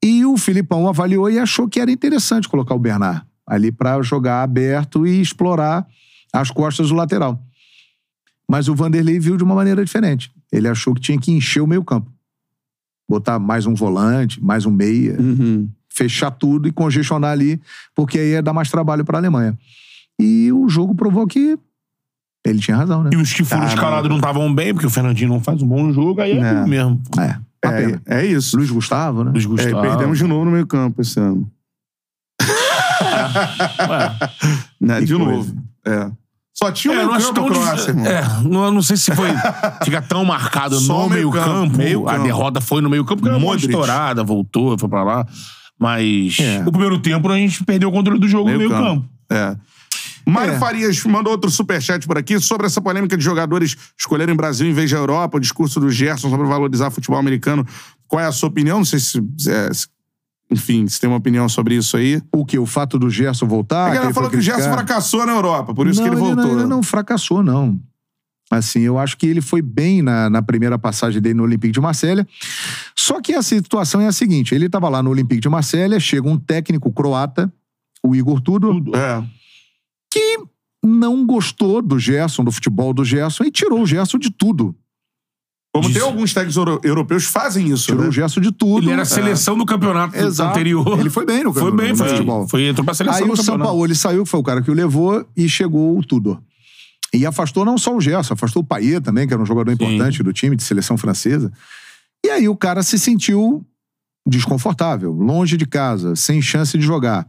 E 0.03 0.25
o 0.25 0.35
Filipão 0.37 0.87
avaliou 0.87 1.29
e 1.29 1.37
achou 1.37 1.67
que 1.67 1.79
era 1.79 1.91
interessante 1.91 2.49
colocar 2.49 2.73
o 2.75 2.79
Bernard 2.79 3.23
ali 3.45 3.71
para 3.71 4.01
jogar 4.01 4.41
aberto 4.43 5.05
e 5.05 5.21
explorar 5.21 5.85
as 6.33 6.49
costas 6.49 6.89
do 6.89 6.95
lateral. 6.95 7.39
Mas 8.49 8.67
o 8.67 8.75
Vanderlei 8.75 9.19
viu 9.19 9.37
de 9.37 9.43
uma 9.43 9.55
maneira 9.55 9.83
diferente. 9.83 10.31
Ele 10.51 10.67
achou 10.67 10.93
que 10.93 11.01
tinha 11.01 11.19
que 11.19 11.31
encher 11.31 11.61
o 11.61 11.67
meio-campo. 11.67 12.11
Botar 13.09 13.39
mais 13.39 13.65
um 13.65 13.73
volante, 13.73 14.43
mais 14.43 14.65
um 14.65 14.71
meia 14.71 15.17
Uhum. 15.19 15.69
fechar 15.89 16.31
tudo 16.31 16.67
e 16.67 16.71
congestionar 16.71 17.31
ali, 17.31 17.61
porque 17.93 18.17
aí 18.17 18.31
ia 18.31 18.41
dar 18.41 18.53
mais 18.53 18.69
trabalho 18.71 19.03
para 19.03 19.17
a 19.17 19.19
Alemanha. 19.21 19.57
E 20.19 20.51
o 20.53 20.69
jogo 20.69 20.95
provou 20.95 21.27
que 21.27 21.57
ele 22.45 22.59
tinha 22.59 22.77
razão, 22.77 23.03
né? 23.03 23.09
E 23.13 23.17
os 23.17 23.33
que 23.33 23.43
foram 23.43 23.61
Caramba. 23.63 23.75
escalados 23.75 24.09
não 24.09 24.15
estavam 24.17 24.53
bem, 24.53 24.73
porque 24.73 24.87
o 24.87 24.89
Fernandinho 24.89 25.29
não 25.29 25.41
faz 25.41 25.61
um 25.61 25.67
bom 25.67 25.91
jogo, 25.91 26.21
aí 26.21 26.31
é, 26.31 26.37
É. 26.39 26.53
tudo 26.55 26.67
mesmo. 26.69 27.01
É. 27.19 27.37
É. 27.63 27.99
É, 28.05 28.21
é 28.21 28.25
isso. 28.25 28.57
Luiz 28.57 28.69
Gustavo, 28.71 29.23
né? 29.23 29.31
Luiz 29.31 29.43
É, 29.43 29.47
e 29.47 29.49
Gustavo. 29.49 29.81
perdemos 29.81 30.17
de 30.17 30.23
novo 30.25 30.45
no 30.45 30.51
meio 30.51 30.67
campo 30.67 31.01
esse 31.01 31.19
ano. 31.19 31.49
Né, 34.79 35.01
de 35.01 35.13
coisa. 35.15 35.31
novo. 35.31 35.55
É. 35.85 36.11
Só 36.53 36.71
tinha 36.71 36.91
o 36.91 36.93
É, 36.93 36.97
meio 36.97 37.07
não 37.09 37.15
acho 37.15 37.33
campo, 37.33 37.51
tão 37.53 37.61
Croácia, 37.61 37.89
irmão. 37.91 38.05
É, 38.05 38.23
não, 38.43 38.71
não 38.71 38.81
sei 38.81 38.97
se 38.97 39.13
foi. 39.15 39.29
Fica 39.85 40.01
tão 40.01 40.25
marcado 40.25 40.79
Só 40.79 41.03
no 41.03 41.09
meio 41.09 41.09
meio 41.09 41.31
campo, 41.31 41.49
campo. 41.67 41.77
meio 41.77 42.07
A 42.09 42.13
campo. 42.13 42.23
derrota 42.25 42.61
foi 42.61 42.81
no 42.81 42.89
meio 42.89 43.05
campo, 43.05 43.21
porque 43.21 43.33
era 43.35 43.43
uma 43.43 43.55
estourada, 43.55 44.23
voltou, 44.23 44.77
foi 44.77 44.89
pra 44.89 45.03
lá. 45.03 45.25
Mas 45.79 46.37
É. 46.39 46.63
o 46.65 46.71
primeiro 46.71 46.99
tempo 46.99 47.27
a 47.29 47.37
gente 47.37 47.63
perdeu 47.63 47.89
o 47.89 47.91
controle 47.91 48.19
do 48.19 48.27
jogo 48.27 48.49
no 48.51 48.57
meio 48.57 48.69
campo. 48.69 49.05
É. 49.31 49.55
Mário 50.25 50.53
É. 50.53 50.59
Farias 50.59 51.03
mandou 51.05 51.31
outro 51.31 51.49
superchat 51.49 52.05
por 52.07 52.17
aqui 52.17 52.39
sobre 52.39 52.67
essa 52.67 52.81
polêmica 52.81 53.17
de 53.17 53.23
jogadores 53.23 53.75
escolherem 53.97 54.35
Brasil 54.35 54.67
em 54.67 54.73
vez 54.73 54.89
da 54.91 54.97
Europa, 54.97 55.37
o 55.37 55.39
discurso 55.39 55.79
do 55.79 55.89
Gerson 55.89 56.29
sobre 56.29 56.47
valorizar 56.47 56.89
futebol 56.91 57.19
americano. 57.19 57.65
Qual 58.07 58.21
é 58.21 58.25
a 58.25 58.31
sua 58.31 58.49
opinião? 58.49 58.79
Não 58.79 58.85
sei 58.85 58.99
se. 58.99 59.17
é, 59.47 59.73
se- 59.73 59.87
enfim, 60.49 60.85
se 60.85 60.99
tem 60.99 61.09
uma 61.09 61.15
opinião 61.17 61.47
sobre 61.47 61.75
isso 61.75 61.95
aí. 61.95 62.21
O 62.35 62.45
que? 62.45 62.59
O 62.59 62.65
fato 62.65 62.99
do 62.99 63.09
Gerson 63.09 63.47
voltar? 63.47 63.83
a 63.83 63.85
que 63.85 63.89
galera 63.91 64.05
ele 64.07 64.13
falou 64.13 64.29
que 64.29 64.35
o 64.35 64.41
Gerson 64.41 64.69
fracassou 64.73 65.25
na 65.25 65.31
Europa, 65.31 65.73
por 65.73 65.87
isso 65.87 66.01
não, 66.01 66.09
que 66.09 66.13
ele 66.13 66.19
voltou. 66.19 66.45
Não, 66.45 66.59
ele 66.59 66.67
não 66.67 66.83
fracassou, 66.83 67.41
não. 67.41 67.79
Assim, 68.51 68.81
eu 68.81 68.99
acho 68.99 69.17
que 69.17 69.25
ele 69.25 69.39
foi 69.39 69.61
bem 69.61 70.01
na, 70.01 70.29
na 70.29 70.41
primeira 70.41 70.77
passagem 70.77 71.21
dele 71.21 71.35
no 71.35 71.43
Olympique 71.43 71.71
de 71.71 71.79
Marselha. 71.79 72.27
Só 72.93 73.21
que 73.21 73.33
a 73.33 73.41
situação 73.41 74.01
é 74.01 74.07
a 74.07 74.11
seguinte: 74.11 74.53
ele 74.53 74.65
estava 74.65 74.89
lá 74.89 75.01
no 75.01 75.09
Olympique 75.09 75.39
de 75.39 75.47
Marselha, 75.47 75.97
chega 76.01 76.27
um 76.27 76.37
técnico 76.37 76.91
croata, 76.91 77.49
o 78.03 78.13
Igor 78.13 78.41
Tudor, 78.41 78.75
É. 78.93 79.23
que 80.11 80.37
não 80.83 81.25
gostou 81.25 81.81
do 81.81 81.97
Gerson, 81.99 82.43
do 82.43 82.51
futebol 82.51 82.93
do 82.93 83.05
Gerson, 83.05 83.43
e 83.43 83.51
tirou 83.51 83.81
o 83.81 83.85
Gerson 83.85 84.17
de 84.17 84.29
tudo. 84.31 84.75
Como 85.73 85.87
Diz- 85.87 85.93
tem 85.97 86.03
alguns 86.05 86.33
técnicos 86.33 86.57
euro- 86.57 86.81
europeus 86.83 87.27
que 87.27 87.31
fazem 87.31 87.69
isso, 87.69 87.85
Tirou 87.85 88.01
né? 88.01 88.09
o 88.09 88.11
Gerson 88.11 88.41
de 88.41 88.51
tudo. 88.51 88.83
Ele 88.85 88.91
era 88.91 89.03
a 89.03 89.05
seleção 89.05 89.57
do 89.57 89.65
campeonato 89.65 90.17
Exato. 90.17 90.49
anterior. 90.51 90.99
Ele 90.99 91.09
foi 91.09 91.25
bem 91.25 91.43
no 91.45 91.53
Foi 91.53 91.71
no- 91.71 91.77
bem, 91.77 91.91
no 91.91 91.95
foi, 91.97 92.09
futebol. 92.09 92.47
foi 92.47 92.67
entrou 92.67 92.83
pra 92.83 92.93
seleção 92.93 93.21
Aí 93.21 93.25
do 93.27 93.31
o 93.33 93.37
São 93.37 93.45
campeonato. 93.45 93.69
Paulo 93.69 93.85
ele 93.85 93.95
saiu, 93.95 94.23
que 94.25 94.29
foi 94.29 94.39
o 94.39 94.43
cara 94.43 94.61
que 94.61 94.69
o 94.69 94.73
levou, 94.73 95.25
e 95.37 95.47
chegou 95.47 95.97
o 95.97 96.03
Tudor. 96.03 96.41
E 97.13 97.25
afastou 97.25 97.63
não 97.63 97.77
só 97.77 97.95
o 97.95 98.01
Gerson, 98.01 98.33
afastou 98.33 98.61
o 98.63 98.65
Payet 98.65 99.01
também, 99.01 99.25
que 99.27 99.33
era 99.33 99.41
um 99.41 99.45
jogador 99.45 99.71
importante 99.71 100.21
do 100.23 100.33
time 100.33 100.55
de 100.57 100.63
seleção 100.63 100.97
francesa. 100.97 101.51
E 102.25 102.29
aí 102.29 102.49
o 102.49 102.55
cara 102.55 102.83
se 102.83 102.99
sentiu 102.99 103.65
desconfortável, 104.27 105.11
longe 105.13 105.55
de 105.57 105.65
casa, 105.65 106.15
sem 106.15 106.41
chance 106.41 106.77
de 106.77 106.83
jogar. 106.85 107.27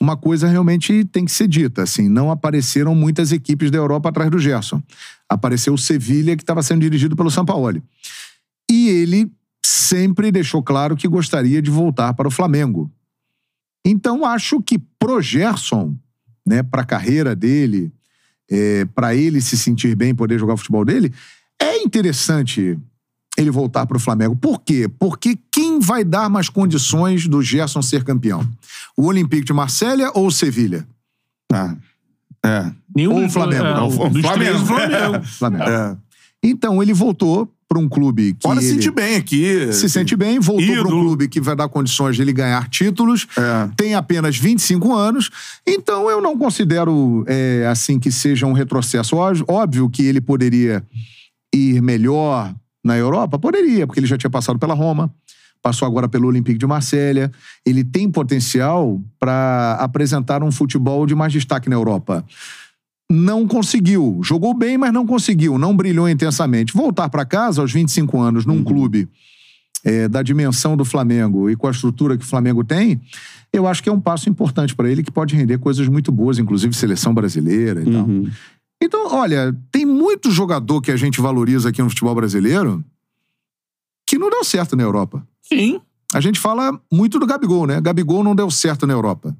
Uma 0.00 0.16
coisa 0.16 0.48
realmente 0.48 1.04
tem 1.04 1.24
que 1.24 1.32
ser 1.32 1.46
dita, 1.48 1.82
assim, 1.82 2.08
não 2.08 2.30
apareceram 2.30 2.94
muitas 2.94 3.32
equipes 3.32 3.70
da 3.70 3.78
Europa 3.78 4.08
atrás 4.08 4.30
do 4.30 4.38
Gerson. 4.38 4.82
Apareceu 5.28 5.72
o 5.72 5.78
Sevilha, 5.78 6.36
que 6.36 6.42
estava 6.42 6.62
sendo 6.62 6.80
dirigido 6.80 7.14
pelo 7.14 7.30
Sampaoli. 7.30 7.82
E 8.70 8.88
ele 8.88 9.30
sempre 9.64 10.30
deixou 10.32 10.62
claro 10.62 10.96
que 10.96 11.08
gostaria 11.08 11.62
de 11.62 11.70
voltar 11.70 12.12
para 12.14 12.28
o 12.28 12.30
Flamengo. 12.30 12.90
Então, 13.86 14.24
acho 14.24 14.60
que 14.62 14.78
pro 14.98 15.20
Gerson, 15.22 15.94
né, 16.46 16.62
para 16.62 16.82
a 16.82 16.86
carreira 16.86 17.36
dele, 17.36 17.92
é, 18.50 18.84
para 18.86 19.14
ele 19.14 19.40
se 19.40 19.56
sentir 19.56 19.94
bem, 19.94 20.14
poder 20.14 20.38
jogar 20.38 20.54
o 20.54 20.56
futebol 20.56 20.84
dele, 20.84 21.12
é 21.60 21.82
interessante 21.82 22.78
ele 23.36 23.50
voltar 23.50 23.86
para 23.86 23.96
o 23.96 24.00
Flamengo. 24.00 24.36
Por 24.36 24.60
quê? 24.60 24.88
Porque 24.88 25.38
quem 25.74 25.80
vai 25.80 26.04
dar 26.04 26.28
mais 26.30 26.48
condições 26.48 27.26
do 27.26 27.42
Gerson 27.42 27.82
ser 27.82 28.04
campeão? 28.04 28.46
O 28.96 29.06
Olympique 29.06 29.44
de 29.44 29.52
Marselha 29.52 30.10
ou 30.14 30.26
o 30.28 30.30
Sevilha? 30.30 30.86
Ah, 31.52 31.74
é. 32.44 32.70
Nenhum 32.94 33.14
Ou 33.14 33.24
o 33.26 33.30
Flamengo. 33.30 33.64
É, 33.64 33.74
Não, 33.74 33.88
o- 33.88 33.90
Flamengo. 33.90 34.32
três, 34.34 34.60
o 34.60 34.66
Flamengo. 34.66 35.24
Flamengo. 35.26 35.64
é. 35.64 35.96
Então, 36.42 36.82
ele 36.82 36.92
voltou 36.92 37.50
para 37.66 37.78
um 37.78 37.88
clube 37.88 38.34
que 38.38 38.46
ele 38.46 38.60
se 38.60 38.74
sentir 38.74 38.90
bem 38.92 39.16
aqui. 39.16 39.72
se 39.72 39.88
sente 39.88 40.14
bem, 40.14 40.38
voltou 40.38 40.66
para 40.66 40.82
um 40.86 41.00
clube 41.00 41.26
que 41.28 41.40
vai 41.40 41.56
dar 41.56 41.66
condições 41.68 42.14
de 42.14 42.22
ele 42.22 42.32
ganhar 42.32 42.68
títulos, 42.68 43.26
É. 43.36 43.68
tem 43.76 43.94
apenas 43.94 44.36
25 44.36 44.94
anos, 44.94 45.30
então 45.66 46.08
eu 46.10 46.20
não 46.20 46.36
considero 46.38 47.24
é, 47.26 47.66
assim 47.68 47.98
que 47.98 48.12
seja 48.12 48.46
um 48.46 48.52
retrocesso. 48.52 49.16
Óbvio 49.48 49.88
que 49.88 50.04
ele 50.04 50.20
poderia 50.20 50.84
ir 51.52 51.80
melhor 51.82 52.54
na 52.84 52.96
Europa, 52.98 53.38
poderia, 53.38 53.86
porque 53.86 53.98
ele 53.98 54.06
já 54.06 54.18
tinha 54.18 54.30
passado 54.30 54.58
pela 54.58 54.74
Roma, 54.74 55.10
passou 55.64 55.88
agora 55.88 56.06
pelo 56.06 56.28
Olympique 56.28 56.58
de 56.58 56.66
Marselha, 56.66 57.32
ele 57.64 57.82
tem 57.82 58.10
potencial 58.10 59.00
para 59.18 59.78
apresentar 59.80 60.42
um 60.42 60.52
futebol 60.52 61.06
de 61.06 61.14
mais 61.14 61.32
destaque 61.32 61.70
na 61.70 61.74
Europa. 61.74 62.22
Não 63.10 63.48
conseguiu. 63.48 64.20
Jogou 64.22 64.52
bem, 64.52 64.76
mas 64.76 64.92
não 64.92 65.06
conseguiu. 65.06 65.56
Não 65.56 65.74
brilhou 65.74 66.06
intensamente. 66.06 66.74
Voltar 66.74 67.08
para 67.08 67.24
casa 67.24 67.62
aos 67.62 67.72
25 67.72 68.20
anos, 68.20 68.44
num 68.44 68.62
clube 68.62 69.08
é, 69.82 70.06
da 70.06 70.22
dimensão 70.22 70.76
do 70.76 70.84
Flamengo 70.84 71.48
e 71.48 71.56
com 71.56 71.66
a 71.66 71.70
estrutura 71.70 72.18
que 72.18 72.24
o 72.24 72.28
Flamengo 72.28 72.62
tem, 72.62 73.00
eu 73.50 73.66
acho 73.66 73.82
que 73.82 73.88
é 73.88 73.92
um 73.92 74.00
passo 74.00 74.28
importante 74.28 74.74
para 74.74 74.90
ele 74.90 75.02
que 75.02 75.10
pode 75.10 75.34
render 75.34 75.56
coisas 75.56 75.88
muito 75.88 76.12
boas, 76.12 76.38
inclusive 76.38 76.74
seleção 76.74 77.14
brasileira 77.14 77.80
e 77.80 77.90
tal. 77.90 78.04
Uhum. 78.04 78.30
Então, 78.82 79.14
olha, 79.14 79.56
tem 79.72 79.86
muito 79.86 80.30
jogador 80.30 80.82
que 80.82 80.90
a 80.90 80.96
gente 80.96 81.22
valoriza 81.22 81.70
aqui 81.70 81.80
no 81.80 81.88
futebol 81.88 82.14
brasileiro 82.14 82.84
que 84.06 84.18
não 84.18 84.28
deu 84.28 84.44
certo 84.44 84.76
na 84.76 84.82
Europa. 84.82 85.26
Sim. 85.48 85.80
A 86.14 86.20
gente 86.20 86.38
fala 86.38 86.80
muito 86.92 87.18
do 87.18 87.26
Gabigol, 87.26 87.66
né? 87.66 87.80
Gabigol 87.80 88.22
não 88.24 88.34
deu 88.34 88.50
certo 88.50 88.86
na 88.86 88.92
Europa. 88.92 89.36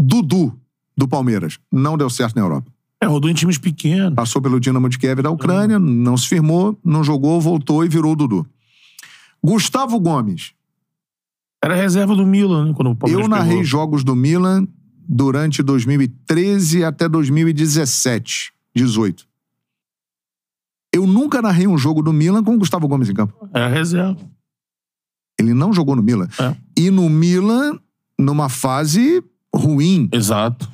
Dudu, 0.00 0.58
do 0.96 1.08
Palmeiras, 1.08 1.58
não 1.70 1.96
deu 1.96 2.08
certo 2.08 2.36
na 2.36 2.42
Europa. 2.42 2.70
É, 3.00 3.06
rodou 3.06 3.30
em 3.30 3.34
times 3.34 3.58
pequenos. 3.58 4.14
Passou 4.14 4.42
pelo 4.42 4.58
Dinamo 4.58 4.88
de 4.88 4.98
Kiev 4.98 5.22
da 5.22 5.30
Ucrânia, 5.30 5.78
não 5.78 6.16
se 6.16 6.26
firmou, 6.28 6.78
não 6.84 7.04
jogou, 7.04 7.40
voltou 7.40 7.84
e 7.84 7.88
virou 7.88 8.12
o 8.12 8.16
Dudu. 8.16 8.46
Gustavo 9.42 10.00
Gomes. 10.00 10.52
Era 11.62 11.74
reserva 11.74 12.14
do 12.14 12.26
Milan, 12.26 12.66
né? 12.66 12.72
Quando 12.74 12.90
o 12.90 12.96
Palmeiras 12.96 13.24
Eu 13.24 13.28
narrei 13.28 13.50
pegou. 13.50 13.64
jogos 13.64 14.04
do 14.04 14.14
Milan 14.16 14.66
durante 15.08 15.62
2013 15.62 16.84
até 16.84 17.08
2017, 17.08 18.52
18. 18.74 19.27
Eu 20.92 21.06
nunca 21.06 21.42
narrei 21.42 21.66
um 21.66 21.76
jogo 21.78 22.02
do 22.02 22.12
Milan 22.12 22.42
com 22.42 22.54
o 22.54 22.58
Gustavo 22.58 22.88
Gomes 22.88 23.08
em 23.08 23.14
campo. 23.14 23.48
Era 23.52 23.68
reserva. 23.68 24.18
Ele 25.38 25.52
não 25.54 25.72
jogou 25.72 25.94
no 25.94 26.02
Milan. 26.02 26.28
É. 26.40 26.56
E 26.76 26.90
no 26.90 27.08
Milan, 27.08 27.78
numa 28.18 28.48
fase 28.48 29.22
ruim. 29.54 30.08
Exato. 30.12 30.68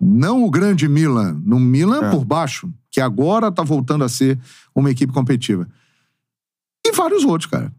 Não 0.00 0.44
o 0.44 0.50
grande 0.50 0.88
Milan. 0.88 1.40
No 1.44 1.58
Milan 1.58 2.06
É. 2.06 2.10
por 2.10 2.24
baixo, 2.24 2.70
que 2.90 3.00
agora 3.00 3.50
tá 3.52 3.62
voltando 3.62 4.04
a 4.04 4.08
ser 4.08 4.38
uma 4.74 4.90
equipe 4.90 5.12
competitiva. 5.12 5.68
E 6.86 6.92
vários 6.92 7.24
outros, 7.24 7.50
cara. 7.50 7.72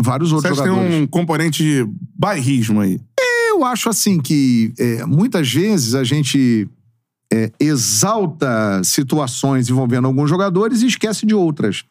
Vários 0.00 0.30
Você 0.30 0.34
outros 0.48 0.52
acha 0.58 0.62
que 0.62 0.68
jogadores. 0.68 0.94
tem 0.94 1.02
um 1.04 1.06
componente 1.06 1.62
de 1.62 1.88
bairrismo 2.16 2.80
aí? 2.80 3.00
Eu 3.48 3.64
acho 3.64 3.88
assim 3.88 4.20
que 4.20 4.74
é, 4.76 5.06
muitas 5.06 5.50
vezes 5.52 5.94
a 5.94 6.02
gente 6.02 6.68
é, 7.34 7.50
exalta 7.58 8.80
situações 8.84 9.68
envolvendo 9.68 10.06
alguns 10.06 10.30
jogadores 10.30 10.82
e 10.82 10.86
esquece 10.86 11.26
de 11.26 11.34
outras, 11.34 11.84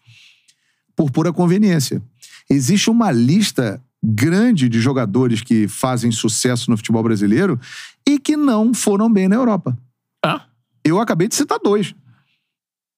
por 0.96 1.12
pura 1.12 1.34
conveniência. 1.34 2.02
Existe 2.50 2.90
uma 2.90 3.12
lista 3.12 3.84
grande 4.02 4.70
de 4.70 4.80
jogadores 4.80 5.42
que 5.42 5.68
fazem 5.68 6.12
sucesso 6.12 6.72
no 6.72 6.78
futebol 6.78 7.04
brasileiro 7.04 7.60
e 8.08 8.18
que 8.18 8.38
não 8.38 8.74
foram 8.74 9.12
bem 9.12 9.28
na 9.28 9.36
Europa. 9.36 9.78
Ah, 10.24 10.46
Eu 10.84 11.00
acabei 11.00 11.28
de 11.28 11.36
citar 11.36 11.60
dois, 11.62 11.94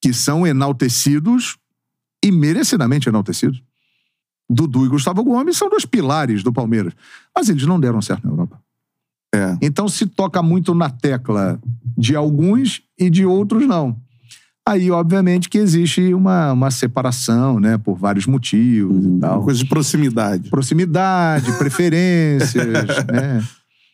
que 0.00 0.12
são 0.12 0.46
enaltecidos 0.46 1.56
e 2.24 2.30
merecidamente 2.30 3.08
enaltecidos. 3.08 3.60
Dudu 4.48 4.86
e 4.86 4.88
Gustavo 4.88 5.24
Gomes 5.24 5.56
são 5.56 5.68
dois 5.68 5.84
pilares 5.84 6.44
do 6.44 6.52
Palmeiras, 6.52 6.92
mas 7.34 7.48
eles 7.48 7.66
não 7.66 7.80
deram 7.80 8.00
certo 8.00 8.24
na 8.24 8.32
Europa. 8.32 8.60
É. 9.36 9.56
Então 9.62 9.88
se 9.88 10.06
toca 10.06 10.42
muito 10.42 10.74
na 10.74 10.88
tecla 10.90 11.58
de 11.96 12.14
alguns 12.16 12.80
e 12.98 13.08
de 13.10 13.24
outros 13.26 13.66
não. 13.66 13.96
Aí, 14.68 14.90
obviamente, 14.90 15.48
que 15.48 15.58
existe 15.58 16.12
uma, 16.12 16.52
uma 16.52 16.72
separação, 16.72 17.60
né, 17.60 17.78
por 17.78 17.96
vários 17.96 18.26
motivos 18.26 19.04
e 19.04 19.08
Uma 19.08 19.20
tal. 19.20 19.42
coisa 19.44 19.60
de 19.60 19.66
proximidade. 19.66 20.50
Proximidade, 20.50 21.52
preferências, 21.56 22.66
né? 23.06 23.44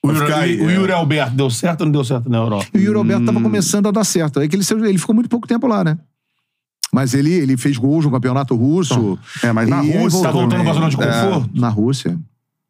o, 0.03 0.11
Yuri, 0.11 0.63
o 0.63 0.71
é. 0.71 0.75
Yuri 0.75 0.93
Alberto 0.93 1.35
deu 1.37 1.51
certo 1.51 1.83
ou 1.83 1.87
não 1.87 1.93
deu 1.93 2.03
certo 2.05 2.31
na 2.31 2.39
Europa? 2.39 2.67
E 2.73 2.79
o 2.79 2.81
Yuri 2.81 2.97
Alberto 2.99 3.21
Hum. 3.21 3.25
estava 3.27 3.41
começando 3.43 3.87
a 3.89 3.91
dar 3.91 4.05
certo. 4.05 4.41
É 4.41 4.49
que 4.49 4.57
ele, 4.57 4.65
ele 4.89 4.97
ficou 4.99 5.15
muito 5.15 5.29
pouco 5.29 5.47
tempo 5.47 5.67
lá, 5.67 5.85
né? 5.85 5.99
Mas 6.91 7.13
ele, 7.15 7.33
ele 7.33 7.57
fez 7.59 7.77
gols 7.77 8.05
no 8.07 8.11
campeonato 8.11 8.55
russo. 8.57 9.19
É, 9.43 9.53
mas 9.53 9.69
na 9.69 9.83
E 9.85 9.93
Rússia. 9.99 10.23
Tá 10.23 10.31
voltando 10.31 10.51
também. 10.51 10.65
pra 10.65 10.75
zona 10.75 10.89
de 10.91 10.97
conforto? 10.97 11.51
Na 11.55 11.69
Rússia. 11.69 12.19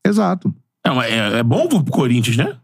Exato. 0.04 0.52
É, 0.84 0.90
é, 0.90 1.38
é 1.38 1.42
bom 1.42 1.68
pro 1.68 1.84
Corinthians, 1.84 2.36
né? 2.36 2.56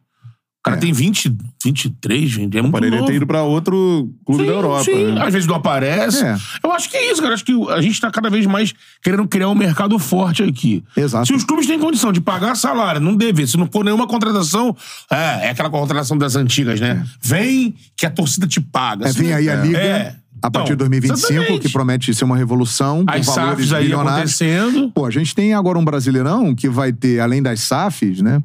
O 0.69 0.71
cara 0.71 0.77
É. 0.77 0.81
tem 0.81 0.93
20, 0.93 1.35
23, 1.65 2.31
gente. 2.31 2.57
É 2.59 2.61
muito 2.63 2.73
Poderia 2.73 2.99
novo. 2.99 3.11
ter 3.11 3.17
ido 3.17 3.27
pra 3.27 3.43
outro 3.43 4.11
clube 4.25 4.43
Sim, 4.45 4.49
da 4.49 4.55
Europa. 4.55 4.85
Sim, 4.85 5.13
né? 5.13 5.23
às 5.25 5.33
vezes 5.33 5.47
não 5.49 5.57
aparece. 5.57 6.25
É. 6.25 6.37
Eu 6.63 6.73
acho 6.73 6.89
que 6.91 6.97
é 6.97 7.11
isso, 7.13 7.21
cara. 7.23 7.35
Acho 7.35 7.45
que 7.45 7.53
a 7.71 7.81
gente 7.81 8.01
tá 8.01 8.11
cada 8.11 8.29
vez 8.31 8.45
mais 8.47 8.75
querendo 9.03 9.27
criar 9.27 9.49
um 9.49 9.55
mercado 9.55 9.99
forte 9.99 10.43
aqui. 10.43 10.83
Exato. 10.97 11.27
Se 11.27 11.33
os 11.35 11.45
clubes 11.45 11.67
têm 11.67 11.79
condição 11.79 12.13
de 12.13 12.21
pagar 12.21 12.55
salário, 12.55 13.01
não 13.01 13.17
deve. 13.17 13.47
Se 13.47 13.57
não 13.57 13.69
for 13.71 13.85
nenhuma 13.85 14.07
contratação, 14.07 14.77
é, 15.11 15.47
é 15.47 15.51
aquela 15.51 15.71
contratação 15.71 16.17
das 16.19 16.37
antigas, 16.37 16.81
né? 16.81 17.05
Vem 17.23 17.75
que 17.97 18.07
a 18.07 18.11
torcida 18.11 18.47
te 18.47 18.61
paga. 18.61 19.09
É, 19.09 19.13
vem 19.13 19.33
aí 19.33 19.49
a 19.49 19.57
liga. 19.57 19.79
É. 19.79 20.15
a 20.41 20.49
partir 20.51 20.69
de 20.69 20.75
Então, 20.75 20.89
2025, 20.89 21.33
exatamente. 21.33 21.63
que 21.67 21.73
promete 21.73 22.15
ser 22.15 22.25
uma 22.25 22.37
revolução 22.37 23.05
com 23.05 23.13
As 23.13 23.27
valores 23.27 23.69
SAFs 23.69 23.73
aí 23.73 23.93
acontecendo. 23.93 24.91
Pô, 24.95 25.05
a 25.05 25.11
gente 25.11 25.35
tem 25.35 25.53
agora 25.53 25.77
um 25.79 25.85
Brasileirão 25.85 26.55
que 26.55 26.69
vai 26.69 26.93
ter, 26.93 27.19
além 27.19 27.43
das 27.43 27.59
SAFs, 27.61 28.21
né? 28.23 28.41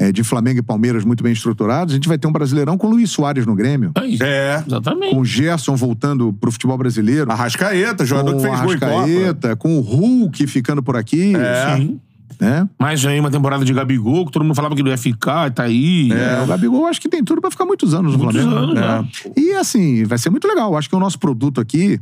É, 0.00 0.10
de 0.10 0.24
Flamengo 0.24 0.60
e 0.60 0.62
Palmeiras 0.62 1.04
muito 1.04 1.22
bem 1.22 1.30
estruturados, 1.30 1.92
a 1.92 1.96
gente 1.96 2.08
vai 2.08 2.16
ter 2.16 2.26
um 2.26 2.32
Brasileirão 2.32 2.78
com 2.78 2.88
Luiz 2.88 3.10
Soares 3.10 3.44
no 3.44 3.54
Grêmio. 3.54 3.92
É. 4.22 4.64
Exatamente. 4.66 5.14
Com 5.14 5.20
o 5.20 5.24
Gerson 5.26 5.76
voltando 5.76 6.32
pro 6.32 6.50
futebol 6.50 6.78
brasileiro. 6.78 7.30
Arrascaeta, 7.30 8.06
jogador 8.06 8.32
com 8.32 8.38
que 8.38 8.48
fez 8.48 8.60
gol 8.62 8.74
em 8.74 8.78
Copa. 8.78 9.56
Com 9.56 9.76
o 9.76 9.80
Hulk 9.82 10.46
ficando 10.46 10.82
por 10.82 10.96
aqui. 10.96 11.36
É. 11.36 11.76
Sim. 11.76 12.00
Né? 12.40 12.66
Mais 12.78 13.04
aí 13.04 13.20
uma 13.20 13.30
temporada 13.30 13.62
de 13.62 13.74
Gabigol, 13.74 14.24
que 14.24 14.32
todo 14.32 14.42
mundo 14.42 14.54
falava 14.54 14.74
que 14.74 14.82
não 14.82 14.90
ia 14.90 14.96
ficar, 14.96 15.52
tá 15.52 15.64
aí. 15.64 16.10
É, 16.10 16.42
o 16.42 16.46
Gabigol 16.46 16.86
acho 16.86 16.98
que 16.98 17.08
tem 17.08 17.22
tudo 17.22 17.42
pra 17.42 17.50
ficar 17.50 17.66
muitos 17.66 17.92
anos 17.92 18.16
no 18.16 18.24
Muitos 18.24 18.40
Flamengo. 18.40 18.62
anos, 18.62 18.74
né? 18.74 19.02
né? 19.02 19.32
E 19.36 19.52
assim, 19.52 20.04
vai 20.04 20.16
ser 20.16 20.30
muito 20.30 20.48
legal. 20.48 20.74
Acho 20.74 20.88
que 20.88 20.96
o 20.96 21.00
nosso 21.00 21.18
produto 21.18 21.60
aqui, 21.60 22.00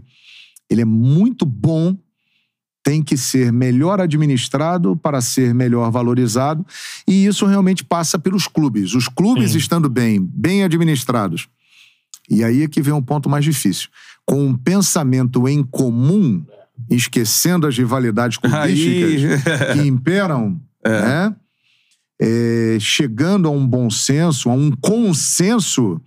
ele 0.70 0.82
é 0.82 0.84
muito 0.84 1.44
bom, 1.44 1.96
tem 2.88 3.02
que 3.02 3.18
ser 3.18 3.52
melhor 3.52 4.00
administrado 4.00 4.96
para 4.96 5.20
ser 5.20 5.52
melhor 5.54 5.90
valorizado, 5.90 6.64
e 7.06 7.26
isso 7.26 7.44
realmente 7.44 7.84
passa 7.84 8.18
pelos 8.18 8.46
clubes. 8.46 8.94
Os 8.94 9.08
clubes 9.08 9.50
Sim. 9.52 9.58
estando 9.58 9.90
bem, 9.90 10.18
bem 10.18 10.64
administrados. 10.64 11.48
E 12.30 12.42
aí 12.42 12.62
é 12.62 12.68
que 12.68 12.80
vem 12.80 12.94
um 12.94 13.02
ponto 13.02 13.28
mais 13.28 13.44
difícil. 13.44 13.90
Com 14.24 14.42
um 14.46 14.54
pensamento 14.56 15.46
em 15.46 15.62
comum, 15.62 16.42
esquecendo 16.88 17.66
as 17.66 17.76
rivalidades 17.76 18.38
clubísticas 18.38 19.46
Aí. 19.46 19.74
que 19.82 19.86
imperam, 19.86 20.58
né? 20.82 21.36
É, 22.18 22.78
chegando 22.80 23.48
a 23.48 23.50
um 23.50 23.66
bom 23.66 23.90
senso, 23.90 24.48
a 24.48 24.54
um 24.54 24.70
consenso, 24.70 26.00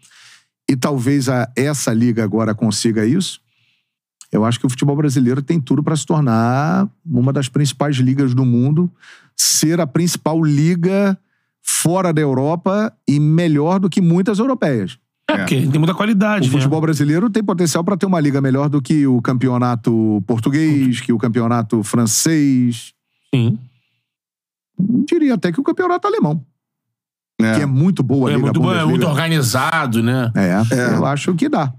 e 0.69 0.75
talvez 0.75 1.29
a- 1.29 1.47
essa 1.55 1.93
liga 1.93 2.23
agora 2.23 2.55
consiga 2.55 3.05
isso, 3.05 3.39
eu 4.31 4.45
acho 4.45 4.59
que 4.59 4.65
o 4.65 4.69
futebol 4.69 4.95
brasileiro 4.95 5.41
tem 5.41 5.59
tudo 5.59 5.83
para 5.83 5.95
se 5.95 6.05
tornar 6.05 6.87
uma 7.05 7.33
das 7.33 7.49
principais 7.49 7.97
ligas 7.97 8.33
do 8.33 8.45
mundo, 8.45 8.89
ser 9.35 9.79
a 9.81 9.87
principal 9.87 10.41
liga 10.43 11.17
fora 11.61 12.13
da 12.13 12.21
Europa 12.21 12.93
e 13.07 13.19
melhor 13.19 13.79
do 13.79 13.89
que 13.89 14.01
muitas 14.01 14.39
europeias. 14.39 14.97
É, 15.29 15.37
porque 15.37 15.55
tem 15.67 15.79
muita 15.79 15.93
qualidade. 15.93 16.47
O 16.49 16.51
né? 16.51 16.57
futebol 16.57 16.81
brasileiro 16.81 17.29
tem 17.29 17.43
potencial 17.43 17.83
para 17.83 17.95
ter 17.97 18.05
uma 18.05 18.19
liga 18.19 18.41
melhor 18.41 18.67
do 18.69 18.81
que 18.81 19.05
o 19.07 19.21
campeonato 19.21 20.21
português, 20.27 20.99
que 20.99 21.13
o 21.13 21.17
campeonato 21.17 21.83
francês, 21.83 22.93
Sim. 23.33 23.57
diria 25.07 25.35
até 25.35 25.51
que 25.51 25.59
o 25.59 25.63
campeonato 25.63 26.07
alemão, 26.07 26.43
É. 27.39 27.55
que 27.55 27.61
é 27.61 27.65
muito 27.65 28.03
boa 28.03 28.29
a 28.29 28.33
É 28.33 28.35
liga 28.35 28.45
muito, 28.47 28.59
bom, 28.59 28.65
é 28.71 28.79
Bundesliga. 28.79 28.89
muito 28.89 29.07
organizado, 29.07 30.03
né? 30.03 30.31
É, 30.35 30.95
eu 30.95 31.05
acho 31.05 31.33
que 31.35 31.47
dá. 31.47 31.73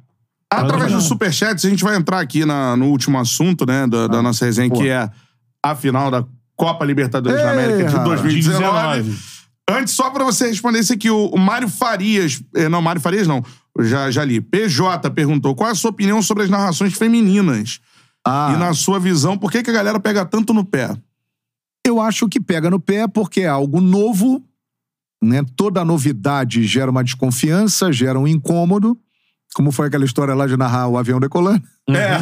Através 0.60 0.92
do 0.92 1.00
Superchat, 1.00 1.66
a 1.66 1.70
gente 1.70 1.82
vai 1.84 1.96
entrar 1.96 2.20
aqui 2.20 2.44
na- 2.44 2.76
no 2.76 2.86
último 2.86 3.18
assunto, 3.18 3.64
né, 3.66 3.86
da, 3.86 4.06
da 4.06 4.22
nossa 4.22 4.44
resenha, 4.44 4.68
pô. 4.68 4.78
que 4.78 4.88
é 4.88 5.08
a 5.64 5.74
final 5.74 6.10
da 6.10 6.24
Copa 6.56 6.84
Libertadores 6.84 7.40
da 7.42 7.54
Ei, 7.54 7.58
América 7.64 7.88
de 7.88 7.94
rapaz. 7.96 8.20
2019. 8.20 9.02
19. 9.02 9.18
Antes, 9.70 9.94
só 9.94 10.10
pra 10.10 10.24
você 10.24 10.48
responder 10.48 10.80
isso 10.80 10.92
aqui, 10.92 11.08
o 11.10 11.26
o 11.28 11.38
Mário 11.38 11.68
Farias. 11.68 12.42
eh, 12.54 12.68
Não, 12.68 12.82
Mário 12.82 13.00
Farias 13.00 13.26
não. 13.26 13.42
Já, 13.80 14.10
já 14.10 14.24
li. 14.24 14.40
PJ 14.40 15.10
perguntou: 15.10 15.54
qual 15.54 15.68
é 15.70 15.72
a 15.72 15.74
sua 15.74 15.90
opinião 15.90 16.20
sobre 16.20 16.42
as 16.44 16.50
narrações 16.50 16.92
femininas? 16.94 17.80
Ah, 18.26 18.52
E 18.54 18.58
na 18.58 18.74
sua 18.74 19.00
visão, 19.00 19.38
por 19.38 19.50
que, 19.50 19.62
que 19.62 19.70
a 19.70 19.72
galera 19.72 19.98
pega 19.98 20.24
tanto 20.24 20.52
no 20.52 20.64
pé? 20.64 20.94
Eu 21.86 22.00
acho 22.00 22.28
que 22.28 22.38
pega 22.40 22.68
no 22.70 22.78
pé 22.78 23.08
porque 23.08 23.40
é 23.40 23.48
algo 23.48 23.80
novo, 23.80 24.44
né? 25.22 25.42
Toda 25.56 25.84
novidade 25.84 26.64
gera 26.64 26.90
uma 26.90 27.02
desconfiança, 27.02 27.90
gera 27.92 28.18
um 28.18 28.28
incômodo. 28.28 28.96
Como 29.54 29.70
foi 29.70 29.86
aquela 29.88 30.04
história 30.04 30.34
lá 30.34 30.46
de 30.46 30.56
narrar 30.56 30.88
o 30.88 30.96
avião 30.96 31.20
decolando. 31.20 31.62
É. 31.90 32.18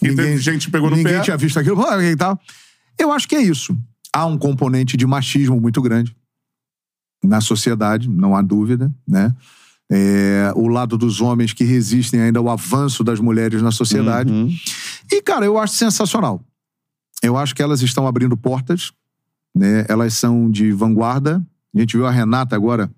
e 0.02 0.08
Ninguém- 0.08 0.36
gente 0.38 0.70
pegou 0.70 0.90
no 0.90 0.96
Ninguém 0.96 1.14
pé. 1.14 1.20
tinha 1.20 1.36
visto 1.36 1.58
aquilo. 1.58 1.80
e 2.02 2.16
tal. 2.16 2.38
Eu 2.98 3.10
acho 3.12 3.26
que 3.28 3.34
é 3.34 3.42
isso. 3.42 3.76
Há 4.12 4.26
um 4.26 4.36
componente 4.38 4.96
de 4.96 5.06
machismo 5.06 5.60
muito 5.60 5.80
grande 5.82 6.14
na 7.22 7.40
sociedade, 7.40 8.08
não 8.08 8.36
há 8.36 8.42
dúvida, 8.42 8.92
né? 9.08 9.34
É, 9.90 10.52
o 10.54 10.68
lado 10.68 10.96
dos 10.98 11.20
homens 11.20 11.52
que 11.52 11.64
resistem 11.64 12.20
ainda 12.20 12.38
ao 12.38 12.48
avanço 12.48 13.02
das 13.02 13.18
mulheres 13.20 13.62
na 13.62 13.70
sociedade. 13.70 14.30
Uhum. 14.32 14.50
E, 15.10 15.22
cara, 15.22 15.44
eu 15.44 15.58
acho 15.58 15.74
sensacional. 15.74 16.42
Eu 17.22 17.36
acho 17.36 17.54
que 17.54 17.62
elas 17.62 17.80
estão 17.82 18.06
abrindo 18.06 18.36
portas, 18.36 18.92
né? 19.54 19.84
Elas 19.88 20.14
são 20.14 20.50
de 20.50 20.70
vanguarda. 20.72 21.44
A 21.74 21.80
gente 21.80 21.96
viu 21.96 22.06
a 22.06 22.10
Renata 22.10 22.54
agora, 22.54 22.90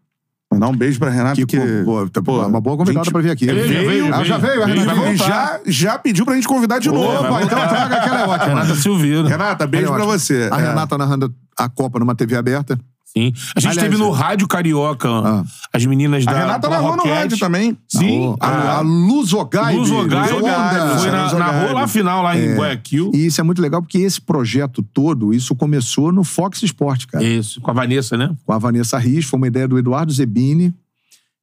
Mandar 0.59 0.69
um 0.69 0.77
beijo 0.77 0.99
pra 0.99 1.11
Renata, 1.11 1.35
que 1.37 1.47
que. 1.47 1.59
pô, 1.85 2.09
tá- 2.09 2.23
pô, 2.23 2.47
uma 2.47 2.61
boa 2.61 2.77
convidada 2.77 3.05
gente- 3.05 3.13
pra 3.13 3.23
vir 3.23 3.31
aqui. 3.31 3.47
Veio, 3.47 3.67
veio, 3.67 4.15
Ah, 4.15 4.25
já 4.25 4.39
veio, 4.39 4.63
a 4.63 4.67
veio, 4.67 4.79
Renata 4.81 5.01
veio? 5.01 5.17
voltar. 5.19 5.29
já, 5.29 5.61
já 5.67 5.99
pediu 5.99 6.25
pra 6.25 6.35
gente 6.35 6.49
convidar 6.49 6.79
de 6.79 6.89
novo. 6.91 7.25
Opa, 7.27 7.43
então 7.43 7.59
traga 7.69 8.01
que 8.01 8.09
ela 8.09 8.21
é 8.23 8.27
ótima. 8.29 8.47
Renata 8.61 8.75
Silveira. 8.75 9.29
Renata, 9.29 9.67
beijo 9.67 9.87
Ela 9.87 9.95
é 9.95 9.99
pra 9.99 10.05
ótima. 10.07 10.19
você. 10.19 10.49
A 10.53 10.61
É. 10.61 10.69
Renata 10.69 10.99
narrando 10.99 11.35
a 11.59 11.69
Copa 11.69 11.99
numa 11.99 12.15
TV 12.15 12.37
aberta. 12.37 12.79
Sim. 13.17 13.33
A 13.57 13.61
gente 13.61 13.71
Aliás, 13.71 13.77
teve 13.79 13.97
no 13.97 14.15
é. 14.15 14.19
Rádio 14.19 14.47
Carioca 14.47 15.09
Ah. 15.09 15.45
as 15.73 15.87
meninas 15.87 16.27
A 16.27 16.33
da. 16.33 16.39
Renata 16.39 16.69
do 16.69 16.71
narrou 16.71 16.97
no 16.97 17.05
rádio 17.05 17.39
também. 17.39 17.77
Sim. 17.89 18.35
A, 18.39 18.77
a 18.77 18.81
Luz 18.81 19.33
Ogaibe. 19.33 19.79
Luz 19.79 19.91
Ogaibe 19.91 20.33
Luz 20.33 20.43
Ogaibe. 20.43 21.01
foi 21.01 21.11
na, 21.11 21.35
narrou 21.39 21.73
lá 21.73 21.85
a 21.85 21.89
final, 21.89 22.23
lá 22.23 22.37
em 22.39 22.55
Guayaquil. 22.57 23.11
E 23.15 23.27
isso 23.27 23.41
é 23.41 23.45
muito 23.45 23.63
legal 23.63 23.81
porque 23.81 23.99
esse 23.99 24.21
projeto 24.21 24.83
todo, 24.83 25.33
isso 25.33 25.55
começou 25.55 26.13
no 26.13 26.23
Fox 26.25 26.63
Sport, 26.63 27.07
cara. 27.07 27.25
Isso, 27.25 27.61
com 27.61 27.71
a 27.71 27.75
Vanessa, 27.75 28.17
né? 28.19 28.35
Com 28.45 28.53
a 28.53 28.59
Vanessa 28.59 28.99
Riz, 28.99 29.25
foi 29.25 29.39
uma 29.39 29.47
ideia 29.47 29.67
do 29.67 29.79
Eduardo 29.79 30.13
Zebini, 30.13 30.75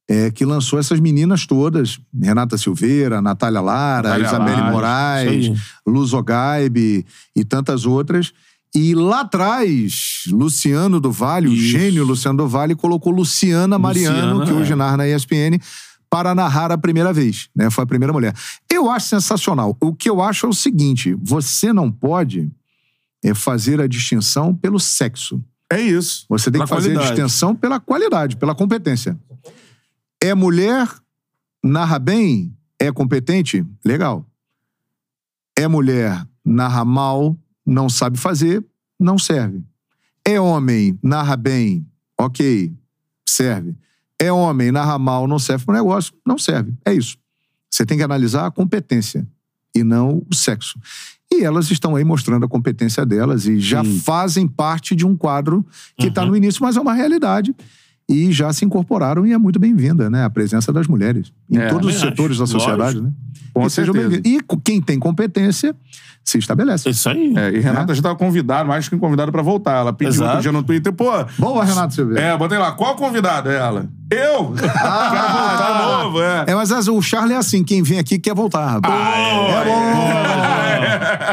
é, 0.08 0.30
que 0.30 0.44
lançou 0.44 0.78
essas 0.78 1.00
meninas 1.00 1.44
todas. 1.46 1.98
Renata 2.22 2.56
Silveira, 2.56 3.20
Natália 3.20 3.60
Lara, 3.60 4.10
Natália 4.10 4.26
Isabelle 4.26 4.70
Moraes. 4.70 5.50
Luz 5.86 6.12
Ogaibe 6.12 7.04
e 7.34 7.44
tantas 7.44 7.84
outras. 7.86 8.32
E 8.74 8.94
lá 8.94 9.20
atrás, 9.20 10.24
Luciano 10.28 10.98
do 10.98 11.12
Vale, 11.12 11.48
o 11.48 11.52
Isso. 11.52 11.62
gênio 11.62 12.04
Luciano 12.04 12.38
do 12.38 12.48
Vale, 12.48 12.74
colocou 12.74 13.12
Luciana 13.12 13.78
Mariano, 13.78 14.38
Luciana, 14.38 14.46
que 14.46 14.52
hoje 14.52 14.72
é. 14.72 14.76
narra 14.76 14.96
na 14.96 15.08
ESPN, 15.08 15.60
para 16.10 16.34
narrar 16.34 16.72
a 16.72 16.78
primeira 16.78 17.12
vez. 17.12 17.48
Né? 17.54 17.70
Foi 17.70 17.84
a 17.84 17.86
primeira 17.86 18.12
mulher. 18.12 18.34
Eu 18.68 18.90
acho 18.90 19.06
sensacional. 19.06 19.76
O 19.80 19.94
que 19.94 20.10
eu 20.10 20.20
acho 20.20 20.46
é 20.46 20.48
o 20.48 20.52
seguinte: 20.52 21.16
você 21.22 21.72
não 21.72 21.90
pode 21.90 22.50
é, 23.22 23.32
fazer 23.32 23.80
a 23.80 23.86
distinção 23.86 24.54
pelo 24.54 24.80
sexo. 24.80 25.42
É 25.72 25.80
isso. 25.80 26.26
Você 26.28 26.50
tem 26.50 26.58
Pela 26.58 26.64
que 26.66 26.74
fazer 26.74 26.90
a 26.90 26.94
qualidade. 26.94 27.16
distinção 27.20 27.54
pela 27.54 27.80
qualidade, 27.80 28.36
pela 28.36 28.54
competência. 28.54 29.18
É 30.20 30.34
mulher, 30.34 30.88
narra 31.62 31.98
bem, 31.98 32.56
é 32.78 32.92
competente? 32.92 33.64
Legal. 33.84 34.26
É 35.56 35.66
mulher, 35.66 36.26
narra 36.44 36.84
mal, 36.84 37.36
não 37.66 37.88
sabe 37.88 38.18
fazer, 38.18 38.64
não 38.98 39.18
serve. 39.18 39.62
É 40.24 40.40
homem, 40.40 40.98
narra 41.02 41.36
bem, 41.36 41.86
ok, 42.18 42.72
serve. 43.28 43.74
É 44.18 44.32
homem, 44.32 44.70
narra 44.72 44.98
mal, 44.98 45.26
não 45.26 45.38
serve 45.38 45.64
para 45.64 45.72
o 45.72 45.76
negócio, 45.76 46.12
não 46.26 46.38
serve. 46.38 46.72
É 46.84 46.92
isso. 46.94 47.16
Você 47.70 47.84
tem 47.84 47.96
que 47.98 48.04
analisar 48.04 48.46
a 48.46 48.50
competência 48.50 49.26
e 49.74 49.82
não 49.82 50.22
o 50.30 50.34
sexo. 50.34 50.78
E 51.32 51.42
elas 51.42 51.68
estão 51.70 51.96
aí 51.96 52.04
mostrando 52.04 52.46
a 52.46 52.48
competência 52.48 53.04
delas 53.04 53.46
e 53.46 53.58
já 53.58 53.82
fazem 54.04 54.46
parte 54.46 54.94
de 54.94 55.04
um 55.04 55.16
quadro 55.16 55.66
que 55.98 56.06
está 56.06 56.24
no 56.24 56.36
início, 56.36 56.62
mas 56.62 56.76
é 56.76 56.80
uma 56.80 56.94
realidade. 56.94 57.54
E 58.08 58.30
já 58.30 58.52
se 58.52 58.64
incorporaram 58.64 59.26
e 59.26 59.32
é 59.32 59.38
muito 59.38 59.58
bem-vinda, 59.58 60.08
né? 60.10 60.24
A 60.24 60.30
presença 60.30 60.70
das 60.72 60.86
mulheres 60.86 61.32
em 61.50 61.56
É, 61.58 61.68
todos 61.70 61.94
os 61.94 62.00
setores 62.00 62.36
da 62.38 62.44
acho. 62.44 62.52
sociedade, 62.52 63.00
né? 63.00 63.10
Com 63.52 63.68
certeza. 63.68 64.20
E 64.24 64.40
co- 64.42 64.58
quem 64.58 64.80
tem 64.80 64.98
competência 64.98 65.74
se 66.24 66.38
estabelece. 66.38 66.88
Isso 66.88 67.08
aí. 67.08 67.34
É, 67.36 67.50
e 67.50 67.60
Renata 67.60 67.94
já 67.94 67.98
estava 68.00 68.16
convidada, 68.16 68.64
mais 68.64 68.88
que 68.88 68.96
convidada 68.96 69.30
pra 69.30 69.42
voltar. 69.42 69.76
Ela 69.80 69.92
pediu 69.92 70.12
Exato. 70.14 70.28
outro 70.30 70.42
dia 70.42 70.52
no 70.52 70.62
Twitter, 70.62 70.92
pô. 70.92 71.10
Boa, 71.38 71.64
Renato 71.64 71.94
Silveira. 71.94 72.22
É, 72.22 72.36
botei 72.36 72.56
lá, 72.58 72.72
qual 72.72 72.94
convidado 72.96 73.50
é 73.50 73.56
ela? 73.56 73.86
Eu! 74.10 74.52
Quero 74.58 74.72
voltar 74.72 75.72
de 75.72 76.02
novo, 76.02 76.22
é. 76.22 76.44
É, 76.48 76.54
mas 76.54 76.70
as- 76.72 76.88
o 76.88 77.00
Charlie 77.02 77.34
é 77.34 77.38
assim, 77.38 77.62
quem 77.64 77.82
vem 77.82 77.98
aqui 77.98 78.18
quer 78.18 78.34
voltar. 78.34 78.66
rapaz. 78.66 78.94
é 78.94 79.64
bom! 79.64 80.14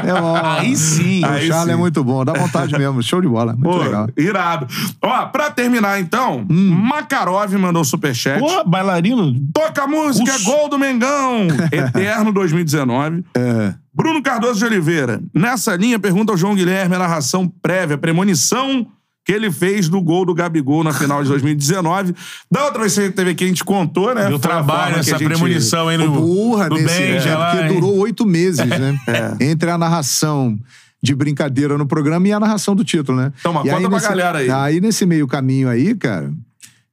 É 0.03 0.19
bom! 0.19 0.35
Aí 0.35 0.75
sim. 0.75 1.21
O 1.23 1.27
Aí 1.27 1.47
Charlie 1.47 1.67
sim. 1.67 1.73
é 1.73 1.75
muito 1.75 2.03
bom, 2.03 2.23
dá 2.25 2.33
vontade 2.33 2.75
mesmo. 2.77 3.03
Show 3.03 3.21
de 3.21 3.27
bola. 3.27 3.53
Muito 3.53 3.69
Pô, 3.69 3.77
legal. 3.77 4.07
irado. 4.17 4.65
Ó, 5.01 5.25
pra 5.27 5.51
terminar 5.51 5.99
então, 5.99 6.45
Makarov 6.49 7.53
mandou 7.57 7.83
superchat. 7.83 8.39
Pô, 8.39 8.63
bailarino. 8.63 9.33
Toca 9.53 9.83
a 9.83 9.87
música, 9.87 10.31
gol 10.43 10.69
do 10.69 10.79
Mengão. 10.79 11.47
Eterno 11.71 12.31
2019. 12.31 13.23
É. 13.35 13.73
Bruno 13.93 14.21
Cardoso 14.21 14.59
de 14.59 14.65
Oliveira. 14.65 15.21
Nessa 15.33 15.75
linha, 15.75 15.99
pergunta 15.99 16.31
ao 16.31 16.37
João 16.37 16.55
Guilherme 16.55 16.95
a 16.95 16.99
narração 16.99 17.47
prévia, 17.47 17.95
a 17.95 17.99
premonição 17.99 18.87
que 19.23 19.31
ele 19.31 19.51
fez 19.51 19.87
do 19.87 20.01
gol 20.01 20.25
do 20.25 20.33
Gabigol 20.33 20.83
na 20.83 20.93
final 20.93 21.21
de 21.21 21.29
2019. 21.29 22.15
Da 22.49 22.65
outra 22.65 22.79
vez 22.79 22.93
que 22.93 23.01
você 23.01 23.11
teve 23.11 23.31
aqui, 23.31 23.43
a 23.43 23.47
gente 23.47 23.63
contou, 23.63 24.15
né? 24.15 24.27
A 24.27 24.39
trabalho 24.39 24.97
essa 24.97 25.15
a 25.15 25.19
gente- 25.19 25.27
premonição 25.27 25.87
aí 25.87 25.97
no, 25.97 26.11
Burra 26.11 26.69
no 26.69 26.75
nesse. 26.75 26.97
Benja 26.97 27.29
é, 27.29 27.35
lá, 27.35 27.51
porque 27.51 27.67
hein? 27.67 27.73
durou 27.73 27.97
oito 27.97 28.25
meses, 28.25 28.65
né? 28.65 28.97
Entre 29.39 29.69
a 29.69 29.77
narração 29.77 30.57
de 31.03 31.15
brincadeira 31.15 31.77
no 31.77 31.85
programa 31.85 32.27
e 32.27 32.31
a 32.33 32.39
narração 32.39 32.75
do 32.75 32.83
título, 32.83 33.17
né? 33.17 33.33
Então, 33.39 33.53
mas 33.53 33.65
e 33.65 33.69
conta 33.69 33.81
pra 33.81 33.97
nesse, 33.97 34.09
galera 34.09 34.37
aí. 34.39 34.49
Aí 34.49 34.81
nesse 34.81 35.05
meio 35.05 35.27
caminho 35.27 35.67
aí, 35.67 35.95
cara, 35.95 36.31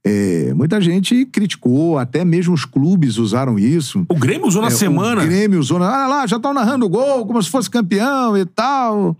é, 0.06 0.52
muita 0.54 0.80
gente 0.80 1.26
criticou, 1.26 1.98
até 1.98 2.24
mesmo 2.24 2.54
os 2.54 2.64
clubes 2.64 3.18
usaram 3.18 3.58
isso. 3.58 4.04
O 4.08 4.14
Grêmio 4.14 4.46
usou 4.46 4.62
na 4.62 4.68
É, 4.68 4.70
semana. 4.70 5.22
O 5.22 5.26
Grêmio 5.26 5.58
usou, 5.60 5.78
na- 5.78 5.86
olha 5.86 6.06
lá, 6.06 6.26
já 6.26 6.36
estão 6.36 6.54
narrando 6.54 6.86
o 6.86 6.88
gol 6.88 7.26
como 7.26 7.42
se 7.42 7.50
fosse 7.50 7.68
campeão 7.68 8.36
e 8.36 8.44
tal. 8.46 9.16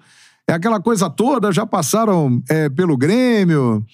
É 0.46 0.54
aquela 0.54 0.80
coisa 0.80 1.10
toda, 1.10 1.52
já 1.52 1.66
passaram 1.66 2.42
é, 2.48 2.68
pelo 2.70 2.96
Grêmio. 2.96 3.84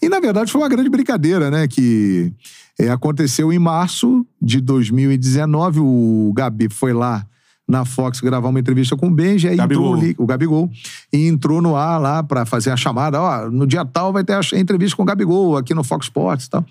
E, 0.00 0.08
na 0.08 0.18
verdade, 0.18 0.50
foi 0.50 0.60
uma 0.60 0.68
grande 0.68 0.88
brincadeira, 0.90 1.48
né? 1.48 1.68
Que 1.68 2.32
é, 2.76 2.88
aconteceu 2.90 3.52
em 3.52 3.58
março 3.58 4.26
de 4.40 4.60
2019. 4.60 5.78
O 5.80 6.32
Gabi 6.34 6.68
foi 6.68 6.92
lá 6.92 7.24
na 7.68 7.84
Fox 7.84 8.20
gravar 8.20 8.48
uma 8.48 8.58
entrevista 8.58 8.96
com 8.96 9.06
o 9.06 9.10
Benji, 9.10 9.46
aí 9.46 9.56
Gabigol. 9.56 9.96
entrou 9.96 10.14
o 10.18 10.26
Gabigol, 10.26 10.70
e 11.12 11.26
entrou 11.26 11.60
no 11.60 11.76
ar 11.76 12.00
lá 12.00 12.22
pra 12.22 12.46
fazer 12.46 12.70
a 12.70 12.76
chamada. 12.76 13.20
Ó, 13.20 13.50
no 13.50 13.66
dia 13.66 13.84
tal 13.84 14.12
vai 14.12 14.24
ter 14.24 14.34
a 14.34 14.58
entrevista 14.58 14.96
com 14.96 15.02
o 15.02 15.06
Gabigol 15.06 15.56
aqui 15.56 15.74
no 15.74 15.84
Fox 15.84 16.06
Sports 16.06 16.46
e 16.46 16.50
tal. 16.50 16.64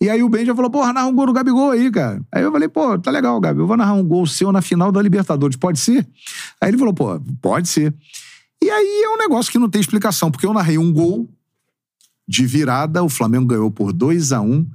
E 0.00 0.08
aí 0.08 0.22
o 0.22 0.28
Benja 0.28 0.54
falou, 0.54 0.70
porra, 0.70 0.92
narra 0.92 1.06
um 1.06 1.14
gol 1.14 1.26
do 1.26 1.32
Gabigol 1.32 1.70
aí, 1.70 1.90
cara. 1.90 2.22
Aí 2.30 2.42
eu 2.42 2.52
falei, 2.52 2.68
pô, 2.68 2.96
tá 2.98 3.10
legal, 3.10 3.40
Gabi, 3.40 3.60
eu 3.60 3.66
vou 3.66 3.76
narrar 3.76 3.94
um 3.94 4.04
gol 4.04 4.26
seu 4.26 4.52
na 4.52 4.62
final 4.62 4.92
da 4.92 5.02
Libertadores, 5.02 5.56
pode 5.56 5.80
ser? 5.80 6.06
Aí 6.60 6.70
ele 6.70 6.78
falou, 6.78 6.94
pô, 6.94 7.20
pode 7.42 7.68
ser. 7.68 7.92
E 8.62 8.70
aí 8.70 9.02
é 9.04 9.08
um 9.08 9.16
negócio 9.16 9.50
que 9.50 9.58
não 9.58 9.68
tem 9.68 9.80
explicação, 9.80 10.30
porque 10.30 10.46
eu 10.46 10.52
narrei 10.52 10.78
um 10.78 10.92
gol 10.92 11.28
de 12.28 12.46
virada, 12.46 13.02
o 13.02 13.08
Flamengo 13.08 13.46
ganhou 13.46 13.70
por 13.70 13.92
2 13.92 14.32
a 14.32 14.40
1 14.40 14.66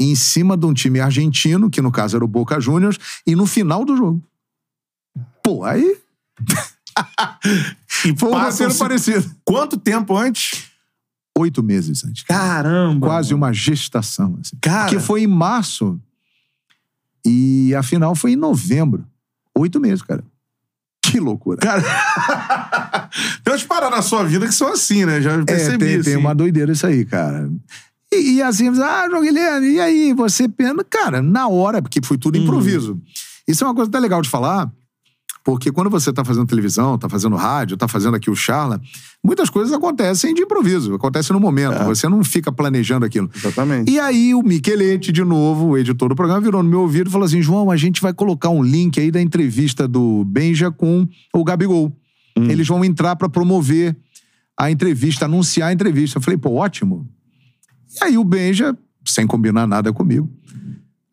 em 0.00 0.14
cima 0.16 0.56
de 0.56 0.66
um 0.66 0.74
time 0.74 0.98
argentino, 0.98 1.70
que 1.70 1.80
no 1.80 1.92
caso 1.92 2.16
era 2.16 2.24
o 2.24 2.28
Boca 2.28 2.58
Juniors, 2.58 2.98
e 3.24 3.36
no 3.36 3.46
final 3.46 3.84
do 3.84 3.96
jogo. 3.96 4.22
Pô, 5.42 5.62
aí 5.62 5.98
E 8.04 8.14
foi 8.16 8.30
um 8.30 8.38
roteiro 8.40 8.74
parecido. 8.74 9.30
Quanto 9.44 9.76
tempo 9.76 10.16
antes? 10.16 10.64
Oito 11.36 11.62
meses 11.62 12.04
antes. 12.04 12.22
Caramba! 12.22 13.06
Quase 13.06 13.34
uma 13.34 13.52
gestação. 13.52 14.38
Assim. 14.40 14.56
Cara. 14.60 14.84
Porque 14.84 15.00
foi 15.00 15.22
em 15.22 15.26
março 15.26 16.00
e 17.26 17.74
a 17.74 17.82
final 17.82 18.14
foi 18.14 18.32
em 18.32 18.36
novembro. 18.36 19.04
Oito 19.56 19.80
meses, 19.80 20.02
cara. 20.02 20.22
Que 21.02 21.18
loucura. 21.20 21.58
Cara, 21.58 21.82
tem 23.44 23.52
umas 23.52 23.62
paradas 23.62 23.96
na 23.96 24.02
sua 24.02 24.24
vida 24.24 24.46
que 24.46 24.54
são 24.54 24.68
assim, 24.72 25.04
né? 25.04 25.20
Já 25.20 25.32
É, 25.32 25.44
percebi, 25.44 25.78
tem, 25.78 25.88
tem 25.88 25.98
assim. 26.14 26.16
uma 26.16 26.34
doideira 26.34 26.72
isso 26.72 26.86
aí, 26.86 27.04
cara. 27.04 27.50
E, 28.12 28.34
e 28.36 28.42
assim, 28.42 28.68
ah, 28.82 29.06
João 29.08 29.22
Guilherme, 29.22 29.68
e 29.72 29.80
aí? 29.80 30.12
Você 30.14 30.48
pena? 30.48 30.82
Cara, 30.84 31.20
na 31.20 31.46
hora, 31.48 31.82
porque 31.82 32.00
foi 32.02 32.16
tudo 32.18 32.38
improviso. 32.38 33.00
Isso 33.46 33.62
é 33.64 33.66
uma 33.66 33.74
coisa 33.74 33.88
até 33.88 33.98
legal 34.00 34.22
de 34.22 34.30
falar, 34.30 34.70
porque 35.44 35.70
quando 35.70 35.90
você 35.90 36.10
tá 36.10 36.24
fazendo 36.24 36.46
televisão, 36.46 36.96
tá 36.96 37.08
fazendo 37.08 37.36
rádio, 37.36 37.76
tá 37.76 37.86
fazendo 37.86 38.16
aqui 38.16 38.30
o 38.30 38.34
Charla, 38.34 38.80
muitas 39.22 39.50
coisas 39.50 39.74
acontecem 39.74 40.34
de 40.34 40.40
improviso, 40.40 40.94
acontecem 40.94 41.34
no 41.34 41.40
momento. 41.40 41.84
Você 41.84 42.08
não 42.08 42.24
fica 42.24 42.50
planejando 42.50 43.04
aquilo. 43.04 43.30
Exatamente. 43.36 43.90
E 43.92 44.00
aí 44.00 44.34
o 44.34 44.42
Michelete, 44.42 45.12
de 45.12 45.22
novo, 45.22 45.66
o 45.66 45.78
editor 45.78 46.08
do 46.08 46.16
programa, 46.16 46.40
virou 46.40 46.62
no 46.62 46.68
meu 46.70 46.80
ouvido 46.80 47.08
e 47.08 47.12
falou 47.12 47.26
assim: 47.26 47.42
João, 47.42 47.70
a 47.70 47.76
gente 47.76 48.00
vai 48.00 48.14
colocar 48.14 48.48
um 48.48 48.62
link 48.62 48.98
aí 48.98 49.10
da 49.10 49.20
entrevista 49.20 49.86
do 49.86 50.24
Benja 50.24 50.70
com 50.70 51.06
o 51.34 51.44
Gabigol. 51.44 51.94
Eles 52.36 52.66
vão 52.66 52.84
entrar 52.84 53.14
pra 53.14 53.28
promover 53.28 53.96
a 54.58 54.70
entrevista, 54.70 55.26
anunciar 55.26 55.68
a 55.68 55.72
entrevista. 55.72 56.18
Eu 56.18 56.22
falei, 56.22 56.38
pô, 56.38 56.54
ótimo. 56.54 57.08
E 58.00 58.04
aí 58.04 58.18
o 58.18 58.24
Benja, 58.24 58.76
sem 59.04 59.26
combinar 59.26 59.66
nada 59.66 59.92
comigo, 59.92 60.28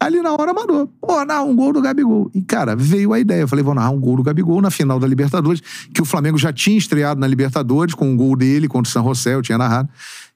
ali 0.02 0.22
na 0.22 0.32
hora 0.34 0.54
mandou. 0.54 0.88
Pô, 1.00 1.24
narra 1.24 1.44
um 1.44 1.56
gol 1.56 1.72
do 1.72 1.82
Gabigol. 1.82 2.30
E, 2.34 2.42
cara, 2.42 2.76
veio 2.76 3.14
a 3.14 3.20
ideia. 3.20 3.42
Eu 3.42 3.48
falei, 3.48 3.64
vou 3.64 3.76
narrar 3.76 3.92
um 3.92 4.00
gol 4.00 4.18
do 4.18 4.24
Gabigol 4.24 4.62
na 4.62 4.72
final 4.72 5.00
da 5.00 5.06
Libertadores, 5.08 5.62
que 5.94 6.02
o 6.02 6.06
Flamengo 6.06 6.38
já 6.38 6.52
tinha 6.52 6.78
estreado 6.78 7.20
na 7.22 7.28
Libertadores 7.28 7.94
com 7.94 8.10
um 8.10 8.18
gol 8.18 8.36
dele 8.36 8.68
contra 8.68 8.90
o 8.90 8.92
San 8.92 9.04
José, 9.04 9.36
eu 9.36 9.42
tinha 9.42 9.58
narrado. 9.58 9.88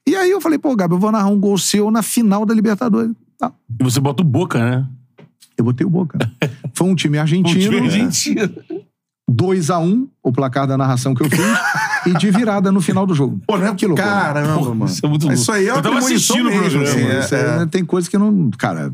E 0.06 0.14
aí 0.14 0.30
eu 0.30 0.40
falei, 0.40 0.58
pô, 0.58 0.74
Gabi, 0.76 0.94
eu 0.94 0.98
vou 1.00 1.10
narrar 1.10 1.28
um 1.28 1.38
gol 1.40 1.58
seu 1.58 1.90
na 1.90 2.02
final 2.02 2.46
da 2.46 2.54
Libertadores. 2.54 3.12
Tá. 3.38 3.52
E 3.80 3.82
você 3.82 3.98
bota 4.00 4.22
o 4.22 4.24
Boca, 4.24 4.58
né? 4.58 4.86
Eu 5.58 5.64
botei 5.64 5.86
o 5.86 5.90
Boca. 5.90 6.18
Foi 6.72 6.86
um 6.86 6.94
time 6.94 7.18
Um 7.18 7.20
argentino. 7.22 7.60
time 7.60 7.78
argentino. 7.80 8.50
2x1, 9.28 10.06
o 10.22 10.32
placar 10.32 10.66
da 10.68 10.76
narração 10.78 11.12
que 11.14 11.22
eu 11.22 11.28
fiz, 11.28 11.40
e 12.06 12.12
de 12.16 12.30
virada 12.30 12.70
no 12.70 12.80
final 12.80 13.04
do 13.04 13.14
jogo. 13.14 13.40
Pô, 13.46 13.58
não 13.58 13.66
é 13.66 13.74
que 13.74 13.84
loucura. 13.86 14.06
Caramba, 14.08 14.60
mano. 14.74 14.84
isso 14.84 15.04
é 15.04 15.08
muito 15.08 15.22
louco. 15.24 15.34
Isso 15.40 15.50
aí 15.50 15.66
é 15.66 15.70
Eu 15.72 15.82
tava 15.82 15.98
assistindo 15.98 16.46
o 16.46 16.50
mesmo, 16.50 16.80
programa. 16.80 16.88
assim, 16.88 17.00
é. 17.04 17.18
Isso 17.20 17.34
é- 17.34 17.66
Tem 17.66 17.84
coisa 17.84 18.08
que 18.08 18.16
não. 18.16 18.50
Cara. 18.56 18.92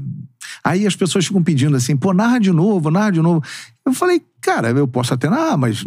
Aí 0.64 0.86
as 0.86 0.94
pessoas 0.96 1.26
ficam 1.26 1.42
pedindo 1.42 1.76
assim, 1.76 1.96
pô, 1.96 2.12
narra 2.12 2.38
de 2.38 2.50
novo, 2.52 2.90
narra 2.90 3.10
de 3.10 3.20
novo. 3.22 3.42
Eu 3.84 3.92
falei, 3.92 4.22
cara, 4.40 4.70
eu 4.70 4.86
posso 4.88 5.12
até 5.14 5.28
narrar, 5.28 5.56
mas 5.56 5.84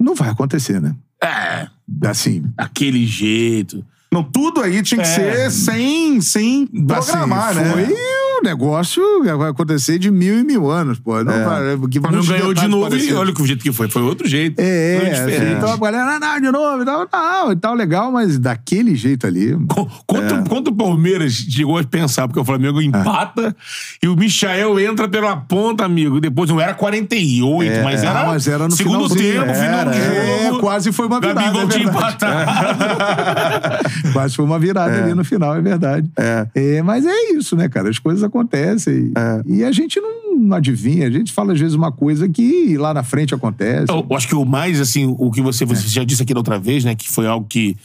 não 0.00 0.14
vai 0.14 0.28
acontecer, 0.30 0.80
né? 0.80 0.94
É, 1.22 1.68
Assim. 2.08 2.44
aquele 2.56 3.06
jeito. 3.06 3.84
Não, 4.12 4.24
tudo 4.24 4.60
aí 4.60 4.82
tinha 4.82 5.00
que 5.02 5.06
É. 5.08 5.14
ser 5.14 5.50
sem, 5.50 6.20
sem 6.20 6.66
programar, 6.66 7.50
assim, 7.50 7.60
né? 7.60 7.72
Foi 7.86 7.96
um 8.40 8.42
negócio 8.44 9.02
que 9.22 9.32
vai 9.34 9.50
acontecer 9.50 9.98
de 9.98 10.10
mil 10.10 10.38
e 10.38 10.44
mil 10.44 10.70
anos, 10.70 10.98
pô. 10.98 11.22
Não 11.22 11.44
vai, 11.44 11.62
que 11.90 11.98
O 11.98 12.02
Flamengo 12.02 12.26
ganhou 12.26 12.54
de 12.54 12.66
novo 12.66 12.86
e 12.86 12.90
parecidos. 12.90 13.18
olha 13.18 13.34
o 13.38 13.46
jeito 13.46 13.62
que 13.62 13.72
foi. 13.72 13.88
Foi 13.88 14.02
outro 14.02 14.26
jeito. 14.28 14.58
É, 14.58 14.98
Foi 15.00 15.08
é, 15.08 15.10
diferente. 15.10 15.56
então 15.56 15.72
a 15.72 15.76
galera, 15.76 16.18
não, 16.18 16.40
de 16.40 16.50
novo, 16.50 16.82
e 16.82 16.84
tal, 16.84 17.08
não, 17.12 17.52
e 17.52 17.56
tal, 17.56 17.74
legal, 17.74 18.10
mas 18.12 18.38
daquele 18.38 18.94
jeito 18.94 19.26
ali. 19.26 19.56
Quanto, 20.06 20.68
É. 20.68 20.70
o 20.70 20.74
Palmeiras 20.74 21.32
chegou 21.32 21.78
a 21.78 21.84
pensar, 21.84 22.26
porque 22.28 22.40
o 22.40 22.44
Flamengo 22.44 22.80
empata 22.80 23.54
e 24.02 24.08
o 24.08 24.16
Michael 24.16 24.78
entra 24.80 25.08
pela 25.08 25.36
ponta, 25.36 25.84
amigo. 25.84 26.20
Depois 26.20 26.48
não 26.50 26.60
era 26.60 26.74
48, 26.74 27.82
mas, 27.84 28.02
era 28.02 28.20
Ah, 28.20 28.26
mas 28.26 28.46
era 28.48 28.64
no 28.68 28.72
segundo 28.76 29.08
tempo, 29.08 29.20
final 29.20 29.44
do 29.44 29.50
era, 29.50 29.92
jogo. 29.92 30.56
é, 30.56 30.60
quase 30.60 30.92
foi 30.92 31.06
uma 31.06 31.20
virada, 31.20 31.40
Gabigol 31.40 31.62
é 31.62 31.66
tinha 31.68 31.84
empatado. 31.84 32.50
Quase 34.12 34.34
foi 34.36 34.44
uma 34.44 34.58
virada 34.58 35.02
ali 35.04 35.14
no 35.14 35.24
final, 35.24 35.54
é 35.56 35.60
verdade. 35.60 36.10
É. 36.16 36.82
mas 36.82 37.04
é 37.06 37.30
isso, 37.32 37.56
né, 37.56 37.68
cara? 37.68 37.88
As 37.88 37.98
coisas 37.98 38.22
acontecem. 38.30 39.12
É. 39.16 39.42
E 39.46 39.62
a 39.64 39.70
gente 39.72 40.00
não, 40.00 40.36
não 40.38 40.56
adivinha. 40.56 41.06
A 41.06 41.10
gente 41.10 41.32
fala, 41.32 41.52
às 41.52 41.60
vezes, 41.60 41.74
uma 41.74 41.92
coisa 41.92 42.28
que 42.28 42.76
lá 42.78 42.94
na 42.94 43.02
frente 43.02 43.34
acontece. 43.34 43.86
Eu 43.92 44.16
acho 44.16 44.26
que 44.26 44.34
o 44.34 44.44
mais, 44.44 44.80
assim, 44.80 45.14
o 45.18 45.30
que 45.30 45.42
você, 45.42 45.64
você 45.64 45.86
já 45.86 46.02
disse 46.04 46.22
aqui 46.22 46.32
da 46.32 46.40
outra 46.40 46.58
vez, 46.58 46.84
né, 46.84 46.94
que 46.94 47.08
foi 47.08 47.26
algo 47.26 47.46
que 47.46 47.76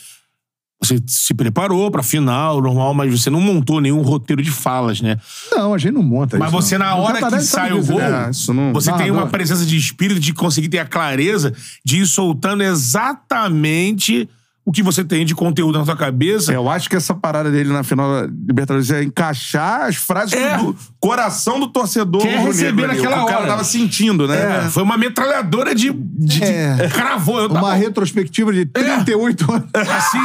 você 0.82 1.02
se 1.08 1.34
preparou 1.34 1.90
pra 1.90 2.04
final, 2.04 2.62
normal, 2.62 2.94
mas 2.94 3.10
você 3.10 3.30
não 3.30 3.40
montou 3.42 3.80
nenhum 3.82 4.02
roteiro 4.02 4.42
de 4.44 4.52
falas, 4.52 5.02
né? 5.02 5.18
Não, 5.52 5.74
a 5.74 5.78
gente 5.78 5.94
não 5.94 6.04
monta 6.04 6.38
Mas 6.38 6.50
isso. 6.50 6.62
você, 6.62 6.78
não. 6.78 6.86
na 6.86 6.96
hora 6.96 7.14
que 7.16 7.20
Cantarelli 7.22 7.48
sabe 7.48 7.70
sai 7.70 7.80
o 7.80 7.84
gol, 7.86 7.98
né? 7.98 8.26
É, 8.28 8.30
isso 8.30 8.54
não- 8.54 8.74
você 8.74 8.92
tem 8.92 9.00
Narrador. 9.00 9.18
uma 9.24 9.28
presença 9.28 9.66
de 9.66 9.78
espírito 9.78 10.20
de 10.20 10.34
conseguir 10.34 10.68
ter 10.70 10.80
a 10.80 10.86
clareza 10.86 11.54
de 11.84 12.02
ir 12.02 12.06
soltando 12.06 12.62
exatamente 12.62 14.30
o 14.68 14.72
que 14.72 14.82
você 14.82 15.04
tem 15.04 15.24
de 15.24 15.36
conteúdo 15.36 15.78
na 15.78 15.86
sua 15.86 15.96
cabeça. 15.96 16.52
Eu 16.52 16.68
acho 16.68 16.90
que 16.90 16.96
essa 16.96 17.14
parada 17.14 17.52
dele 17.52 17.72
na 17.72 17.84
final 17.84 18.10
da 18.12 18.26
Libertadores 18.26 18.90
é 18.90 19.04
encaixar 19.04 19.84
as 19.84 19.96
frases 19.96 20.34
É. 20.34 20.58
do 20.58 20.76
coração 21.00 21.60
do 21.60 21.68
torcedor 21.68 22.24
Quer 22.24 22.40
receber 22.40 22.88
naquela 22.88 23.18
que 23.18 23.24
o 23.24 23.26
cara 23.28 23.38
hora. 23.42 23.48
tava 23.48 23.64
sentindo, 23.64 24.28
né? 24.28 24.66
É, 24.66 24.70
foi 24.72 24.82
uma 24.82 24.98
metralhadora 24.98 25.76
de. 25.76 25.94
de, 25.94 26.40
de- 26.40 26.44
É. 26.44 26.90
Cravou. 26.92 27.40
Eu 27.42 27.46
Uma 27.48 27.62
tava, 27.62 27.74
retrospectiva 27.76 28.52
de 28.52 28.66
38 28.66 29.52
anos. 29.52 29.70
Assim. 29.76 30.18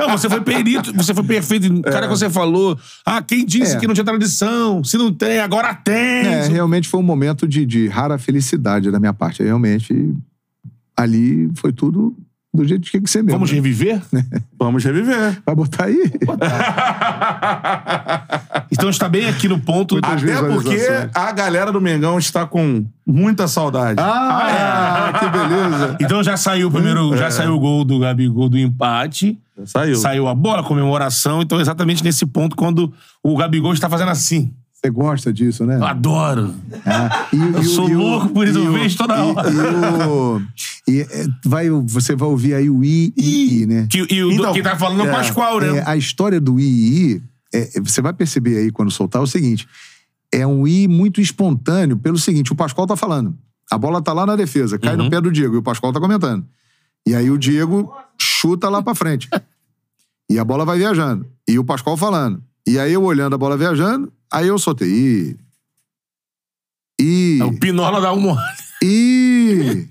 Não, 0.00 0.18
você 0.18 0.28
foi 0.28 0.40
perito, 0.40 0.92
você 0.92 1.14
foi 1.14 1.22
perfeito. 1.24 1.80
Cara, 1.82 2.08
que 2.08 2.16
você 2.16 2.28
falou. 2.28 2.76
Ah, 3.06 3.22
quem 3.22 3.46
disse 3.46 3.76
É. 3.76 3.78
que 3.78 3.86
não 3.86 3.94
tinha 3.94 4.04
tradição? 4.04 4.82
Se 4.82 4.98
não 4.98 5.12
tem, 5.12 5.38
agora 5.38 5.72
tem. 5.74 5.94
É, 6.26 6.48
realmente 6.48 6.88
foi 6.88 6.98
um 6.98 7.04
momento 7.04 7.46
de, 7.46 7.64
de 7.64 7.86
rara 7.86 8.18
felicidade 8.18 8.90
da 8.90 8.98
minha 8.98 9.14
parte. 9.14 9.44
Realmente, 9.44 10.12
ali 10.96 11.48
foi 11.54 11.72
tudo 11.72 12.16
do 12.52 12.64
jeito 12.64 12.90
que 12.90 13.08
ser 13.08 13.22
mesmo. 13.22 13.38
Vamos 13.38 13.50
né? 13.50 13.56
reviver? 13.56 14.02
Vamos 14.58 14.84
reviver. 14.84 15.40
Vai 15.46 15.54
botar 15.54 15.84
aí? 15.84 15.96
Então 18.72 18.88
está 18.88 19.08
bem 19.08 19.26
aqui 19.26 19.48
no 19.48 19.58
ponto. 19.58 19.96
Muitas 19.96 20.22
Até 20.22 20.48
porque 20.48 20.78
a 21.12 21.32
galera 21.32 21.72
do 21.72 21.80
Mengão 21.80 22.18
está 22.18 22.46
com 22.46 22.84
muita 23.04 23.48
saudade. 23.48 24.00
Ah, 24.00 25.12
que 25.18 25.28
beleza. 25.28 25.96
Então 26.00 26.22
já 26.22 26.36
saiu 26.36 26.68
o 26.68 26.70
primeiro, 26.70 27.16
já 27.16 27.30
saiu 27.30 27.54
o 27.54 27.58
gol 27.58 27.84
do 27.84 27.98
Gabigol 27.98 28.48
do 28.48 28.56
empate. 28.56 29.38
Saiu. 29.64 29.96
Saiu 29.96 30.28
a 30.28 30.34
bola, 30.34 30.60
a 30.60 30.64
comemoração. 30.64 31.42
Então, 31.42 31.60
exatamente 31.60 32.02
nesse 32.02 32.24
ponto, 32.24 32.56
quando 32.56 32.92
o 33.22 33.36
Gabigol 33.36 33.74
está 33.74 33.90
fazendo 33.90 34.10
assim. 34.10 34.54
Você 34.82 34.90
gosta 34.90 35.30
disso, 35.30 35.66
né? 35.66 35.76
Eu 35.76 35.84
adoro. 35.84 36.54
Ah, 36.86 37.26
e- 37.32 37.36
Eu 37.36 37.60
e 37.60 37.64
sou 37.64 37.88
e 37.90 37.94
louco 37.94 38.30
por 38.30 38.48
isso, 38.48 38.58
eu 38.58 38.72
vejo 38.72 38.96
toda 38.96 39.14
e- 39.14 39.20
hora. 39.20 39.50
E, 40.88 41.00
é, 41.02 41.26
vai, 41.44 41.68
você 41.68 42.16
vai 42.16 42.28
ouvir 42.28 42.54
aí 42.54 42.70
o 42.70 42.82
I, 42.82 43.12
I, 43.16 43.62
I, 43.62 43.66
né? 43.66 43.86
Que, 43.90 44.06
e 44.10 44.24
o 44.24 44.32
Então, 44.32 44.52
quem 44.54 44.62
tá 44.62 44.76
falando 44.78 45.00
é 45.00 45.04
o 45.04 45.08
é, 45.08 45.12
Pascoal, 45.12 45.60
né? 45.60 45.78
É, 45.78 45.84
a 45.86 45.96
história 45.98 46.40
do 46.40 46.58
I, 46.58 46.64
I, 47.16 47.22
é, 47.52 47.80
você 47.80 48.00
vai 48.00 48.14
perceber 48.14 48.56
aí 48.56 48.70
quando 48.70 48.90
soltar 48.90 49.20
o 49.20 49.26
seguinte: 49.26 49.68
é 50.32 50.46
um 50.46 50.66
I 50.66 50.88
muito 50.88 51.20
espontâneo, 51.20 51.98
pelo 51.98 52.16
seguinte: 52.18 52.50
o 52.50 52.56
Pascoal 52.56 52.86
tá 52.86 52.96
falando, 52.96 53.36
a 53.70 53.76
bola 53.76 54.00
tá 54.00 54.14
lá 54.14 54.24
na 54.24 54.34
defesa, 54.34 54.78
cai 54.78 54.96
Uhum. 54.96 55.04
no 55.04 55.10
pé 55.10 55.20
do 55.20 55.30
Diego, 55.30 55.56
e 55.56 55.58
o 55.58 55.62
Pascoal 55.62 55.92
tá 55.92 56.00
comentando. 56.00 56.46
E 57.06 57.14
aí 57.14 57.30
o 57.30 57.36
Diego 57.36 57.92
chuta 58.18 58.70
lá 58.70 58.82
pra 58.82 58.94
frente. 58.94 59.28
e 60.30 60.38
a 60.38 60.44
bola 60.44 60.64
vai 60.64 60.78
viajando. 60.78 61.26
E 61.46 61.58
o 61.58 61.64
Pascoal 61.64 61.98
falando. 61.98 62.42
E 62.70 62.78
aí 62.78 62.92
eu 62.92 63.02
olhando 63.02 63.34
a 63.34 63.38
bola 63.38 63.56
viajando, 63.56 64.12
aí 64.30 64.46
eu 64.46 64.56
soltei. 64.56 64.88
I. 64.88 65.36
I. 67.00 67.40
É 67.40 67.44
o 67.44 67.58
Pinola 67.58 68.00
da 68.00 68.12
uma. 68.12 68.40
I. 68.80 68.86
I. 68.86 69.88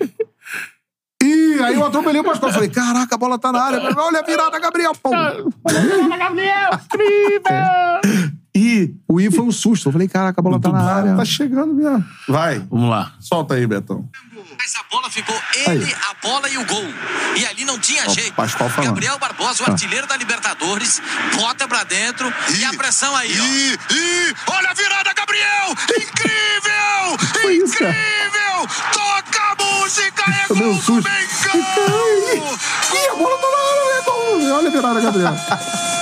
Ih, 1.22 1.62
aí 1.62 1.76
eu 1.76 1.86
atropelei 1.86 2.22
o 2.22 2.24
Pascoal. 2.24 2.54
Falei, 2.54 2.70
caraca, 2.70 3.16
a 3.16 3.18
bola 3.18 3.38
tá 3.38 3.52
na 3.52 3.62
área. 3.62 3.82
Olha 3.98 4.20
a 4.20 4.24
virada, 4.24 4.58
Gabriel. 4.60 4.94
Pum. 5.04 5.12
O 9.08 9.20
I 9.20 9.32
foi 9.32 9.44
um 9.46 9.52
susto. 9.52 9.90
Eu 9.90 9.94
falei, 9.94 10.08
caraca, 10.08 10.40
a 10.40 10.44
bola 10.44 10.60
tá 10.60 10.70
na 10.72 10.82
área. 10.82 11.16
tá 11.16 11.26
chegando 11.26 11.74
mesmo. 11.74 12.04
Vai, 12.28 12.60
Vamos 12.70 12.90
lá. 12.90 13.14
solta 13.20 13.56
aí, 13.56 13.66
Betão. 13.68 14.08
Mas 14.58 14.74
a 14.76 14.84
bola 14.92 15.10
ficou 15.10 15.36
ele, 15.68 15.94
a 15.94 16.14
bola 16.22 16.50
e 16.50 16.58
o 16.58 16.66
gol. 16.66 16.84
E 17.38 17.46
ali 17.46 17.64
não 17.66 17.80
tinha 17.80 18.08
jeito. 18.10 18.34
Pascoal 18.34 18.70
falando. 18.70 18.90
Gabriel 18.90 19.18
Barbosa, 19.18 19.64
o 19.64 19.72
artilheiro 19.72 20.06
da 20.08 20.18
Libertadores, 20.18 21.02
bota 21.38 21.68
pra 21.68 21.84
dentro 21.86 22.32
e 22.58 22.66
a 22.66 22.74
pressão 22.74 23.16
aí, 23.16 23.32
ó. 23.40 23.44
Ih, 23.44 23.74
ih, 23.74 24.36
olha 24.48 24.70
a 24.70 24.74
virada, 24.74 25.14
Gabriel! 25.14 25.70
Incrível! 25.98 27.18
Foi 27.42 27.54
isso, 27.56 27.74
cara. 27.78 27.92
Incrível! 27.92 28.68
Toca 28.92 29.40
a 29.40 29.56
música, 29.64 30.24
é 30.32 30.54
um 30.54 30.58
gol 30.58 30.74
do 30.74 30.82
susto. 30.82 31.10
Mengão! 31.10 32.58
Ih, 32.94 33.10
a 33.12 33.16
bola 33.16 33.38
tá 33.38 33.48
na 33.48 33.58
área. 33.58 34.00
é 34.00 34.02
gol. 34.04 34.58
Olha 34.58 34.68
a 34.68 34.72
virada, 34.72 35.00
Gabriel. 35.02 35.36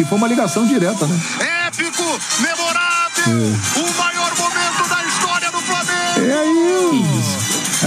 E 0.00 0.04
foi 0.04 0.16
uma 0.16 0.26
ligação 0.28 0.66
direta, 0.66 1.06
né? 1.06 1.20
Épico, 1.66 2.02
memorável! 2.40 3.54
O 3.76 3.98
maior 3.98 4.34
momento 4.34 4.88
da 4.88 5.04
história 5.04 5.50
do 5.52 5.60
Flamengo! 5.60 6.20
É 6.26 6.32
aí. 6.32 7.04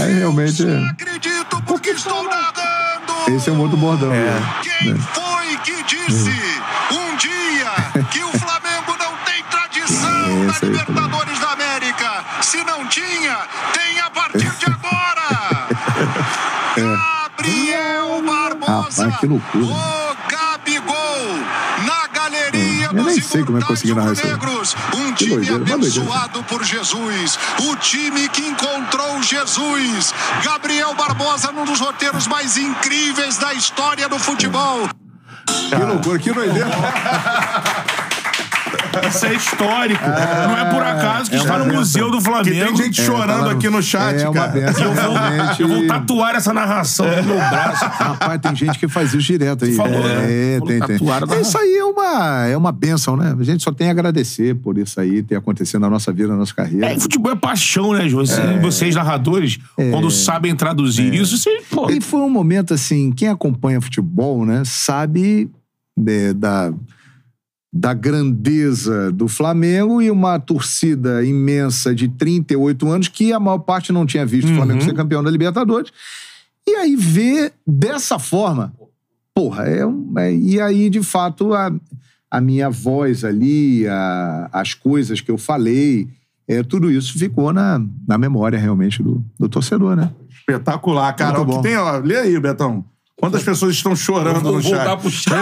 Aí 0.05 0.13
realmente. 0.19 0.63
Não 0.63 0.89
acredito 0.89 1.61
porque 1.65 1.89
estou 1.89 2.23
narrando! 2.23 3.35
Esse 3.35 3.49
é 3.49 3.53
um 3.53 3.59
outro 3.61 3.77
bordão. 3.77 4.09
né? 4.09 4.61
Quem 4.61 4.95
foi 4.95 5.57
que 5.63 5.83
disse 5.83 6.61
um 6.91 7.15
dia 7.15 8.03
que 8.11 8.23
o 8.23 8.31
Flamengo 8.37 8.95
não 8.99 9.15
tem 9.25 9.43
tradição 9.49 10.43
na 10.43 10.51
Esse 10.51 10.65
aí, 10.65 10.71
Libertadores 10.71 11.39
da 11.39 11.51
América? 11.53 12.23
Se 12.41 12.63
não 12.63 12.85
tinha, 12.87 13.39
tem 13.73 13.99
a 13.99 14.09
partir 14.11 14.51
de 14.51 14.65
agora! 14.65 15.67
Gabriel 16.77 18.21
Barbosa! 18.21 19.03
Rapaz, 19.05 19.19
que 19.19 19.27
loucura. 19.27 19.65
O 19.65 20.15
Gabigol! 20.29 20.93
Na 21.85 22.07
galeria 22.07 22.85
Eu 22.85 22.93
dos 22.93 23.02
nem 23.13 23.21
sei 23.21 23.43
como 23.43 23.57
é 23.57 23.61
que 23.61 23.67
consegui 23.67 23.93
narrar 23.93 24.13
isso 24.13 24.25
negros. 24.27 24.75
Um 24.95 25.13
Que 25.13 25.25
time 25.25 25.45
doideira. 25.45 25.75
abençoado 25.75 26.43
por 26.43 26.63
Jesus. 26.63 27.39
O 27.69 27.75
time 27.77 28.27
que 28.29 28.41
encontrou 28.41 29.21
Jesus. 29.21 30.13
Gabriel 30.43 30.93
Barbosa 30.95 31.51
num 31.51 31.65
dos 31.65 31.79
roteiros 31.79 32.27
mais 32.27 32.57
incríveis 32.57 33.37
da 33.37 33.53
história 33.53 34.07
do 34.09 34.19
futebol. 34.19 34.89
Que 35.69 35.75
loucura, 35.75 36.19
que 36.19 36.31
doideira. 36.31 36.69
Isso 39.07 39.25
é 39.25 39.33
histórico. 39.33 40.03
Não 40.03 40.57
é 40.57 40.65
por 40.71 40.81
acaso 40.83 41.29
que 41.29 41.35
está 41.37 41.57
no 41.57 41.65
benção. 41.65 41.79
Museu 41.79 42.11
do 42.11 42.17
Que 42.17 42.23
Flamengo. 42.23 42.65
tem 42.65 42.75
gente 42.75 43.01
chorando 43.01 43.49
aqui 43.49 43.69
no 43.69 43.81
chat, 43.81 44.21
é 44.21 44.29
uma 44.29 44.33
cara. 44.33 44.51
benção, 44.51 44.83
Eu 44.83 44.93
vou, 44.93 45.13
realmente. 45.13 45.61
eu 45.61 45.67
vou 45.67 45.87
tatuar 45.87 46.35
essa 46.35 46.53
narração 46.53 47.05
no 47.05 47.23
meu 47.23 47.35
braço. 47.37 47.85
Rapaz, 48.03 48.41
tem 48.41 48.55
gente 48.55 48.79
que 48.79 48.87
faz 48.87 49.09
isso 49.13 49.19
direto 49.19 49.65
aí. 49.65 49.73
Falou, 49.73 50.03
né? 50.03 50.55
é, 50.55 50.59
Falou 50.59 50.67
tem, 50.67 50.79
tem. 50.81 51.37
É, 51.37 51.41
Isso 51.41 51.57
aí 51.57 51.75
é 51.77 51.83
uma, 51.83 52.45
é 52.47 52.57
uma 52.57 52.71
benção, 52.71 53.17
né? 53.17 53.35
A 53.37 53.43
gente 53.43 53.63
só 53.63 53.71
tem 53.71 53.87
a 53.87 53.91
agradecer 53.91 54.55
por 54.55 54.77
isso 54.77 54.99
aí 54.99 55.21
ter 55.23 55.35
acontecido 55.35 55.79
na 55.81 55.89
nossa 55.89 56.11
vida, 56.11 56.29
na 56.29 56.37
nossa 56.37 56.53
carreira. 56.53 56.87
É, 56.87 56.99
futebol 56.99 57.31
é 57.31 57.35
paixão, 57.35 57.93
né, 57.93 58.07
João? 58.07 58.25
Vocês, 58.25 58.61
vocês 58.61 58.95
narradores, 58.95 59.59
quando 59.75 60.09
sabem 60.11 60.55
traduzir 60.55 61.13
isso, 61.13 61.37
vocês, 61.37 61.63
pô, 61.69 61.89
E 61.89 61.99
foi 62.01 62.21
um 62.21 62.29
momento 62.29 62.73
assim, 62.73 63.11
quem 63.11 63.27
acompanha 63.27 63.81
futebol, 63.81 64.45
né, 64.45 64.63
sabe 64.65 65.49
né, 65.97 66.33
da, 66.33 66.71
da 67.75 67.91
grandeza 67.93 69.11
do 69.11 69.27
Flamengo 69.27 69.99
e 69.99 70.11
uma 70.11 70.37
torcida 70.39 71.23
imensa 71.25 71.93
de 71.95 72.07
38 72.07 72.87
anos 72.87 73.07
que 73.07 73.33
a 73.33 73.39
maior 73.39 73.57
parte 73.59 73.91
não 73.91 74.05
tinha 74.05 74.23
visto 74.25 74.51
o 74.51 74.55
Flamengo 74.55 74.81
ser 74.83 74.93
campeão 74.93 75.23
da 75.23 75.31
Libertadores. 75.31 75.91
E 76.67 76.75
aí 76.75 76.95
ver 76.95 77.51
dessa 77.65 78.19
forma, 78.19 78.71
porra, 79.33 79.63
é, 79.63 79.83
um- 79.85 80.13
é- 80.19 80.33
e 80.35 80.61
aí 80.61 80.87
de 80.89 81.01
fato 81.01 81.53
a, 81.55 81.73
a 82.29 82.39
minha 82.39 82.69
voz 82.69 83.25
ali, 83.25 83.87
a- 83.87 84.49
as 84.53 84.75
coisas 84.75 85.19
que 85.19 85.31
eu 85.31 85.37
falei, 85.39 86.07
é, 86.47 86.61
tudo 86.61 86.91
isso 86.91 87.17
ficou 87.17 87.51
na, 87.51 87.81
na 88.07 88.17
memória 88.19 88.59
realmente 88.59 89.01
do, 89.01 89.23
do 89.39 89.49
torcedor, 89.49 89.95
né? 89.95 90.11
Espetacular, 90.29 91.11
cara. 91.15 91.37
Muito 91.39 91.43
O 91.43 91.49
que 91.49 91.55
bom. 91.55 91.61
tem, 91.63 91.77
ó, 91.77 91.97
lê 91.97 92.17
aí, 92.17 92.39
Betão. 92.39 92.85
Quantas 93.15 93.43
pessoas 93.43 93.75
estão 93.75 93.95
chorando 93.95 94.41
vou 94.41 94.53
no 94.53 94.61
voltar 94.61 94.85
chat? 94.85 94.99
pro 94.99 95.09
chat. 95.11 95.33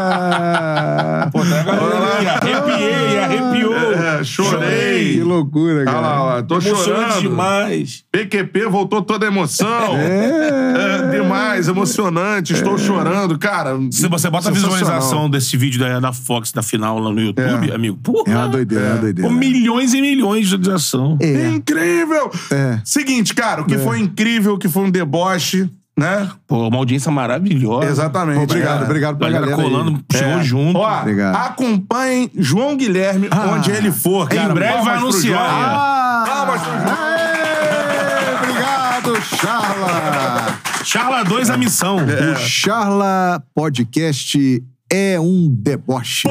É. 0.00 1.30
Pô, 1.30 1.40
tá 1.44 1.62
galera 1.62 2.32
arrepiei, 2.32 3.18
arrepiou. 3.18 3.92
É, 3.92 4.24
chorei. 4.24 5.14
Que 5.14 5.22
loucura, 5.22 5.76
Olha 5.76 5.84
cara. 5.84 6.00
lá, 6.00 6.22
ó, 6.38 6.42
tô 6.42 6.56
Emocionante 6.56 6.84
chorando. 6.84 7.20
demais. 7.20 8.04
PQP 8.10 8.66
voltou 8.66 9.02
toda 9.02 9.24
a 9.26 9.28
emoção. 9.28 9.96
É, 9.96 11.10
demais, 11.12 11.68
emocionante. 11.68 12.52
Estou 12.54 12.76
chorando. 12.76 13.38
Cara, 13.38 13.78
Se 13.90 14.08
você 14.08 14.28
bota 14.28 14.48
a 14.48 14.52
visualização 14.52 15.30
desse 15.30 15.56
vídeo 15.56 15.78
da, 15.80 16.00
da 16.00 16.12
Fox 16.12 16.50
da 16.52 16.62
final 16.62 16.98
lá 16.98 17.10
no 17.12 17.20
YouTube, 17.20 17.72
amigo, 17.72 17.96
porra, 18.02 18.32
É 18.32 18.36
uma 18.36 18.48
doideira, 18.48 18.84
é 18.84 18.90
uma 18.92 18.98
doideira. 18.98 19.30
pô, 19.30 19.34
milhões 19.34 19.94
e 19.94 20.00
milhões 20.00 20.48
de 20.48 20.56
visualização. 20.56 21.16
É. 21.20 21.48
Incrível! 21.48 22.30
É. 22.50 22.80
Seguinte, 22.84 23.32
cara, 23.34 23.62
o 23.62 23.64
que 23.64 23.78
foi 23.78 24.00
incrível, 24.00 24.54
o 24.54 24.58
que 24.58 24.68
foi 24.68 24.82
um 24.84 24.90
deboche, 24.90 25.70
né? 26.00 26.28
Pô, 26.46 26.66
uma 26.68 26.78
audiência 26.78 27.12
maravilhosa. 27.12 27.86
Exatamente. 27.88 28.42
Obrigado, 28.42 28.72
cara. 28.72 28.84
obrigado 28.84 29.14
A 29.14 29.18
pra 29.18 29.30
galera 29.30 29.50
galera 29.52 29.68
aí. 29.68 29.70
colando, 29.72 30.04
chegou 30.10 30.38
É. 30.40 30.42
junto. 30.42 30.78
Ó, 30.78 30.98
Obrigado. 31.00 31.36
acompanhem 31.36 32.30
João 32.36 32.76
Guilherme 32.76 33.28
onde 33.54 33.70
ele 33.70 33.92
for. 33.92 34.28
Cara, 34.28 34.50
Em 34.50 34.54
breve 34.54 34.82
vai 34.82 34.96
anunciar. 34.96 35.46
Ah, 35.48 36.24
Palmas 36.26 36.62
pro 36.62 36.72
João. 36.72 36.96
Aê, 36.96 38.34
obrigado, 38.36 39.22
Charla. 39.22 40.58
Charla 40.84 41.22
2 41.24 41.50
a 41.50 41.56
missão. 41.56 41.96
O 41.98 42.36
Charla 42.36 43.42
Podcast 43.54 44.62
é 44.92 45.18
um 45.20 45.48
deboche. 45.50 46.28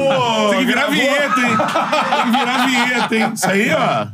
Tem 0.50 0.58
que 0.60 0.64
virar 0.66 0.86
vinheta, 0.88 1.40
hein? 1.40 1.56
Tem 1.56 2.24
que 2.24 2.38
virar 2.38 2.66
vinheta, 2.66 3.16
hein? 3.16 3.32
Isso 3.34 3.46
aí, 3.46 3.70
ó. 3.72 4.06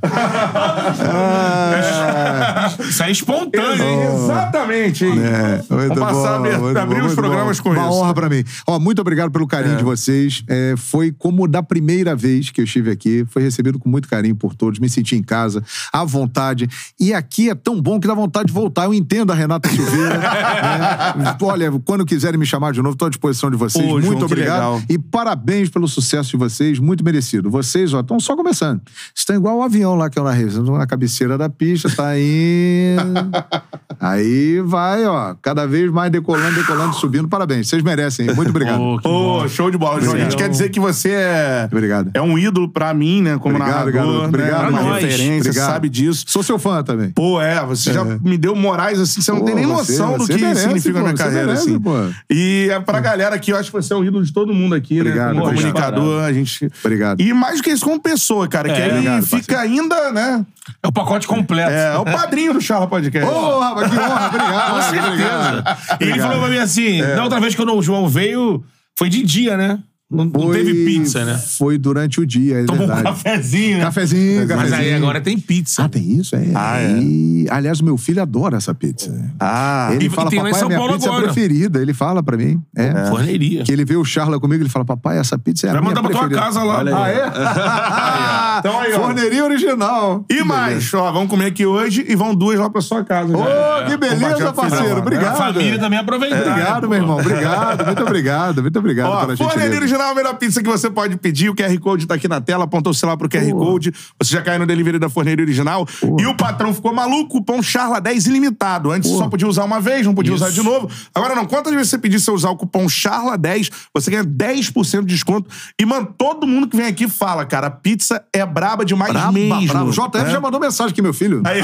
Ah, 1.08 2.70
Isso 2.80 3.02
aí 3.02 3.08
é 3.08 3.12
espontâneo, 3.12 3.84
hein? 3.84 4.00
Exatamente, 4.14 5.04
hein? 5.04 5.14
É, 5.22 5.74
muito 5.74 5.94
Vamos 5.94 5.98
passar 5.98 6.34
a 6.36 6.38
bom, 6.38 6.44
abrir- 6.44 6.58
muito 6.58 6.76
abrir 6.78 7.00
bom, 7.00 7.06
os 7.06 7.14
programas 7.14 7.58
bom. 7.58 7.62
com 7.64 7.70
Uma 7.70 7.88
isso. 7.88 7.92
honra 7.98 8.14
pra 8.14 8.28
mim. 8.28 8.44
Ó, 8.66 8.78
muito 8.78 9.00
obrigado 9.00 9.30
pelo 9.30 9.46
carinho 9.46 9.76
de 9.76 9.84
vocês. 9.84 10.42
É, 10.48 10.74
foi 10.76 11.12
como 11.12 11.46
da 11.48 11.62
primeira 11.62 12.14
vez 12.14 12.50
que 12.50 12.60
eu 12.60 12.64
estive 12.64 12.90
aqui. 12.90 13.24
Foi 13.30 13.42
recebido 13.42 13.78
com 13.78 13.88
muito 13.88 14.08
carinho 14.08 14.36
por 14.36 14.54
todos. 14.54 14.78
Me 14.78 14.88
senti 14.88 15.16
em 15.16 15.22
casa, 15.22 15.62
à 15.92 16.04
vontade. 16.04 16.68
E 16.98 17.12
aqui 17.12 17.50
é 17.50 17.54
tão 17.54 17.80
bom 17.80 17.98
que 18.00 18.06
dá 18.06 18.14
vontade 18.14 18.46
de 18.46 18.52
voltar. 18.52 18.84
Eu 18.84 18.94
entendo 18.94 19.32
a 19.32 19.34
Renata 19.34 19.68
Silveira. 19.68 20.18
né? 21.16 21.36
Olha, 21.42 21.72
quando 21.84 22.04
quiserem 22.04 22.38
me 22.38 22.46
chamar 22.46 22.72
de 22.72 22.80
novo, 22.82 22.92
estou 22.94 23.06
à 23.06 23.10
disposição 23.10 23.50
de 23.50 23.56
vocês. 23.56 23.84
Pô, 23.84 23.92
muito 23.92 24.04
João, 24.18 24.28
que 24.28 24.34
obrigado. 24.40 24.56
legal. 24.74 24.82
E 24.88 24.98
parabéns 24.98 25.68
pelo 25.68 25.86
sucesso 25.88 26.30
de 26.30 26.36
vocês. 26.36 26.78
Muito 26.78 27.04
merecido. 27.04 27.50
Vocês, 27.50 27.92
ó, 27.94 28.00
estão 28.00 28.18
só 28.20 28.34
começando. 28.36 28.80
Estão 29.14 29.36
igual 29.36 29.58
o 29.58 29.62
avião 29.62 29.94
lá 29.94 30.08
que 30.10 30.18
eu 30.18 30.24
narrei. 30.24 30.44
Vocês 30.44 30.58
estão 30.58 30.76
na 30.76 30.86
cabeceira 30.86 31.36
da 31.38 31.48
pista, 31.48 31.88
tá 31.94 32.18
indo. 32.18 33.30
Aí 33.98 34.60
vai, 34.60 35.06
ó, 35.06 35.34
cada 35.40 35.66
vez 35.66 35.90
mais 35.90 36.10
decolando, 36.12 36.54
decolando, 36.54 36.94
subindo. 36.94 37.28
Parabéns, 37.28 37.68
vocês 37.68 37.82
merecem. 37.82 38.26
Muito 38.34 38.50
obrigado. 38.50 38.76
Pô, 38.78 38.98
que 39.00 39.08
Ô, 39.08 39.40
bom. 39.40 39.48
show 39.48 39.70
de 39.70 39.78
bola, 39.78 40.00
João. 40.00 40.16
A 40.16 40.18
gente 40.18 40.36
quer 40.36 40.48
dizer 40.50 40.68
que 40.68 40.78
você 40.78 41.10
é, 41.12 41.68
Obrigado. 41.72 42.10
é 42.12 42.20
um 42.20 42.38
ídolo 42.38 42.68
pra 42.68 42.92
mim, 42.92 43.22
né? 43.22 43.38
Como 43.38 43.56
Obrigado, 43.56 43.86
narrador, 43.90 43.92
garoto. 43.92 44.20
né? 44.22 44.26
Obrigado, 44.28 44.74
referência, 44.94 45.18
você 45.44 45.48
Obrigado. 45.48 45.66
sabe 45.72 45.88
disso. 45.88 46.24
Sou 46.28 46.42
seu 46.42 46.58
fã 46.58 46.82
também. 46.82 47.10
Pô, 47.10 47.40
é, 47.40 47.64
você 47.64 47.92
já 47.92 48.04
me 48.04 48.36
deu 48.36 48.54
morais 48.54 49.00
assim, 49.00 49.20
você 49.22 49.30
não 49.32 49.38
Pô, 49.40 49.44
tem 49.46 49.54
nem 49.54 49.66
você- 49.66 49.92
noção 49.98 50.18
do 50.18 50.26
você 50.26 50.34
que 50.34 50.42
merece, 50.42 50.60
significa 50.62 50.92
pô, 50.92 50.98
na 50.98 51.04
minha 51.04 51.16
carreira, 51.16 51.46
merece, 51.46 51.68
assim. 51.70 51.80
pô. 51.80 51.92
E 52.30 52.68
é 52.70 52.80
pra 52.80 53.00
galera 53.00 53.34
aqui, 53.34 53.50
eu 53.52 53.56
acho 53.56 53.70
que 53.70 53.76
você 53.76 53.92
é 53.94 53.96
um 53.96 54.04
ídolo 54.04 54.24
de 54.26 54.32
todo 54.32 54.52
mundo 54.52 54.74
aqui, 54.74 55.00
Obrigado, 55.00 55.34
né? 55.34 55.40
Como 55.40 55.46
obrigado. 55.46 55.72
comunicador, 55.72 56.22
a 56.24 56.32
gente. 56.32 56.70
Obrigado. 56.84 57.20
E 57.20 57.32
mais 57.32 57.56
do 57.58 57.62
que 57.62 57.70
isso, 57.70 57.84
como 57.84 58.00
pessoa, 58.00 58.46
cara, 58.48 58.68
que 58.68 58.80
É, 58.80 58.84
aí 58.84 58.90
obrigado, 58.90 59.26
fica 59.26 59.60
ainda, 59.60 60.12
né? 60.12 60.44
É 60.82 60.88
o 60.88 60.92
pacote 60.92 61.26
completo. 61.26 61.70
É, 61.70 61.94
é 61.94 61.98
o 61.98 62.04
padrinho 62.04 62.52
do 62.52 62.60
Charla 62.60 62.86
Podcast. 62.86 63.28
Ô, 63.30 63.60
rapaz, 63.60 63.90
que 63.90 63.98
honra, 63.98 64.26
obrigado. 64.26 64.70
Com 64.74 64.82
certeza. 64.82 65.06
obrigado. 65.08 65.78
E 66.00 66.04
ele 66.04 66.20
falou 66.20 66.40
pra 66.40 66.48
mim 66.48 66.58
assim: 66.58 67.00
É. 67.00 67.14
da 67.16 67.24
outra 67.24 67.40
vez 67.40 67.54
que 67.54 67.62
o 67.62 67.82
João 67.82 68.08
veio, 68.08 68.64
foi 68.98 69.08
de 69.08 69.22
dia, 69.22 69.56
né? 69.56 69.78
Não, 70.08 70.24
não 70.24 70.30
Foi- 70.40 70.58
teve 70.58 70.84
pizza, 70.84 71.24
né? 71.24 71.34
Foi 71.36 71.76
durante 71.76 72.20
o 72.20 72.26
dia, 72.26 72.60
é 72.60 72.64
Tomou 72.64 72.84
um 72.84 72.86
verdade. 72.86 73.02
cafezinho, 73.08 73.78
né? 73.78 73.84
Cafezinho, 73.86 74.46
cafezinho. 74.46 74.70
Mas 74.70 74.72
aí 74.72 74.94
agora 74.94 75.20
tem 75.20 75.36
pizza. 75.36 75.82
Ah, 75.82 75.88
tem 75.88 76.12
isso? 76.12 76.36
É. 76.36 76.44
Ah, 76.54 76.80
é. 76.80 76.98
E, 77.00 77.46
aliás, 77.50 77.80
o 77.80 77.84
meu 77.84 77.96
filho 77.98 78.22
adora 78.22 78.56
essa 78.56 78.72
pizza. 78.72 79.12
Ah, 79.40 79.88
Ele 79.92 80.06
E- 80.06 80.08
fala, 80.08 80.28
e 80.28 80.30
tem 80.30 80.40
lá 80.42 80.48
em 80.48 80.52
papai, 80.52 80.60
São 80.60 80.66
é 80.66 80.68
minha 80.68 80.78
Paulo 80.78 80.92
pizza 80.94 81.08
agora. 81.08 81.24
preferida. 81.24 81.82
Ele 81.82 81.92
fala 81.92 82.22
pra 82.22 82.36
mim. 82.36 82.62
É. 82.76 83.06
Forneria. 83.06 83.64
Que 83.64 83.72
ele 83.72 83.84
vê 83.84 83.96
o 83.96 84.04
Charla 84.04 84.38
comigo, 84.38 84.62
ele 84.62 84.70
fala, 84.70 84.84
papai, 84.84 85.18
essa 85.18 85.36
pizza 85.36 85.66
é 85.66 85.70
a 85.70 85.72
Vai 85.72 85.82
minha 85.82 85.94
mandar 85.96 86.02
pra 86.08 86.10
tua 86.12 86.28
preferida. 86.28 86.46
casa 86.46 86.62
lá. 86.62 86.84
Ah, 87.04 87.10
é? 87.10 88.60
Então 88.60 88.80
aí, 88.80 88.92
ó. 88.94 89.00
Forneria 89.00 89.44
original. 89.44 90.24
E 90.30 90.42
mais, 90.44 90.92
ó, 90.94 91.10
vamos 91.12 91.28
comer 91.28 91.46
aqui 91.46 91.66
hoje 91.66 92.04
e 92.08 92.14
vão 92.14 92.32
duas 92.34 92.58
lá 92.58 92.70
pra 92.70 92.80
sua 92.80 93.04
casa. 93.04 93.36
Ô, 93.36 93.44
já. 93.44 93.84
que 93.86 93.96
beleza, 93.96 94.52
parceiro. 94.52 94.98
Obrigado. 94.98 95.32
A 95.34 95.52
família 95.52 95.78
também 95.78 95.98
aproveitou. 95.98 96.38
Obrigado, 96.38 96.88
meu 96.88 96.98
irmão. 96.98 97.18
Obrigado, 97.18 97.84
muito 97.86 98.02
obrigado. 98.02 98.62
Muito 98.62 98.78
obrigado 98.78 99.08
Ó, 99.10 99.20
pela 99.26 99.36
forneria 99.36 99.72
gentileza. 99.72 99.95
Original 99.96 100.12
a 100.12 100.14
melhor 100.14 100.34
pizza 100.36 100.62
que 100.62 100.68
você 100.68 100.90
pode 100.90 101.16
pedir. 101.16 101.48
O 101.48 101.54
QR 101.54 101.76
Code 101.80 102.06
tá 102.06 102.14
aqui 102.14 102.28
na 102.28 102.40
tela, 102.40 102.64
apontou 102.64 102.90
o 102.90 102.94
celular 102.94 103.16
pro 103.16 103.28
QR 103.28 103.50
Code. 103.52 103.92
Você 104.20 104.32
já 104.32 104.42
caiu 104.42 104.58
no 104.60 104.66
delivery 104.66 104.98
da 104.98 105.08
Forneria 105.08 105.42
Original. 105.44 105.86
E 106.18 106.26
o 106.26 106.36
patrão 106.36 106.72
ficou 106.74 106.92
maluco, 106.92 107.38
cupom 107.38 107.60
CHARLA10 107.60 108.26
ilimitado. 108.26 108.90
Antes 108.90 109.10
só 109.10 109.28
podia 109.28 109.48
usar 109.48 109.64
uma 109.64 109.80
vez, 109.80 110.06
não 110.06 110.14
podia 110.14 110.34
usar 110.34 110.50
de 110.50 110.62
novo. 110.62 110.88
Agora 111.14 111.34
não, 111.34 111.46
quantas 111.46 111.72
vezes 111.72 111.88
você 111.90 111.98
pedir 111.98 112.20
você 112.20 112.30
usar 112.30 112.50
o 112.50 112.56
cupom 112.56 112.86
CHARLA10, 112.86 113.70
você 113.94 114.10
ganha 114.10 114.24
10% 114.24 115.00
de 115.00 115.06
desconto. 115.06 115.48
E, 115.80 115.86
mano, 115.86 116.12
todo 116.18 116.46
mundo 116.46 116.68
que 116.68 116.76
vem 116.76 116.86
aqui 116.86 117.08
fala, 117.08 117.44
cara, 117.46 117.68
a 117.68 117.70
pizza 117.70 118.22
é 118.32 118.44
braba 118.44 118.84
demais 118.84 119.12
Braba, 119.12 119.32
mesmo. 119.32 119.68
braba. 119.68 119.86
O 119.88 119.92
JF 119.92 120.26
É. 120.26 120.30
já 120.30 120.40
mandou 120.40 120.60
mensagem 120.60 120.92
aqui, 120.92 121.00
meu 121.02 121.14
filho. 121.14 121.42
Aí. 121.44 121.62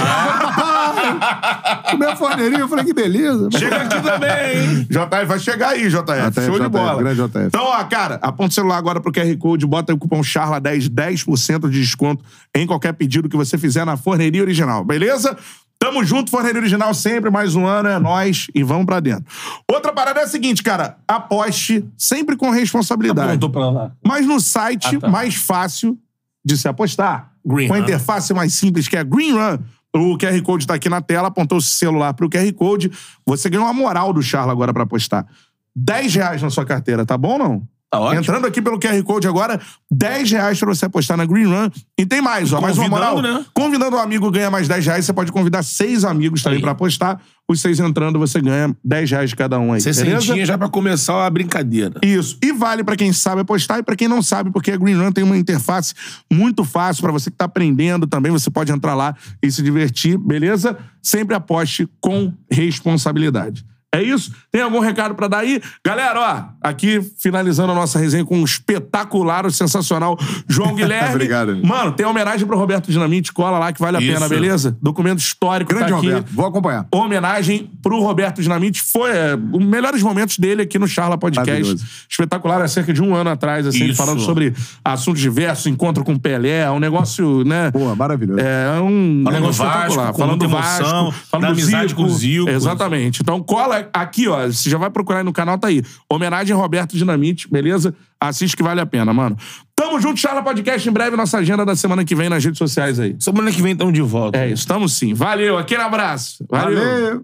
Comer 1.91 2.07
a 2.09 2.17
forneirinha. 2.17 2.61
Eu 2.61 2.69
falei, 2.69 2.85
que 2.85 2.95
beleza. 2.95 3.49
Chega 3.53 3.77
aqui 3.77 4.01
também, 4.01 4.59
hein? 4.59 4.87
JF 4.91 5.27
vai 5.27 5.39
chegar 5.39 5.69
aí, 5.71 5.89
JF. 5.89 6.03
JF, 6.31 6.47
Show 6.47 6.59
de 6.61 6.69
bola. 6.69 7.15
JF. 7.15 7.47
Então, 7.47 7.65
ó, 7.65 7.85
cara, 7.85 8.19
aponta 8.23 8.51
o 8.51 8.55
celular 8.55 8.77
agora 8.79 9.01
pro 9.01 9.13
QR 9.13 9.37
Code, 9.37 9.67
bota 9.67 9.93
aí 9.93 9.97
o 9.97 9.99
cupom 9.99 10.21
CHARLA10, 10.21 10.89
10% 10.89 11.69
de 11.69 11.81
desconto 11.81 12.25
em 12.55 12.67
qualquer 12.67 12.93
pedido 12.95 13.29
que 13.29 13.37
você 13.37 13.59
fizer 13.59 13.85
na 13.85 13.97
Forneria 13.97 14.41
Original, 14.43 14.85
beleza? 14.85 15.37
Tamo 15.79 16.05
junto, 16.05 16.31
Forneria 16.31 16.61
Original 16.61 16.95
sempre, 16.95 17.29
mais 17.29 17.57
um 17.57 17.67
ano, 17.67 17.89
é 17.89 17.99
nóis 17.99 18.47
e 18.55 18.63
vamos 18.63 18.87
pra 18.87 19.01
dentro. 19.01 19.25
Outra 19.69 19.93
parada 19.93 20.21
é 20.21 20.23
a 20.23 20.29
seguinte, 20.29 20.63
cara, 20.63 20.97
aposte 21.09 21.85
sempre 21.99 22.37
com 22.37 22.51
responsabilidade. 22.51 23.31
Apontou 23.31 23.51
pra 23.51 23.69
lá. 23.69 23.93
Mas 24.07 24.25
no 24.27 24.39
site 24.41 24.97
Ah, 24.97 25.01
tá. 25.01 25.09
mais 25.09 25.35
fácil 25.35 25.99
de 26.45 26.57
se 26.57 26.69
apostar. 26.69 27.33
Green 27.45 27.67
com 27.67 27.75
a 27.75 27.79
Run. 27.79 27.83
interface 27.83 28.33
mais 28.33 28.55
simples, 28.55 28.87
que 28.87 28.97
é 28.97 29.01
a 29.01 29.03
Green 29.05 29.33
Run. 29.33 29.59
O 29.95 30.17
QR 30.17 30.41
Code 30.43 30.67
tá 30.67 30.75
aqui 30.75 30.89
na 30.89 31.01
tela, 31.03 31.29
apontou 31.29 31.59
o 31.59 31.61
celular 31.61 32.15
pro 32.15 32.31
QR 32.31 32.51
Code. 32.55 32.91
Você 33.27 33.51
ganhou 33.51 33.67
uma 33.67 33.75
moral 33.75 34.13
do 34.13 34.23
Charla 34.23 34.53
agora 34.53 34.73
pra 34.73 34.85
apostar. 34.85 35.27
10 35.75 36.15
reais 36.15 36.41
na 36.43 36.49
sua 36.51 36.65
carteira, 36.65 37.05
tá 37.05 37.19
bom 37.19 37.33
ou 37.33 37.39
não? 37.39 37.69
Tá. 37.93 38.17
Entrando 38.17 38.47
aqui 38.47 38.63
pelo 38.63 38.81
QR 38.81 39.03
Code 39.03 39.29
agora, 39.29 39.61
10 39.91 40.31
reais 40.31 40.59
pra 40.59 40.69
você 40.69 40.87
apostar 40.87 41.15
na 41.15 41.27
Green 41.27 41.45
Run. 41.45 41.69
E 41.99 42.07
tem 42.07 42.23
mais, 42.23 42.51
ó. 42.51 42.59
Mais 42.59 42.79
uma 42.79 42.89
moral. 42.89 43.21
Né? 43.21 43.45
Convidando 43.53 43.97
um 43.97 43.99
amigo 43.99 44.31
ganha 44.31 44.51
mais 44.51 44.67
10 44.67 44.87
reais. 44.87 45.05
Você 45.05 45.13
pode 45.13 45.31
convidar 45.31 45.63
seis 45.63 46.03
amigos 46.03 46.43
também 46.43 46.59
pra 46.59 46.71
apostar. 46.71 47.21
Os 47.47 47.61
seis 47.61 47.79
entrando, 47.81 48.19
você 48.19 48.41
ganha 48.41 48.75
10 48.83 49.11
reais 49.11 49.31
de 49.31 49.37
cada 49.37 49.59
um 49.59 49.75
aí. 49.75 49.81
Sessentinha 49.83 50.47
já 50.47 50.57
pra 50.57 50.71
começar 50.71 51.27
a 51.27 51.29
brincadeira. 51.29 52.01
Isso. 52.03 52.39
E 52.43 52.51
vale 52.51 52.83
pra 52.83 52.97
quem 52.97 53.13
sabe 53.13 53.43
apostar 53.43 53.81
e 53.81 53.83
pra 53.83 53.95
quem 53.95 54.09
não 54.09 54.23
sabe, 54.23 54.51
porque 54.51 54.71
a 54.71 54.77
Green 54.79 54.95
Run 54.95 55.13
tem 55.13 55.23
uma 55.23 55.37
interface 55.37 55.93
muito 56.33 56.65
fácil 56.65 57.03
pra 57.03 57.13
você 57.13 57.31
que 57.31 57.37
tá 57.37 57.45
aprendendo 57.45 58.07
também. 58.07 58.33
Você 58.33 58.51
pode 58.51 58.73
entrar 58.73 58.95
lá 58.95 59.15
e 59.43 59.53
se 59.53 59.63
divertir, 59.63 60.17
beleza? 60.17 60.79
Sempre 61.03 61.37
aposte 61.37 61.87
com 62.01 62.33
responsabilidade. 62.51 63.67
É 63.95 64.03
isso? 64.03 64.33
Tem 64.51 64.63
algum 64.63 64.79
recado 64.81 65.15
pra 65.15 65.29
dar 65.29 65.41
aí? 65.41 65.61
Galera, 65.85 66.19
ó, 66.19 66.67
aqui 66.67 67.01
finalizando 67.19 67.73
a 67.73 67.75
nossa 67.75 67.99
resenha 67.99 68.25
com 68.25 68.39
um 68.39 68.45
espetacular, 68.45 69.45
um 69.45 69.51
sensacional 69.51 70.19
João 70.49 70.73
Guilherme. 70.77 71.11
Obrigado. 71.11 71.61
Mano, 71.63 71.93
tem 71.93 72.07
homenagem 72.07 72.47
pro 72.47 72.57
Roberto 72.57 72.91
Dinamite, 72.91 73.33
cola 73.33 73.59
lá 73.59 73.71
que 73.71 73.79
vale 73.79 73.99
a 73.99 74.01
Isso. 74.01 74.15
pena, 74.15 74.29
beleza? 74.29 74.77
Documento 74.81 75.19
histórico 75.19 75.69
Grande 75.75 75.91
tá 75.91 75.99
aqui 75.99 76.07
Roberto. 76.07 76.29
Vou 76.33 76.47
acompanhar. 76.47 76.87
homenagem 76.91 77.71
pro 77.83 78.01
Roberto 78.01 78.41
Dinamite. 78.41 78.83
Foi 78.83 79.11
é, 79.11 79.35
os 79.35 79.63
melhores 79.65 80.03
momentos 80.03 80.39
dele 80.39 80.63
aqui 80.63 80.79
no 80.79 80.89
Charla 80.89 81.19
Podcast. 81.19 81.77
Espetacular, 82.09 82.63
há 82.63 82.69
cerca 82.69 82.95
de 82.95 83.03
um 83.03 83.15
ano 83.15 83.29
atrás, 83.29 83.67
assim, 83.67 83.87
Isso. 83.87 83.97
falando 83.97 84.21
sobre 84.21 84.55
assuntos 84.83 85.21
diversos, 85.21 85.67
encontro 85.67 86.03
com 86.03 86.17
Pelé, 86.19 86.71
um 86.71 86.81
negócio, 86.81 87.45
né? 87.45 87.71
Pô, 87.71 87.95
maravilhoso. 87.95 88.41
É 88.41 88.81
um 88.81 89.21
Falando 89.25 89.41
negócio 89.41 89.65
Vasco, 89.65 89.79
espetacular. 89.81 90.13
com 90.13 90.19
falando 90.19 90.39
do 90.39 90.49
muita 90.49 90.67
emoção, 90.67 91.05
Vasco, 91.11 91.27
falando 91.31 91.47
da 91.47 91.53
amizade 91.53 91.89
Zico. 91.89 92.01
com 92.03 92.07
o 92.07 92.11
Zico. 92.11 92.49
Exatamente. 92.49 93.21
Então 93.21 93.43
cola 93.43 93.82
aqui, 93.93 94.29
ó. 94.29 94.47
Você 94.47 94.69
já 94.69 94.79
vai 94.79 94.91
procurar 94.91 95.19
aí 95.19 95.25
no 95.25 95.33
canal, 95.33 95.59
tá 95.59 95.69
aí. 95.69 95.83
Homenagem 96.09 96.55
a 96.55 96.59
Roberto 96.59 96.97
Dinamite, 96.97 97.49
beleza? 97.49 97.95
Assiste 98.21 98.57
que 98.57 98.63
vale 98.63 98.81
a 98.81 98.87
pena, 98.87 99.13
mano. 99.13 99.37
Tamo 99.75 100.01
junto, 100.01 100.21
Charla 100.21 100.43
Podcast. 100.43 100.89
Em 100.89 100.93
breve, 100.93 101.17
nossa 101.17 101.39
agenda 101.39 101.65
da 101.65 101.75
semana 101.75 102.05
que 102.05 102.15
vem 102.15 102.29
nas 102.29 102.45
redes 102.45 102.59
sociais 102.59 103.01
aí. 103.01 103.17
Semana 103.19 103.51
que 103.51 103.61
vem 103.61 103.73
estamos 103.73 103.93
de 103.93 104.03
volta. 104.03 104.39
É 104.39 104.49
isso, 104.49 104.67
tamo 104.67 104.89
sim. 104.89 105.13
Valeu, 105.13 105.59
aquele 105.59 105.83
abraço. 105.83 106.45
Valeu. 106.49 106.79
Valeu. 106.79 107.21